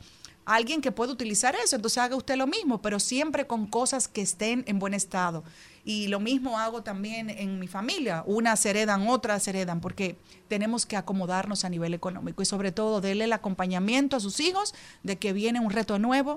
alguien 0.48 0.80
que 0.80 0.92
pueda 0.92 1.12
utilizar 1.12 1.54
eso. 1.54 1.76
Entonces 1.76 1.98
haga 1.98 2.16
usted 2.16 2.36
lo 2.36 2.46
mismo, 2.46 2.80
pero 2.82 2.98
siempre 2.98 3.46
con 3.46 3.66
cosas 3.66 4.08
que 4.08 4.22
estén 4.22 4.64
en 4.66 4.78
buen 4.78 4.94
estado. 4.94 5.44
Y 5.84 6.08
lo 6.08 6.20
mismo 6.20 6.58
hago 6.58 6.82
también 6.82 7.30
en 7.30 7.58
mi 7.58 7.66
familia. 7.66 8.22
Unas 8.26 8.64
heredan, 8.66 9.08
otras 9.08 9.46
heredan, 9.46 9.80
porque 9.80 10.16
tenemos 10.48 10.86
que 10.86 10.96
acomodarnos 10.96 11.64
a 11.64 11.68
nivel 11.68 11.94
económico 11.94 12.42
y 12.42 12.46
sobre 12.46 12.72
todo 12.72 13.00
darle 13.00 13.24
el 13.24 13.32
acompañamiento 13.32 14.16
a 14.16 14.20
sus 14.20 14.40
hijos 14.40 14.74
de 15.02 15.16
que 15.16 15.32
viene 15.32 15.60
un 15.60 15.70
reto 15.70 15.98
nuevo 15.98 16.34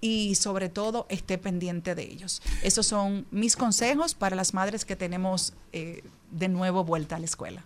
y 0.00 0.34
sobre 0.34 0.68
todo 0.68 1.06
esté 1.08 1.38
pendiente 1.38 1.94
de 1.94 2.02
ellos. 2.02 2.42
Esos 2.62 2.86
son 2.86 3.26
mis 3.30 3.56
consejos 3.56 4.14
para 4.14 4.36
las 4.36 4.52
madres 4.52 4.84
que 4.84 4.96
tenemos 4.96 5.54
eh, 5.72 6.02
de 6.30 6.48
nuevo 6.48 6.84
vuelta 6.84 7.16
a 7.16 7.18
la 7.20 7.24
escuela. 7.24 7.64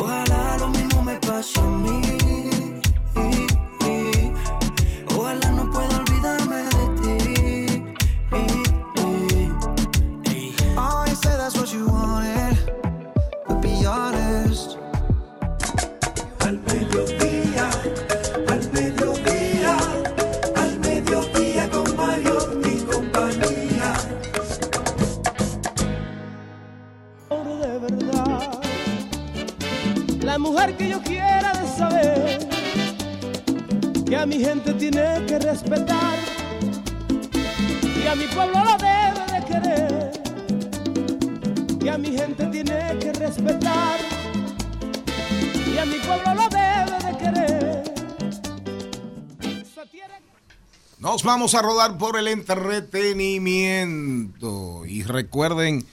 ojalá 0.00 0.56
lo 0.58 0.68
mismo 0.68 1.02
me 1.02 1.16
pase 1.16 1.60
a 1.60 1.64
mí. 1.64 2.19
Que 30.68 30.90
yo 30.90 31.00
quiera 31.02 31.54
de 31.54 31.66
saber 31.66 32.38
que 34.06 34.14
a 34.14 34.26
mi 34.26 34.38
gente 34.38 34.74
tiene 34.74 35.24
que 35.26 35.38
respetar 35.38 36.18
y 37.82 38.06
a 38.06 38.14
mi 38.14 38.26
pueblo 38.26 38.62
lo 38.62 38.76
debe 38.76 39.24
de 39.32 39.42
querer. 39.46 40.12
Que 41.80 41.90
a 41.90 41.96
mi 41.96 42.14
gente 42.14 42.44
tiene 42.48 42.98
que 42.98 43.10
respetar 43.14 44.00
y 45.66 45.78
a 45.78 45.86
mi 45.86 45.98
pueblo 45.98 46.34
lo 46.34 46.46
debe 46.50 46.98
de 47.06 47.16
querer. 47.18 47.94
Nos 50.98 51.22
vamos 51.22 51.54
a 51.54 51.62
rodar 51.62 51.96
por 51.96 52.18
el 52.18 52.28
entretenimiento. 52.28 54.84
Y 54.84 55.04
recuerden 55.04 55.86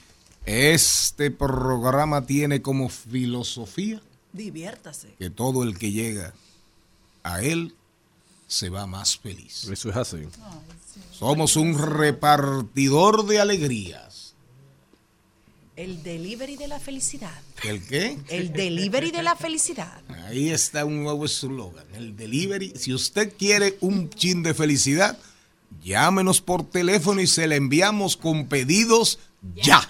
Este 0.44 1.30
programa 1.30 2.26
tiene 2.26 2.60
como 2.60 2.90
filosofía 2.90 4.02
Diviértase. 4.38 5.14
que 5.18 5.28
todo 5.30 5.64
el 5.64 5.76
que 5.76 5.90
llega 5.90 6.32
a 7.22 7.42
él 7.42 7.74
se 8.46 8.70
va 8.70 8.86
más 8.86 9.18
feliz. 9.18 9.68
Eso 9.70 9.90
es 9.90 9.96
así. 9.96 10.26
Somos 11.12 11.56
un 11.56 11.76
repartidor 11.76 13.26
de 13.26 13.40
alegrías. 13.40 14.34
El 15.76 16.02
delivery 16.02 16.56
de 16.56 16.66
la 16.66 16.80
felicidad. 16.80 17.40
¿El 17.62 17.86
qué? 17.86 18.18
El 18.28 18.52
delivery 18.52 19.10
de 19.10 19.22
la 19.22 19.36
felicidad. 19.36 20.02
Ahí 20.26 20.50
está 20.50 20.84
un 20.84 21.02
nuevo 21.04 21.24
eslogan. 21.24 21.86
El 21.94 22.16
delivery. 22.16 22.72
Si 22.74 22.92
usted 22.92 23.32
quiere 23.38 23.76
un 23.80 24.10
chin 24.10 24.42
de 24.42 24.54
felicidad, 24.54 25.18
llámenos 25.82 26.40
por 26.40 26.68
teléfono 26.68 27.20
y 27.20 27.26
se 27.26 27.46
le 27.46 27.56
enviamos 27.56 28.16
con 28.16 28.48
pedidos 28.48 29.18
ya. 29.54 29.88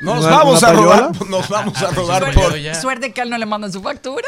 Nos 0.00 0.24
¿Una- 0.24 0.36
vamos 0.36 0.62
a 0.62 0.72
rodar, 0.72 1.10
payola? 1.12 1.26
nos 1.30 1.48
vamos 1.48 1.82
a 1.82 1.90
rodar 1.90 2.22
Suerte, 2.34 2.40
por, 2.70 2.74
suerte 2.74 3.12
que 3.12 3.20
a 3.20 3.24
él 3.24 3.30
no 3.30 3.38
le 3.38 3.46
mandan 3.46 3.72
su 3.72 3.80
factura. 3.82 4.26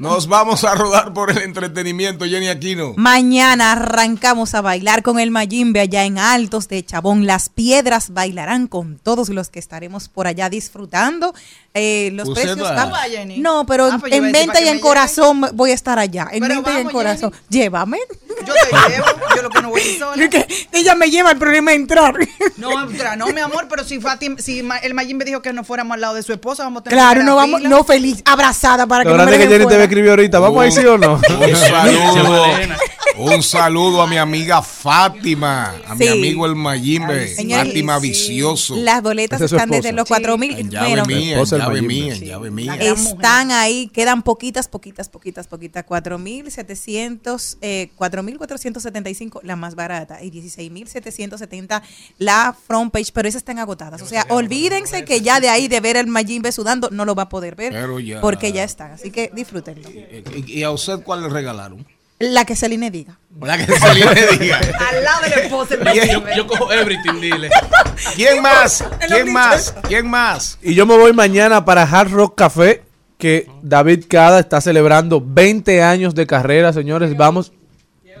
Nos 0.00 0.26
vamos 0.28 0.64
a 0.64 0.74
rodar 0.74 1.12
por 1.12 1.30
el 1.30 1.38
entretenimiento, 1.38 2.24
Jenny 2.24 2.48
Aquino. 2.48 2.94
Mañana 2.96 3.72
arrancamos 3.72 4.54
a 4.54 4.60
bailar 4.60 5.02
con 5.02 5.20
el 5.20 5.30
Mayimbe 5.30 5.80
allá 5.80 6.04
en 6.04 6.18
Altos 6.18 6.68
de 6.68 6.84
Chabón. 6.84 7.26
Las 7.26 7.48
piedras 7.48 8.10
bailarán 8.12 8.66
con 8.66 8.98
todos 8.98 9.28
los 9.28 9.48
que 9.50 9.58
estaremos 9.58 10.08
por 10.08 10.26
allá 10.26 10.48
disfrutando. 10.48 11.34
Eh, 11.74 12.10
los 12.14 12.28
¿Usted 12.28 12.42
precios 12.42 12.66
va? 12.66 12.70
están- 12.70 12.88
¿Tú 12.88 12.92
vas, 12.92 13.08
Jenny? 13.08 13.38
No, 13.38 13.64
pero 13.66 13.90
Ah, 13.92 13.98
pues 14.00 14.12
en 14.12 14.32
venta 14.32 14.60
y 14.60 14.68
en 14.68 14.80
corazón 14.80 15.42
voy 15.54 15.70
a 15.70 15.74
estar 15.74 15.98
allá. 15.98 16.26
En 16.32 16.40
Pero 16.40 16.54
venta 16.56 16.72
y 16.72 16.80
en 16.82 16.88
corazón. 16.90 17.32
Llévame. 17.48 17.98
Yo 18.46 18.54
te 18.54 18.90
llevo, 18.92 19.06
yo 19.36 19.42
lo 19.42 19.50
que 19.50 19.62
no 19.62 19.70
voy 19.70 19.80
a 19.80 19.86
ir 19.86 19.98
sola. 19.98 20.28
Que 20.28 20.46
Ella 20.72 20.94
me 20.94 21.10
lleva, 21.10 21.30
el 21.30 21.38
problema 21.38 21.72
es 21.72 21.76
entrar. 21.78 22.14
No, 22.56 22.82
entra, 22.90 23.14
no, 23.16 23.26
mi 23.28 23.40
amor, 23.40 23.66
pero 23.68 23.84
si, 23.84 24.00
Fati, 24.00 24.34
si 24.38 24.60
el 24.82 24.94
Mayimbe 24.94 25.24
dijo 25.24 25.42
que 25.42 25.52
no 25.52 25.62
fuéramos 25.62 25.94
al 25.94 26.00
lado 26.00 26.14
de 26.14 26.22
su 26.22 26.32
esposa, 26.32 26.64
vamos 26.64 26.80
a 26.80 26.84
tener 26.84 26.98
Claro, 26.98 27.20
que 27.20 27.26
no 27.26 27.36
vamos, 27.36 27.62
no 27.62 27.84
feliz, 27.84 28.22
abrazada 28.24 28.86
para 28.86 29.04
que 29.04 29.10
no 29.10 29.16
me 29.16 29.22
grande 29.24 29.32
que 29.38 29.38
dejen 29.44 29.52
Jenny 29.52 29.64
te 29.68 29.74
fuera. 29.74 29.89
Va 29.90 29.94
a 29.94 29.96
escribir 29.96 30.10
ahorita. 30.10 30.38
¿Vamos 30.38 30.62
ahí 30.62 30.70
sí 30.70 30.86
o 30.86 30.98
no? 30.98 31.14
Un 31.14 31.56
saludo, 31.56 32.44
un 33.22 33.42
saludo 33.42 34.02
a 34.02 34.06
mi 34.06 34.16
amiga 34.16 34.62
Fátima, 34.62 35.74
a 35.86 35.94
mi 35.94 36.08
amigo 36.08 36.46
el 36.46 36.54
Mayimbe, 36.56 37.34
Fátima 37.36 38.00
sí. 38.00 38.08
Vicioso. 38.08 38.76
Las 38.76 39.02
boletas 39.02 39.40
es 39.40 39.52
están 39.52 39.70
desde 39.70 39.92
los 39.92 40.06
cuatro 40.06 40.36
mil. 40.38 40.58
En 40.58 40.70
llave 40.70 40.88
bueno, 40.88 41.06
mía, 41.06 41.38
en 41.38 41.44
llave 41.44 41.82
Mayimbe. 41.82 41.88
mía, 41.88 42.14
en 42.14 42.24
llave 42.24 42.50
mía. 42.50 42.74
Están 42.76 43.50
ahí, 43.50 43.88
quedan 43.88 44.22
poquitas, 44.22 44.68
poquitas, 44.68 45.08
poquitas, 45.08 45.46
poquitas. 45.46 45.84
4.700, 45.86 47.56
eh, 47.60 47.90
4.475 47.98 49.40
la 49.42 49.56
más 49.56 49.74
barata 49.74 50.22
y 50.22 50.30
16.770 50.30 51.82
la 52.18 52.56
front 52.66 52.92
page, 52.92 53.10
pero 53.12 53.28
esas 53.28 53.40
están 53.40 53.58
agotadas. 53.58 54.02
O 54.02 54.06
sea, 54.06 54.26
olvídense 54.28 55.04
que 55.04 55.20
ya 55.20 55.40
de 55.40 55.48
ahí 55.48 55.68
de 55.68 55.80
ver 55.80 55.96
el 55.96 56.06
Majimbe 56.06 56.52
sudando 56.52 56.88
no 56.90 57.04
lo 57.04 57.14
va 57.14 57.24
a 57.24 57.28
poder 57.28 57.54
ver 57.54 57.72
Pero 57.72 58.00
ya. 58.00 58.20
porque 58.20 58.52
ya 58.52 58.64
están. 58.64 58.92
Así 58.92 59.10
que 59.10 59.30
disfrútenlo. 59.34 59.88
¿Y 59.90 60.60
y 60.60 60.62
a 60.62 60.70
usted 60.70 61.02
cuál 61.02 61.22
le 61.22 61.28
regalaron? 61.28 61.86
La 62.20 62.44
que 62.44 62.54
Celine 62.54 62.90
diga. 62.90 63.18
La 63.40 63.56
que 63.56 63.64
se 63.66 63.94
le 63.94 64.36
diga. 64.38 64.58
Al 64.58 65.02
lado 65.02 65.22
de 65.22 65.28
la 65.30 65.36
esposa 65.36 65.76
del 65.76 65.94
Yo, 65.94 66.02
Mayimbe. 66.02 66.36
yo 66.36 66.46
cojo 66.46 66.70
everything, 66.70 67.18
dile. 67.20 67.48
¿Quién 68.14 68.42
más? 68.42 68.84
¿Quién 69.08 69.32
más? 69.32 69.74
¿Quién 69.88 70.06
más? 70.08 70.58
Y 70.62 70.74
yo 70.74 70.84
me 70.84 70.98
voy 70.98 71.14
mañana 71.14 71.64
para 71.64 71.82
Hard 71.82 72.10
Rock 72.10 72.36
Café, 72.36 72.82
que 73.16 73.48
David 73.62 74.04
Cada 74.06 74.38
está 74.40 74.60
celebrando 74.60 75.22
20 75.24 75.82
años 75.82 76.14
de 76.14 76.26
carrera, 76.26 76.74
señores. 76.74 77.16
Vamos. 77.16 77.52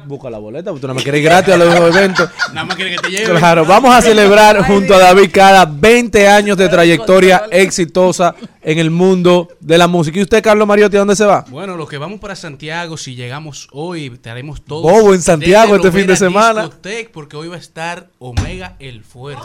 Busca 0.06 0.30
la 0.30 0.38
boleta, 0.38 0.70
porque 0.70 0.80
tú 0.80 0.88
no 0.88 0.94
me 0.94 1.02
quieres 1.02 1.20
ir 1.20 1.24
gratis 1.24 1.54
a 1.54 1.56
los 1.56 1.74
eventos. 1.96 2.28
Nada 2.52 2.64
más 2.66 2.76
quiere 2.76 2.92
que 2.92 2.98
te 2.98 3.10
lleve. 3.10 3.38
Claro, 3.38 3.64
vamos 3.64 3.94
a 3.94 4.00
celebrar 4.00 4.64
junto 4.66 4.94
a 4.94 4.98
David 4.98 5.30
Cada 5.32 5.64
20 5.64 6.28
años 6.28 6.56
de 6.56 6.68
trayectoria 6.68 7.44
exitosa 7.50 8.34
en 8.62 8.78
el 8.78 8.90
mundo 8.90 9.48
de 9.60 9.78
la 9.78 9.88
música. 9.88 10.18
¿Y 10.18 10.22
usted, 10.22 10.42
Carlos 10.42 10.66
Mariotti, 10.66 10.96
a 10.96 11.00
dónde 11.00 11.16
se 11.16 11.24
va? 11.24 11.44
Bueno, 11.48 11.76
los 11.76 11.88
que 11.88 11.98
vamos 11.98 12.20
para 12.20 12.36
Santiago, 12.36 12.96
si 12.96 13.14
llegamos 13.14 13.68
hoy, 13.72 14.06
estaremos 14.12 14.62
todos. 14.62 14.82
Bobo 14.82 15.14
en 15.14 15.22
Santiago 15.22 15.76
este 15.76 15.92
fin 15.92 16.06
de 16.06 16.16
semana. 16.16 16.64
Discotec, 16.64 17.10
porque 17.10 17.36
hoy 17.36 17.48
va 17.48 17.56
a 17.56 17.58
estar 17.58 18.08
Omega 18.18 18.76
el 18.78 19.02
Fuerte. 19.02 19.42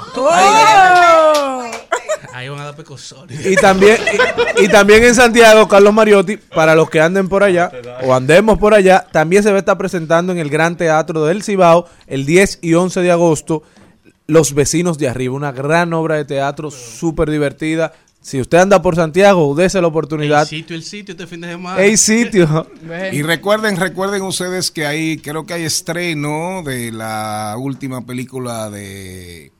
Ahí 2.33 2.49
van 2.49 2.59
a 2.59 2.65
dar 2.65 2.75
pecosones. 2.75 3.45
Y 3.45 3.55
también, 3.55 3.97
y, 4.57 4.65
y 4.65 4.67
también 4.67 5.03
en 5.03 5.15
Santiago, 5.15 5.67
Carlos 5.67 5.93
Mariotti, 5.93 6.37
para 6.37 6.75
los 6.75 6.89
que 6.89 6.99
anden 6.99 7.29
por 7.29 7.43
allá 7.43 7.71
o 8.03 8.13
andemos 8.13 8.57
por 8.57 8.73
allá, 8.73 9.05
también 9.11 9.43
se 9.43 9.49
va 9.51 9.57
a 9.57 9.59
estar 9.59 9.77
presentando 9.77 10.33
en 10.33 10.39
el 10.39 10.44
Gran 10.49 10.77
Teatro 10.77 11.25
del 11.25 11.43
Cibao 11.43 11.87
el 12.07 12.25
10 12.25 12.59
y 12.61 12.73
11 12.73 13.01
de 13.01 13.11
agosto. 13.11 13.63
Los 14.27 14.53
vecinos 14.53 14.97
de 14.97 15.07
arriba, 15.07 15.35
una 15.35 15.51
gran 15.51 15.93
obra 15.93 16.15
de 16.15 16.25
teatro 16.25 16.71
súper 16.71 17.29
divertida. 17.29 17.93
Si 18.21 18.41
usted 18.41 18.57
anda 18.57 18.81
por 18.81 18.95
Santiago, 18.95 19.53
dése 19.53 19.79
la 19.79 19.87
oportunidad. 19.87 20.41
El 20.41 20.47
sitio, 20.47 20.75
el 20.75 20.83
sitio 20.83 21.11
este 21.11 21.27
fin 21.27 21.41
de 21.41 21.49
semana. 21.49 21.79
Hay 21.79 21.95
sitio. 21.95 22.67
Y 23.11 23.21
recuerden, 23.21 23.77
recuerden 23.77 24.23
ustedes 24.23 24.71
que 24.71 24.87
hay, 24.87 25.17
creo 25.17 25.45
que 25.45 25.53
hay 25.53 25.63
estreno 25.63 26.63
de 26.63 26.91
la 26.91 27.55
última 27.59 28.03
película 28.03 28.71
de, 28.71 29.51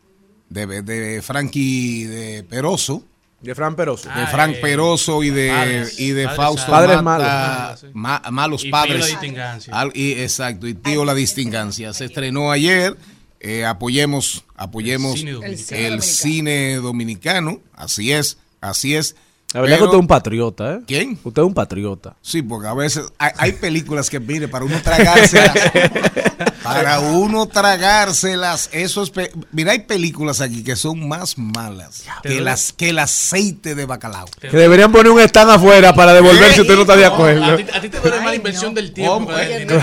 de, 0.49 0.81
de 0.81 1.21
Frankie 1.21 2.05
de 2.05 2.43
Peroso. 2.43 3.03
De 3.45 3.55
Fran 3.55 3.76
Peroso. 3.76 4.09
De 4.09 4.27
Frank 4.27 4.55
Peroso 4.61 5.23
y 5.23 5.30
de, 5.30 5.49
Padres, 5.49 5.99
y 5.99 6.09
de 6.11 6.23
padres 6.26 6.38
Fausto 6.38 6.72
Padres 6.72 7.01
Mata, 7.01 7.77
malos. 7.81 7.85
ma- 7.93 8.22
malos 8.31 8.61
Y 8.61 8.63
Tío 8.63 8.72
padres. 8.72 8.99
La 8.99 9.05
Distingancia. 9.07 9.73
Al- 9.80 9.91
y, 9.95 10.11
exacto, 10.13 10.67
y 10.67 10.73
tío 10.73 11.05
la 11.05 11.13
distingancia. 11.13 11.93
Se 11.93 12.05
estrenó 12.05 12.51
ayer. 12.51 12.95
Eh, 13.39 13.63
apoyemos, 13.63 14.43
apoyemos 14.55 15.13
El 15.13 15.19
cine 15.19 15.31
el, 15.31 15.38
dominicano. 15.39 16.01
cine 16.01 16.76
dominicano. 16.77 17.59
Así 17.76 18.11
es, 18.11 18.38
así 18.59 18.95
es. 18.95 19.15
La 19.53 19.61
verdad 19.61 19.76
que 19.76 19.80
Pero- 19.81 19.85
usted 19.85 19.97
es 19.97 20.01
un 20.01 20.07
patriota, 20.07 20.73
¿eh? 20.73 20.80
¿Quién? 20.88 21.19
Usted 21.23 21.41
es 21.43 21.47
un 21.47 21.53
patriota. 21.53 22.15
Sí, 22.22 22.41
porque 22.41 22.67
a 22.67 22.73
veces 22.73 23.05
hay, 23.19 23.31
hay 23.38 23.51
películas 23.53 24.09
que, 24.09 24.19
mire, 24.19 24.47
para 24.47 24.65
uno 24.65 24.81
tragárselas, 24.81 25.53
para 26.63 26.99
uno 26.99 27.45
tragárselas, 27.47 28.69
eso 28.71 29.03
es... 29.03 29.11
Mira, 29.51 29.71
hay 29.71 29.79
películas 29.79 30.41
aquí 30.41 30.63
que 30.63 30.75
son 30.75 31.07
más 31.07 31.37
malas 31.37 32.03
que, 32.23 32.41
las, 32.41 32.73
que 32.73 32.89
el 32.89 32.99
aceite 32.99 33.75
de 33.75 33.85
bacalao. 33.85 34.25
Que 34.39 34.49
deberían 34.49 34.91
poner 34.91 35.11
un 35.11 35.19
stand 35.21 35.51
afuera 35.51 35.93
para 35.93 36.13
devolver 36.13 36.53
si 36.53 36.61
usted 36.61 36.75
no 36.75 36.81
está 36.81 36.95
de 36.95 37.05
A 37.05 37.09
acuerdo. 37.09 37.55
ti, 37.57 37.65
a 37.73 37.81
ti 37.81 37.89
te 37.89 37.99
duele 37.99 38.17
más 38.17 38.25
la 38.27 38.35
inversión 38.35 38.73
del 38.73 38.93
tiempo. 38.93 39.13
¿Cómo? 39.15 39.27
que 39.27 39.55
el 39.55 39.67
de. 39.67 39.75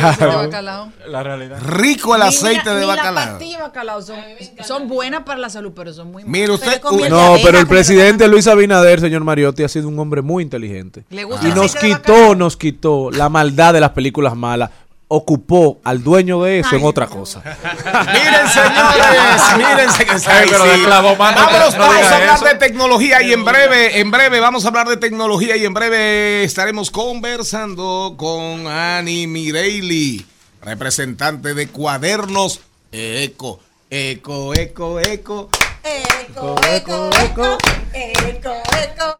La 1.08 1.22
realidad. 1.22 1.58
Rico 1.62 2.14
el 2.14 2.22
aceite 2.22 2.70
de 2.70 2.80
ni 2.80 2.86
Las 2.86 2.96
bacalao. 2.96 3.28
pastillas 3.30 3.58
de 3.58 3.62
bacalao 3.62 4.02
son, 4.02 4.18
son 4.66 4.88
buenas 4.88 5.22
para 5.24 5.38
la 5.40 5.50
salud, 5.50 5.72
pero 5.74 5.92
son 5.92 6.10
muy 6.10 6.24
malas. 6.24 6.32
Mire 6.40 6.52
usted, 6.52 6.66
Pero 6.72 6.80
convierte- 6.82 7.10
No, 7.10 7.36
pero 7.42 7.58
el 7.58 7.66
presidente 7.66 8.28
Luis 8.28 8.46
Abinader, 8.46 9.00
señor 9.00 9.24
Mariotti, 9.24 9.62
ha 9.62 9.68
sido 9.68 9.88
un 9.88 9.98
hombre 9.98 10.22
muy 10.22 10.42
inteligente. 10.42 11.04
¿Le 11.10 11.24
gusta 11.24 11.48
Y 11.48 11.52
nos 11.52 11.74
quitó, 11.74 12.34
nos 12.34 12.56
quitó 12.56 13.10
la 13.10 13.28
maldad 13.28 13.72
de 13.74 13.80
las 13.80 13.90
películas 13.90 14.34
malas. 14.36 14.70
Ocupó 15.14 15.78
al 15.84 16.02
dueño 16.02 16.42
de 16.42 16.60
eso 16.60 16.74
en 16.74 16.86
otra 16.86 17.06
cosa. 17.06 17.42
Miren, 17.44 18.48
señores, 18.48 19.42
mírense 19.58 20.06
que 20.06 20.14
está 20.16 20.38
Ay, 20.38 20.44
ahí, 20.44 20.48
pero 20.50 20.64
sí. 20.64 20.80
mano, 20.86 21.14
Vámonos, 21.18 21.74
no 21.76 21.80
vamos 21.86 22.06
a 22.06 22.16
hablar 22.16 22.36
eso. 22.36 22.44
de 22.46 22.54
tecnología 22.54 23.20
y 23.20 23.34
en 23.34 23.44
breve, 23.44 24.00
en 24.00 24.10
breve 24.10 24.40
vamos 24.40 24.64
a 24.64 24.68
hablar 24.68 24.88
de 24.88 24.96
tecnología 24.96 25.54
y 25.58 25.66
en 25.66 25.74
breve 25.74 26.44
estaremos 26.44 26.90
conversando 26.90 28.14
con 28.16 28.66
Annie 28.66 29.26
Mireili, 29.26 30.24
representante 30.62 31.52
de 31.52 31.68
Cuadernos 31.68 32.60
Eco. 32.90 33.60
Eco, 33.90 34.54
eco, 34.54 34.98
eco. 34.98 35.50
Eco, 35.84 36.56
eco, 36.72 37.10
eco, 37.22 37.58
eco, 37.92 38.62
eco. 38.82 39.18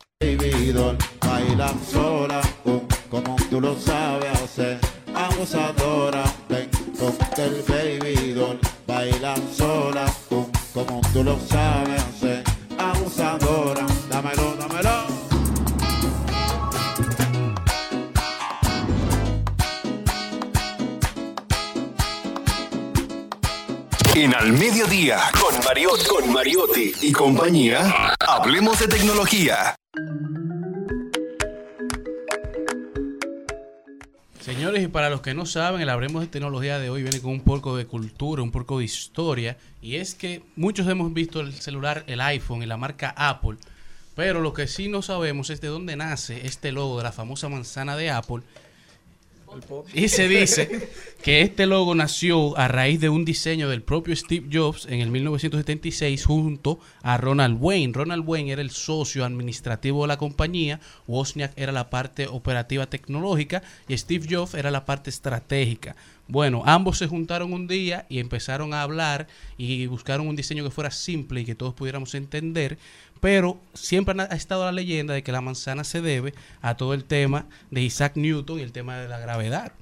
Bailan 1.21 1.79
sola, 1.93 2.41
uh, 2.65 2.81
como 3.11 3.37
tú 3.51 3.61
lo 3.61 3.79
sabes 3.79 4.41
hacer. 4.41 4.92
Abusadora, 5.23 6.25
ven, 6.49 6.69
ponte 6.99 7.45
el 7.45 7.63
baby 7.69 8.33
doll, 8.33 8.59
bailan 8.89 9.41
sola, 9.55 10.05
uh, 10.31 10.45
como 10.75 11.01
tú 11.13 11.23
lo 11.23 11.39
sabes 11.39 12.03
hacer. 12.03 12.43
Abusadora, 12.77 13.87
dámelo, 14.09 14.57
dámelo. 14.57 15.07
En 24.15 24.35
Al 24.35 24.53
Mediodía, 24.53 25.19
con, 25.41 25.65
Mariot, 25.65 26.07
con 26.09 26.33
Mariotti 26.33 26.93
y 27.01 27.13
compañía, 27.13 28.15
hablemos 28.19 28.81
de 28.81 28.89
tecnología. 28.89 29.77
Señores, 34.53 34.85
y 34.85 34.89
para 34.89 35.09
los 35.09 35.23
que 35.23 35.33
no 35.33 35.47
saben, 35.47 35.81
el 35.81 35.89
Hablemos 35.89 36.21
de 36.21 36.29
Tecnología 36.29 36.79
de 36.79 36.91
hoy 36.91 37.03
viene 37.03 37.23
con 37.23 37.31
un 37.31 37.41
poco 37.41 37.75
de 37.75 37.87
cultura, 37.87 38.43
un 38.43 38.51
poco 38.51 38.81
de 38.81 38.85
historia. 38.85 39.57
Y 39.81 39.97
es 39.97 40.15
que 40.15 40.43
muchos 40.57 40.87
hemos 40.89 41.11
visto 41.15 41.41
el 41.41 41.55
celular, 41.55 42.05
el 42.07 42.21
iPhone 42.21 42.63
y 42.63 42.67
la 42.67 42.77
marca 42.77 43.15
Apple. 43.17 43.57
Pero 44.15 44.43
lo 44.43 44.53
que 44.53 44.67
sí 44.67 44.89
no 44.89 45.01
sabemos 45.01 45.49
es 45.49 45.63
de 45.63 45.69
dónde 45.69 45.97
nace 45.97 46.47
este 46.47 46.71
logo 46.71 46.99
de 46.99 47.05
la 47.05 47.13
famosa 47.13 47.49
manzana 47.49 47.97
de 47.97 48.11
Apple. 48.11 48.43
Y 49.95 50.09
se 50.09 50.29
dice 50.29 50.89
que 51.23 51.43
este 51.43 51.67
logo 51.67 51.95
nació 51.95 52.57
a 52.59 52.69
raíz 52.69 53.01
de 53.01 53.09
un 53.09 53.25
diseño 53.25 53.69
del 53.69 53.83
propio 53.83 54.15
Steve 54.17 54.49
Jobs 54.53 54.87
en 54.87 55.01
el 55.01 55.11
1976 55.11 56.25
junto 56.25 56.81
a 57.03 57.17
Ronald 57.17 57.59
Wayne. 57.61 57.93
Ronald 57.93 58.25
Wayne 58.27 58.53
era 58.53 58.63
el 58.63 58.71
socio 58.71 59.25
administrativo 59.25 60.03
de 60.03 60.09
la 60.09 60.19
compañía, 60.19 60.81
Wozniak 61.07 61.53
era 61.57 61.73
la 61.73 61.91
parte 61.91 62.27
operativa 62.27 62.87
tecnológica 62.87 63.63
y 63.89 63.97
Steve 63.97 64.27
Jobs 64.29 64.55
era 64.55 64.71
la 64.71 64.85
parte 64.85 65.11
estratégica. 65.11 65.97
Bueno, 66.29 66.63
ambos 66.65 66.99
se 66.99 67.09
juntaron 67.09 67.53
un 67.53 67.67
día 67.67 68.07
y 68.09 68.19
empezaron 68.19 68.73
a 68.73 68.83
hablar 68.83 69.27
y 69.59 69.87
buscaron 69.87 70.29
un 70.29 70.37
diseño 70.37 70.65
que 70.65 70.71
fuera 70.71 70.91
simple 70.91 71.43
y 71.43 71.45
que 71.45 71.55
todos 71.55 71.75
pudiéramos 71.75 72.15
entender, 72.15 72.79
pero 73.21 73.61
siempre 73.75 74.15
ha 74.19 74.35
estado 74.35 74.65
la 74.65 74.73
leyenda 74.73 75.15
de 75.15 75.23
que 75.23 75.33
la 75.33 75.41
manzana 75.41 75.85
se 75.85 76.01
debe 76.01 76.33
a 76.63 76.77
todo 76.77 76.95
el 76.95 77.05
tema 77.05 77.47
de 77.71 77.83
Isaac 77.83 78.13
Newton 78.17 78.61
y 78.61 78.63
el 78.63 78.73
tema 78.73 78.99
de 78.99 79.09
la 79.09 79.19
gravedad. 79.19 79.73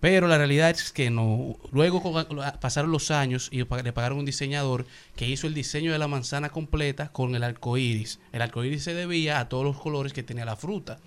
Pero 0.00 0.26
la 0.28 0.36
realidad 0.36 0.68
es 0.68 0.92
que 0.92 1.08
no. 1.08 1.56
Luego 1.72 2.26
pasaron 2.60 2.90
los 2.92 3.10
años 3.10 3.48
y 3.50 3.58
le 3.58 3.92
pagaron 3.92 4.18
un 4.18 4.26
diseñador 4.26 4.86
que 5.16 5.26
hizo 5.28 5.46
el 5.46 5.54
diseño 5.54 5.92
de 5.92 5.98
la 5.98 6.08
manzana 6.08 6.50
completa 6.50 7.08
con 7.08 7.34
el 7.34 7.42
arco 7.42 7.78
iris. 7.78 8.20
El 8.32 8.42
arco 8.42 8.64
iris 8.64 8.84
se 8.84 8.92
debía 8.92 9.38
a 9.40 9.48
todos 9.48 9.64
los 9.64 9.80
colores 9.80 10.12
que 10.12 10.22
tenía 10.22 10.44
la 10.44 10.56
fruta. 10.56 10.98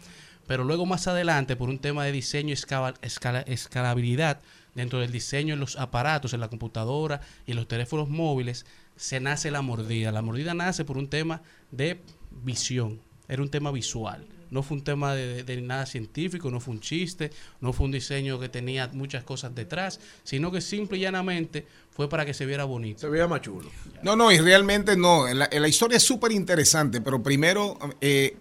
Pero 0.48 0.64
luego 0.64 0.88
más 0.88 1.08
adelante, 1.08 1.56
por 1.56 1.70
un 1.70 1.78
tema 1.78 2.06
de 2.06 2.12
diseño 2.12 2.50
y 2.50 2.54
escala- 2.54 3.44
escalabilidad 3.46 4.40
dentro 4.78 5.00
del 5.00 5.12
diseño 5.12 5.56
en 5.56 5.60
los 5.60 5.76
aparatos, 5.76 6.34
en 6.34 6.40
la 6.40 6.50
computadora 6.50 7.20
y 7.48 7.52
en 7.52 7.58
los 7.58 7.68
teléfonos 7.68 8.10
móviles, 8.10 8.66
se 8.96 9.20
nace 9.20 9.50
la 9.50 9.64
mordida. 9.64 10.12
La 10.12 10.22
mordida 10.22 10.54
nace 10.54 10.86
por 10.86 10.98
un 10.98 11.10
tema 11.10 11.42
de 11.72 12.00
visión. 12.44 13.02
Era 13.28 13.42
un 13.42 13.50
tema 13.50 13.72
visual. 13.72 14.28
No 14.52 14.62
fue 14.62 14.78
un 14.78 14.84
tema 14.84 15.16
de, 15.16 15.62
nada 15.62 15.88
científico, 15.88 16.52
no 16.52 16.60
fue 16.60 16.76
un 16.76 16.80
chiste, 16.80 17.32
no 17.60 17.74
fue 17.74 17.88
un 17.88 17.92
diseño 17.92 18.40
que 18.40 18.50
tenía 18.50 18.88
muchas 18.94 19.24
cosas 19.24 19.54
detrás, 19.54 20.00
sino 20.24 20.52
que 20.52 20.62
simple 20.62 21.00
y 21.00 21.02
llanamente 21.02 21.66
fue 21.90 22.08
para 22.08 22.24
que 22.24 22.36
se 22.36 22.46
viera 22.46 22.64
bonito. 22.64 23.00
Se 23.00 23.10
veía 23.10 23.28
más 23.28 23.42
chulo. 23.42 23.70
No, 24.04 24.16
no, 24.16 24.32
y 24.32 24.38
realmente 24.38 24.96
no. 24.96 25.28
La, 25.34 25.50
la 25.52 25.68
historia 25.68 25.98
es 25.98 26.04
súper 26.04 26.32
interesante, 26.32 27.02
pero 27.02 27.22
primero, 27.22 27.78
eh, 28.00 28.38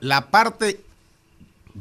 la 0.00 0.30
parte 0.30 0.80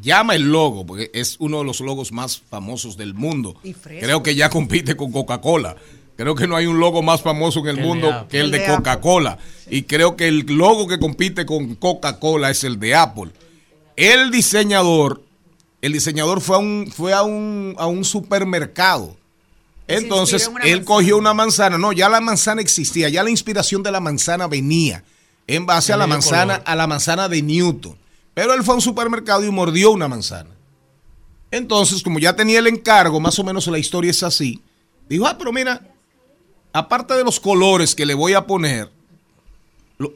llama 0.02 0.36
el 0.36 0.52
logo, 0.52 0.86
porque 0.86 1.12
es 1.14 1.36
uno 1.40 1.60
de 1.60 1.64
los 1.66 1.80
logos 1.82 2.12
más 2.12 2.40
famosos 2.40 2.98
del 2.98 3.14
mundo. 3.14 3.56
Creo 3.84 4.24
que 4.24 4.36
ya 4.36 4.50
compite 4.50 4.96
con 4.96 5.12
Coca-Cola. 5.12 5.76
Creo 6.16 6.36
que 6.36 6.48
no 6.48 6.58
hay 6.58 6.66
un 6.66 6.80
logo 6.80 7.02
más 7.02 7.22
famoso 7.22 7.60
en 7.62 7.68
el 7.68 7.76
Que 7.76 7.82
el 7.82 7.88
de 7.88 7.88
mundo 7.88 8.28
que 8.30 8.40
el 8.40 8.46
El 8.46 8.52
de. 8.52 8.66
Coca-Cola. 8.66 9.38
Y 9.70 9.84
creo 9.84 10.18
que 10.18 10.28
el 10.28 10.40
logo 10.48 10.88
que 10.88 11.00
compite 11.00 11.46
con 11.46 11.76
Coca-Cola 11.76 12.50
es 12.50 12.64
el 12.66 12.78
de 12.80 12.94
Apple. 12.96 13.32
El 13.96 14.30
diseñador, 14.30 15.24
el 15.82 15.94
diseñador 15.94 16.42
fue 16.42 16.58
a 16.58 16.60
un, 16.60 16.92
fue 16.94 17.14
a 17.14 17.24
un, 17.24 17.76
a 17.78 17.88
un 17.88 18.04
supermercado. 18.04 19.16
Entonces, 19.88 20.48
él 20.48 20.54
manzana. 20.54 20.86
cogió 20.86 21.18
una 21.18 21.34
manzana. 21.34 21.78
No, 21.78 21.94
ya 21.94 22.10
la 22.10 22.22
manzana 22.22 22.62
existía, 22.62 23.10
ya 23.10 23.24
la 23.24 23.30
inspiración 23.30 23.82
de 23.82 23.92
la 23.92 24.00
manzana 24.00 24.48
venía 24.48 25.04
en 25.48 25.66
base 25.66 25.94
a 25.94 25.98
la 25.98 26.06
manzana, 26.06 26.56
a 26.56 26.76
la 26.76 26.86
manzana 26.86 27.28
de 27.28 27.42
Newton. 27.42 27.98
Pero 28.40 28.54
él 28.54 28.64
fue 28.64 28.72
a 28.72 28.76
un 28.76 28.82
supermercado 28.82 29.44
y 29.44 29.52
mordió 29.52 29.92
una 29.92 30.08
manzana. 30.08 30.52
Entonces, 31.52 32.02
como 32.02 32.20
ya 32.20 32.38
tenía 32.38 32.60
el 32.60 32.68
encargo, 32.68 33.20
más 33.20 33.38
o 33.38 33.44
menos 33.44 33.68
la 33.68 33.78
historia 33.78 34.12
es 34.12 34.24
así, 34.24 34.62
dijo, 35.10 35.28
ah, 35.28 35.36
pero 35.38 35.52
mira, 35.52 35.82
aparte 36.72 37.16
de 37.16 37.26
los 37.26 37.38
colores 37.42 37.96
que 37.96 38.06
le 38.06 38.14
voy 38.14 38.36
a 38.36 38.48
poner, 38.48 38.90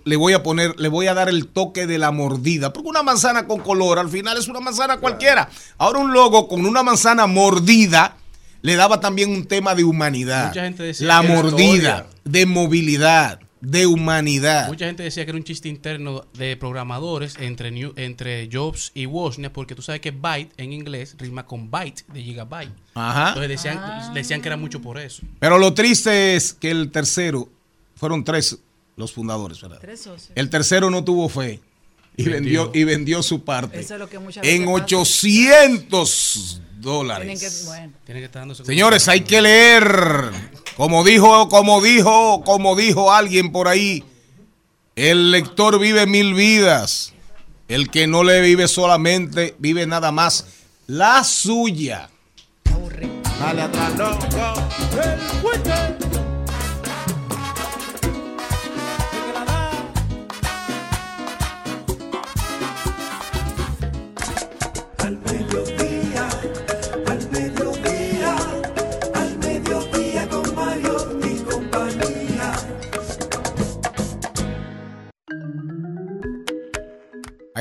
le 0.05 0.15
voy 0.15 0.31
a 0.31 0.41
poner, 0.41 0.79
le 0.79 0.87
voy 0.87 1.07
a 1.07 1.13
dar 1.13 1.27
el 1.27 1.47
toque 1.47 1.85
de 1.85 1.97
la 1.97 2.11
mordida, 2.11 2.71
porque 2.71 2.87
una 2.87 3.03
manzana 3.03 3.45
con 3.45 3.59
color 3.59 3.99
al 3.99 4.07
final 4.07 4.37
es 4.37 4.47
una 4.47 4.61
manzana 4.61 5.01
cualquiera. 5.01 5.49
Ahora 5.77 5.99
un 5.99 6.13
logo 6.13 6.47
con 6.47 6.65
una 6.65 6.81
manzana 6.81 7.27
mordida 7.27 8.15
le 8.61 8.77
daba 8.77 9.01
también 9.01 9.31
un 9.31 9.45
tema 9.47 9.75
de 9.75 9.83
humanidad, 9.83 10.47
Mucha 10.47 10.63
gente 10.63 10.83
decía 10.83 11.07
la 11.07 11.21
mordida, 11.23 11.57
historia. 11.57 12.05
de 12.23 12.45
movilidad, 12.45 13.39
de 13.65 13.87
humanidad. 13.87 14.67
Mucha 14.67 14.85
gente 14.87 15.03
decía 15.03 15.23
que 15.23 15.31
era 15.31 15.37
un 15.37 15.45
chiste 15.45 15.69
interno 15.69 16.25
de 16.33 16.57
programadores 16.57 17.37
entre, 17.39 17.71
New- 17.71 17.93
entre 17.95 18.49
Jobs 18.51 18.91
y 18.93 19.05
Wozniak, 19.05 19.53
porque 19.53 19.73
tú 19.73 19.81
sabes 19.81 20.01
que 20.01 20.11
byte 20.11 20.51
en 20.57 20.73
inglés 20.73 21.15
rima 21.17 21.45
con 21.45 21.71
byte 21.71 22.03
de 22.11 22.21
gigabyte. 22.21 22.73
Ajá. 22.93 23.29
Entonces 23.29 23.49
decían, 23.49 24.13
decían 24.13 24.41
que 24.41 24.49
era 24.49 24.57
mucho 24.57 24.81
por 24.81 24.99
eso. 24.99 25.23
Pero 25.39 25.57
lo 25.57 25.73
triste 25.73 26.35
es 26.35 26.53
que 26.53 26.71
el 26.71 26.91
tercero, 26.91 27.47
fueron 27.95 28.23
tres 28.25 28.59
los 28.97 29.13
fundadores, 29.13 29.61
¿verdad? 29.61 29.79
Tres 29.79 30.01
socios. 30.01 30.31
El 30.35 30.49
tercero 30.49 30.89
no 30.89 31.03
tuvo 31.05 31.29
fe 31.29 31.61
y 32.17 32.23
vendió, 32.25 32.69
y 32.73 32.83
vendió 32.83 33.23
su 33.23 33.43
parte 33.43 33.79
Eso 33.79 33.93
es 33.95 33.99
lo 33.99 34.09
que 34.09 34.19
muchas 34.19 34.45
en 34.45 34.65
veces 34.65 34.67
pasa. 34.67 34.83
800 34.83 36.61
Tienen 36.61 36.81
dólares. 36.81 37.39
que, 37.39 37.65
bueno. 37.67 37.93
Tiene 38.05 38.19
que 38.19 38.25
estar 38.25 38.41
dándose 38.41 38.65
Señores, 38.65 39.07
hay 39.07 39.21
que 39.21 39.41
leer. 39.41 40.31
Como 40.75 41.03
dijo, 41.03 41.49
como 41.49 41.81
dijo, 41.81 42.41
como 42.43 42.75
dijo 42.75 43.11
alguien 43.11 43.51
por 43.51 43.67
ahí, 43.67 44.03
el 44.95 45.31
lector 45.31 45.79
vive 45.79 46.05
mil 46.05 46.33
vidas. 46.33 47.13
El 47.67 47.89
que 47.89 48.07
no 48.07 48.23
le 48.23 48.41
vive 48.41 48.67
solamente, 48.67 49.55
vive 49.59 49.85
nada 49.87 50.11
más 50.11 50.45
la 50.87 51.23
suya. 51.23 52.09
Dale 53.39 53.61
atrás, 53.61 53.93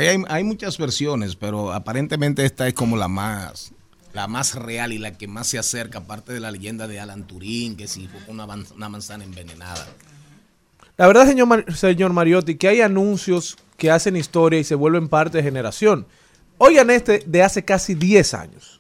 hay, 0.08 0.44
muchas 0.44 0.78
versiones, 0.78 1.36
pero 1.36 1.72
aparentemente 1.72 2.44
esta 2.44 2.66
es 2.68 2.74
como 2.74 2.96
la 2.96 3.08
más, 3.08 3.72
la 4.12 4.26
más 4.28 4.54
real 4.54 4.92
y 4.92 4.98
la 4.98 5.16
que 5.16 5.26
más 5.28 5.46
se 5.48 5.58
acerca, 5.58 5.98
aparte 5.98 6.32
de 6.32 6.40
la 6.40 6.50
leyenda 6.50 6.86
de 6.88 7.00
Alan 7.00 7.26
Turín, 7.26 7.76
que 7.76 7.88
si 7.88 8.08
fue 8.08 8.20
una, 8.28 8.46
man- 8.46 8.66
una 8.76 8.88
manzana 8.88 9.24
envenenada. 9.24 9.86
La 10.96 11.06
verdad, 11.06 11.26
señor, 11.26 11.64
señor 11.74 12.12
Mariotti, 12.12 12.56
que 12.56 12.68
hay 12.68 12.80
anuncios 12.80 13.56
que 13.78 13.90
hacen 13.90 14.16
historia 14.16 14.60
y 14.60 14.64
se 14.64 14.74
vuelven 14.74 15.08
parte 15.08 15.38
de 15.38 15.42
generación. 15.42 16.06
Oigan 16.58 16.90
este 16.90 17.24
de 17.26 17.42
hace 17.42 17.64
casi 17.64 17.94
10 17.94 18.34
años. 18.34 18.71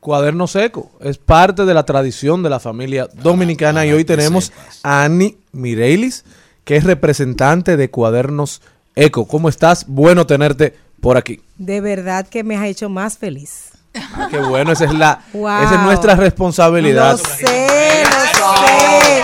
Cuaderno 0.00 0.46
seco. 0.46 0.90
Es 1.00 1.18
parte 1.18 1.64
de 1.64 1.74
la 1.74 1.84
tradición 1.84 2.42
de 2.42 2.50
la 2.50 2.60
familia 2.60 3.08
dominicana. 3.14 3.84
y 3.84 3.92
hoy 3.92 4.04
tenemos 4.04 4.52
a 4.82 5.04
Annie 5.04 5.36
Mireilis, 5.52 6.24
que 6.64 6.76
es 6.76 6.84
representante 6.84 7.76
de 7.76 7.90
Cuadernos 7.90 8.62
Eco. 8.94 9.26
¿Cómo 9.26 9.48
estás? 9.48 9.84
Bueno 9.88 10.26
tenerte 10.26 10.76
por 11.00 11.16
aquí. 11.16 11.40
De 11.56 11.80
verdad 11.80 12.26
que 12.28 12.44
me 12.44 12.56
has 12.56 12.64
hecho 12.64 12.88
más 12.88 13.18
feliz. 13.18 13.70
Ah, 13.94 14.28
qué 14.30 14.38
bueno, 14.38 14.72
esa 14.72 14.84
es 14.84 14.94
la, 14.94 15.24
Wow. 15.32 15.62
esa 15.64 15.74
es 15.76 15.80
nuestra 15.82 16.14
responsabilidad. 16.14 17.12
Lo 17.12 17.18
sé, 17.18 18.02
lo 18.04 18.66
sé. 18.66 19.22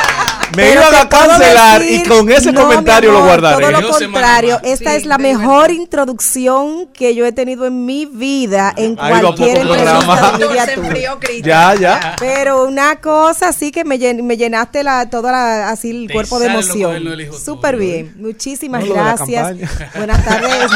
Me 0.56 0.62
Pero 0.62 0.80
iban 0.82 0.94
a 0.94 1.08
cancelar 1.08 1.80
decir- 1.82 2.04
y 2.06 2.08
con 2.08 2.30
ese 2.30 2.52
No, 2.52 2.62
comentario 2.62 3.10
mi 3.10 3.16
lo 3.16 3.22
amor, 3.24 3.40
guardaré. 3.40 3.66
Todo 3.72 3.80
lo 3.80 3.88
contrario, 3.90 4.60
esta 4.62 4.94
es 4.94 5.04
la 5.06 5.18
mejor 5.18 5.70
introducción 5.70 6.86
que 6.92 7.14
yo 7.14 7.26
he 7.26 7.32
tenido 7.32 7.66
en 7.66 7.84
mi 7.86 8.06
vida 8.06 8.72
en 8.76 8.96
Ahí 9.00 9.12
va 9.12 9.20
cualquier 9.20 9.60
programa. 9.62 10.38
Ya, 11.42 11.74
ya. 11.74 12.16
Pero 12.18 12.64
una 12.64 12.96
cosa 12.96 13.48
así 13.48 13.70
que 13.70 13.84
me, 13.84 13.98
llen- 13.98 14.22
me 14.22 14.36
llenaste 14.36 14.82
la, 14.82 15.08
toda 15.10 15.32
la, 15.32 15.70
así 15.70 15.90
el 15.90 16.06
Te 16.08 16.12
cuerpo 16.14 16.38
de 16.38 16.46
emoción. 16.46 17.04
Súper 17.44 17.76
bien. 17.76 18.14
Muchísimas 18.18 18.82
No, 18.82 18.88
de 18.88 18.94
la 18.94 19.02
gracias. 19.16 19.56
Buenas 19.96 20.24
tardes. 20.24 20.70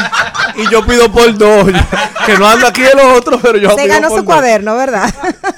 Y 0.57 0.69
yo 0.69 0.85
pido 0.85 1.11
por 1.11 1.37
dos. 1.37 1.67
que 2.25 2.37
no 2.37 2.47
ando 2.47 2.67
aquí 2.67 2.81
de 2.81 2.93
los 2.95 3.17
otros, 3.17 3.39
pero 3.41 3.57
yo 3.57 3.69
Se 3.71 3.75
pido 3.83 3.87
ganó 3.87 4.09
por 4.09 4.19
su 4.19 4.23
dos. 4.25 4.33
cuaderno, 4.33 4.75
¿verdad? 4.75 5.13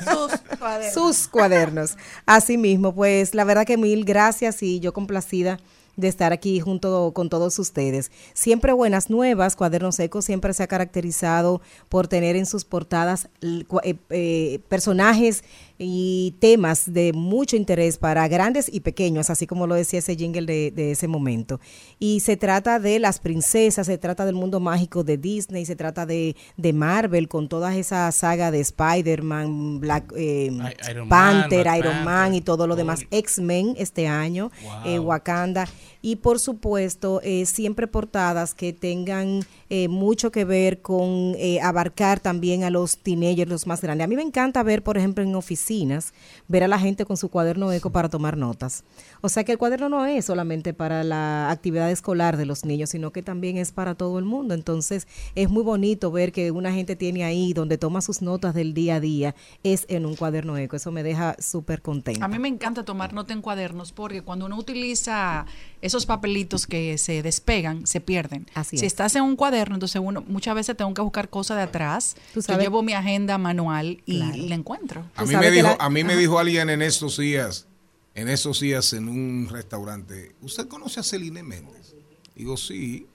Sus 0.93 1.27
cuadernos. 1.27 1.98
Así 2.26 2.57
mismo, 2.57 2.93
pues 2.93 3.34
la 3.35 3.43
verdad 3.43 3.65
que 3.65 3.77
mil 3.77 4.06
gracias 4.06 4.64
y 4.64 4.80
yo 4.80 4.93
complacida 4.93 5.57
de 5.95 6.07
estar 6.07 6.34
aquí 6.34 6.60
junto 6.60 7.11
con 7.14 7.30
todos 7.30 7.57
ustedes. 7.60 8.11
Siempre 8.34 8.73
buenas 8.73 9.10
nuevas, 9.10 9.56
Cuadernos 9.56 9.95
Secos 9.95 10.26
siempre 10.26 10.53
se 10.53 10.64
ha 10.64 10.68
caracterizado 10.68 11.61
por 11.89 12.07
tener 12.07 12.35
en 12.35 12.45
sus 12.45 12.65
portadas 12.65 13.30
eh, 13.41 13.95
eh, 14.10 14.60
personajes 14.69 15.43
y 15.84 16.36
temas 16.40 16.94
de 16.94 17.12
mucho 17.12 17.56
interés 17.56 17.98
para 17.98 18.28
grandes 18.28 18.70
y 18.72 18.82
pequeños, 18.82 19.30
así 19.30 19.48
como 19.48 19.66
lo 19.66 19.74
decía 19.74 19.99
ese 19.99 20.16
jingle 20.16 20.45
de, 20.45 20.72
de 20.72 20.91
ese 20.91 21.08
momento. 21.08 21.60
Y 21.98 22.20
se 22.20 22.38
trata 22.38 22.80
de 22.80 22.99
las 22.99 23.20
princesas, 23.20 23.88
se 23.88 23.98
trata 23.98 24.26
del 24.26 24.36
mundo 24.36 24.60
mágico 24.60 25.03
de 25.03 25.18
Disney, 25.18 25.66
se 25.66 25.76
trata 25.76 26.06
de, 26.06 26.36
de 26.56 26.74
Marvel 26.74 27.28
con 27.28 27.49
toda 27.49 27.76
esa 27.76 28.12
saga 28.12 28.52
de 28.52 28.60
Spider-Man, 28.60 29.80
Black 29.80 30.14
eh, 30.16 30.52
Iron 30.90 31.08
Man, 31.08 31.41
Panther, 31.41 31.64
Black 31.64 31.80
Iron 31.80 32.03
Man 32.03 32.36
y 32.36 32.41
todo 32.41 32.68
lo 32.68 32.76
demás, 32.76 33.02
X-Men 33.10 33.76
este 33.78 34.08
año, 34.08 34.52
eh, 34.86 34.99
Wakanda. 34.99 35.68
Y 36.02 36.18
por 36.18 36.40
supuesto, 36.40 37.22
eh, 37.23 37.45
siempre 37.45 37.88
portadas 37.88 38.56
que 38.56 38.73
tengan 38.73 39.41
eh, 39.69 39.88
mucho 39.88 40.32
que 40.32 40.45
ver 40.45 40.82
con 40.82 41.36
eh, 41.38 41.61
abarcar 41.61 42.19
también 42.19 42.64
a 42.64 42.69
los 42.69 42.98
teenagers, 42.98 43.49
los 43.49 43.68
más 43.68 43.82
grandes. 43.82 44.06
A 44.06 44.07
mí 44.07 44.15
me 44.15 44.23
encanta 44.23 44.64
ver, 44.64 44.82
por 44.82 44.98
ejemplo, 44.98 45.23
en 45.23 45.36
oficinas, 45.36 46.14
ver 46.48 46.64
a 46.64 46.68
la 46.68 46.80
gente 46.80 47.06
con 47.06 47.18
su 47.18 47.30
cuaderno 47.30 47.72
eco 47.72 47.91
para 47.91 48.10
tomar 48.10 48.36
notas. 48.36 48.84
O 49.22 49.30
sea 49.30 49.44
que 49.44 49.52
el 49.52 49.57
cuaderno 49.60 49.90
no 49.90 50.06
es 50.06 50.26
solamente 50.26 50.73
para 50.73 51.03
la 51.03 51.52
actividad 51.52 51.91
escolar 51.91 52.36
de 52.36 52.45
los 52.48 52.65
niños, 52.65 52.90
sino 52.90 53.11
que 53.11 53.22
también 53.22 53.57
es 53.57 53.72
para 53.72 53.94
todo 53.94 54.18
el 54.18 54.26
mundo. 54.26 54.56
Entonces, 54.56 55.07
es 55.36 55.49
muy 55.49 55.64
bonito 55.64 56.11
ver 56.11 56.32
que 56.32 56.49
una 56.49 56.73
gente 56.73 56.95
tiene 56.95 57.23
ahí 57.23 57.53
donde 57.53 57.78
toma 57.78 58.02
sus 58.02 58.23
notas 58.23 58.56
del 58.56 58.73
día 58.73 58.95
a 58.95 58.99
día, 58.99 59.36
es 59.64 59.86
en 59.88 60.07
un 60.07 60.15
cuaderno 60.15 60.57
eco. 60.57 60.76
Eso 60.76 60.91
me 60.91 61.03
deja 61.03 61.36
súper 61.40 61.84
contenta. 61.84 62.26
A 62.26 62.28
mí 62.28 62.40
me 62.40 62.48
encanta 62.48 62.84
tomar 62.84 63.14
nota 63.14 63.34
en 63.34 63.41
cuadernos 63.41 63.91
porque 63.91 64.23
cuando 64.23 64.48
uno 64.48 64.57
utiliza 64.57 65.45
esos 65.92 66.06
papelitos 66.06 66.66
que 66.68 66.98
se 66.98 67.22
despegan, 67.22 67.86
se 67.86 68.02
pierden. 68.02 68.48
Así 68.54 68.78
si 68.78 68.86
es. 68.86 68.92
estás 68.94 69.16
en 69.16 69.24
un 69.24 69.36
cuaderno, 69.36 69.76
entonces 69.76 70.02
uno 70.04 70.24
muchas 70.28 70.56
veces 70.56 70.76
tengo 70.78 70.94
que 70.94 71.02
buscar 71.02 71.30
cosas 71.30 71.58
de 71.58 71.64
atrás. 71.64 72.16
Tú 72.34 72.42
Yo 72.42 72.58
llevo 72.58 72.82
mi 72.84 72.94
agenda 72.94 73.38
manual 73.38 74.02
y 74.06 74.18
Claro. 74.18 74.38
la 74.38 74.56
encuentro. 74.56 75.06
A 75.16 75.26
mí, 75.26 75.36
me 75.36 75.52
dijo, 75.52 75.76
a 75.80 75.90
mí 75.90 76.04
me 76.04 76.16
dijo 76.16 76.40
alguien 76.40 76.70
en 76.70 76.82
estos 76.82 77.18
días, 77.18 77.68
en 78.16 78.28
estos 78.30 78.60
días 78.60 78.94
en 78.94 79.08
un 79.10 79.48
restaurante, 79.50 80.36
¿usted 80.42 80.68
conoce 80.68 81.00
a 81.00 81.04
Celine 81.04 81.44
Méndez? 81.44 81.96
Digo, 82.36 82.58
sí, 82.58 83.08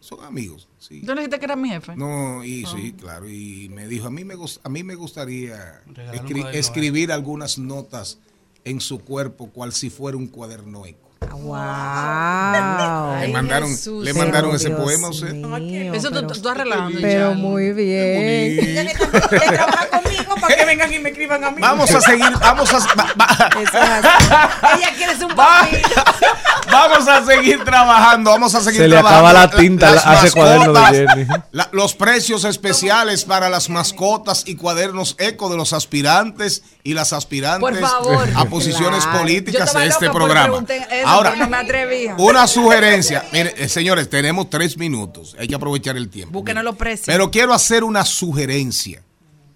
son 0.00 0.22
amigos. 0.24 0.68
Sí. 0.78 1.00
¿Tú 1.00 1.06
no 1.06 1.14
dijiste 1.16 1.38
que 1.38 1.44
era 1.46 1.56
mi 1.56 1.68
jefe? 1.68 1.96
No, 1.96 2.44
y 2.44 2.64
Ah. 2.64 2.68
sí, 2.76 2.92
claro, 2.92 3.28
y 3.28 3.68
me 3.70 3.88
dijo, 3.88 4.06
a 4.06 4.10
mí 4.10 4.24
me, 4.24 4.34
a 4.34 4.68
mí 4.68 4.82
me 4.84 4.94
gustaría 4.94 5.82
escri- 5.86 6.42
cuaderno 6.42 6.50
escribir 6.50 7.10
algunas 7.12 7.58
notas 7.58 8.18
en 8.64 8.80
su 8.80 9.00
cuerpo, 9.00 9.48
cual 9.50 9.72
si 9.72 9.90
fuera 9.90 10.16
un 10.16 10.26
cuaderno 10.28 10.86
eco. 10.86 11.05
Wow. 11.20 13.20
Le 13.20 13.28
mandaron, 13.28 13.70
le 14.02 14.14
mandaron 14.14 14.54
ese 14.54 14.70
poema 14.70 15.08
a 15.08 15.10
usted. 15.10 15.34
Eso 15.94 16.10
tú, 16.10 16.26
tú 16.26 16.34
estás 16.34 16.56
relajando. 16.56 16.98
Pero 17.00 17.30
ya. 17.30 17.36
muy 17.36 17.72
bien. 17.72 18.88
Para 20.40 20.56
que 20.56 20.64
vengan 20.64 20.92
y 20.92 20.98
me 20.98 21.10
escriban 21.10 21.42
a 21.44 21.50
mí. 21.50 21.60
Vamos 21.60 21.90
a 21.94 22.00
seguir, 22.00 22.30
vamos 22.40 22.72
a, 22.72 22.78
va- 22.78 23.14
va- 23.20 23.50
Ella 24.76 24.94
quiere 24.96 25.16
ser 25.16 25.26
un 25.26 25.36
vamos 26.70 27.08
a 27.08 27.24
seguir 27.24 27.64
trabajando, 27.64 28.30
vamos 28.30 28.54
a 28.54 28.60
seguir 28.60 28.80
Se 28.82 28.88
le 28.88 28.94
trabajando. 28.96 29.28
acaba 29.28 29.46
la 29.46 29.50
tinta 29.50 29.90
Las 29.90 30.24
ese 30.24 30.32
cuaderno 30.32 30.72
de 30.72 30.80
Jenny. 31.08 31.26
la- 31.52 31.68
los 31.72 31.94
precios 31.94 32.44
especiales 32.44 33.24
para 33.24 33.48
las 33.48 33.68
mascotas 33.70 34.44
y 34.46 34.56
cuadernos 34.56 35.16
eco 35.18 35.48
de 35.48 35.56
los 35.56 35.72
aspirantes 35.72 36.62
y 36.82 36.94
las 36.94 37.12
aspirantes 37.12 37.82
a 38.34 38.44
posiciones 38.46 39.04
Claro. 39.04 39.18
Políticas 39.20 39.72
de 39.74 39.86
este 39.86 40.10
programa. 40.10 40.64
eso, 40.68 41.08
Ahora, 41.08 41.34
me 41.34 41.46
una 42.18 42.46
sugerencia. 42.46 43.24
Mire, 43.32 43.54
eh, 43.56 43.68
señores, 43.68 44.08
tenemos 44.10 44.50
tres 44.50 44.76
minutos. 44.76 45.36
Hay 45.38 45.48
que 45.48 45.54
aprovechar 45.54 45.96
el 45.96 46.08
tiempo. 46.08 46.32
Búsquenos 46.32 46.64
los 46.64 46.76
precios. 46.76 47.06
Pero 47.06 47.30
quiero 47.30 47.52
hacer 47.54 47.84
una 47.84 48.04
sugerencia 48.04 49.02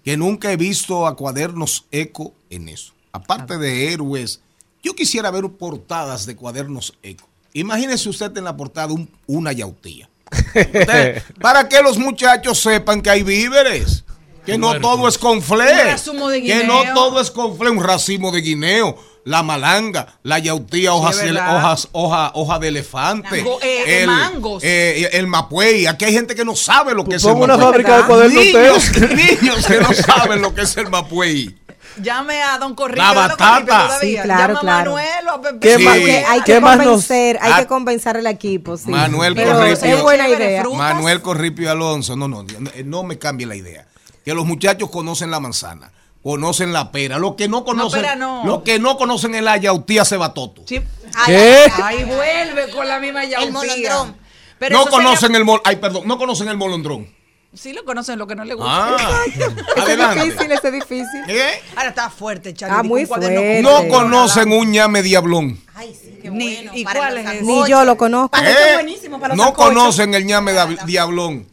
que 0.03 0.17
nunca 0.17 0.51
he 0.51 0.57
visto 0.57 1.05
a 1.07 1.15
cuadernos 1.15 1.85
eco 1.91 2.33
en 2.49 2.69
eso. 2.69 2.93
Aparte 3.11 3.57
de 3.57 3.91
héroes, 3.93 4.41
yo 4.83 4.93
quisiera 4.95 5.29
ver 5.31 5.47
portadas 5.49 6.25
de 6.25 6.35
cuadernos 6.35 6.93
eco. 7.03 7.27
Imagínese 7.53 8.09
usted 8.09 8.35
en 8.37 8.45
la 8.45 8.55
portada 8.55 8.93
un- 8.93 9.09
una 9.27 9.51
yautía. 9.51 10.09
Usted, 10.55 11.21
para 11.41 11.67
que 11.67 11.81
los 11.81 11.97
muchachos 11.97 12.59
sepan 12.59 13.01
que 13.01 13.09
hay 13.09 13.23
víveres. 13.23 14.05
Que 14.45 14.57
no 14.57 14.79
todo 14.79 15.07
es 15.07 15.19
con 15.19 15.37
Un 15.37 15.41
fle. 15.43 15.83
racimo 15.83 16.27
de 16.29 16.41
Que 16.41 16.63
no 16.63 16.81
todo 16.95 17.21
es 17.21 17.29
con 17.29 17.55
fle. 17.57 17.69
Un 17.69 17.83
racimo 17.83 18.31
de 18.31 18.41
guineo. 18.41 18.97
La 19.23 19.43
malanga, 19.43 20.07
la 20.23 20.39
yautía, 20.39 20.91
verdad. 20.93 21.55
hojas, 21.57 21.87
hoja, 21.91 22.31
hoja 22.33 22.57
de 22.59 22.67
elefante. 22.69 23.45
Eh, 23.61 24.05
mangos. 24.07 24.63
eh, 24.63 25.09
el 25.13 25.27
mapuey. 25.27 25.85
Aquí 25.85 26.05
hay 26.05 26.13
gente 26.13 26.33
que 26.33 26.43
no 26.43 26.55
sabe 26.55 26.95
lo 26.95 27.05
que 27.05 27.17
es 27.17 27.23
el 27.23 27.31
Ponga 27.33 27.45
una 27.45 27.57
mapuey. 27.57 27.71
fábrica 27.83 27.97
de 27.97 28.03
cuadernos 28.05 28.43
Niños, 28.43 29.39
niños 29.41 29.65
que 29.67 29.79
no 29.79 29.93
saben 29.93 30.41
lo 30.41 30.55
que 30.55 30.61
es 30.61 30.75
el 30.77 30.89
mapuey. 30.89 31.55
Llame 32.01 32.41
a 32.41 32.57
Don 32.57 32.73
Corripio. 32.73 33.03
La 33.03 33.11
batata. 33.13 33.65
todavía. 33.65 33.99
Sí, 33.99 34.17
claro, 34.23 34.53
Llama 34.55 34.57
a 34.57 34.61
claro. 34.61 34.91
Manuel 34.93 35.27
o 35.27 35.31
a 35.33 35.41
Pepe. 35.41 35.59
¿Qué 35.59 35.77
Sí, 35.77 35.83
más- 35.83 35.93
hay 35.95 36.39
qué 36.39 36.53
que 36.53 36.61
nos- 36.61 36.69
convencer, 36.77 37.39
hay 37.41 37.51
Ah. 37.53 37.59
que 37.59 37.67
convencer 37.67 38.17
al 38.17 38.27
equipo. 38.27 38.77
sí. 38.77 38.89
Manuel 38.89 39.35
Pero 39.35 39.53
Corripio. 39.57 39.97
Es 39.97 40.01
buena 40.01 40.29
idea. 40.29 40.63
Manuel 40.63 41.21
Corripio 41.21 41.69
Alonso. 41.69 42.15
No, 42.15 42.27
no, 42.27 42.45
no 42.85 43.03
me 43.03 43.19
cambie 43.19 43.45
la 43.45 43.55
idea. 43.55 43.85
Que 44.25 44.33
los 44.33 44.45
muchachos 44.45 44.89
conocen 44.89 45.29
la 45.31 45.39
manzana, 45.41 45.91
conocen 46.23 46.73
la 46.73 46.91
pera. 46.91 47.17
Lo 47.19 47.35
que 47.35 47.47
no 47.47 47.63
conocen, 47.63 48.01
pera 48.01 48.15
no. 48.15 48.45
lo 48.45 48.63
que 48.63 48.79
no 48.79 48.97
conocen 48.97 49.35
es 49.35 49.43
la 49.43 49.57
yautía 49.57 50.05
cebatoto. 50.05 50.63
Sí. 50.65 50.81
¿Qué? 51.25 51.71
Ahí 51.83 52.03
vuelve 52.03 52.69
con 52.71 52.87
la 52.87 52.99
misma 52.99 53.23
yautía. 53.25 53.47
El 53.47 53.51
molondrón. 53.53 54.17
Pero 54.59 54.77
no 54.77 54.83
sería- 54.83 54.97
conocen 54.97 55.35
el 55.35 55.43
mol, 55.45 55.61
ay, 55.65 55.77
perdón, 55.77 56.03
no 56.07 56.17
conocen 56.17 56.47
el 56.47 56.57
molondrón. 56.57 57.07
Sí 57.53 57.73
lo 57.73 57.83
conocen, 57.83 58.17
lo 58.17 58.27
que 58.27 58.35
no 58.35 58.45
le 58.45 58.53
gusta. 58.53 58.95
Ah, 58.95 59.23
Ese 59.27 59.43
es 59.75 59.83
adelante. 59.83 60.23
difícil, 60.23 60.51
es 60.53 60.61
difícil. 60.71 61.21
¿Eh? 61.27 61.49
Ahora 61.75 61.89
está 61.89 62.09
fuerte, 62.09 62.53
Charlie. 62.53 62.77
Ah, 62.79 62.83
muy 62.83 63.05
fuerte. 63.05 63.61
No 63.61 63.87
conocen 63.89 64.53
un 64.53 64.71
ñame 64.71 65.01
diablón. 65.03 65.59
Ay, 65.75 65.93
sí, 65.99 66.17
qué 66.21 66.29
Ni- 66.29 66.55
bueno. 66.55 66.71
¿y 66.75 66.83
para 66.85 66.99
cuál 66.99 67.17
es 67.17 67.25
ese? 67.29 67.43
Ni 67.43 67.67
yo 67.69 67.83
lo 67.83 67.97
conozco. 67.97 68.37
¿Eh? 68.39 68.43
es 68.69 68.73
buenísimo 68.75 69.19
para 69.19 69.35
los 69.35 69.45
No 69.45 69.53
conocen 69.53 70.13
el 70.13 70.25
ñame 70.25 70.53
diablón. 70.85 71.45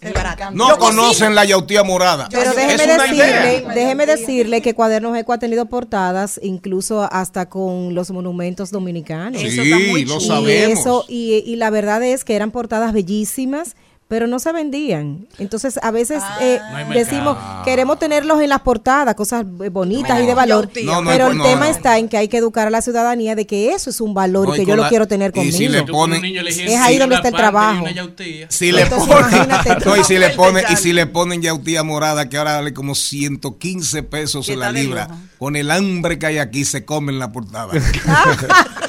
No 0.53 0.69
Yo 0.69 0.79
conocen 0.79 1.09
cocino. 1.09 1.31
la 1.31 1.45
yautía 1.47 1.83
morada. 1.83 2.29
Pero 2.31 2.53
déjeme 2.53 2.87
decirle, 2.87 3.65
déjeme 3.75 4.07
decirle 4.07 4.63
que 4.63 4.75
Cuadernos 4.75 5.17
Eco 5.17 5.33
ha 5.33 5.39
tenido 5.39 5.67
portadas 5.67 6.39
incluso 6.45 7.09
hasta 7.11 7.49
con 7.49 7.95
los 7.97 8.11
monumentos 8.13 8.71
dominicanos. 8.71 9.43
Eso 9.43 9.63
está 9.63 9.77
muy 9.79 10.01
Sí, 10.03 10.05
lo 10.05 10.19
y 10.19 10.27
sabemos. 10.27 10.79
eso 10.79 11.05
y, 11.09 11.43
y 11.45 11.57
la 11.57 11.71
verdad 11.71 12.03
es 12.05 12.25
que 12.25 12.37
eran 12.37 12.51
portadas 12.53 12.93
bellísimas 12.93 13.75
pero 14.09 14.27
no 14.27 14.39
se 14.39 14.53
vendían. 14.53 15.27
Entonces 15.39 15.79
a 15.83 15.91
veces 15.91 16.23
eh, 16.41 16.59
No 16.71 16.77
hay 16.79 16.85
decimos 16.95 17.35
mercado. 17.37 17.65
queremos 17.65 17.99
tenerlos 17.99 18.41
en 18.41 18.49
las 18.49 18.61
portadas 18.63 19.15
cosas 19.15 19.45
eh, 19.63 19.69
bonitas 19.69 20.19
y 20.23 20.27
de 20.27 20.35
valor. 20.35 20.71
No, 20.83 21.03
no, 21.03 21.11
pero 21.11 21.27
el 21.29 21.37
no, 21.37 21.45
tema 21.45 21.67
no. 21.67 21.71
está 21.71 21.99
en 21.99 22.09
que 22.09 22.17
hay 22.17 22.29
que 22.29 22.39
educar 22.39 22.67
a 22.67 22.71
la 22.71 22.81
ciudadanía 22.81 23.35
de 23.35 23.47
que 23.47 23.73
eso 23.75 23.91
es 23.91 24.01
un 24.01 24.15
valor 24.15 24.49
No, 24.49 24.55
y 24.55 24.59
que 24.61 24.65
yo 24.67 24.77
lo 24.77 24.89
quiero 24.89 25.07
tener 25.07 25.31
y 25.31 25.35
conmigo. 25.35 25.57
si 25.59 25.69
le 25.69 25.83
ponen- 25.85 26.25
Es 26.49 26.81
ahí 26.81 26.97
donde 26.97 27.17
está 27.17 27.29
el 27.29 27.35
trabajo. 27.35 27.85
Si 28.49 28.73
le 28.73 28.83
Entonces, 28.83 29.09
ponen, 29.09 30.01
y 30.01 30.05
si 30.05 30.19
le 30.19 30.31
ponen, 30.31 30.65
y 30.73 30.77
si 30.77 30.93
le 30.95 31.07
ponen 31.07 31.43
yautía 31.43 31.83
morada, 31.83 32.29
que 32.31 32.39
ahora 32.39 32.55
vale 32.57 32.73
como 32.73 32.95
115 32.95 34.03
pesos 34.05 34.47
¿Qué 34.47 34.55
en 34.55 34.61
la 34.61 34.73
libra, 34.73 35.09
con 35.39 35.55
el 35.55 35.71
hambre 35.71 36.19
que 36.19 36.25
hay 36.27 36.39
aquí, 36.39 36.65
se 36.65 36.85
comen 36.87 37.19
la 37.19 37.31
portada. 37.31 37.73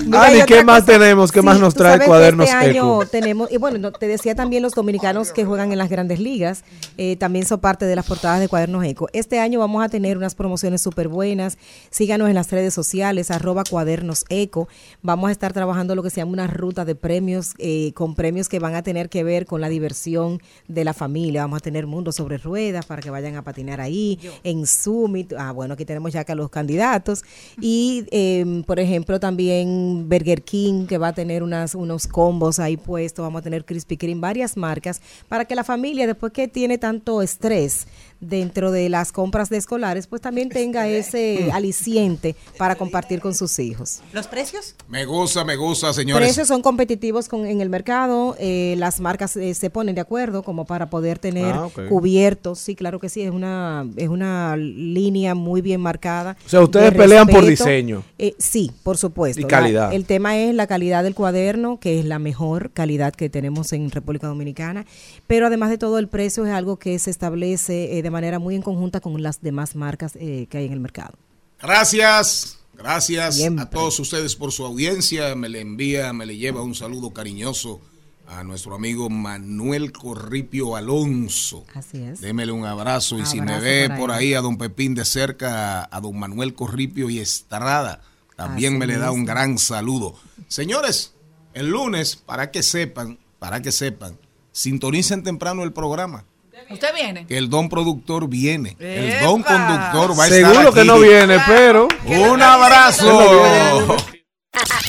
Mira, 0.00 0.24
Ani, 0.24 0.42
¿qué 0.46 0.64
más 0.64 0.82
cosa- 0.82 0.92
tenemos? 0.98 1.30
¿Qué 1.30 1.40
más 1.42 1.60
nos 1.60 1.74
trae 1.74 1.98
que 2.00 2.06
Cuadernos 2.06 2.46
Este 2.48 2.56
año 2.56 3.02
Eco? 3.02 3.06
tenemos, 3.10 3.50
y 3.52 3.58
bueno, 3.58 3.78
no, 3.78 3.92
te 3.92 4.08
decía 4.08 4.34
también 4.34 4.62
los 4.62 4.72
dominicanos 4.72 5.30
que 5.32 5.44
juegan 5.44 5.70
en 5.72 5.78
las 5.78 5.88
grandes 5.88 6.18
ligas, 6.18 6.64
eh, 6.98 7.16
también 7.16 7.46
son 7.46 7.60
parte 7.60 7.86
de 7.86 7.94
las 7.94 8.04
portadas 8.06 8.40
de 8.40 8.48
Cuadernos 8.48 8.84
Eco. 8.84 9.08
Este 9.12 9.38
año 9.38 9.60
vamos 9.60 9.84
a 9.84 9.88
tener 9.88 10.16
unas 10.18 10.34
promociones 10.34 10.82
súper 10.82 11.08
buenas. 11.08 11.58
Síganos 11.90 12.28
en 12.28 12.34
las 12.34 12.50
redes 12.50 12.74
sociales, 12.74 13.30
arroba 13.30 13.62
Cuadernos 13.68 14.24
Eco. 14.30 14.68
Vamos 15.02 15.28
a 15.28 15.32
estar 15.32 15.52
trabajando 15.52 15.94
lo 15.94 16.02
que 16.02 16.10
se 16.10 16.16
llama 16.20 16.32
una 16.32 16.46
ruta 16.48 16.84
de 16.84 16.94
premios, 16.96 17.54
eh, 17.58 17.92
con 17.94 18.14
premios 18.14 18.48
que 18.48 18.58
van 18.58 18.74
a 18.74 18.82
tener 18.82 19.08
que 19.08 19.22
ver 19.22 19.46
con 19.46 19.60
la 19.60 19.68
diversión 19.68 20.40
de 20.66 20.84
la 20.84 20.92
familia. 20.92 21.42
Vamos 21.42 21.58
a 21.58 21.60
tener 21.60 21.86
Mundo 21.86 22.10
sobre 22.10 22.38
Ruedas 22.38 22.84
para 22.86 23.00
que 23.00 23.10
vayan 23.10 23.36
a 23.36 23.42
patinar 23.42 23.80
ahí, 23.80 24.18
en 24.42 24.66
Summit. 24.66 25.32
Ah, 25.38 25.52
bueno, 25.52 25.74
aquí 25.74 25.84
tenemos 25.84 26.12
ya 26.12 26.20
acá 26.20 26.34
los 26.34 26.50
candidatos. 26.50 27.22
Y, 27.60 28.06
eh, 28.10 28.62
por 28.66 28.80
ejemplo, 28.80 29.20
también 29.20 29.83
Burger 30.08 30.42
King, 30.42 30.86
que 30.86 30.98
va 30.98 31.08
a 31.08 31.12
tener 31.12 31.42
unas, 31.42 31.74
unos 31.74 32.06
combos 32.06 32.58
ahí 32.58 32.76
puestos. 32.76 33.22
Vamos 33.22 33.40
a 33.40 33.42
tener 33.42 33.64
Krispy 33.64 33.96
Kreme, 33.96 34.20
varias 34.20 34.56
marcas, 34.56 35.00
para 35.28 35.44
que 35.44 35.54
la 35.54 35.64
familia, 35.64 36.06
después 36.06 36.32
que 36.32 36.48
tiene 36.48 36.78
tanto 36.78 37.22
estrés 37.22 37.86
dentro 38.28 38.70
de 38.70 38.88
las 38.88 39.12
compras 39.12 39.50
de 39.50 39.56
escolares, 39.56 40.06
pues 40.06 40.22
también 40.22 40.48
tenga 40.48 40.88
ese 40.88 41.50
aliciente 41.52 42.34
para 42.58 42.76
compartir 42.76 43.20
con 43.20 43.34
sus 43.34 43.58
hijos. 43.58 44.00
¿Los 44.12 44.26
precios? 44.26 44.74
Me 44.88 45.04
gusta, 45.04 45.44
me 45.44 45.56
gusta, 45.56 45.92
señores. 45.92 46.26
Precios 46.26 46.48
son 46.48 46.62
competitivos 46.62 47.28
con, 47.28 47.46
en 47.46 47.60
el 47.60 47.70
mercado, 47.70 48.36
eh, 48.38 48.74
las 48.78 49.00
marcas 49.00 49.36
eh, 49.36 49.54
se 49.54 49.70
ponen 49.70 49.94
de 49.94 50.00
acuerdo 50.00 50.42
como 50.42 50.64
para 50.64 50.90
poder 50.90 51.18
tener 51.18 51.54
Ah, 51.54 51.68
cubiertos. 51.88 52.58
Sí, 52.58 52.74
claro 52.74 52.98
que 52.98 53.08
sí, 53.08 53.22
es 53.22 53.30
una 53.30 53.86
es 53.96 54.08
una 54.08 54.56
línea 54.56 55.34
muy 55.34 55.60
bien 55.60 55.80
marcada. 55.80 56.36
O 56.46 56.48
sea, 56.48 56.60
ustedes 56.62 56.92
de 56.92 56.98
pelean 56.98 57.26
por 57.26 57.44
diseño. 57.44 58.02
Eh, 58.18 58.34
sí, 58.38 58.72
por 58.82 58.96
supuesto. 58.96 59.40
Y 59.40 59.44
calidad. 59.44 59.92
El 59.92 60.04
tema 60.06 60.36
es 60.38 60.54
la 60.54 60.66
calidad 60.66 61.02
del 61.02 61.14
cuaderno, 61.14 61.78
que 61.78 61.98
es 61.98 62.04
la 62.04 62.18
mejor 62.18 62.70
calidad 62.70 63.14
que 63.14 63.28
tenemos 63.28 63.72
en 63.72 63.90
República 63.90 64.26
Dominicana, 64.26 64.86
pero 65.26 65.46
además 65.46 65.70
de 65.70 65.78
todo 65.78 65.98
el 65.98 66.08
precio 66.08 66.44
es 66.46 66.52
algo 66.52 66.76
que 66.76 66.98
se 66.98 67.10
establece 67.10 67.98
eh, 67.98 68.02
de 68.02 68.10
manera 68.14 68.38
muy 68.38 68.54
en 68.54 68.62
conjunta 68.62 69.00
con 69.00 69.22
las 69.22 69.42
demás 69.42 69.76
marcas 69.76 70.16
eh, 70.16 70.46
que 70.48 70.58
hay 70.58 70.66
en 70.66 70.72
el 70.72 70.80
mercado. 70.80 71.14
Gracias, 71.60 72.58
gracias 72.74 73.36
Siempre. 73.36 73.64
a 73.64 73.70
todos 73.70 73.98
ustedes 74.00 74.34
por 74.36 74.52
su 74.52 74.64
audiencia. 74.64 75.34
Me 75.34 75.48
le 75.48 75.60
envía, 75.60 76.12
me 76.12 76.24
le 76.24 76.36
lleva 76.36 76.62
un 76.62 76.74
saludo 76.74 77.12
cariñoso 77.12 77.80
a 78.26 78.42
nuestro 78.42 78.74
amigo 78.74 79.10
Manuel 79.10 79.92
Corripio 79.92 80.76
Alonso. 80.76 81.64
Así 81.74 82.02
es. 82.02 82.20
Démele 82.20 82.52
un 82.52 82.64
abrazo 82.64 83.18
y 83.18 83.26
si 83.26 83.40
me 83.40 83.60
ve 83.60 83.88
por 83.88 83.98
por 83.98 84.10
ahí. 84.12 84.34
a 84.34 84.40
don 84.40 84.56
Pepín 84.56 84.94
de 84.94 85.04
cerca, 85.04 85.88
a 85.90 86.00
don 86.00 86.18
Manuel 86.18 86.54
Corripio 86.54 87.10
y 87.10 87.18
Estrada, 87.18 88.00
también 88.36 88.74
Así 88.74 88.78
me 88.80 88.86
le 88.86 88.98
da 88.98 89.10
un 89.10 89.24
gran 89.24 89.58
saludo. 89.58 90.16
Señores, 90.48 91.14
el 91.52 91.68
lunes, 91.68 92.16
para 92.16 92.50
que 92.50 92.62
sepan, 92.62 93.18
para 93.38 93.62
que 93.62 93.72
sepan, 93.72 94.18
sintonicen 94.52 95.22
temprano 95.22 95.62
el 95.62 95.72
programa. 95.72 96.24
¿Usted 96.70 96.94
viene? 96.94 97.26
Que 97.26 97.38
el 97.38 97.50
don 97.50 97.68
productor 97.68 98.28
viene. 98.28 98.76
El 98.78 99.20
don 99.22 99.42
conductor 99.42 100.18
va 100.18 100.24
a 100.24 100.28
estar 100.28 100.52
Seguro 100.52 100.72
que 100.72 100.84
no 100.84 100.98
viene, 100.98 101.38
pero. 101.46 101.88
Un 102.06 102.42
abrazo. 102.42 103.96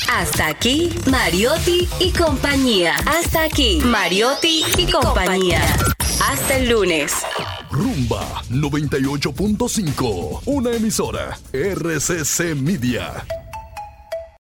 Hasta 0.08 0.48
aquí, 0.48 0.92
Mariotti 1.10 1.88
y 2.00 2.12
compañía. 2.12 2.96
Hasta 3.06 3.44
aquí, 3.44 3.82
Mariotti 3.84 4.64
y 4.78 4.92
compañía. 4.92 5.62
Hasta 6.30 6.58
el 6.58 6.70
lunes. 6.70 7.14
Rumba 7.72 8.42
98.5, 8.50 10.42
una 10.46 10.72
emisora 10.72 11.38
RCC 11.52 12.56
Media. 12.56 13.26